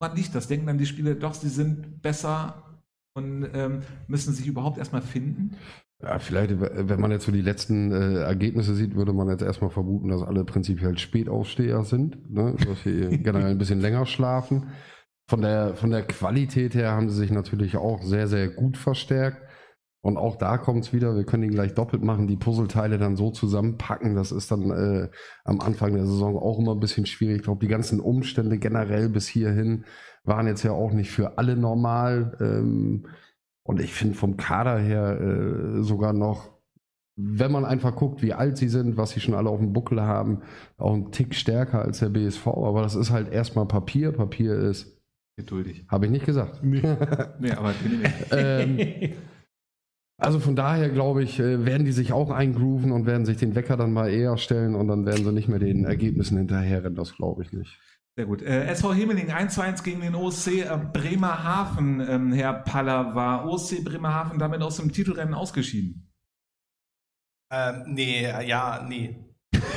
Woran 0.00 0.16
liegt 0.16 0.34
das? 0.34 0.48
Denken 0.48 0.66
dann 0.66 0.78
die 0.78 0.86
Spieler 0.86 1.14
doch, 1.14 1.34
sie 1.34 1.48
sind 1.48 2.02
besser 2.02 2.82
und 3.14 3.48
ähm, 3.54 3.82
müssen 4.08 4.34
sich 4.34 4.46
überhaupt 4.46 4.78
erstmal 4.78 5.02
finden? 5.02 5.56
Ja, 6.04 6.18
vielleicht, 6.18 6.60
wenn 6.60 7.00
man 7.00 7.10
jetzt 7.12 7.24
so 7.24 7.32
die 7.32 7.40
letzten 7.40 7.90
äh, 7.92 8.18
Ergebnisse 8.24 8.74
sieht, 8.74 8.94
würde 8.94 9.14
man 9.14 9.28
jetzt 9.30 9.42
erstmal 9.42 9.70
vermuten, 9.70 10.08
dass 10.08 10.22
alle 10.22 10.44
prinzipiell 10.44 10.98
Spätaufsteher 10.98 11.82
sind, 11.84 12.30
ne? 12.30 12.56
dass 12.58 12.82
sie 12.82 13.18
generell 13.22 13.52
ein 13.52 13.58
bisschen 13.58 13.80
länger 13.80 14.04
schlafen. 14.04 14.68
Von 15.26 15.40
der, 15.40 15.74
von 15.74 15.90
der 15.90 16.02
Qualität 16.02 16.74
her 16.74 16.92
haben 16.92 17.08
sie 17.08 17.16
sich 17.16 17.30
natürlich 17.30 17.78
auch 17.78 18.02
sehr, 18.02 18.28
sehr 18.28 18.48
gut 18.48 18.76
verstärkt. 18.76 19.40
Und 20.02 20.18
auch 20.18 20.36
da 20.36 20.58
kommt 20.58 20.84
es 20.84 20.92
wieder, 20.92 21.16
wir 21.16 21.24
können 21.24 21.44
ihn 21.44 21.52
gleich 21.52 21.72
doppelt 21.72 22.02
machen, 22.02 22.26
die 22.26 22.36
Puzzleteile 22.36 22.98
dann 22.98 23.16
so 23.16 23.30
zusammenpacken. 23.30 24.14
Das 24.14 24.32
ist 24.32 24.50
dann 24.50 24.70
äh, 24.70 25.08
am 25.44 25.62
Anfang 25.62 25.94
der 25.94 26.04
Saison 26.04 26.36
auch 26.36 26.58
immer 26.58 26.72
ein 26.72 26.80
bisschen 26.80 27.06
schwierig. 27.06 27.36
Ich 27.36 27.42
glaube, 27.44 27.64
die 27.64 27.70
ganzen 27.70 28.00
Umstände 28.00 28.58
generell 28.58 29.08
bis 29.08 29.26
hierhin 29.26 29.86
waren 30.22 30.46
jetzt 30.46 30.62
ja 30.62 30.72
auch 30.72 30.92
nicht 30.92 31.10
für 31.10 31.38
alle 31.38 31.56
normal. 31.56 32.36
Ähm, 32.40 33.06
und 33.66 33.80
ich 33.80 33.92
finde 33.92 34.14
vom 34.14 34.36
Kader 34.36 34.78
her 34.78 35.20
äh, 35.20 35.82
sogar 35.82 36.12
noch, 36.12 36.50
wenn 37.16 37.52
man 37.52 37.64
einfach 37.64 37.96
guckt, 37.96 38.22
wie 38.22 38.34
alt 38.34 38.58
sie 38.58 38.68
sind, 38.68 38.96
was 38.96 39.10
sie 39.10 39.20
schon 39.20 39.34
alle 39.34 39.48
auf 39.48 39.60
dem 39.60 39.72
Buckel 39.72 40.02
haben, 40.02 40.42
auch 40.76 40.94
ein 40.94 41.12
Tick 41.12 41.34
stärker 41.34 41.82
als 41.82 42.00
der 42.00 42.10
BSV. 42.10 42.46
Aber 42.48 42.82
das 42.82 42.94
ist 42.94 43.10
halt 43.10 43.32
erstmal 43.32 43.66
Papier. 43.66 44.12
Papier 44.12 44.54
ist. 44.54 45.00
Geduldig. 45.36 45.84
Habe 45.88 46.06
ich 46.06 46.12
nicht 46.12 46.26
gesagt. 46.26 46.62
Nee, 46.62 46.82
nee 47.40 47.52
aber 47.52 47.74
ähm, 48.32 49.14
Also 50.16 50.38
von 50.38 50.54
daher 50.54 50.90
glaube 50.90 51.22
ich, 51.22 51.40
äh, 51.40 51.64
werden 51.64 51.84
die 51.84 51.92
sich 51.92 52.12
auch 52.12 52.30
eingrooven 52.30 52.92
und 52.92 53.06
werden 53.06 53.26
sich 53.26 53.36
den 53.36 53.54
Wecker 53.54 53.76
dann 53.76 53.92
mal 53.92 54.10
eher 54.10 54.36
stellen 54.36 54.74
und 54.74 54.86
dann 54.88 55.06
werden 55.06 55.24
sie 55.24 55.32
nicht 55.32 55.48
mehr 55.48 55.58
den 55.58 55.84
Ergebnissen 55.84 56.38
hinterherrennen. 56.38 56.94
Das 56.94 57.16
glaube 57.16 57.42
ich 57.42 57.52
nicht. 57.52 57.78
Sehr 58.16 58.26
gut. 58.26 58.42
Äh, 58.42 58.66
SV 58.66 58.94
Himmeling 58.94 59.32
1 59.32 59.54
zu 59.54 59.60
1 59.60 59.82
gegen 59.82 60.00
den 60.00 60.14
OSC 60.14 60.60
äh, 60.60 60.78
Bremerhaven, 60.92 62.00
ähm, 62.00 62.32
Herr 62.32 62.52
Paller, 62.52 63.14
war 63.16 63.44
OSC 63.44 63.82
Bremerhaven 63.84 64.38
damit 64.38 64.62
aus 64.62 64.76
dem 64.76 64.92
Titelrennen 64.92 65.34
ausgeschieden? 65.34 66.12
Ähm, 67.50 67.82
nee, 67.88 68.22
ja, 68.22 68.84
nee. 68.88 69.24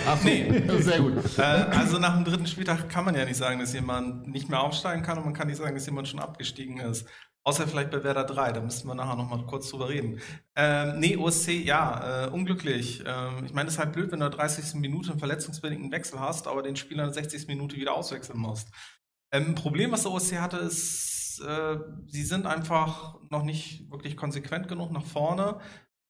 Ach 0.07 0.23
nee, 0.23 0.63
sehr 0.79 0.99
gut. 0.99 1.37
Äh, 1.37 1.41
also 1.41 1.97
nach 1.97 2.15
dem 2.15 2.25
dritten 2.25 2.45
Spieltag 2.45 2.89
kann 2.89 3.05
man 3.05 3.15
ja 3.15 3.25
nicht 3.25 3.37
sagen, 3.37 3.59
dass 3.59 3.73
jemand 3.73 4.27
nicht 4.27 4.49
mehr 4.49 4.61
aufsteigen 4.61 5.01
kann 5.01 5.17
und 5.17 5.25
man 5.25 5.33
kann 5.33 5.47
nicht 5.47 5.57
sagen, 5.57 5.75
dass 5.75 5.85
jemand 5.87 6.07
schon 6.07 6.19
abgestiegen 6.19 6.79
ist. 6.79 7.07
Außer 7.47 7.65
vielleicht 7.65 7.91
bei 7.91 8.03
Werder 8.03 8.25
3, 8.25 8.51
da 8.51 8.59
müssten 8.59 8.89
wir 8.89 8.93
nachher 8.93 9.15
nochmal 9.15 9.45
kurz 9.45 9.69
drüber 9.69 9.87
reden. 9.87 10.19
Ähm, 10.53 10.99
nee, 10.99 11.15
OSC, 11.15 11.51
ja, 11.63 12.25
äh, 12.25 12.29
unglücklich. 12.29 13.01
Ähm, 13.05 13.45
ich 13.45 13.53
meine, 13.53 13.69
es 13.69 13.75
ist 13.75 13.79
halt 13.79 13.93
blöd, 13.93 14.11
wenn 14.11 14.19
du 14.19 14.25
in 14.25 14.31
der 14.31 14.37
30. 14.37 14.81
Minute 14.81 15.11
einen 15.11 15.19
verletzungsbedingten 15.19 15.89
Wechsel 15.89 16.19
hast, 16.19 16.45
aber 16.45 16.61
den 16.61 16.75
Spieler 16.75 17.05
in 17.05 17.13
der 17.13 17.23
60. 17.23 17.47
Minute 17.47 17.77
wieder 17.77 17.93
auswechseln 17.93 18.37
musst. 18.37 18.67
Ähm, 19.31 19.55
Problem, 19.55 19.93
was 19.93 20.03
der 20.03 20.11
OSC 20.11 20.41
hatte, 20.41 20.57
ist, 20.57 21.39
äh, 21.39 21.77
sie 22.07 22.23
sind 22.23 22.47
einfach 22.47 23.15
noch 23.29 23.43
nicht 23.43 23.89
wirklich 23.89 24.17
konsequent 24.17 24.67
genug 24.67 24.91
nach 24.91 25.05
vorne. 25.05 25.61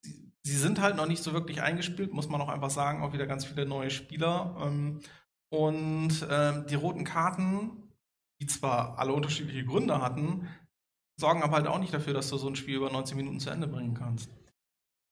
Sie, 0.01 0.33
sie, 0.41 0.57
sind 0.57 0.81
halt 0.81 0.95
noch 0.95 1.05
nicht 1.05 1.21
so 1.21 1.33
wirklich 1.33 1.61
eingespielt, 1.61 2.13
muss 2.13 2.29
man 2.29 2.41
auch 2.41 2.49
einfach 2.49 2.71
sagen, 2.71 3.03
auch 3.03 3.13
wieder 3.13 3.27
ganz 3.27 3.45
viele 3.45 3.67
neue 3.67 3.91
Spieler. 3.91 4.57
Ähm, 4.59 5.01
und 5.49 6.27
ähm, 6.31 6.65
die 6.67 6.73
roten 6.73 7.03
Karten, 7.03 7.93
die 8.41 8.47
zwar 8.47 8.97
alle 8.97 9.13
unterschiedliche 9.13 9.65
Gründe 9.65 10.01
hatten, 10.01 10.47
sorgen 11.19 11.43
aber 11.43 11.57
halt 11.57 11.67
auch 11.67 11.79
nicht 11.79 11.93
dafür, 11.93 12.13
dass 12.13 12.29
du 12.29 12.37
so 12.37 12.47
ein 12.47 12.55
Spiel 12.55 12.75
über 12.75 12.91
90 12.91 13.17
Minuten 13.17 13.39
zu 13.39 13.49
Ende 13.49 13.67
bringen 13.67 13.93
kannst. 13.93 14.29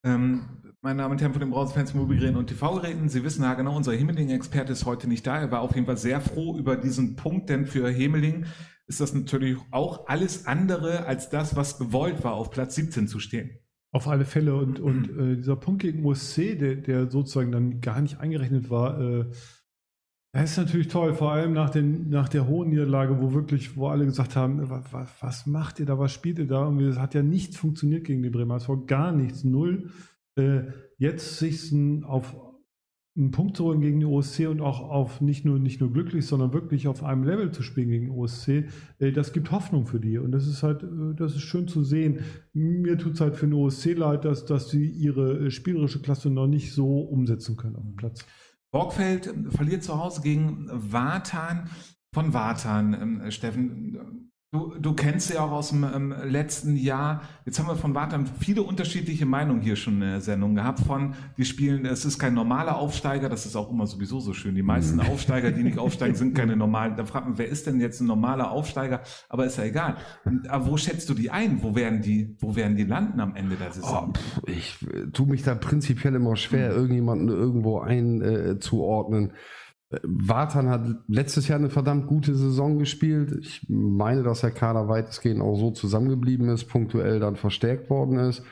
Ähm, 0.04 0.62
meine 0.80 1.02
Damen 1.02 1.12
und 1.12 1.20
Herren 1.20 1.32
von 1.32 1.40
den 1.40 1.50
Browserfans, 1.50 1.94
Mobilgeräten 1.94 2.36
und 2.36 2.46
TV-Geräten, 2.46 3.08
Sie 3.08 3.24
wissen 3.24 3.42
ja 3.42 3.54
genau, 3.54 3.76
unser 3.76 3.92
Hemeling-Experte 3.92 4.72
ist 4.72 4.86
heute 4.86 5.08
nicht 5.08 5.26
da. 5.26 5.38
Er 5.38 5.50
war 5.50 5.60
auf 5.62 5.74
jeden 5.74 5.86
Fall 5.86 5.96
sehr 5.96 6.20
froh 6.20 6.56
über 6.56 6.76
diesen 6.76 7.16
Punkt, 7.16 7.48
denn 7.48 7.66
für 7.66 7.88
Hemeling 7.88 8.46
ist 8.86 9.00
das 9.00 9.14
natürlich 9.14 9.58
auch 9.72 10.06
alles 10.06 10.46
andere 10.46 11.06
als 11.06 11.28
das, 11.28 11.56
was 11.56 11.78
gewollt 11.78 12.22
war, 12.22 12.34
auf 12.34 12.52
Platz 12.52 12.76
17 12.76 13.08
zu 13.08 13.18
stehen. 13.18 13.58
Auf 13.90 14.06
alle 14.06 14.24
Fälle 14.24 14.54
und, 14.54 14.78
und 14.78 15.08
äh, 15.10 15.36
dieser 15.36 15.56
Punkt 15.56 15.82
gegen 15.82 16.04
USC, 16.04 16.54
der, 16.54 16.76
der 16.76 17.10
sozusagen 17.10 17.50
dann 17.50 17.80
gar 17.80 18.00
nicht 18.00 18.20
eingerechnet 18.20 18.70
war, 18.70 19.00
äh, 19.00 19.24
das 20.36 20.52
ist 20.52 20.58
natürlich 20.58 20.88
toll, 20.88 21.14
vor 21.14 21.32
allem 21.32 21.52
nach, 21.52 21.70
den, 21.70 22.08
nach 22.10 22.28
der 22.28 22.46
hohen 22.46 22.70
Niederlage, 22.70 23.20
wo 23.20 23.32
wirklich, 23.32 23.76
wo 23.76 23.88
alle 23.88 24.04
gesagt 24.04 24.36
haben, 24.36 24.68
was, 24.68 25.12
was 25.20 25.46
macht 25.46 25.80
ihr 25.80 25.86
da, 25.86 25.98
was 25.98 26.12
spielt 26.12 26.38
ihr 26.38 26.46
da? 26.46 26.64
Und 26.64 26.80
es 26.80 26.98
hat 26.98 27.14
ja 27.14 27.22
nichts 27.22 27.56
funktioniert 27.56 28.04
gegen 28.04 28.22
die 28.22 28.30
Bremer. 28.30 28.56
Es 28.56 28.68
war 28.68 28.76
gar 28.86 29.12
nichts, 29.12 29.44
null. 29.44 29.90
Äh, 30.36 30.62
jetzt 30.98 31.38
sich 31.38 31.72
auf 32.04 32.36
einen 33.16 33.30
Punkt 33.30 33.56
zu 33.56 33.64
holen 33.64 33.80
gegen 33.80 33.98
die 33.98 34.06
OSC 34.06 34.46
und 34.46 34.60
auch 34.60 34.80
auf 34.80 35.22
nicht 35.22 35.44
nur, 35.44 35.58
nicht 35.58 35.80
nur 35.80 35.90
glücklich, 35.90 36.26
sondern 36.26 36.52
wirklich 36.52 36.86
auf 36.86 37.02
einem 37.02 37.24
Level 37.24 37.50
zu 37.50 37.62
spielen 37.62 37.88
gegen 37.88 38.10
OSC, 38.10 38.66
äh, 38.98 39.12
das 39.12 39.32
gibt 39.32 39.50
Hoffnung 39.50 39.86
für 39.86 40.00
die. 40.00 40.18
Und 40.18 40.32
das 40.32 40.46
ist 40.46 40.62
halt, 40.62 40.82
äh, 40.82 41.14
das 41.16 41.34
ist 41.34 41.42
schön 41.42 41.66
zu 41.66 41.82
sehen. 41.82 42.20
Mir 42.52 42.98
tut 42.98 43.14
es 43.14 43.20
halt 43.20 43.36
für 43.36 43.46
den 43.46 43.54
OSC 43.54 43.94
leid, 43.94 44.24
dass, 44.26 44.44
dass 44.44 44.70
sie 44.70 44.86
ihre 44.86 45.46
äh, 45.46 45.50
spielerische 45.50 46.02
Klasse 46.02 46.28
noch 46.28 46.46
nicht 46.46 46.72
so 46.72 47.00
umsetzen 47.00 47.56
können 47.56 47.76
auf 47.76 47.84
dem 47.84 47.96
Platz. 47.96 48.26
Borgfeld 48.76 49.32
verliert 49.54 49.84
zu 49.84 49.98
Hause 49.98 50.20
gegen 50.20 50.68
Watan 50.70 51.70
von 52.12 52.34
Watan, 52.34 52.92
ähm, 52.92 53.30
Steffen. 53.30 54.30
Du, 54.56 54.72
du 54.80 54.94
kennst 54.94 55.28
sie 55.28 55.36
auch 55.36 55.50
aus 55.50 55.68
dem 55.68 55.84
ähm, 55.84 56.14
letzten 56.24 56.76
Jahr. 56.76 57.20
Jetzt 57.44 57.58
haben 57.58 57.68
wir 57.68 57.76
von 57.76 57.94
Wartan 57.94 58.26
viele 58.40 58.62
unterschiedliche 58.62 59.26
Meinungen 59.26 59.60
hier 59.60 59.76
schon 59.76 59.94
in 59.94 60.00
der 60.00 60.20
Sendung 60.22 60.54
gehabt. 60.54 60.80
Von, 60.80 61.14
die 61.36 61.44
spielen, 61.44 61.84
es 61.84 62.06
ist 62.06 62.18
kein 62.18 62.32
normaler 62.32 62.78
Aufsteiger, 62.78 63.28
das 63.28 63.44
ist 63.44 63.54
auch 63.54 63.70
immer 63.70 63.86
sowieso 63.86 64.18
so 64.20 64.32
schön. 64.32 64.54
Die 64.54 64.62
meisten 64.62 64.94
mhm. 64.94 65.00
Aufsteiger, 65.12 65.50
die 65.50 65.62
nicht 65.62 65.78
aufsteigen, 65.78 66.14
sind 66.14 66.34
keine 66.34 66.56
normalen. 66.56 66.96
Da 66.96 67.04
fragt 67.04 67.28
man, 67.28 67.36
wer 67.36 67.48
ist 67.48 67.66
denn 67.66 67.80
jetzt 67.80 68.00
ein 68.00 68.06
normaler 68.06 68.50
Aufsteiger? 68.50 69.02
Aber 69.28 69.44
ist 69.44 69.58
ja 69.58 69.64
egal. 69.64 69.96
Aber 70.48 70.68
wo 70.68 70.78
schätzt 70.78 71.10
du 71.10 71.14
die 71.14 71.30
ein? 71.30 71.62
Wo 71.62 71.74
werden 71.74 72.00
die, 72.00 72.34
wo 72.40 72.56
werden 72.56 72.76
die 72.76 72.84
landen 72.84 73.20
am 73.20 73.36
Ende 73.36 73.56
der 73.56 73.72
Saison? 73.72 74.14
Oh, 74.14 74.40
ich 74.46 74.78
äh, 74.90 75.10
tue 75.12 75.26
mich 75.26 75.42
da 75.42 75.54
prinzipiell 75.54 76.14
immer 76.14 76.36
schwer, 76.36 76.70
mhm. 76.70 76.76
irgendjemanden 76.76 77.28
irgendwo 77.28 77.80
einzuordnen. 77.80 79.30
Äh, 79.30 79.32
Watan 79.90 80.68
hat 80.68 80.86
letztes 81.06 81.46
Jahr 81.46 81.58
eine 81.58 81.70
verdammt 81.70 82.08
gute 82.08 82.34
Saison 82.34 82.78
gespielt. 82.78 83.36
Ich 83.40 83.66
meine, 83.68 84.22
dass 84.22 84.40
der 84.40 84.50
Kader 84.50 84.88
weitestgehend 84.88 85.40
auch 85.40 85.56
so 85.56 85.70
zusammengeblieben 85.70 86.48
ist, 86.48 86.64
punktuell 86.64 87.20
dann 87.20 87.36
verstärkt 87.36 87.88
worden 87.88 88.18
ist. 88.18 88.42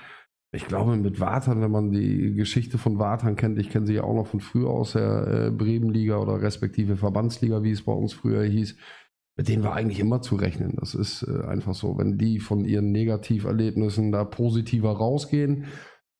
Ich 0.53 0.69
glaube, 0.69 0.97
mit 0.97 1.19
Watan, 1.19 1.61
wenn 1.61 1.73
man 1.73 1.91
die 1.91 2.35
Geschichte 2.35 2.79
von 2.79 3.01
Watan 3.01 3.35
kennt, 3.35 3.59
ich 3.59 3.71
kenne 3.71 3.87
sie 3.87 3.95
ja 3.95 4.05
auch 4.05 4.15
noch 4.15 4.29
von 4.29 4.39
früher 4.39 4.71
aus 4.71 4.93
der 4.93 5.27
äh, 5.27 5.51
Bremenliga 5.51 6.19
oder 6.19 6.41
respektive 6.41 6.97
Verbandsliga, 6.97 7.65
wie 7.65 7.73
es 7.73 7.83
bei 7.83 7.93
uns 7.93 8.13
früher 8.13 8.45
hieß, 8.45 8.77
mit 9.37 9.49
denen 9.49 9.65
war 9.65 9.75
eigentlich 9.75 9.99
immer 9.99 10.23
zu 10.23 10.37
rechnen. 10.37 10.77
Das 10.77 10.95
ist 10.95 11.25
äh, 11.25 11.45
einfach 11.45 11.75
so. 11.75 11.99
Wenn 11.99 12.19
die 12.19 12.39
von 12.39 12.65
ihren 12.65 12.93
Negativerlebnissen 12.93 14.13
da 14.13 14.25
positiver 14.25 14.93
rausgehen, 14.93 15.65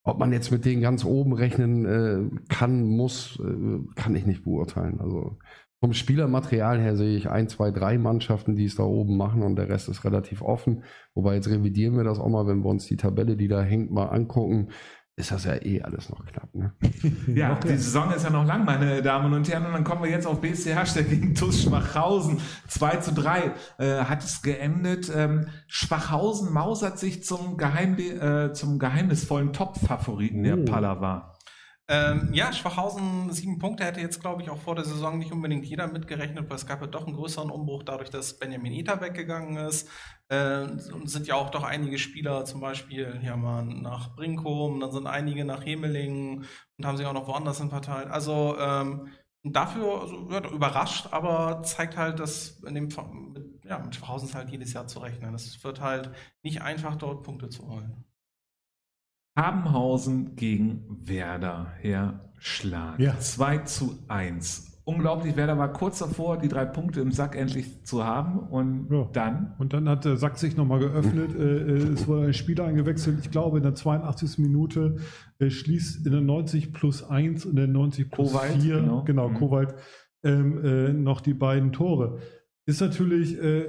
ob 0.05 0.19
man 0.19 0.31
jetzt 0.31 0.51
mit 0.51 0.65
denen 0.65 0.81
ganz 0.81 1.03
oben 1.03 1.33
rechnen 1.33 1.85
äh, 1.85 2.39
kann, 2.47 2.85
muss, 2.85 3.39
äh, 3.39 3.79
kann 3.95 4.15
ich 4.15 4.25
nicht 4.25 4.43
beurteilen. 4.43 5.01
Also 5.01 5.37
vom 5.79 5.93
Spielermaterial 5.93 6.79
her 6.79 6.95
sehe 6.95 7.17
ich 7.17 7.29
ein, 7.29 7.49
zwei, 7.49 7.71
drei 7.71 7.97
Mannschaften, 7.97 8.55
die 8.55 8.65
es 8.65 8.75
da 8.75 8.83
oben 8.83 9.17
machen 9.17 9.41
und 9.41 9.55
der 9.55 9.67
Rest 9.67 9.89
ist 9.89 10.05
relativ 10.05 10.41
offen. 10.41 10.83
Wobei 11.15 11.35
jetzt 11.35 11.49
revidieren 11.49 11.97
wir 11.97 12.03
das 12.03 12.19
auch 12.19 12.29
mal, 12.29 12.47
wenn 12.47 12.63
wir 12.63 12.69
uns 12.69 12.85
die 12.85 12.97
Tabelle, 12.97 13.35
die 13.35 13.47
da 13.47 13.61
hängt, 13.61 13.91
mal 13.91 14.05
angucken 14.05 14.69
ist 15.17 15.31
das 15.31 15.45
ja 15.45 15.55
eh 15.55 15.81
alles 15.81 16.09
noch 16.09 16.25
knapp. 16.25 16.53
Ne? 16.53 16.73
ja, 17.33 17.55
die 17.55 17.77
Saison 17.77 18.11
ist 18.11 18.23
ja 18.23 18.29
noch 18.29 18.45
lang, 18.45 18.65
meine 18.65 19.01
Damen 19.01 19.33
und 19.33 19.47
Herren. 19.47 19.65
Und 19.65 19.73
dann 19.73 19.83
kommen 19.85 20.03
wir 20.03 20.09
jetzt 20.09 20.27
auf 20.27 20.41
BSC 20.41 20.73
Hersteller 20.73 21.07
gegen 21.07 21.33
TuS 21.35 21.63
Schwachhausen. 21.63 22.41
2 22.67 22.97
zu 22.97 23.13
3 23.13 23.51
äh, 23.77 24.03
hat 24.03 24.23
es 24.23 24.41
geendet. 24.41 25.09
Ähm, 25.15 25.47
Schwachhausen 25.67 26.51
mausert 26.51 26.99
sich 26.99 27.23
zum, 27.23 27.55
Geheim, 27.55 27.97
äh, 27.97 28.51
zum 28.51 28.77
geheimnisvollen 28.77 29.53
Top-Favoriten 29.53 30.39
oh. 30.41 30.43
der 30.43 30.71
Pallava. 30.71 31.34
Ähm, 31.87 32.33
ja, 32.33 32.51
Schwachhausen 32.51 33.31
sieben 33.31 33.59
Punkte 33.59 33.85
hätte 33.85 34.01
jetzt, 34.01 34.19
glaube 34.19 34.41
ich, 34.41 34.49
auch 34.49 34.57
vor 34.57 34.73
der 34.73 34.85
Saison 34.85 35.19
nicht 35.19 35.31
unbedingt 35.31 35.65
jeder 35.65 35.85
mitgerechnet, 35.87 36.49
weil 36.49 36.55
es 36.55 36.65
gab 36.65 36.81
ja 36.81 36.87
doch 36.87 37.05
einen 37.05 37.15
größeren 37.15 37.51
Umbruch 37.51 37.83
dadurch, 37.83 38.09
dass 38.09 38.39
Benjamin 38.39 38.73
Eta 38.73 39.01
weggegangen 39.01 39.57
ist. 39.57 39.87
Äh, 40.29 40.63
und 40.63 41.09
sind 41.09 41.27
ja 41.27 41.35
auch 41.35 41.51
doch 41.51 41.63
einige 41.63 41.99
Spieler, 41.99 42.43
zum 42.45 42.59
Beispiel 42.59 43.19
hier 43.21 43.37
mal 43.37 43.63
nach 43.65 44.15
Brinkum, 44.15 44.79
dann 44.79 44.91
sind 44.91 45.05
einige 45.05 45.45
nach 45.45 45.63
Hemelingen 45.63 46.45
und 46.77 46.85
haben 46.85 46.97
sich 46.97 47.05
auch 47.05 47.13
noch 47.13 47.27
woanders 47.27 47.59
hin 47.59 47.69
verteilt. 47.69 48.09
Also 48.09 48.57
ähm, 48.59 49.09
dafür 49.43 50.01
also, 50.01 50.29
ja, 50.31 50.49
überrascht, 50.49 51.09
aber 51.11 51.61
zeigt 51.63 51.97
halt, 51.97 52.19
dass 52.19 52.61
in 52.63 52.73
dem, 52.73 52.85
mit, 52.85 53.63
ja, 53.63 53.77
mit 53.79 53.93
Schwachhausen 53.95 54.27
ist 54.29 54.35
halt 54.35 54.49
jedes 54.49 54.73
Jahr 54.73 54.87
zu 54.87 54.99
rechnen. 54.99 55.35
Es 55.35 55.63
wird 55.63 55.81
halt 55.81 56.11
nicht 56.41 56.63
einfach, 56.63 56.95
dort 56.95 57.23
Punkte 57.23 57.49
zu 57.49 57.67
holen. 57.67 58.04
Habenhausen 59.35 60.35
gegen 60.35 60.85
Werder, 61.03 61.73
Herr 61.79 62.31
Schlag. 62.37 62.99
Ja. 62.99 63.19
2 63.19 63.57
zu 63.59 63.99
1. 64.07 64.75
Unglaublich, 64.85 65.35
Werder 65.35 65.57
war 65.57 65.73
kurz 65.73 65.99
davor, 65.99 66.37
die 66.37 66.47
drei 66.47 66.63
Punkte 66.63 67.01
im 67.01 67.11
Sack 67.11 67.35
endlich 67.35 67.83
zu 67.85 68.05
haben 68.05 68.37
und 68.37 68.87
ja. 68.91 69.09
dann. 69.11 69.55
Und 69.57 69.73
dann 69.73 69.89
hat 69.89 70.05
der 70.05 70.15
Sack 70.15 70.37
sich 70.37 70.55
nochmal 70.55 70.79
geöffnet. 70.79 71.35
Äh, 71.35 71.41
äh, 71.41 71.93
es 71.93 72.07
wurde 72.07 72.27
ein 72.27 72.33
Spieler 72.33 72.65
eingewechselt, 72.65 73.19
ich 73.19 73.31
glaube 73.31 73.57
in 73.57 73.63
der 73.63 73.75
82. 73.75 74.37
Minute, 74.37 74.97
äh, 75.39 75.49
schließt 75.49 76.05
in 76.05 76.11
der 76.11 76.21
90 76.21 76.71
plus 76.71 77.03
1 77.03 77.45
und 77.45 77.55
der 77.55 77.67
90 77.67 78.11
plus 78.11 78.31
Kowalt, 78.31 78.61
4, 78.61 78.79
genau, 78.81 79.03
genau 79.03 79.29
mhm. 79.29 79.33
Kowalt, 79.33 79.75
ähm, 80.23 80.63
äh, 80.63 80.93
noch 80.93 81.19
die 81.19 81.33
beiden 81.33 81.73
Tore. 81.73 82.19
Ist 82.67 82.81
natürlich, 82.81 83.37
äh, 83.37 83.67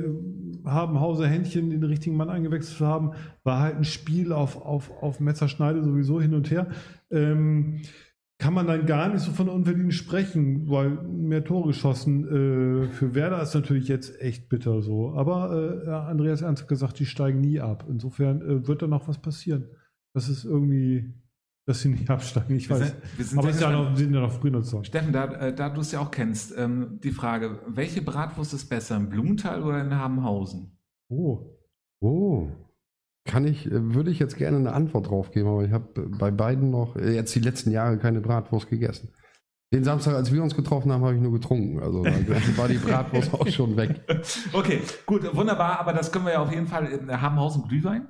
haben 0.65 1.01
Hauser 1.01 1.27
Händchen 1.27 1.71
den 1.71 1.85
richtigen 1.85 2.17
Mann 2.17 2.31
eingewechselt 2.31 2.79
zu 2.79 2.87
haben, 2.87 3.13
war 3.45 3.61
halt 3.61 3.77
ein 3.77 3.85
Spiel 3.85 4.33
auf, 4.33 4.61
auf, 4.65 4.91
auf 5.03 5.21
Messerschneide 5.21 5.83
sowieso 5.83 6.21
hin 6.21 6.35
und 6.35 6.51
her. 6.51 6.69
Ähm, 7.11 7.83
kann 8.39 8.53
man 8.53 8.67
dann 8.67 8.85
gar 8.85 9.09
nicht 9.09 9.23
so 9.23 9.33
von 9.33 9.49
unverdient 9.49 9.95
sprechen, 9.95 10.69
weil 10.69 10.91
mehr 10.91 11.45
Tore 11.45 11.69
geschossen. 11.69 12.25
Äh, 12.25 12.89
für 12.89 13.15
Werder 13.15 13.43
ist 13.43 13.55
natürlich 13.55 13.89
jetzt 13.89 14.21
echt 14.21 14.49
bitter 14.49 14.83
so. 14.83 15.13
Aber 15.15 15.83
äh, 15.87 15.91
Andreas 15.91 16.43
Ernst 16.43 16.63
hat 16.63 16.69
gesagt, 16.69 16.99
die 16.99 17.07
steigen 17.07 17.41
nie 17.41 17.61
ab. 17.61 17.87
Insofern 17.89 18.43
äh, 18.43 18.67
wird 18.67 18.83
da 18.83 18.87
noch 18.87 19.09
was 19.09 19.19
passieren. 19.19 19.69
Das 20.15 20.29
ist 20.29 20.45
irgendwie 20.45 21.15
dass 21.67 21.81
sie 21.81 21.89
nicht 21.89 22.09
absteigen. 22.09 22.57
Ich 22.57 22.71
weiß. 22.71 22.95
Wir 23.17 23.25
sind, 23.25 23.39
Aber 23.39 23.49
es 23.49 23.61
ja 23.61 23.71
noch, 23.71 23.97
sind 23.97 24.15
ja 24.15 24.21
noch 24.21 24.33
früh 24.33 24.51
noch 24.51 24.85
Steffen, 24.85 25.13
da, 25.13 25.25
äh, 25.33 25.55
da 25.55 25.69
du 25.69 25.81
es 25.81 25.91
ja 25.91 26.01
auch 26.01 26.13
kennst, 26.13 26.57
ähm, 26.57 27.01
die 27.03 27.11
Frage, 27.11 27.59
welche 27.67 28.03
Bratwurst 28.03 28.55
ist 28.55 28.69
besser, 28.69 28.97
in 28.97 29.09
Blumenthal 29.09 29.63
oder 29.63 29.83
in 29.83 29.93
Habenhausen? 29.93 30.79
Oh. 31.09 31.59
Oh. 32.01 32.49
Kann 33.25 33.45
ich, 33.45 33.67
äh, 33.67 33.95
würde 33.95 34.13
ich 34.13 34.21
jetzt 34.21 34.37
gerne 34.37 34.59
eine 34.59 34.73
Antwort 34.73 35.11
drauf 35.11 35.33
geben, 35.33 35.49
aber 35.49 35.65
ich 35.65 35.73
habe 35.73 36.09
bei 36.09 36.31
beiden 36.31 36.71
noch 36.71 36.95
äh, 36.95 37.13
jetzt 37.13 37.35
die 37.35 37.41
letzten 37.41 37.73
Jahre 37.73 37.99
keine 37.99 38.21
Bratwurst 38.21 38.71
gegessen. 38.71 39.13
Den 39.73 39.83
Samstag, 39.83 40.15
als 40.15 40.33
wir 40.33 40.45
uns 40.45 40.55
getroffen 40.55 40.93
haben, 40.93 41.03
habe 41.03 41.17
ich 41.17 41.21
nur 41.21 41.33
getrunken. 41.33 41.81
Also 41.83 42.05
war 42.57 42.69
die 42.69 42.79
Bratwurst 42.79 43.35
auch 43.35 43.49
schon 43.49 43.77
weg. 43.77 44.01
Okay, 44.53 44.81
gut, 45.05 45.35
wunderbar. 45.35 45.81
Aber 45.81 45.93
das 45.93 46.13
können 46.13 46.27
wir 46.27 46.35
ja 46.35 46.43
auf 46.43 46.53
jeden 46.53 46.69
Fall 46.69 46.87
in 46.87 47.21
Habenhausen 47.21 47.67
Glühwein. 47.67 48.07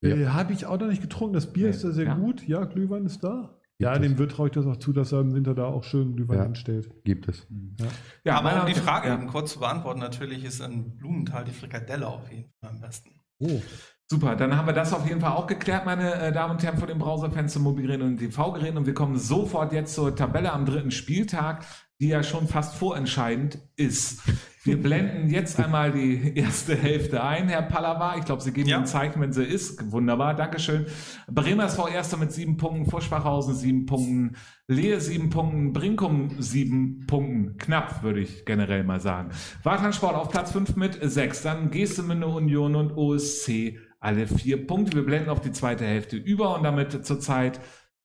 Ja. 0.00 0.16
Äh, 0.16 0.26
Habe 0.28 0.52
ich 0.52 0.66
auch 0.66 0.78
noch 0.78 0.88
nicht 0.88 1.02
getrunken. 1.02 1.34
Das 1.34 1.52
Bier 1.52 1.68
ist 1.68 1.84
da 1.84 1.90
sehr 1.90 2.06
ja. 2.06 2.14
gut. 2.14 2.46
Ja, 2.46 2.64
Glühwein 2.64 3.06
ist 3.06 3.22
da. 3.22 3.56
Ja, 3.78 3.98
dem 3.98 4.18
wird 4.18 4.32
traue 4.32 4.48
ich 4.48 4.52
das 4.52 4.66
auch 4.66 4.76
zu, 4.76 4.92
dass 4.92 5.10
er 5.10 5.20
im 5.20 5.32
Winter 5.32 5.54
da 5.54 5.64
auch 5.64 5.84
schön 5.84 6.14
Glühwein 6.14 6.36
ja, 6.36 6.44
hinstellt. 6.44 6.90
Gibt 7.02 7.28
es. 7.28 7.46
Ja, 7.78 7.86
ja 8.24 8.38
aber 8.38 8.60
um 8.60 8.66
die 8.66 8.74
Frage 8.74 9.08
ja. 9.08 9.16
kurz 9.16 9.54
zu 9.54 9.60
beantworten, 9.60 10.00
natürlich 10.00 10.44
ist 10.44 10.60
in 10.60 10.98
Blumenthal 10.98 11.44
die 11.44 11.52
Frikadelle 11.52 12.06
auf 12.06 12.30
jeden 12.30 12.50
Fall 12.60 12.70
am 12.70 12.80
besten. 12.80 13.10
Oh. 13.38 13.62
Super, 14.06 14.36
dann 14.36 14.54
haben 14.54 14.66
wir 14.66 14.74
das 14.74 14.92
auf 14.92 15.08
jeden 15.08 15.20
Fall 15.20 15.32
auch 15.32 15.46
geklärt, 15.46 15.86
meine 15.86 16.12
äh, 16.14 16.32
Damen 16.32 16.56
und 16.56 16.62
Herren 16.62 16.76
von 16.76 16.88
den 16.88 16.98
Browserfenster, 16.98 17.60
Mobilgeräten 17.60 18.06
und 18.06 18.18
TV-Geräten. 18.18 18.76
Und 18.76 18.86
wir 18.86 18.92
kommen 18.92 19.16
sofort 19.16 19.72
jetzt 19.72 19.94
zur 19.94 20.14
Tabelle 20.14 20.52
am 20.52 20.66
dritten 20.66 20.90
Spieltag, 20.90 21.64
die 22.00 22.08
ja 22.08 22.22
schon 22.22 22.48
fast 22.48 22.74
vorentscheidend 22.74 23.60
ist. 23.76 24.20
Wir 24.62 24.76
blenden 24.76 25.30
jetzt 25.30 25.58
einmal 25.58 25.90
die 25.90 26.36
erste 26.36 26.76
Hälfte 26.76 27.24
ein, 27.24 27.48
Herr 27.48 27.62
Pallava. 27.62 28.16
Ich 28.18 28.26
glaube, 28.26 28.42
Sie 28.42 28.52
geben 28.52 28.68
ja. 28.68 28.76
ein 28.78 28.86
Zeichen, 28.86 29.18
wenn 29.22 29.32
sie 29.32 29.42
ist. 29.42 29.90
Wunderbar, 29.90 30.34
Dankeschön. 30.34 30.84
Bremer 31.30 31.64
SV 31.64 31.88
Erster 31.88 32.18
mit 32.18 32.30
sieben 32.30 32.58
Punkten, 32.58 32.90
Vorschwachhausen 32.90 33.54
sieben 33.54 33.86
Punkten, 33.86 34.36
Lehe 34.66 35.00
sieben 35.00 35.30
Punkten, 35.30 35.72
Brinkum 35.72 36.42
sieben 36.42 37.06
Punkten. 37.06 37.56
Knapp, 37.56 38.02
würde 38.02 38.20
ich 38.20 38.44
generell 38.44 38.84
mal 38.84 39.00
sagen. 39.00 39.30
Wartansport 39.62 40.14
auf 40.14 40.28
Platz 40.28 40.52
fünf 40.52 40.76
mit 40.76 40.98
sechs. 41.00 41.40
Dann 41.40 41.70
Gestemünde 41.70 42.26
Union 42.26 42.74
und 42.74 42.92
OSC 42.92 43.78
alle 43.98 44.26
vier 44.26 44.66
Punkte. 44.66 44.96
Wir 44.96 45.06
blenden 45.06 45.30
auf 45.30 45.40
die 45.40 45.52
zweite 45.52 45.86
Hälfte 45.86 46.16
über 46.16 46.54
und 46.56 46.64
damit 46.64 47.06
zurzeit 47.06 47.60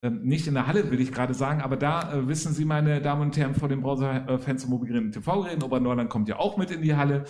nicht 0.10 0.48
in 0.48 0.54
der 0.54 0.68
Halle, 0.68 0.90
will 0.92 1.00
ich 1.00 1.12
gerade 1.12 1.34
sagen, 1.34 1.62
aber 1.62 1.78
da 1.78 2.14
äh, 2.14 2.28
wissen 2.28 2.54
Sie, 2.54 2.66
meine 2.66 3.02
Damen 3.02 3.24
und 3.24 3.38
Herren, 3.38 3.56
vor 3.56 3.70
dem 3.70 3.82
Browser-Fans 3.82 4.66
und 4.66 4.70
Mobilgeräten 4.70 5.12
TV-Geräten, 5.12 5.64
Obernordern 5.64 6.10
kommt 6.10 6.30
ja 6.30 6.38
auch 6.38 6.58
mit 6.58 6.72
in 6.72 6.82
die 6.82 6.96
Halle. 6.96 7.26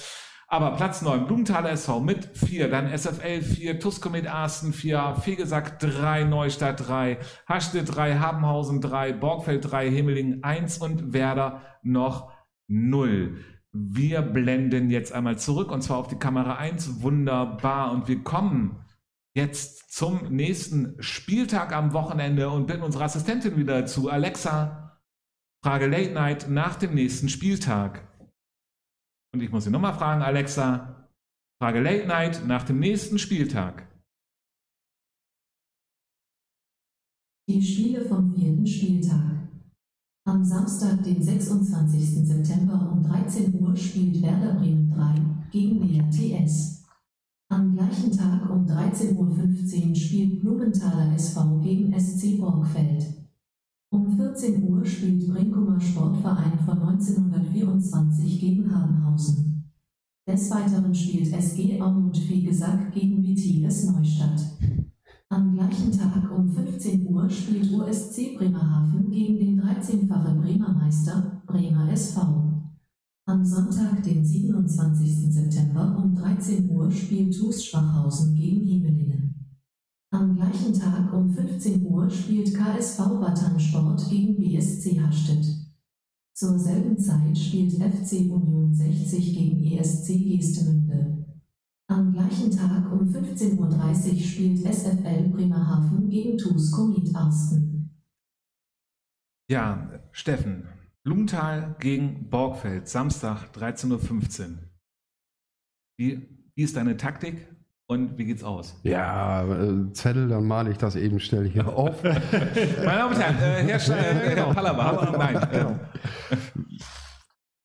Aber 0.48 0.76
Platz 0.76 1.02
9, 1.02 1.26
Blumenthaler 1.26 1.72
SV 1.72 2.02
mit 2.02 2.38
4, 2.38 2.70
dann 2.70 2.96
SFL 2.96 3.42
4, 3.42 3.80
Tuskomet 3.80 4.28
Arsten 4.28 4.74
4, 4.74 5.16
Fegesack 5.22 5.80
3, 5.80 6.26
Neustadt 6.26 6.88
3, 6.88 7.18
Hastedt 7.48 7.96
3, 7.96 8.20
Habenhausen 8.20 8.80
3, 8.80 9.14
Borgfeld 9.14 9.72
3, 9.72 9.90
Himmeling 9.90 10.44
1 10.44 10.78
und 10.78 11.14
Werder 11.14 11.62
noch 11.82 12.32
0. 12.68 13.38
Wir 13.72 14.22
blenden 14.22 14.90
jetzt 14.92 15.12
einmal 15.12 15.38
zurück 15.38 15.72
und 15.72 15.82
zwar 15.82 15.98
auf 15.98 16.08
die 16.08 16.20
Kamera 16.20 16.56
1. 16.56 17.02
Wunderbar. 17.02 17.92
Und 17.92 18.08
wir 18.08 18.24
kommen 18.24 18.85
jetzt 19.36 19.92
zum 19.92 20.34
nächsten 20.34 21.02
Spieltag 21.02 21.74
am 21.74 21.94
Wochenende 21.94 22.50
und 22.50 22.68
bitten 22.68 22.84
unsere 22.84 23.04
Assistentin 23.04 23.58
wieder 23.58 23.86
zu. 23.86 24.10
Alexa, 24.10 25.00
Frage 25.64 25.88
Late 25.88 26.12
Night 26.12 26.50
nach 26.50 26.76
dem 26.76 26.94
nächsten 26.94 27.30
Spieltag. 27.30 28.08
Und 29.34 29.42
ich 29.42 29.52
muss 29.52 29.66
Sie 29.66 29.70
nochmal 29.70 29.94
fragen, 29.94 30.22
Alexa, 30.22 31.10
Frage 31.62 31.82
Late 31.82 32.08
Night 32.08 32.48
nach 32.48 32.64
dem 32.64 32.80
nächsten 32.80 33.20
Spieltag. 33.20 33.92
Die 37.50 37.62
Spiele 37.62 38.06
vom 38.06 38.34
vierten 38.34 38.66
Spieltag. 38.66 39.50
Am 40.28 40.44
Samstag, 40.44 41.04
den 41.04 41.22
26. 41.22 42.26
September 42.26 42.92
um 42.92 43.04
13 43.04 43.54
Uhr 43.60 43.76
spielt 43.76 44.22
Werder 44.24 44.56
Bremen 44.56 44.90
3 44.90 45.52
gegen 45.52 45.84
Lea 45.84 46.10
TS. 46.10 46.85
Am 47.50 47.76
gleichen 47.76 48.12
Tag 48.12 48.50
um 48.50 48.66
13.15 48.66 49.90
Uhr 49.90 49.96
spielt 49.96 50.42
Blumenthaler 50.42 51.14
SV 51.14 51.60
gegen 51.62 51.98
SC 52.00 52.40
Borgfeld. 52.40 53.06
Um 53.92 54.18
14 54.18 54.64
Uhr 54.64 54.84
spielt 54.84 55.28
Brinkumer 55.28 55.80
Sportverein 55.80 56.58
von 56.66 56.82
1924 56.82 58.40
gegen 58.40 58.74
Habenhausen. 58.74 59.72
Des 60.28 60.50
Weiteren 60.50 60.96
spielt 60.96 61.32
SG 61.32 61.80
Aumund 61.80 62.18
Fegesack 62.18 62.92
gegen 62.92 63.22
Vitiles 63.22 63.92
Neustadt. 63.92 64.42
Am 65.30 65.54
gleichen 65.54 65.92
Tag 65.92 66.32
um 66.36 66.50
15 66.50 67.06
Uhr 67.08 67.30
spielt 67.30 67.72
USC 67.72 68.38
Bremerhaven 68.38 69.12
gegen 69.12 69.38
den 69.38 69.62
13-fachen 69.62 70.42
Bremer 70.42 70.74
Meister 70.74 71.44
Bremer 71.46 71.92
SV. 71.92 72.55
Am 73.28 73.44
Sonntag, 73.44 74.04
den 74.04 74.24
27. 74.24 75.34
September 75.34 75.98
um 75.98 76.16
13 76.16 76.70
Uhr 76.70 76.92
spielt 76.92 77.36
TuS 77.36 77.66
Schwachhausen 77.66 78.36
gegen 78.36 78.62
Hemelingen. 78.68 79.58
Am 80.12 80.36
gleichen 80.36 80.72
Tag 80.72 81.12
um 81.12 81.34
15 81.34 81.88
Uhr 81.88 82.08
spielt 82.08 82.54
KSV 82.54 83.00
Watternsport 83.00 84.08
gegen 84.12 84.38
BSC 84.38 85.02
Hastedt. 85.02 85.44
Zur 86.36 86.60
selben 86.60 87.00
Zeit 87.00 87.36
spielt 87.36 87.74
FC 87.74 88.30
Union 88.30 88.72
60 88.72 89.34
gegen 89.34 89.64
ESC 89.74 90.08
Geestemünde. 90.10 91.26
Am 91.88 92.14
gleichen 92.14 92.52
Tag 92.52 92.92
um 92.92 93.08
15.30 93.08 93.58
Uhr 93.58 94.20
spielt 94.20 94.72
SFL 94.72 95.30
Bremerhaven 95.30 96.10
gegen 96.12 96.38
TuS 96.38 96.72
Komit 96.72 97.16
Arsten. 97.16 97.90
Ja, 99.50 99.90
Steffen, 100.12 100.68
Blumenthal 101.06 101.76
gegen 101.80 102.32
Borgfeld, 102.32 102.88
Samstag 102.88 103.52
13.15 103.56 103.92
Uhr. 103.92 104.58
Wie, 106.00 106.28
wie 106.56 106.64
ist 106.64 106.76
deine 106.76 106.98
Taktik 106.98 107.48
und 107.88 108.18
wie 108.18 108.26
geht's 108.26 108.44
aus? 108.44 108.80
Ja, 108.82 109.44
äh, 109.44 109.94
Zettel, 109.94 110.30
dann 110.30 110.48
male 110.48 110.72
ich 110.72 110.80
das 110.80 110.96
eben 110.96 111.20
schnell 111.20 111.48
hier 111.48 111.68
auf. 111.78 112.02
Meine 112.02 112.20
Damen 112.84 113.14
und 113.14 113.22
Herren, 113.22 113.36
äh, 113.38 113.72
Herr, 113.72 113.80
Sch 113.80 113.90
äh, 113.92 114.36
Herr 114.36 114.52
Pallava, 114.52 115.16
nein. 115.16 115.48
Genau. 115.52 115.80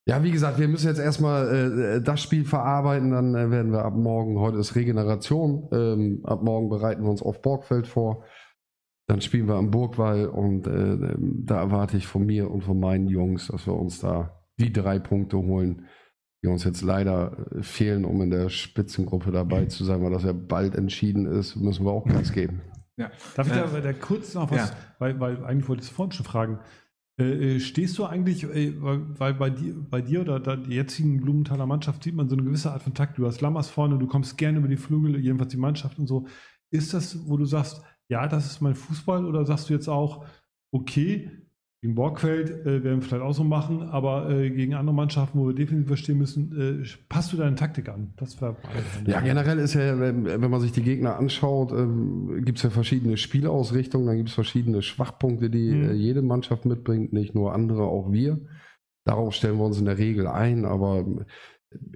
Ja, 0.05 0.23
wie 0.23 0.33
gesagt, 0.33 0.59
wir 0.59 0.69
müssen 0.69 0.89
jetzt 0.89 1.01
erstmal 1.01 1.97
äh, 1.97 2.03
das 2.03 2.23
Spiel 2.23 2.45
verarbeiten, 2.45 3.11
dann 3.11 3.35
äh, 3.35 3.51
werden 3.51 3.73
wir 3.73 3.87
ab 3.87 3.95
morgen, 3.95 4.39
heute 4.39 4.59
ist 4.59 4.75
Regeneration, 4.75 5.67
ähm, 5.73 6.21
ab 6.25 6.43
morgen 6.43 6.69
bereiten 6.69 7.05
wir 7.05 7.11
uns 7.11 7.23
auf 7.23 7.41
Borgfeld 7.41 7.87
vor. 7.87 8.23
Dann 9.11 9.21
spielen 9.21 9.49
wir 9.49 9.57
am 9.57 9.73
Burgwall 9.73 10.27
und 10.27 10.69
äh, 10.69 11.17
da 11.19 11.59
erwarte 11.59 11.97
ich 11.97 12.07
von 12.07 12.25
mir 12.25 12.49
und 12.49 12.63
von 12.63 12.79
meinen 12.79 13.09
Jungs, 13.09 13.49
dass 13.49 13.67
wir 13.67 13.75
uns 13.75 13.99
da 13.99 14.41
die 14.57 14.73
drei 14.73 15.01
Punkte 15.01 15.37
holen, 15.37 15.87
die 16.45 16.49
uns 16.49 16.63
jetzt 16.63 16.83
leider 16.83 17.37
äh, 17.51 17.65
fehlen, 17.65 18.05
um 18.05 18.23
in 18.23 18.31
der 18.31 18.51
Spitzengruppe 18.51 19.33
dabei 19.33 19.65
zu 19.65 19.83
sein, 19.83 20.01
weil 20.01 20.13
das 20.13 20.23
ja 20.23 20.33
bald 20.33 20.77
entschieden 20.77 21.27
ist, 21.27 21.57
müssen 21.57 21.85
wir 21.85 21.91
auch 21.91 22.07
Gas 22.07 22.33
geben. 22.33 22.61
Ja. 22.97 23.11
Darf 23.35 23.49
ich 23.49 23.53
da, 23.53 23.81
da 23.81 23.93
kurz 23.95 24.35
noch 24.35 24.49
was, 24.53 24.71
ja. 24.71 24.77
weil, 25.01 25.19
weil 25.19 25.45
eigentlich 25.45 25.69
wollte 25.69 25.83
ich 25.83 25.89
es 25.89 25.93
vorhin 25.93 26.13
schon 26.13 26.27
fragen. 26.27 26.61
Äh, 27.19 27.57
äh, 27.57 27.59
stehst 27.59 27.99
du 27.99 28.05
eigentlich, 28.05 28.45
äh, 28.45 28.75
weil 28.79 29.35
bei 29.35 29.51
dir, 29.51 29.75
bei 29.91 30.03
dir 30.03 30.21
oder 30.21 30.39
der 30.39 30.59
jetzigen 30.69 31.21
Blumenthaler 31.21 31.67
Mannschaft 31.67 32.05
sieht 32.05 32.15
man 32.15 32.29
so 32.29 32.37
eine 32.37 32.45
gewisse 32.45 32.71
Art 32.71 32.83
von 32.83 32.95
Takt. 32.95 33.19
Du 33.19 33.27
hast 33.27 33.41
Lammers 33.41 33.71
vorne, 33.71 33.99
du 33.99 34.07
kommst 34.07 34.39
gerne 34.39 34.59
über 34.59 34.69
die 34.69 34.77
Flügel, 34.77 35.19
jedenfalls 35.19 35.51
die 35.51 35.57
Mannschaft 35.57 35.99
und 35.99 36.07
so. 36.07 36.29
Ist 36.71 36.95
das, 36.95 37.29
wo 37.29 37.37
du 37.37 37.45
sagst, 37.45 37.83
ja, 38.11 38.27
das 38.27 38.47
ist 38.47 38.61
mein 38.61 38.75
Fußball 38.75 39.25
oder 39.25 39.47
sagst 39.47 39.71
du 39.71 39.73
jetzt 39.73 39.89
auch, 39.89 40.25
okay, 40.73 41.31
gegen 41.81 41.95
Borgfeld 41.95 42.51
äh, 42.51 42.85
werden 42.85 43.01
wir 43.01 43.03
vielleicht 43.03 43.23
auch 43.23 43.33
so 43.33 43.45
machen, 43.45 43.83
aber 43.83 44.29
äh, 44.29 44.51
gegen 44.51 44.75
andere 44.75 44.95
Mannschaften, 44.95 45.39
wo 45.39 45.47
wir 45.47 45.55
definitiv 45.55 45.87
verstehen 45.87 46.19
müssen, 46.19 46.83
äh, 46.83 46.87
passt 47.09 47.33
du 47.33 47.39
deine 47.39 47.57
Taktik 47.57 47.89
an? 47.89 48.13
Das 48.19 48.43
war 48.43 48.57
ja, 49.07 49.21
generell 49.21 49.59
ist 49.61 49.75
ja, 49.75 49.99
wenn, 49.99 50.27
wenn 50.27 50.51
man 50.51 50.61
sich 50.61 50.73
die 50.73 50.83
Gegner 50.83 51.17
anschaut, 51.17 51.73
ähm, 51.73 52.43
gibt 52.45 52.59
es 52.59 52.65
ja 52.65 52.71
verschiedene 52.71 53.17
Spielausrichtungen, 53.17 54.07
dann 54.07 54.17
gibt 54.17 54.29
es 54.29 54.35
verschiedene 54.35 54.83
Schwachpunkte, 54.83 55.49
die 55.49 55.71
mhm. 55.71 55.91
Äh, 55.91 55.93
jede 55.93 56.21
Mannschaft 56.21 56.67
mitbringt, 56.67 57.15
nicht 57.15 57.35
nur 57.35 57.55
andere, 57.55 57.85
auch 57.85 58.13
wir. 58.13 58.41
Darauf 59.07 59.33
stellen 59.33 59.57
wir 59.57 59.65
uns 59.65 59.79
in 59.79 59.87
der 59.87 59.97
Regel 59.97 60.27
ein, 60.27 60.67
aber 60.67 61.07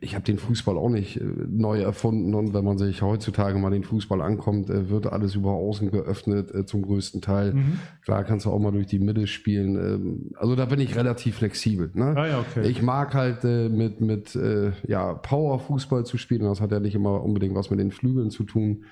ich 0.00 0.14
habe 0.14 0.24
den 0.24 0.38
Fußball 0.38 0.78
auch 0.78 0.88
nicht 0.88 1.20
äh, 1.20 1.24
neu 1.24 1.80
erfunden 1.80 2.34
und 2.34 2.54
wenn 2.54 2.64
man 2.64 2.78
sich 2.78 3.02
heutzutage 3.02 3.58
mal 3.58 3.70
den 3.70 3.82
Fußball 3.82 4.20
ankommt, 4.20 4.70
äh, 4.70 4.88
wird 4.88 5.06
alles 5.06 5.34
über 5.34 5.52
außen 5.52 5.90
geöffnet 5.90 6.54
äh, 6.54 6.64
zum 6.64 6.82
größten 6.82 7.20
Teil. 7.20 7.54
Mhm. 7.54 7.78
Klar 8.04 8.22
kannst 8.22 8.46
du 8.46 8.50
auch 8.50 8.58
mal 8.60 8.70
durch 8.70 8.86
die 8.86 9.00
Mitte 9.00 9.26
spielen. 9.26 9.76
Ähm, 9.76 10.30
also 10.36 10.54
da 10.54 10.66
bin 10.66 10.78
ich 10.78 10.94
relativ 10.94 11.36
flexibel. 11.36 11.90
Ne? 11.94 12.14
Ah, 12.16 12.26
ja, 12.26 12.38
okay. 12.38 12.68
Ich 12.68 12.82
mag 12.82 13.14
halt 13.14 13.44
mit, 13.44 14.00
mit 14.00 14.38
ja, 14.86 15.14
Power-Fußball 15.14 16.04
zu 16.04 16.18
spielen. 16.18 16.42
Das 16.42 16.60
hat 16.60 16.72
ja 16.72 16.80
nicht 16.80 16.94
immer 16.94 17.22
unbedingt 17.22 17.54
was 17.54 17.70
mit 17.70 17.80
den 17.80 17.90
Flügeln 17.90 18.30
zu 18.30 18.44
tun. 18.44 18.84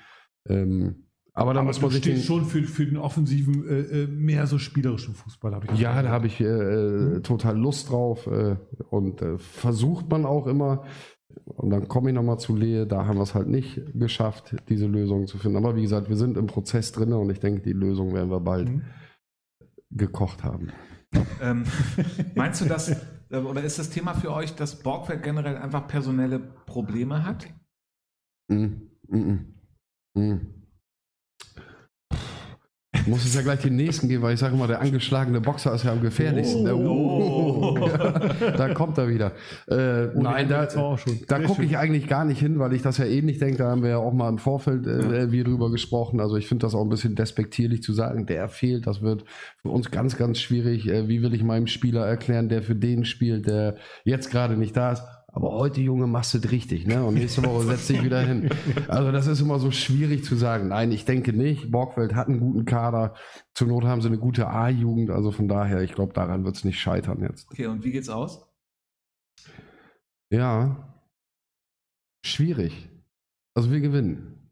Ähm, 0.47 1.05
aber 1.33 1.53
da 1.55 1.63
muss 1.63 1.81
man 1.81 1.89
sich 1.89 2.01
den, 2.01 2.17
schon 2.17 2.45
für, 2.45 2.63
für 2.63 2.85
den 2.85 2.97
offensiven, 2.97 3.67
äh, 3.67 4.05
mehr 4.07 4.45
so 4.45 4.59
spielerischen 4.59 5.15
Fußball, 5.15 5.55
habe 5.55 5.65
ich 5.73 5.79
Ja, 5.79 6.01
da 6.01 6.09
habe 6.09 6.27
ich 6.27 6.39
äh, 6.39 6.45
mhm. 6.45 7.23
total 7.23 7.57
Lust 7.57 7.89
drauf 7.89 8.27
äh, 8.27 8.55
und 8.89 9.21
äh, 9.21 9.39
versucht 9.39 10.09
man 10.09 10.25
auch 10.25 10.45
immer. 10.45 10.83
Und 11.45 11.71
dann 11.71 11.87
komme 11.87 12.11
ich 12.11 12.15
nochmal 12.15 12.37
zu 12.37 12.55
Lehe, 12.55 12.85
da 12.85 13.07
haben 13.07 13.17
wir 13.17 13.23
es 13.23 13.33
halt 13.33 13.47
nicht 13.47 13.81
geschafft, 13.95 14.55
diese 14.69 14.85
Lösung 14.85 15.25
zu 15.25 15.39
finden. 15.39 15.57
Aber 15.57 15.75
wie 15.75 15.81
gesagt, 15.81 16.07
wir 16.07 16.17
sind 16.17 16.37
im 16.37 16.45
Prozess 16.45 16.91
drin 16.91 17.11
und 17.13 17.31
ich 17.31 17.39
denke, 17.39 17.61
die 17.61 17.73
Lösung 17.73 18.13
werden 18.13 18.29
wir 18.29 18.39
bald 18.39 18.69
mhm. 18.69 18.83
gekocht 19.89 20.43
haben. 20.43 20.71
Ähm, 21.41 21.63
meinst 22.35 22.61
du 22.61 22.65
das, 22.65 22.89
äh, 23.31 23.37
oder 23.37 23.63
ist 23.63 23.79
das 23.79 23.89
Thema 23.89 24.13
für 24.13 24.31
euch, 24.31 24.53
dass 24.55 24.83
Borgfeld 24.83 25.23
generell 25.23 25.57
einfach 25.57 25.87
personelle 25.87 26.39
Probleme 26.39 27.25
hat? 27.25 27.47
Mhm. 28.47 28.91
Mhm. 29.07 29.55
Mhm. 30.13 30.62
Muss 33.07 33.25
es 33.25 33.35
ja 33.35 33.41
gleich 33.41 33.61
den 33.61 33.75
nächsten 33.75 34.07
geben, 34.07 34.23
weil 34.23 34.33
ich 34.33 34.39
sage 34.39 34.55
immer, 34.55 34.67
der 34.67 34.81
angeschlagene 34.81 35.41
Boxer 35.41 35.73
ist 35.73 35.83
ja 35.83 35.91
am 35.91 36.01
gefährlichsten. 36.01 36.69
Oh. 36.71 37.77
Oh. 37.77 37.89
da 38.57 38.73
kommt 38.73 38.97
er 38.97 39.09
wieder. 39.09 39.33
Äh, 39.67 40.09
oh, 40.15 40.21
nein, 40.21 40.47
da, 40.47 40.65
da 40.65 41.39
gucke 41.39 41.63
ich 41.63 41.77
eigentlich 41.77 42.07
gar 42.07 42.25
nicht 42.25 42.39
hin, 42.39 42.59
weil 42.59 42.73
ich 42.73 42.81
das 42.81 42.97
ja 42.97 43.05
ähnlich 43.05 43.39
denke. 43.39 43.57
Da 43.57 43.69
haben 43.69 43.83
wir 43.83 43.89
ja 43.89 43.97
auch 43.97 44.13
mal 44.13 44.29
im 44.29 44.37
Vorfeld 44.37 44.87
äh, 44.87 45.31
wie 45.31 45.43
drüber 45.43 45.71
gesprochen. 45.71 46.19
Also 46.19 46.37
ich 46.37 46.47
finde 46.47 46.65
das 46.65 46.75
auch 46.75 46.83
ein 46.83 46.89
bisschen 46.89 47.15
despektierlich 47.15 47.83
zu 47.83 47.93
sagen, 47.93 48.25
der 48.25 48.47
fehlt. 48.47 48.87
Das 48.87 49.01
wird 49.01 49.25
für 49.61 49.69
uns 49.69 49.91
ganz, 49.91 50.17
ganz 50.17 50.39
schwierig. 50.39 50.87
Äh, 50.87 51.07
wie 51.07 51.21
will 51.21 51.33
ich 51.33 51.43
meinem 51.43 51.67
Spieler 51.67 52.05
erklären, 52.05 52.49
der 52.49 52.61
für 52.61 52.75
den 52.75 53.05
spielt, 53.05 53.47
der 53.47 53.75
jetzt 54.03 54.31
gerade 54.31 54.55
nicht 54.55 54.75
da 54.75 54.93
ist? 54.93 55.03
Aber 55.35 55.51
heute, 55.51 55.81
Junge, 55.81 56.05
machst 56.05 56.35
du 56.35 56.37
es 56.37 56.51
richtig, 56.51 56.85
ne? 56.85 57.03
Und 57.03 57.15
nächste 57.15 57.43
Woche 57.43 57.63
setzt 57.63 57.89
dich 57.89 58.03
wieder 58.03 58.21
hin. 58.21 58.51
Also 58.87 59.11
das 59.11 59.25
ist 59.25 59.41
immer 59.41 59.57
so 59.57 59.71
schwierig 59.71 60.23
zu 60.23 60.35
sagen. 60.35 60.67
Nein, 60.67 60.91
ich 60.91 61.05
denke 61.05 61.33
nicht. 61.33 61.71
Borgfeld 61.71 62.13
hat 62.13 62.27
einen 62.27 62.39
guten 62.39 62.65
Kader. 62.65 63.15
Zur 63.55 63.67
Not 63.67 63.83
haben 63.83 64.01
sie 64.01 64.09
eine 64.09 64.19
gute 64.19 64.47
A-Jugend. 64.47 65.09
Also 65.09 65.31
von 65.31 65.47
daher, 65.47 65.81
ich 65.81 65.95
glaube, 65.95 66.13
daran 66.13 66.45
wird 66.45 66.55
es 66.55 66.63
nicht 66.63 66.79
scheitern 66.79 67.23
jetzt. 67.23 67.49
Okay, 67.49 67.65
und 67.65 67.83
wie 67.83 67.91
geht's 67.91 68.09
aus? 68.09 68.47
Ja, 70.31 70.93
schwierig. 72.23 72.89
Also 73.55 73.71
wir 73.71 73.81
gewinnen. 73.81 74.51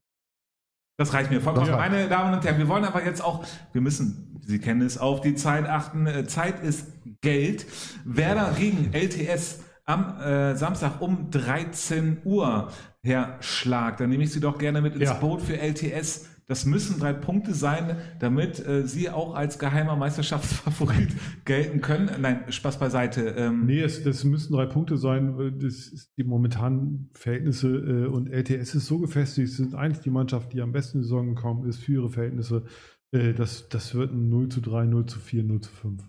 Das 0.97 1.13
reicht 1.13 1.29
mir 1.29 1.41
vollkommen. 1.41 1.69
Meine 1.71 2.09
Damen 2.09 2.33
und 2.33 2.43
Herren, 2.43 2.57
wir 2.57 2.67
wollen 2.67 2.85
aber 2.85 3.05
jetzt 3.05 3.23
auch, 3.23 3.45
wir 3.71 3.81
müssen, 3.81 4.39
Sie 4.41 4.57
kennen 4.57 4.81
es, 4.81 4.97
auf 4.97 5.21
die 5.21 5.35
Zeit 5.35 5.67
achten. 5.67 6.27
Zeit 6.27 6.63
ist 6.63 6.87
Geld. 7.21 7.67
Werder 8.03 8.55
gegen 8.57 8.91
LTS 8.93 9.63
am 9.91 10.19
äh, 10.21 10.55
Samstag 10.55 11.01
um 11.01 11.29
13 11.31 12.19
Uhr, 12.23 12.69
Herr 13.03 13.37
Schlag. 13.41 13.97
Dann 13.97 14.09
nehme 14.09 14.23
ich 14.23 14.31
Sie 14.31 14.39
doch 14.39 14.57
gerne 14.57 14.81
mit 14.81 14.95
ins 14.95 15.09
ja. 15.09 15.13
Boot 15.15 15.41
für 15.41 15.57
LTS. 15.57 16.29
Das 16.47 16.65
müssen 16.65 16.99
drei 16.99 17.13
Punkte 17.13 17.53
sein, 17.53 17.97
damit 18.19 18.65
äh, 18.65 18.85
Sie 18.85 19.09
auch 19.09 19.35
als 19.35 19.57
geheimer 19.57 19.95
Meisterschaftsfavorit 19.95 21.09
gelten 21.45 21.81
können. 21.81 22.09
Nein, 22.19 22.41
Spaß 22.49 22.77
beiseite. 22.77 23.35
Ähm. 23.37 23.65
Nee, 23.65 23.81
es, 23.81 24.03
das 24.03 24.23
müssen 24.23 24.53
drei 24.53 24.65
Punkte 24.65 24.97
sein. 24.97 25.57
Das 25.61 25.73
ist 25.73 26.11
die 26.17 26.23
momentanen 26.23 27.09
Verhältnisse 27.13 27.69
äh, 27.69 28.05
und 28.07 28.29
LTS 28.29 28.75
ist 28.75 28.87
so 28.87 28.99
gefestigt. 28.99 29.49
Sie 29.49 29.55
sind 29.55 29.75
eigentlich 29.75 30.03
die 30.03 30.09
Mannschaft, 30.09 30.51
die 30.53 30.61
am 30.61 30.71
besten 30.71 30.97
in 30.97 31.01
die 31.03 31.07
Saison 31.07 31.35
gekommen 31.35 31.67
ist 31.67 31.79
für 31.79 31.93
ihre 31.93 32.09
Verhältnisse. 32.09 32.63
Äh, 33.11 33.33
das, 33.33 33.69
das 33.69 33.95
wird 33.95 34.11
ein 34.11 34.29
0 34.29 34.49
zu 34.49 34.61
3, 34.61 34.85
0 34.85 35.05
zu 35.05 35.19
4, 35.19 35.43
0 35.43 35.61
zu 35.61 35.71
5. 35.71 36.03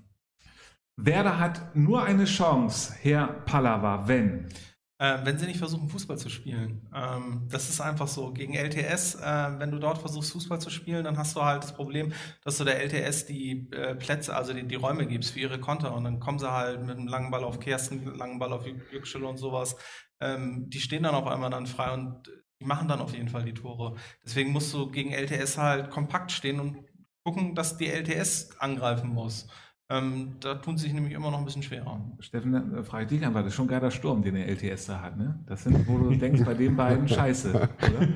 Werder 0.97 1.39
hat 1.39 1.74
nur 1.74 2.05
eine 2.05 2.27
Chance, 2.27 2.94
Herr 3.01 3.27
Pallava, 3.27 4.06
wenn. 4.06 4.48
Äh, 5.02 5.19
wenn 5.24 5.36
sie 5.36 5.47
nicht 5.47 5.59
versuchen, 5.59 5.89
Fußball 5.89 6.16
zu 6.16 6.28
spielen. 6.28 6.89
Ähm, 6.94 7.48
das 7.51 7.69
ist 7.69 7.81
einfach 7.81 8.06
so. 8.06 8.32
Gegen 8.32 8.55
LTS, 8.55 9.16
äh, 9.16 9.59
wenn 9.59 9.73
du 9.73 9.81
dort 9.81 9.98
versuchst, 9.98 10.31
Fußball 10.31 10.60
zu 10.60 10.70
spielen, 10.70 11.02
dann 11.02 11.19
hast 11.19 11.35
du 11.35 11.43
halt 11.43 11.64
das 11.64 11.74
Problem, 11.74 12.12
dass 12.44 12.59
du 12.59 12.64
der 12.64 12.81
LTS 12.81 13.27
die 13.27 13.69
äh, 13.73 13.97
Plätze, 13.97 14.36
also 14.36 14.52
die, 14.52 14.62
die, 14.64 14.77
Räume 14.77 15.06
gibst 15.06 15.32
für 15.32 15.40
ihre 15.40 15.59
Konter 15.59 15.93
und 15.94 16.05
dann 16.05 16.20
kommen 16.20 16.39
sie 16.39 16.52
halt 16.52 16.82
mit 16.82 16.97
einem 16.97 17.09
langen 17.09 17.32
Ball 17.32 17.43
auf 17.43 17.59
Kersten, 17.59 18.05
langen 18.16 18.39
Ball 18.39 18.52
auf 18.52 18.64
Yüksel 18.64 19.24
und 19.24 19.39
sowas. 19.39 19.74
Ähm, 20.20 20.70
die 20.70 20.81
stehen 20.81 21.02
dann 21.02 21.16
auf 21.16 21.27
einmal 21.27 21.51
dann 21.51 21.66
frei 21.66 21.93
und 21.93 22.31
die 22.60 22.64
machen 22.64 22.86
dann 22.86 23.01
auf 23.01 23.12
jeden 23.12 23.28
Fall 23.28 23.44
die 23.44 23.55
Tore. 23.55 23.97
Deswegen 24.24 24.52
musst 24.52 24.73
du 24.73 24.89
gegen 24.89 25.10
LTS 25.10 25.59
halt 25.59 25.90
kompakt 25.90 26.31
stehen 26.31 26.60
und 26.60 26.85
gucken, 27.24 27.56
dass 27.56 27.77
die 27.77 27.89
LTS 27.89 28.60
angreifen 28.60 29.09
muss. 29.09 29.48
Ähm, 29.93 30.28
da 30.40 30.55
tun 30.55 30.78
sie 30.78 30.85
sich 30.85 30.94
nämlich 30.94 31.12
immer 31.12 31.31
noch 31.31 31.39
ein 31.39 31.44
bisschen 31.44 31.62
schwerer. 31.62 32.01
Steffen, 32.20 32.55
äh, 32.55 32.82
frage 32.82 33.05
ich 33.05 33.10
dich 33.10 33.27
einfach, 33.27 33.40
das 33.40 33.48
ist 33.48 33.56
schon 33.56 33.69
geiler 33.69 33.90
Sturm, 33.90 34.23
den 34.23 34.36
der 34.36 34.48
LTS 34.48 34.86
da 34.86 35.02
hat, 35.02 35.19
ne? 35.19 35.39
Das 35.47 35.64
sind, 35.64 35.86
wo 35.86 35.98
du 35.98 36.14
denkst, 36.14 36.43
bei 36.44 36.55
den 36.55 36.77
beiden 36.77 37.06
scheiße, 37.06 37.51
oder? 37.51 38.09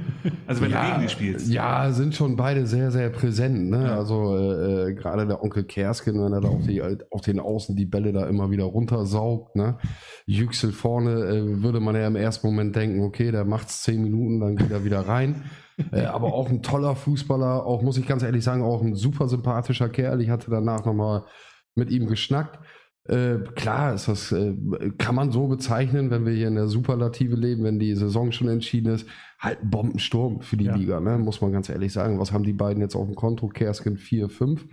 Also 0.46 0.62
wenn 0.62 0.70
ja, 0.70 0.82
du 0.82 0.90
gegen 0.90 1.02
die 1.02 1.08
spielst. 1.08 1.48
Ja, 1.48 1.90
sind 1.90 2.14
schon 2.14 2.36
beide 2.36 2.66
sehr, 2.66 2.90
sehr 2.90 3.10
präsent, 3.10 3.68
ne? 3.68 3.84
Ja. 3.84 3.96
Also 3.96 4.36
äh, 4.36 4.90
äh, 4.90 4.94
gerade 4.94 5.26
der 5.26 5.42
Onkel 5.42 5.64
Kersken, 5.64 6.24
wenn 6.24 6.32
er 6.32 6.40
da 6.40 6.48
auf, 6.48 6.66
die, 6.66 6.82
auf 7.10 7.20
den 7.20 7.40
Außen 7.40 7.76
die 7.76 7.86
Bälle 7.86 8.12
da 8.12 8.26
immer 8.26 8.50
wieder 8.50 8.64
runtersaugt, 8.64 9.56
ne? 9.56 9.76
Yüksel 10.24 10.72
vorne, 10.72 11.10
äh, 11.10 11.62
würde 11.62 11.80
man 11.80 11.94
ja 11.94 12.06
im 12.06 12.16
ersten 12.16 12.46
Moment 12.46 12.74
denken, 12.74 13.02
okay, 13.02 13.30
der 13.30 13.44
macht's 13.44 13.82
zehn 13.82 14.02
Minuten, 14.02 14.40
dann 14.40 14.56
geht 14.56 14.70
er 14.70 14.84
wieder 14.84 15.00
rein. 15.00 15.44
Äh, 15.92 16.06
aber 16.06 16.32
auch 16.32 16.48
ein 16.48 16.62
toller 16.62 16.96
Fußballer, 16.96 17.66
auch 17.66 17.82
muss 17.82 17.98
ich 17.98 18.06
ganz 18.06 18.22
ehrlich 18.22 18.42
sagen, 18.42 18.62
auch 18.62 18.80
ein 18.80 18.94
super 18.94 19.28
sympathischer 19.28 19.90
Kerl. 19.90 20.22
Ich 20.22 20.30
hatte 20.30 20.50
danach 20.50 20.86
nochmal 20.86 21.24
mit 21.76 21.90
ihm 21.90 22.06
geschnackt. 22.06 22.58
Äh, 23.08 23.38
klar 23.54 23.94
ist 23.94 24.08
das, 24.08 24.32
äh, 24.32 24.54
kann 24.98 25.14
man 25.14 25.30
so 25.30 25.46
bezeichnen, 25.46 26.10
wenn 26.10 26.26
wir 26.26 26.32
hier 26.32 26.48
in 26.48 26.56
der 26.56 26.66
Superlative 26.66 27.36
leben, 27.36 27.62
wenn 27.62 27.78
die 27.78 27.94
Saison 27.94 28.32
schon 28.32 28.48
entschieden 28.48 28.92
ist, 28.92 29.06
halt 29.38 29.62
ein 29.62 29.70
Bombensturm 29.70 30.40
für 30.40 30.56
die 30.56 30.64
ja. 30.64 30.74
Liga, 30.74 31.00
ne? 31.00 31.16
muss 31.18 31.40
man 31.40 31.52
ganz 31.52 31.68
ehrlich 31.68 31.92
sagen. 31.92 32.18
Was 32.18 32.32
haben 32.32 32.42
die 32.42 32.52
beiden 32.52 32.82
jetzt 32.82 32.96
auf 32.96 33.06
dem 33.06 33.14
Konto? 33.14 33.46
Kersken 33.48 33.96
4, 33.96 34.28
5. 34.28 34.66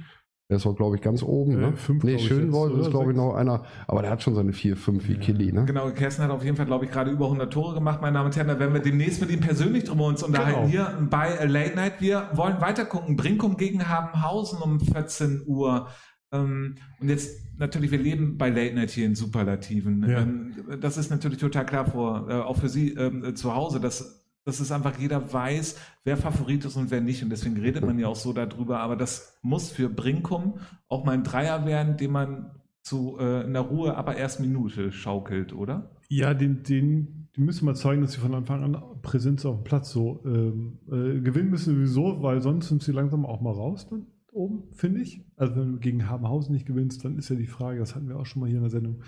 Der 0.50 0.58
ist 0.58 0.66
auch, 0.66 0.76
glaube 0.76 0.96
ich, 0.96 1.02
ganz 1.02 1.24
oben. 1.24 1.60
Ne? 1.60 1.68
Äh, 1.68 1.72
fünf, 1.74 2.04
nee, 2.04 2.20
Schönwolf 2.20 2.78
ist, 2.78 2.90
glaube 2.90 3.12
ich, 3.12 3.18
noch 3.18 3.34
einer, 3.34 3.64
aber 3.88 4.02
der 4.02 4.12
hat 4.12 4.22
schon 4.22 4.36
seine 4.36 4.52
4, 4.52 4.76
5 4.76 5.08
wie 5.08 5.14
ja. 5.14 5.20
Killy. 5.20 5.52
Ne? 5.54 5.66
Genau, 5.66 5.90
Kerstin 5.92 6.26
hat 6.26 6.32
auf 6.32 6.44
jeden 6.44 6.58
Fall, 6.58 6.66
glaube 6.66 6.86
ich, 6.86 6.92
gerade 6.92 7.12
über 7.12 7.26
100 7.26 7.52
Tore 7.52 7.76
gemacht, 7.76 8.02
meine 8.02 8.16
Damen 8.16 8.26
und 8.26 8.36
Herren. 8.36 8.48
Da 8.48 8.60
werden 8.60 8.74
wir 8.74 8.82
demnächst 8.82 9.22
mit 9.22 9.30
ihm 9.30 9.40
persönlich 9.40 9.86
drum 9.86 10.02
uns 10.02 10.22
unterhalten. 10.22 10.70
Genau. 10.70 10.70
Hier 10.70 11.08
bei 11.10 11.44
Late 11.46 11.76
Night. 11.76 11.94
Wir 12.00 12.30
wollen 12.34 12.60
weiter 12.60 12.86
gucken. 12.86 13.16
Brinkum 13.16 13.58
gegen 13.58 13.88
Habenhausen 13.88 14.60
um 14.62 14.80
14 14.80 15.44
Uhr. 15.46 15.88
Ähm, 16.34 16.76
und 17.00 17.10
jetzt 17.10 17.40
natürlich, 17.58 17.92
wir 17.92 18.00
leben 18.00 18.38
bei 18.38 18.50
Late 18.50 18.76
Night 18.76 18.92
hier 18.92 19.06
in 19.06 19.16
Superlativen. 19.16 20.10
Ja. 20.10 20.22
Ähm, 20.22 20.54
das 20.82 20.98
ist 20.98 21.12
natürlich 21.12 21.38
total 21.38 21.66
klar 21.66 21.86
vor, 21.86 22.28
äh, 22.30 22.34
auch 22.34 22.58
für 22.58 22.70
Sie 22.70 22.94
ähm, 22.94 23.36
zu 23.36 23.56
Hause, 23.56 23.80
dass 23.80 24.20
dass 24.46 24.60
es 24.60 24.72
einfach 24.72 25.00
jeder 25.00 25.32
weiß, 25.32 25.78
wer 26.04 26.18
Favorit 26.18 26.66
ist 26.66 26.76
und 26.76 26.92
wer 26.92 27.02
nicht. 27.02 27.24
Und 27.24 27.30
deswegen 27.30 27.58
redet 27.58 27.86
man 27.86 27.98
ja 27.98 28.08
auch 28.08 28.16
so 28.16 28.34
darüber. 28.34 28.80
Aber 28.80 28.96
das 28.96 29.38
muss 29.42 29.72
für 29.72 29.90
Brinkum 29.90 30.60
auch 30.90 31.06
mal 31.06 31.14
ein 31.14 31.24
Dreier 31.24 31.66
werden, 31.66 31.96
den 31.96 32.12
man 32.12 32.52
zu 32.82 33.18
äh, 33.20 33.46
in 33.46 33.54
der 33.54 33.62
Ruhe 33.62 33.96
aber 33.96 34.18
erst 34.18 34.42
Minute 34.42 34.92
schaukelt, 34.92 35.54
oder? 35.54 35.92
Ja, 36.10 36.34
den, 36.34 36.64
den, 36.64 37.30
die 37.36 37.42
müssen 37.42 37.66
wir 37.66 37.74
zeigen, 37.76 38.02
dass 38.02 38.12
sie 38.12 38.20
von 38.20 38.36
Anfang 38.36 38.64
an 38.64 38.78
Präsenz 39.02 39.46
auf 39.46 39.56
dem 39.56 39.64
Platz 39.64 39.92
so 39.92 40.22
ähm, 40.26 40.80
äh, 40.88 41.22
gewinnen 41.22 41.50
müssen 41.50 41.76
sowieso, 41.76 42.22
weil 42.22 42.42
sonst 42.42 42.68
sind 42.68 42.84
sie 42.84 42.92
langsam 42.92 43.26
auch 43.26 43.40
mal 43.40 43.54
raus 43.54 43.88
dann 43.90 44.08
oben, 44.34 44.64
finde 44.74 45.02
ich. 45.02 45.22
Also 45.36 45.56
wenn 45.56 45.74
du 45.74 45.80
gegen 45.80 46.10
Habenhausen 46.10 46.54
nicht 46.54 46.66
gewinnst, 46.66 47.04
dann 47.06 47.18
ist 47.18 47.30
ja 47.30 47.36
die 47.36 47.48
Frage, 47.48 47.80
das 47.80 47.96
hatten 47.96 48.08
wir 48.08 48.18
auch 48.18 48.26
schon 48.26 48.42
mal 48.42 48.48
hier 48.48 48.58
in 48.58 48.64
der 48.64 48.72
Sendung, 48.72 49.02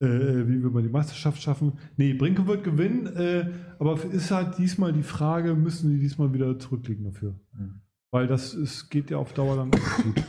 äh, 0.00 0.06
wie 0.06 0.62
wir 0.62 0.70
mal 0.70 0.82
die 0.82 0.88
Meisterschaft 0.88 1.42
schaffen. 1.42 1.74
Nee, 1.96 2.14
Brinke 2.14 2.46
wird 2.46 2.64
gewinnen, 2.64 3.06
äh, 3.06 3.50
aber 3.78 4.02
ist 4.04 4.30
halt 4.30 4.58
diesmal 4.58 4.92
die 4.92 5.02
Frage, 5.02 5.54
müssen 5.54 5.90
die 5.90 5.98
diesmal 5.98 6.32
wieder 6.32 6.58
zurückliegen 6.58 7.04
dafür? 7.04 7.38
Mhm. 7.52 7.80
Weil 8.10 8.26
das 8.26 8.54
ist, 8.54 8.88
geht 8.90 9.10
ja 9.10 9.18
auf 9.18 9.32
Dauer 9.32 9.56
dann 9.56 9.70
gut. 9.70 10.24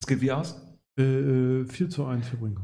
Es 0.00 0.06
geht 0.08 0.20
wie 0.20 0.32
aus? 0.32 0.60
Äh, 0.96 1.64
4 1.64 1.86
äh, 1.86 1.88
zu 1.88 2.04
1 2.04 2.28
für 2.28 2.36
Brinke. 2.36 2.62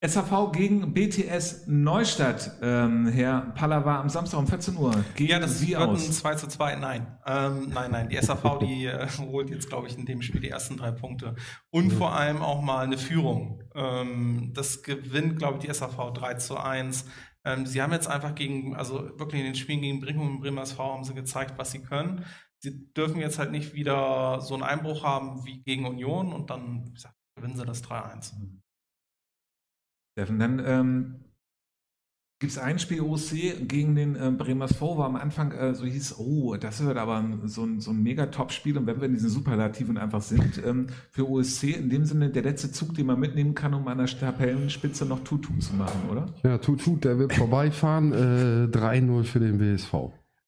SAV 0.00 0.52
gegen 0.52 0.94
BTS 0.94 1.66
Neustadt, 1.66 2.52
ähm, 2.62 3.08
Herr 3.08 3.52
Pallava, 3.56 3.98
am 3.98 4.08
Samstag 4.08 4.38
um 4.38 4.46
14 4.46 4.76
Uhr. 4.76 4.92
Gehen 5.16 5.26
ja, 5.26 5.40
das 5.40 5.58
Sie 5.58 5.70
wird 5.70 5.80
aus? 5.80 6.06
ein 6.06 6.12
2 6.12 6.34
zu 6.36 6.46
2, 6.46 6.76
nein. 6.76 7.18
Ähm, 7.26 7.70
nein, 7.70 7.90
nein, 7.90 8.08
die 8.08 8.16
SAV, 8.16 8.58
die 8.62 8.86
äh, 8.86 9.08
holt 9.18 9.50
jetzt, 9.50 9.68
glaube 9.68 9.88
ich, 9.88 9.98
in 9.98 10.06
dem 10.06 10.22
Spiel 10.22 10.40
die 10.40 10.50
ersten 10.50 10.76
drei 10.76 10.92
Punkte. 10.92 11.34
Und 11.70 11.90
ja. 11.90 11.98
vor 11.98 12.12
allem 12.12 12.42
auch 12.42 12.62
mal 12.62 12.84
eine 12.84 12.96
Führung. 12.96 13.64
Ähm, 13.74 14.52
das 14.54 14.84
gewinnt, 14.84 15.40
glaube 15.40 15.58
ich, 15.58 15.66
die 15.66 15.74
SAV 15.74 16.12
3 16.14 16.34
zu 16.34 16.56
1. 16.58 17.04
Ähm, 17.44 17.66
sie 17.66 17.82
haben 17.82 17.92
jetzt 17.92 18.06
einfach 18.06 18.36
gegen, 18.36 18.76
also 18.76 19.18
wirklich 19.18 19.40
in 19.40 19.46
den 19.46 19.56
Spielen 19.56 19.80
gegen 19.80 20.00
Brinkum 20.00 20.36
und 20.36 20.40
Bremer 20.40 20.62
SV 20.62 20.92
haben 20.92 21.04
sie 21.04 21.14
gezeigt, 21.14 21.54
was 21.56 21.72
sie 21.72 21.82
können. 21.82 22.24
Sie 22.60 22.92
dürfen 22.92 23.20
jetzt 23.20 23.40
halt 23.40 23.50
nicht 23.50 23.74
wieder 23.74 24.40
so 24.42 24.54
einen 24.54 24.62
Einbruch 24.62 25.02
haben 25.02 25.44
wie 25.44 25.60
gegen 25.64 25.86
Union 25.86 26.32
und 26.32 26.50
dann, 26.50 26.84
wie 26.86 26.92
gesagt, 26.92 27.16
gewinnen 27.34 27.56
sie 27.56 27.66
das 27.66 27.82
3-1. 27.82 28.34
Steffen, 30.18 30.40
dann 30.40 30.60
ähm, 30.66 31.14
gibt 32.40 32.50
es 32.50 32.58
ein 32.58 32.80
Spiel 32.80 33.02
OSC 33.02 33.68
gegen 33.68 33.94
den 33.94 34.16
äh, 34.16 34.32
Bremersvor, 34.32 34.96
wo 34.96 35.02
am 35.02 35.14
Anfang 35.14 35.52
äh, 35.52 35.74
so 35.74 35.84
hieß, 35.84 36.18
oh, 36.18 36.56
das 36.56 36.84
wird 36.84 36.96
aber 36.96 37.24
so 37.44 37.64
ein, 37.64 37.78
so 37.78 37.92
ein 37.92 38.02
mega 38.02 38.26
Top-Spiel 38.26 38.76
und 38.78 38.86
wenn 38.88 39.00
wir 39.00 39.06
in 39.06 39.14
diesen 39.14 39.30
Superlativen 39.30 39.96
einfach 39.96 40.20
sind, 40.20 40.60
ähm, 40.66 40.88
für 41.10 41.28
OSC 41.28 41.76
in 41.76 41.88
dem 41.88 42.04
Sinne 42.04 42.30
der 42.30 42.42
letzte 42.42 42.72
Zug, 42.72 42.94
den 42.94 43.06
man 43.06 43.20
mitnehmen 43.20 43.54
kann, 43.54 43.74
um 43.74 43.86
an 43.86 43.98
der 43.98 44.08
Tabellenspitze 44.08 45.06
noch 45.06 45.20
Tutu 45.20 45.56
zu 45.60 45.74
machen, 45.74 46.10
oder? 46.10 46.26
Ja, 46.42 46.58
Tutu, 46.58 46.96
der 46.96 47.16
wird 47.20 47.32
vorbeifahren, 47.32 48.12
äh, 48.12 48.76
3-0 48.76 49.22
für 49.22 49.38
den 49.38 49.60
WSV. 49.60 49.94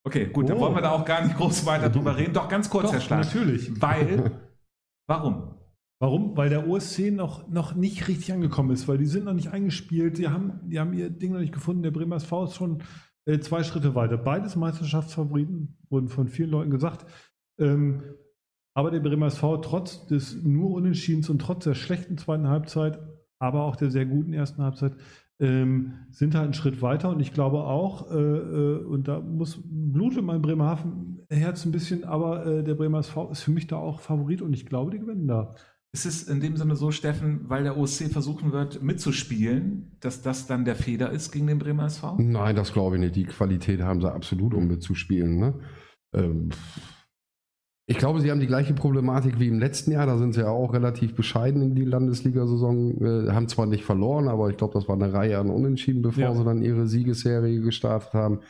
Okay, 0.03 0.27
gut, 0.33 0.47
oh. 0.47 0.49
dann 0.49 0.59
wollen 0.59 0.75
wir 0.75 0.83
da 0.83 0.91
auch 0.91 1.05
gar 1.05 1.25
nicht 1.25 1.37
groß 1.37 1.65
weiter 1.65 1.91
drüber 1.91 2.17
reden. 2.17 2.33
Doch 2.33 2.49
ganz 2.49 2.69
kurz, 2.69 2.87
Doch, 2.87 2.93
Herr 2.93 3.01
Schlag. 3.01 3.25
Natürlich. 3.25 3.71
Weil, 3.81 4.33
warum? 5.07 5.60
Warum? 6.01 6.35
Weil 6.35 6.49
der 6.49 6.67
OSC 6.67 7.11
noch, 7.13 7.47
noch 7.49 7.75
nicht 7.75 8.09
richtig 8.09 8.33
angekommen 8.33 8.71
ist, 8.71 8.89
weil 8.89 8.97
die 8.97 9.07
sind 9.07 9.27
noch 9.27 9.35
nicht 9.35 9.53
eingespielt, 9.53 10.17
die 10.17 10.29
haben, 10.29 10.61
die 10.65 10.81
haben 10.81 10.95
ihr 10.95 11.11
Ding 11.11 11.33
noch 11.33 11.41
nicht 11.41 11.53
gefunden. 11.53 11.83
Der 11.83 11.91
Bremer 11.91 12.17
SV 12.17 12.45
ist 12.45 12.55
schon 12.55 12.83
äh, 13.27 13.39
zwei 13.41 13.63
Schritte 13.63 13.95
weiter. 13.95 14.17
Beides 14.17 14.57
Meisterschaftsfavoriten, 14.57 15.77
wurden 15.91 16.09
von 16.09 16.29
vielen 16.29 16.51
Leuten 16.51 16.71
gesagt. 16.71 17.05
Ähm, 17.59 18.03
aber 18.73 18.91
der 18.91 19.01
Bremer 19.01 19.27
SV 19.27 19.59
trotz 19.59 20.07
des 20.07 20.43
nur 20.43 20.71
Unentschiedens 20.71 21.29
und 21.29 21.41
trotz 21.41 21.65
der 21.65 21.75
schlechten 21.75 22.17
zweiten 22.17 22.49
Halbzeit, 22.49 22.99
aber 23.39 23.65
auch 23.65 23.77
der 23.77 23.91
sehr 23.91 24.07
guten 24.07 24.33
ersten 24.33 24.63
Halbzeit, 24.63 24.97
ähm, 25.39 26.07
sind 26.11 26.35
halt 26.35 26.45
einen 26.45 26.55
Schritt 26.55 26.81
weiter 26.81 27.11
und 27.11 27.21
ich 27.21 27.35
glaube 27.35 27.65
auch, 27.65 28.11
äh, 28.11 28.17
äh, 28.17 28.85
und 28.85 29.07
da 29.07 29.21
muss 29.21 29.61
blutet 29.65 30.25
mein 30.25 30.41
Bremerhaven 30.41 31.27
Herz 31.29 31.67
ein 31.67 31.73
bisschen, 31.73 32.05
aber 32.05 32.47
äh, 32.47 32.65
der 32.65 32.75
Bremer 32.75 33.01
SV 33.01 33.31
ist 33.31 33.43
für 33.43 33.51
mich 33.51 33.67
da 33.67 33.77
auch 33.77 34.01
Favorit 34.01 34.41
und 34.41 34.55
ich 34.55 34.65
glaube, 34.65 34.91
die 34.93 34.99
gewinnen 34.99 35.27
da. 35.27 35.55
Ist 35.93 36.07
es 36.07 36.23
in 36.23 36.41
dem 36.41 36.57
Sinne 36.57 36.77
so, 36.77 36.93
Steffen, 36.93 37.49
weil 37.49 37.65
der 37.65 37.77
OSC 37.77 38.13
versuchen 38.13 38.53
wird 38.53 38.81
mitzuspielen, 38.81 39.97
dass 39.99 40.23
das 40.23 40.47
dann 40.47 40.65
der 40.65 40.77
Feder 40.77 41.11
ist 41.11 41.33
gegen 41.33 41.49
den 41.49 41.59
Bremer 41.59 41.87
SV? 41.87 42.17
Nein, 42.19 42.55
das 42.55 42.73
glaube 42.73 42.97
ich 42.97 43.01
nicht. 43.01 43.17
Die 43.17 43.25
Qualität 43.25 43.83
haben 43.83 44.01
sie 44.01 44.13
absolut, 44.13 44.55
um 44.55 44.69
mitzuspielen. 44.69 45.39
Ne? 45.39 45.55
Ähm, 46.15 46.51
ich 47.91 47.99
glaube, 47.99 48.21
sie 48.21 48.31
haben 48.31 48.39
die 48.39 48.47
gleiche 48.47 48.73
Problematik 48.73 49.41
wie 49.41 49.49
im 49.49 49.59
letzten 49.59 49.91
Jahr. 49.91 50.07
Da 50.07 50.17
sind 50.17 50.33
sie 50.33 50.43
ja 50.43 50.49
auch 50.51 50.73
relativ 50.73 51.17
bescheiden 51.17 51.61
in 51.61 51.75
die 51.75 51.85
Landesliga-Saison. 51.85 53.27
Äh, 53.27 53.33
haben 53.33 53.49
zwar 53.49 53.67
nicht 53.67 53.85
verloren, 53.85 54.29
aber 54.29 54.49
ich 54.49 54.57
glaube, 54.57 54.75
das 54.75 54.87
war 54.87 54.95
eine 54.95 55.13
Reihe 55.13 55.41
an 55.41 55.51
Unentschieden, 55.51 56.03
bevor 56.03 56.23
ja. 56.23 56.35
sie 56.37 56.45
dann 56.45 56.63
ihre 56.63 56.87
Siegesserie 56.87 57.61
gestartet 57.63 58.13
haben. 58.13 58.43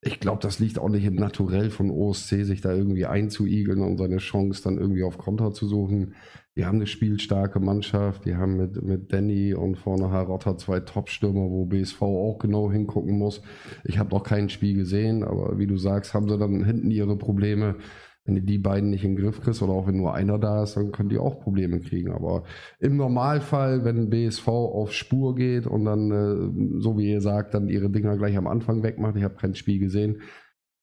Ich 0.00 0.20
glaube, 0.20 0.40
das 0.40 0.58
liegt 0.58 0.78
auch 0.78 0.88
nicht 0.88 1.04
im 1.04 1.16
Naturell 1.16 1.68
von 1.68 1.90
OSC, 1.90 2.44
sich 2.44 2.62
da 2.62 2.72
irgendwie 2.72 3.04
einzuigeln 3.04 3.82
und 3.82 3.98
seine 3.98 4.18
Chance 4.18 4.62
dann 4.62 4.78
irgendwie 4.78 5.02
auf 5.02 5.18
Konter 5.18 5.52
zu 5.52 5.66
suchen. 5.66 6.14
Die 6.58 6.66
haben 6.66 6.76
eine 6.76 6.86
spielstarke 6.86 7.60
Mannschaft, 7.60 8.24
die 8.24 8.34
haben 8.34 8.56
mit, 8.56 8.82
mit 8.82 9.12
Danny 9.12 9.54
und 9.54 9.78
vorne 9.78 10.10
Harotta 10.10 10.58
zwei 10.58 10.80
Top-Stürmer, 10.80 11.48
wo 11.48 11.66
BSV 11.66 12.02
auch 12.02 12.38
genau 12.38 12.70
hingucken 12.70 13.16
muss. 13.16 13.40
Ich 13.84 13.98
habe 13.98 14.10
noch 14.10 14.24
kein 14.24 14.48
Spiel 14.48 14.74
gesehen, 14.74 15.22
aber 15.22 15.56
wie 15.58 15.68
du 15.68 15.76
sagst, 15.76 16.14
haben 16.14 16.28
sie 16.28 16.36
dann 16.36 16.64
hinten 16.64 16.90
ihre 16.90 17.16
Probleme 17.16 17.76
wenn 18.28 18.34
du 18.34 18.42
die 18.42 18.58
beiden 18.58 18.90
nicht 18.90 19.04
in 19.04 19.16
den 19.16 19.24
Griff 19.24 19.40
kriegst 19.40 19.62
oder 19.62 19.72
auch 19.72 19.86
wenn 19.86 19.96
nur 19.96 20.12
einer 20.12 20.38
da 20.38 20.62
ist, 20.62 20.76
dann 20.76 20.92
können 20.92 21.08
die 21.08 21.16
auch 21.16 21.40
Probleme 21.40 21.80
kriegen. 21.80 22.12
Aber 22.12 22.44
im 22.78 22.98
Normalfall, 22.98 23.84
wenn 23.84 24.10
BSV 24.10 24.46
auf 24.48 24.92
Spur 24.92 25.34
geht 25.34 25.66
und 25.66 25.86
dann, 25.86 26.10
äh, 26.10 26.78
so 26.78 26.98
wie 26.98 27.10
ihr 27.10 27.22
sagt, 27.22 27.54
dann 27.54 27.70
ihre 27.70 27.88
Dinger 27.88 28.18
gleich 28.18 28.36
am 28.36 28.46
Anfang 28.46 28.82
wegmacht, 28.82 29.16
ich 29.16 29.24
habe 29.24 29.36
kein 29.36 29.54
Spiel 29.54 29.78
gesehen, 29.78 30.20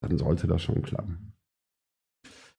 dann 0.02 0.18
sollte 0.18 0.47
das 0.47 0.64
schon 0.64 0.81
klappen. 0.81 1.34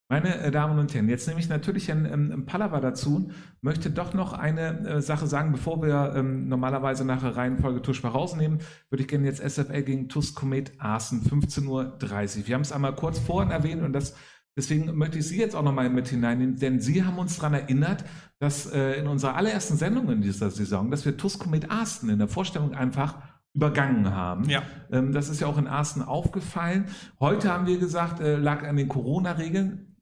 Meine 0.09 0.39
äh, 0.39 0.51
Damen 0.53 0.79
und 0.79 0.95
Herren, 0.95 1.09
jetzt 1.09 1.27
nehme 1.27 1.41
ich 1.41 1.49
natürlich 1.49 1.91
einen 1.91 2.33
ähm, 2.33 2.47
Pallava 2.47 2.81
dazu, 2.81 3.31
möchte 3.61 3.91
doch 3.91 4.15
noch 4.15 4.33
eine 4.33 4.87
äh, 4.87 5.01
Sache 5.01 5.27
sagen, 5.27 5.51
bevor 5.51 5.83
wir 5.83 6.15
ähm, 6.15 6.49
normalerweise 6.49 7.05
nach 7.05 7.23
der 7.23 7.37
Reihenfolge 7.37 7.83
Tuschbach 7.83 8.15
rausnehmen, 8.15 8.61
würde 8.89 9.03
ich 9.03 9.09
gerne 9.09 9.27
jetzt 9.27 9.41
SFL 9.41 9.83
gegen 9.83 10.09
TUS 10.09 10.35
Komet 10.35 10.73
Aßen, 10.79 11.23
15.30 11.23 11.69
Uhr. 11.69 12.47
Wir 12.47 12.55
haben 12.55 12.63
es 12.63 12.71
einmal 12.71 12.95
kurz 12.95 13.19
vorhin 13.19 13.51
erwähnt 13.51 13.83
und 13.83 13.93
das 13.93 14.15
Deswegen 14.59 14.97
möchte 14.97 15.19
ich 15.19 15.29
Sie 15.29 15.39
jetzt 15.39 15.55
auch 15.55 15.63
nochmal 15.63 15.91
mit 15.91 16.09
hineinnehmen, 16.09 16.57
denn 16.57 16.81
Sie 16.81 17.05
haben 17.05 17.19
uns 17.19 17.37
daran 17.37 17.53
erinnert, 17.53 18.05
dass 18.39 18.65
äh, 18.65 18.95
in 18.95 19.07
unserer 19.07 19.37
allerersten 19.37 19.77
Sendung 19.77 20.11
in 20.11 20.23
dieser 20.23 20.51
Saison, 20.51 20.91
dass 20.91 21.05
wir 21.05 21.19
Tusco 21.19 21.47
mit 21.51 21.71
Arsten 21.71 22.09
in 22.09 22.19
der 22.19 22.29
Vorstellung 22.29 22.73
einfach 22.73 23.19
übergangen 23.53 24.15
haben. 24.15 24.49
Ja. 24.49 24.63
Ähm, 24.91 25.13
das 25.13 25.29
ist 25.29 25.41
ja 25.41 25.47
auch 25.47 25.59
in 25.59 25.67
Arsten 25.67 26.01
aufgefallen. 26.01 26.87
Heute 27.21 27.53
haben 27.53 27.67
wir 27.67 27.79
gesagt, 27.79 28.21
äh, 28.21 28.37
lag 28.37 28.67
an 28.67 28.77
den 28.77 28.89
Corona-Regeln. 28.89 29.96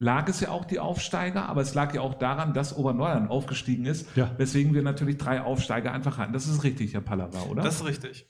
Lag 0.00 0.28
es 0.28 0.38
ja 0.40 0.50
auch 0.50 0.64
die 0.64 0.78
Aufsteiger, 0.78 1.48
aber 1.48 1.60
es 1.60 1.74
lag 1.74 1.92
ja 1.92 2.02
auch 2.02 2.14
daran, 2.14 2.54
dass 2.54 2.76
Oberneuland 2.76 3.30
aufgestiegen 3.30 3.84
ist, 3.84 4.06
ja. 4.14 4.30
weswegen 4.36 4.72
wir 4.72 4.82
natürlich 4.82 5.18
drei 5.18 5.40
Aufsteiger 5.40 5.92
einfach 5.92 6.18
hatten. 6.18 6.32
Das 6.32 6.46
ist 6.46 6.62
richtig, 6.62 6.94
Herr 6.94 7.00
Pallava, 7.00 7.42
oder? 7.50 7.62
Das 7.62 7.76
ist 7.76 7.84
richtig. 7.84 8.26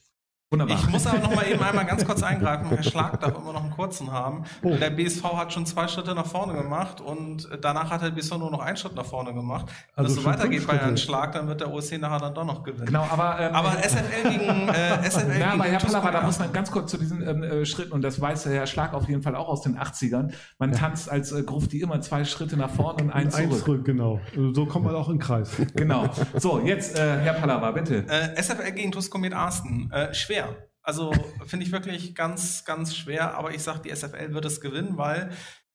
Wunderbar. 0.50 0.78
Ich 0.78 0.88
muss 0.88 1.06
aber 1.06 1.18
noch 1.18 1.34
mal 1.34 1.46
eben 1.46 1.62
einmal 1.62 1.84
ganz 1.84 2.06
kurz 2.06 2.22
eingreifen. 2.22 2.68
Herr 2.70 2.82
Schlag 2.82 3.20
darf 3.20 3.36
immer 3.36 3.52
noch 3.52 3.64
einen 3.64 3.70
kurzen 3.70 4.10
haben. 4.10 4.44
Oh. 4.62 4.74
Der 4.76 4.88
BSV 4.88 5.22
hat 5.24 5.52
schon 5.52 5.66
zwei 5.66 5.86
Schritte 5.88 6.14
nach 6.14 6.24
vorne 6.24 6.54
gemacht 6.54 7.02
und 7.02 7.46
danach 7.60 7.90
hat 7.90 8.00
der 8.00 8.12
BSV 8.12 8.38
nur 8.38 8.50
noch 8.50 8.60
einen 8.60 8.78
Schritt 8.78 8.94
nach 8.94 9.04
vorne 9.04 9.34
gemacht. 9.34 9.66
Wenn 9.94 10.06
also 10.06 10.16
es 10.16 10.22
so 10.22 10.26
weitergeht 10.26 10.66
bei 10.66 10.78
Herrn 10.78 10.96
Schlag, 10.96 11.32
dann 11.32 11.48
wird 11.48 11.60
der 11.60 11.70
OSC 11.70 11.98
nachher 11.98 12.20
dann 12.20 12.34
doch 12.34 12.46
noch 12.46 12.62
gewinnen. 12.62 12.86
Genau, 12.86 13.06
aber, 13.10 13.38
ähm, 13.38 13.54
aber 13.54 13.72
SFL 13.72 14.30
gegen 14.30 14.68
äh, 14.70 15.10
SFL 15.10 15.38
Ja, 15.38 15.52
aber 15.52 15.64
Herr 15.64 15.80
Pallava, 15.80 16.10
da 16.12 16.22
muss 16.22 16.38
man 16.38 16.50
ganz 16.50 16.70
kurz 16.70 16.92
zu 16.92 16.96
diesen 16.96 17.20
ähm, 17.28 17.42
äh, 17.42 17.66
Schritten, 17.66 17.92
und 17.92 18.00
das 18.00 18.18
weiß 18.18 18.44
der 18.44 18.54
Herr 18.54 18.66
Schlag 18.66 18.94
auf 18.94 19.06
jeden 19.06 19.20
Fall 19.20 19.36
auch 19.36 19.48
aus 19.48 19.60
den 19.60 19.76
80ern, 19.78 20.32
man 20.58 20.72
ja. 20.72 20.78
tanzt 20.78 21.10
als 21.10 21.30
äh, 21.30 21.42
Grufti 21.42 21.82
immer 21.82 22.00
zwei 22.00 22.24
Schritte 22.24 22.56
nach 22.56 22.70
vorne 22.70 23.04
und 23.04 23.10
einen 23.10 23.30
zurück. 23.30 23.58
zurück. 23.58 23.84
Genau, 23.84 24.18
so 24.54 24.64
kommt 24.64 24.86
man 24.86 24.94
auch 24.94 25.08
in 25.08 25.16
den 25.16 25.20
Kreis. 25.20 25.50
Genau. 25.76 26.08
So, 26.36 26.60
jetzt 26.60 26.98
äh, 26.98 27.18
Herr 27.18 27.34
Pallava, 27.34 27.70
bitte. 27.72 28.06
Äh, 28.08 28.42
SFL 28.42 28.72
gegen 28.72 28.92
TuS 28.92 29.10
Komet 29.10 29.34
Arsten. 29.34 29.90
Äh, 29.92 30.14
schwer. 30.38 30.68
Also 30.82 31.12
finde 31.44 31.66
ich 31.66 31.72
wirklich 31.72 32.14
ganz, 32.14 32.64
ganz 32.64 32.96
schwer, 32.96 33.34
aber 33.34 33.52
ich 33.52 33.62
sage, 33.62 33.82
die 33.82 33.94
SFL 33.94 34.32
wird 34.32 34.44
es 34.44 34.60
gewinnen, 34.60 34.96
weil 34.96 35.30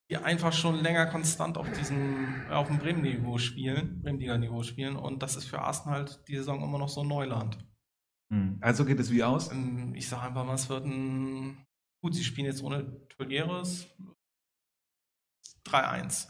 die 0.09 0.17
einfach 0.17 0.53
schon 0.53 0.81
länger 0.81 1.05
konstant 1.05 1.57
auf 1.57 1.71
diesem, 1.71 2.49
auf 2.49 2.67
dem 2.67 2.79
Bremen-Niveau 2.79 3.37
spielen, 3.37 4.01
Bremenliga-Niveau 4.01 4.63
spielen 4.63 4.95
und 4.95 5.21
das 5.21 5.35
ist 5.35 5.45
für 5.45 5.59
Arsen 5.59 5.91
halt 5.91 6.27
die 6.27 6.35
Saison 6.35 6.63
immer 6.63 6.77
noch 6.77 6.89
so 6.89 7.03
Neuland. 7.03 7.57
Hm. 8.31 8.57
Also 8.61 8.85
geht 8.85 8.99
es 8.99 9.11
wie 9.11 9.23
aus? 9.23 9.51
Ähm, 9.51 9.93
ich 9.95 10.09
sage 10.09 10.23
einfach 10.23 10.45
mal, 10.45 10.55
es 10.55 10.67
wird 10.67 10.85
ein, 10.85 11.65
gut, 12.01 12.15
sie 12.15 12.23
spielen 12.23 12.47
jetzt 12.47 12.63
ohne 12.63 13.07
Tolieres, 13.09 13.87
3-1. 15.65 16.29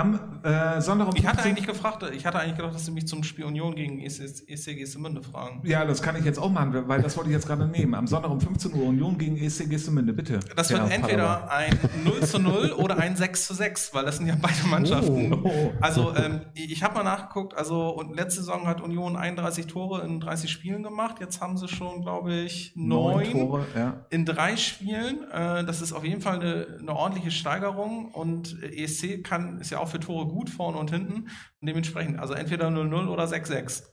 Am 0.00 0.18
äh, 0.42 0.80
Sonntag 0.80 1.08
Ich 1.14 1.26
hatte 1.26 1.42
eigentlich 1.42 1.66
gefragt, 1.66 2.02
ich 2.14 2.24
hatte 2.24 2.38
eigentlich 2.38 2.56
gedacht, 2.56 2.74
dass 2.74 2.86
Sie 2.86 2.90
mich 2.90 3.06
zum 3.06 3.22
Spiel 3.22 3.44
Union 3.44 3.74
gegen 3.74 4.00
ECG 4.00 4.84
Semünde 4.86 5.22
fragen. 5.22 5.60
Ja, 5.64 5.84
das 5.84 6.00
kann 6.00 6.16
ich 6.16 6.24
jetzt 6.24 6.38
auch 6.38 6.50
machen, 6.50 6.88
weil 6.88 7.02
das 7.02 7.16
wollte 7.18 7.28
ich 7.28 7.34
jetzt 7.34 7.46
gerade 7.46 7.66
nehmen. 7.66 7.94
Am 7.94 8.06
Sonntag 8.06 8.30
um 8.30 8.40
15 8.40 8.72
Uhr 8.72 8.86
Union 8.86 9.18
gegen 9.18 9.36
ECG 9.36 9.76
Semünde, 9.76 10.14
bitte. 10.14 10.40
Das 10.56 10.70
wird 10.70 10.90
entweder 10.90 11.36
Padawan. 11.36 11.48
ein 11.50 11.78
0 12.04 12.20
zu 12.20 12.38
0 12.38 12.72
oder 12.72 12.96
ein 12.98 13.14
6 13.14 13.46
zu 13.46 13.54
6, 13.54 13.92
weil 13.92 14.06
das 14.06 14.16
sind 14.16 14.26
ja 14.26 14.36
beide 14.40 14.66
Mannschaften. 14.68 15.34
Oh. 15.44 15.72
Also 15.80 16.14
ähm, 16.16 16.40
ich 16.54 16.82
habe 16.82 16.94
mal 16.94 17.04
nachgeguckt, 17.04 17.56
also 17.56 17.90
und 17.90 18.16
letzte 18.16 18.40
Saison 18.40 18.66
hat 18.66 18.80
Union 18.80 19.16
31 19.16 19.66
Tore 19.66 20.02
in 20.04 20.20
30 20.20 20.50
Spielen 20.50 20.82
gemacht. 20.82 21.16
Jetzt 21.20 21.42
haben 21.42 21.58
sie 21.58 21.68
schon, 21.68 22.00
glaube 22.00 22.32
ich, 22.34 22.72
neun, 22.74 23.30
Tore 23.30 23.66
ja. 23.76 24.06
in 24.08 24.24
drei 24.24 24.56
Spielen. 24.56 25.30
Äh, 25.30 25.64
das 25.64 25.82
ist 25.82 25.92
auf 25.92 26.04
jeden 26.04 26.22
Fall 26.22 26.40
eine, 26.40 26.78
eine 26.78 26.96
ordentliche 26.96 27.30
Steigerung 27.30 28.06
und 28.06 28.62
ESC 28.62 29.22
kann, 29.22 29.60
ist 29.60 29.70
ja 29.70 29.78
auch 29.78 29.89
für 29.90 30.00
Tore 30.00 30.26
gut 30.26 30.50
vorne 30.50 30.78
und 30.78 30.90
hinten. 30.90 31.14
Und 31.60 31.66
dementsprechend, 31.66 32.18
also 32.18 32.34
entweder 32.34 32.68
0-0 32.68 33.08
oder 33.08 33.24
6-6. 33.24 33.84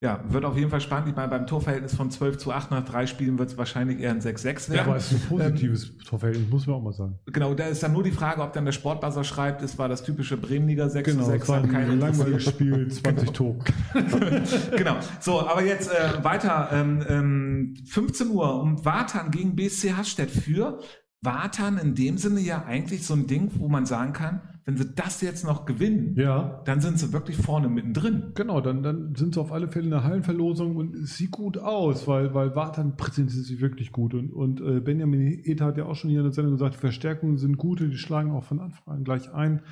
Ja, 0.00 0.20
wird 0.28 0.44
auf 0.44 0.56
jeden 0.56 0.70
Fall 0.70 0.80
spannend. 0.80 1.08
Ich 1.08 1.16
meine, 1.16 1.26
beim 1.26 1.48
Torverhältnis 1.48 1.92
von 1.96 2.08
12 2.08 2.38
zu 2.38 2.52
8 2.52 2.70
nach 2.70 2.84
drei 2.84 3.06
Spielen 3.06 3.36
wird 3.36 3.50
es 3.50 3.58
wahrscheinlich 3.58 3.98
eher 3.98 4.12
ein 4.12 4.20
6-6 4.20 4.44
werden. 4.44 4.74
Ja, 4.76 4.82
aber 4.84 4.94
es 4.94 5.10
ist 5.10 5.24
ein 5.24 5.28
positives 5.28 5.88
ähm, 5.88 5.98
Torverhältnis, 6.06 6.48
muss 6.48 6.66
man 6.68 6.76
auch 6.76 6.82
mal 6.82 6.92
sagen. 6.92 7.18
Genau, 7.26 7.52
da 7.54 7.66
ist 7.66 7.82
dann 7.82 7.94
nur 7.94 8.04
die 8.04 8.12
Frage, 8.12 8.42
ob 8.42 8.52
dann 8.52 8.64
der 8.64 8.70
Sportbuzzer 8.70 9.24
schreibt, 9.24 9.60
es 9.62 9.76
war 9.76 9.88
das 9.88 10.04
typische 10.04 10.36
Bremenliga 10.36 10.88
6 10.88 11.10
genau, 11.10 11.24
6. 11.24 11.46
Genau, 11.48 11.78
ein 11.78 11.98
langweiliges 11.98 12.44
Spiel, 12.44 12.88
20 12.88 13.30
Tore. 13.32 13.58
genau, 14.76 14.98
so, 15.18 15.40
aber 15.40 15.64
jetzt 15.64 15.90
äh, 15.90 16.22
weiter. 16.22 16.68
Ähm, 16.72 17.74
15 17.84 18.28
ähm, 18.28 18.32
Uhr 18.32 18.62
um 18.62 18.84
Wartan 18.84 19.32
gegen 19.32 19.56
BSC 19.56 19.94
Hasstedt 19.94 20.30
für 20.30 20.78
Wartan 21.22 21.76
in 21.78 21.96
dem 21.96 22.18
Sinne 22.18 22.38
ja 22.38 22.64
eigentlich 22.64 23.04
so 23.04 23.14
ein 23.14 23.26
Ding, 23.26 23.50
wo 23.56 23.68
man 23.68 23.84
sagen 23.84 24.12
kann, 24.12 24.57
wenn 24.68 24.76
sie 24.76 24.94
das 24.94 25.22
jetzt 25.22 25.46
noch 25.46 25.64
gewinnen, 25.64 26.14
ja. 26.14 26.60
dann 26.66 26.82
sind 26.82 26.98
sie 26.98 27.14
wirklich 27.14 27.38
vorne 27.38 27.70
mittendrin. 27.70 28.32
Genau, 28.34 28.60
dann, 28.60 28.82
dann 28.82 29.14
sind 29.14 29.32
sie 29.32 29.40
auf 29.40 29.50
alle 29.50 29.68
Fälle 29.68 29.86
in 29.86 29.92
der 29.92 30.04
Hallenverlosung 30.04 30.76
und 30.76 30.94
es 30.94 31.16
sieht 31.16 31.30
gut 31.30 31.56
aus, 31.56 32.06
weil, 32.06 32.34
weil 32.34 32.54
Wartan 32.54 32.94
präsentiert 32.94 33.46
sich 33.46 33.62
wirklich 33.62 33.92
gut. 33.92 34.12
Und, 34.12 34.30
und 34.30 34.60
äh, 34.60 34.80
Benjamin 34.80 35.40
Eta 35.42 35.64
hat 35.64 35.78
ja 35.78 35.86
auch 35.86 35.94
schon 35.94 36.10
hier 36.10 36.18
in 36.18 36.26
der 36.26 36.34
Sendung 36.34 36.52
gesagt, 36.52 36.74
die 36.74 36.80
Verstärkungen 36.80 37.38
sind 37.38 37.56
gute, 37.56 37.88
die 37.88 37.96
schlagen 37.96 38.32
auch 38.32 38.44
von 38.44 38.60
Anfang 38.60 38.96
an 38.96 39.04
gleich 39.04 39.32
ein. 39.32 39.62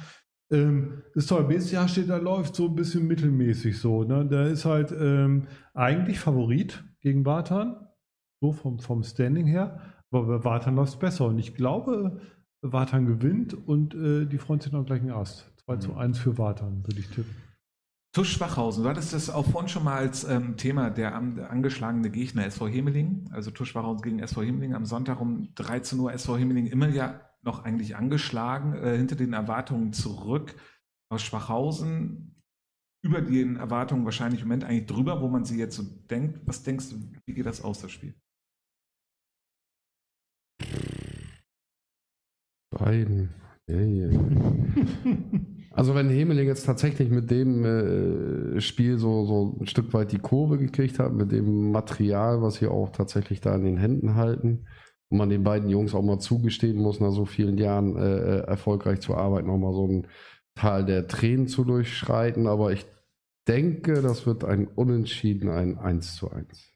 Ähm, 0.50 1.02
das 1.14 1.26
toll, 1.26 1.44
BSCH 1.44 1.90
steht 1.90 2.08
da, 2.08 2.16
läuft 2.16 2.54
so 2.54 2.66
ein 2.66 2.74
bisschen 2.74 3.06
mittelmäßig 3.06 3.78
so. 3.78 4.02
Ne? 4.02 4.24
Der 4.24 4.46
ist 4.46 4.64
halt 4.64 4.94
ähm, 4.98 5.42
eigentlich 5.74 6.20
Favorit 6.20 6.82
gegen 7.00 7.26
Wartan, 7.26 7.76
so 8.40 8.52
vom, 8.52 8.78
vom 8.78 9.02
Standing 9.02 9.46
her. 9.46 9.78
Aber 10.10 10.38
bei 10.38 10.44
Wartan 10.44 10.76
läuft 10.76 10.94
es 10.94 10.98
besser. 10.98 11.26
Und 11.26 11.38
ich 11.38 11.54
glaube, 11.54 12.18
Wartan 12.72 13.06
gewinnt 13.06 13.54
und 13.54 13.94
äh, 13.94 14.26
die 14.26 14.38
freuen 14.38 14.60
sich 14.60 14.72
noch 14.72 14.84
gleich 14.84 15.00
einen 15.00 15.12
Ast. 15.12 15.50
2 15.64 15.74
mhm. 15.74 15.80
zu 15.80 15.94
1 15.94 16.18
für 16.18 16.38
Wartan, 16.38 16.84
würde 16.86 17.00
ich 17.00 17.08
tippen. 17.08 17.34
Tusch 18.12 18.32
Schwachhausen, 18.32 18.82
du 18.82 18.88
hattest 18.88 19.12
das 19.12 19.28
auch 19.28 19.44
vorhin 19.44 19.68
schon 19.68 19.84
mal 19.84 19.98
als 19.98 20.24
ähm, 20.24 20.56
Thema, 20.56 20.88
der, 20.88 21.20
der, 21.20 21.50
angeschlagene 21.50 22.08
Gegner 22.08 22.46
SV 22.46 22.68
Hemeling, 22.68 23.28
also 23.30 23.50
Tusch 23.50 23.70
Schwachhausen 23.70 24.00
gegen 24.00 24.20
SV 24.20 24.42
Hemeling 24.42 24.74
am 24.74 24.86
Sonntag 24.86 25.20
um 25.20 25.54
13 25.54 25.98
Uhr, 25.98 26.12
SV 26.12 26.38
Hemeling 26.38 26.66
immer 26.66 26.88
ja 26.88 27.20
noch 27.42 27.64
eigentlich 27.64 27.94
angeschlagen, 27.94 28.74
äh, 28.74 28.96
hinter 28.96 29.16
den 29.16 29.32
Erwartungen 29.34 29.92
zurück. 29.92 30.54
Aus 31.10 31.22
Schwachhausen 31.22 32.42
über 33.02 33.20
den 33.20 33.56
Erwartungen 33.56 34.04
wahrscheinlich 34.04 34.40
im 34.40 34.48
Moment 34.48 34.64
eigentlich 34.64 34.86
drüber, 34.86 35.20
wo 35.20 35.28
man 35.28 35.44
sie 35.44 35.58
jetzt 35.58 35.76
so 35.76 35.82
denkt. 35.82 36.40
Was 36.46 36.62
denkst 36.62 36.90
du, 36.90 36.96
wie 37.24 37.34
geht 37.34 37.46
das 37.46 37.62
aus, 37.62 37.80
das 37.80 37.92
Spiel? 37.92 38.14
Beiden. 42.78 43.30
Yeah, 43.68 43.80
yeah. 44.10 44.20
also 45.72 45.94
wenn 45.94 46.08
Hemeling 46.08 46.46
jetzt 46.46 46.66
tatsächlich 46.66 47.10
mit 47.10 47.30
dem 47.30 47.64
äh, 47.64 48.60
Spiel 48.60 48.98
so, 48.98 49.24
so 49.26 49.56
ein 49.60 49.66
Stück 49.66 49.92
weit 49.92 50.12
die 50.12 50.18
Kurve 50.18 50.58
gekriegt 50.58 50.98
hat, 50.98 51.12
mit 51.12 51.32
dem 51.32 51.72
Material, 51.72 52.42
was 52.42 52.56
sie 52.56 52.68
auch 52.68 52.90
tatsächlich 52.90 53.40
da 53.40 53.54
in 53.56 53.64
den 53.64 53.76
Händen 53.76 54.14
halten, 54.14 54.66
und 55.08 55.18
man 55.18 55.28
den 55.28 55.44
beiden 55.44 55.68
Jungs 55.68 55.94
auch 55.94 56.02
mal 56.02 56.18
zugestehen 56.18 56.78
muss, 56.78 57.00
nach 57.00 57.12
so 57.12 57.26
vielen 57.26 57.58
Jahren 57.58 57.96
äh, 57.96 58.16
äh 58.16 58.40
erfolgreich 58.46 59.00
zu 59.00 59.14
arbeiten, 59.14 59.50
auch 59.50 59.58
mal 59.58 59.72
so 59.72 59.86
ein 59.86 60.06
Tal 60.54 60.84
der 60.84 61.06
Tränen 61.06 61.48
zu 61.48 61.64
durchschreiten. 61.64 62.46
Aber 62.46 62.72
ich 62.72 62.86
denke, 63.46 64.02
das 64.02 64.26
wird 64.26 64.44
ein 64.44 64.66
Unentschieden, 64.66 65.50
ein 65.50 65.78
1 65.78 66.16
zu 66.16 66.30
1. 66.30 66.72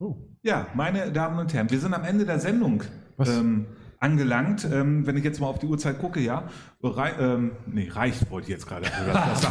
Oh. 0.00 0.16
Ja, 0.42 0.68
meine 0.74 1.12
Damen 1.12 1.38
und 1.38 1.52
Herren, 1.52 1.70
wir 1.70 1.78
sind 1.78 1.94
am 1.94 2.04
Ende 2.04 2.24
der 2.24 2.40
Sendung. 2.40 2.82
Ähm, 3.18 3.66
angelangt. 4.00 4.66
Ähm, 4.70 5.06
wenn 5.06 5.16
ich 5.16 5.24
jetzt 5.24 5.40
mal 5.40 5.46
auf 5.46 5.58
die 5.58 5.66
Uhrzeit 5.66 5.98
gucke, 5.98 6.20
ja, 6.20 6.48
rei 6.82 7.12
ähm, 7.20 7.52
nee, 7.66 7.88
reicht 7.88 8.30
wollte 8.30 8.48
ich 8.48 8.52
jetzt 8.54 8.66
gerade. 8.66 8.86
Das, 9.10 9.42
das 9.42 9.50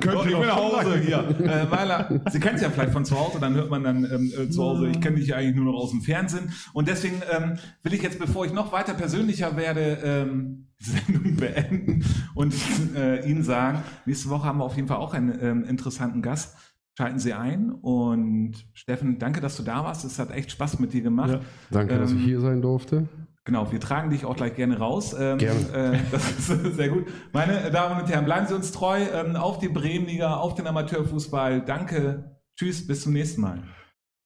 Könnte 0.00 0.28
ich 0.28 0.38
nach 0.38 0.56
Hause 0.56 0.98
hier. 0.98 1.18
Äh, 1.40 1.70
weil 1.70 1.90
er, 1.90 2.20
Sie 2.30 2.40
kennen 2.40 2.56
es 2.56 2.62
ja 2.62 2.70
vielleicht 2.70 2.92
von 2.92 3.04
zu 3.04 3.18
Hause, 3.18 3.38
dann 3.40 3.54
hört 3.54 3.70
man 3.70 3.84
dann 3.84 4.04
ähm, 4.04 4.32
äh, 4.36 4.50
zu 4.50 4.62
Hause, 4.62 4.88
ich 4.88 5.00
kenne 5.00 5.16
dich 5.16 5.28
ja 5.28 5.36
eigentlich 5.36 5.56
nur 5.56 5.66
noch 5.66 5.78
aus 5.78 5.90
dem 5.90 6.00
Fernsehen. 6.00 6.52
Und 6.72 6.88
deswegen 6.88 7.22
ähm, 7.30 7.58
will 7.82 7.94
ich 7.94 8.02
jetzt, 8.02 8.18
bevor 8.18 8.44
ich 8.44 8.52
noch 8.52 8.72
weiter 8.72 8.94
persönlicher 8.94 9.56
werde, 9.56 9.98
ähm, 10.02 10.68
die 10.80 10.90
Sendung 10.90 11.36
beenden 11.36 12.04
und 12.34 12.54
äh, 12.96 13.28
Ihnen 13.28 13.42
sagen, 13.42 13.82
nächste 14.04 14.28
Woche 14.30 14.44
haben 14.44 14.58
wir 14.58 14.64
auf 14.64 14.76
jeden 14.76 14.88
Fall 14.88 14.98
auch 14.98 15.14
einen 15.14 15.38
ähm, 15.40 15.64
interessanten 15.64 16.22
Gast 16.22 16.56
schalten 16.96 17.18
Sie 17.18 17.34
ein. 17.34 17.72
Und 17.72 18.54
Steffen, 18.72 19.18
danke, 19.18 19.40
dass 19.40 19.56
du 19.56 19.62
da 19.62 19.84
warst. 19.84 20.04
Es 20.04 20.18
hat 20.18 20.30
echt 20.30 20.50
Spaß 20.50 20.78
mit 20.78 20.92
dir 20.92 21.02
gemacht. 21.02 21.30
Ja, 21.30 21.40
danke, 21.70 21.94
ähm, 21.94 22.00
dass 22.00 22.10
ich 22.10 22.18
ähm, 22.18 22.24
hier 22.24 22.40
sein 22.40 22.62
durfte. 22.62 23.06
Genau, 23.46 23.70
wir 23.70 23.78
tragen 23.78 24.10
dich 24.10 24.24
auch 24.24 24.34
gleich 24.34 24.56
gerne 24.56 24.76
raus. 24.78 25.14
Ähm, 25.16 25.38
gerne. 25.38 25.60
Äh, 25.72 25.98
das 26.10 26.30
ist 26.30 26.46
sehr 26.76 26.88
gut. 26.88 27.06
Meine 27.32 27.70
Damen 27.70 28.02
und 28.02 28.08
Herren, 28.08 28.24
bleiben 28.24 28.48
Sie 28.48 28.54
uns 28.54 28.72
treu 28.72 29.00
ähm, 29.00 29.36
auf 29.36 29.58
die 29.58 29.68
Bremenliga, 29.68 30.34
auf 30.34 30.56
den 30.56 30.66
Amateurfußball. 30.66 31.62
Danke. 31.64 32.36
Tschüss, 32.58 32.84
bis 32.84 33.02
zum 33.02 33.12
nächsten 33.12 33.40
Mal. 33.40 33.62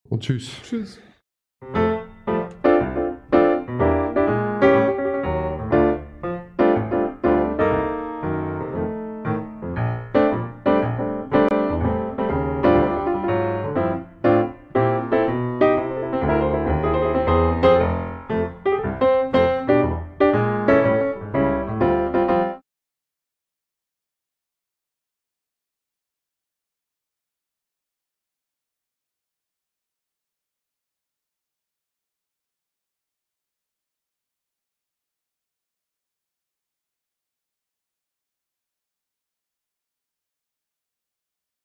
Und 0.09 0.23
tschüss. 0.23 0.51
Tschüss. 0.63 0.99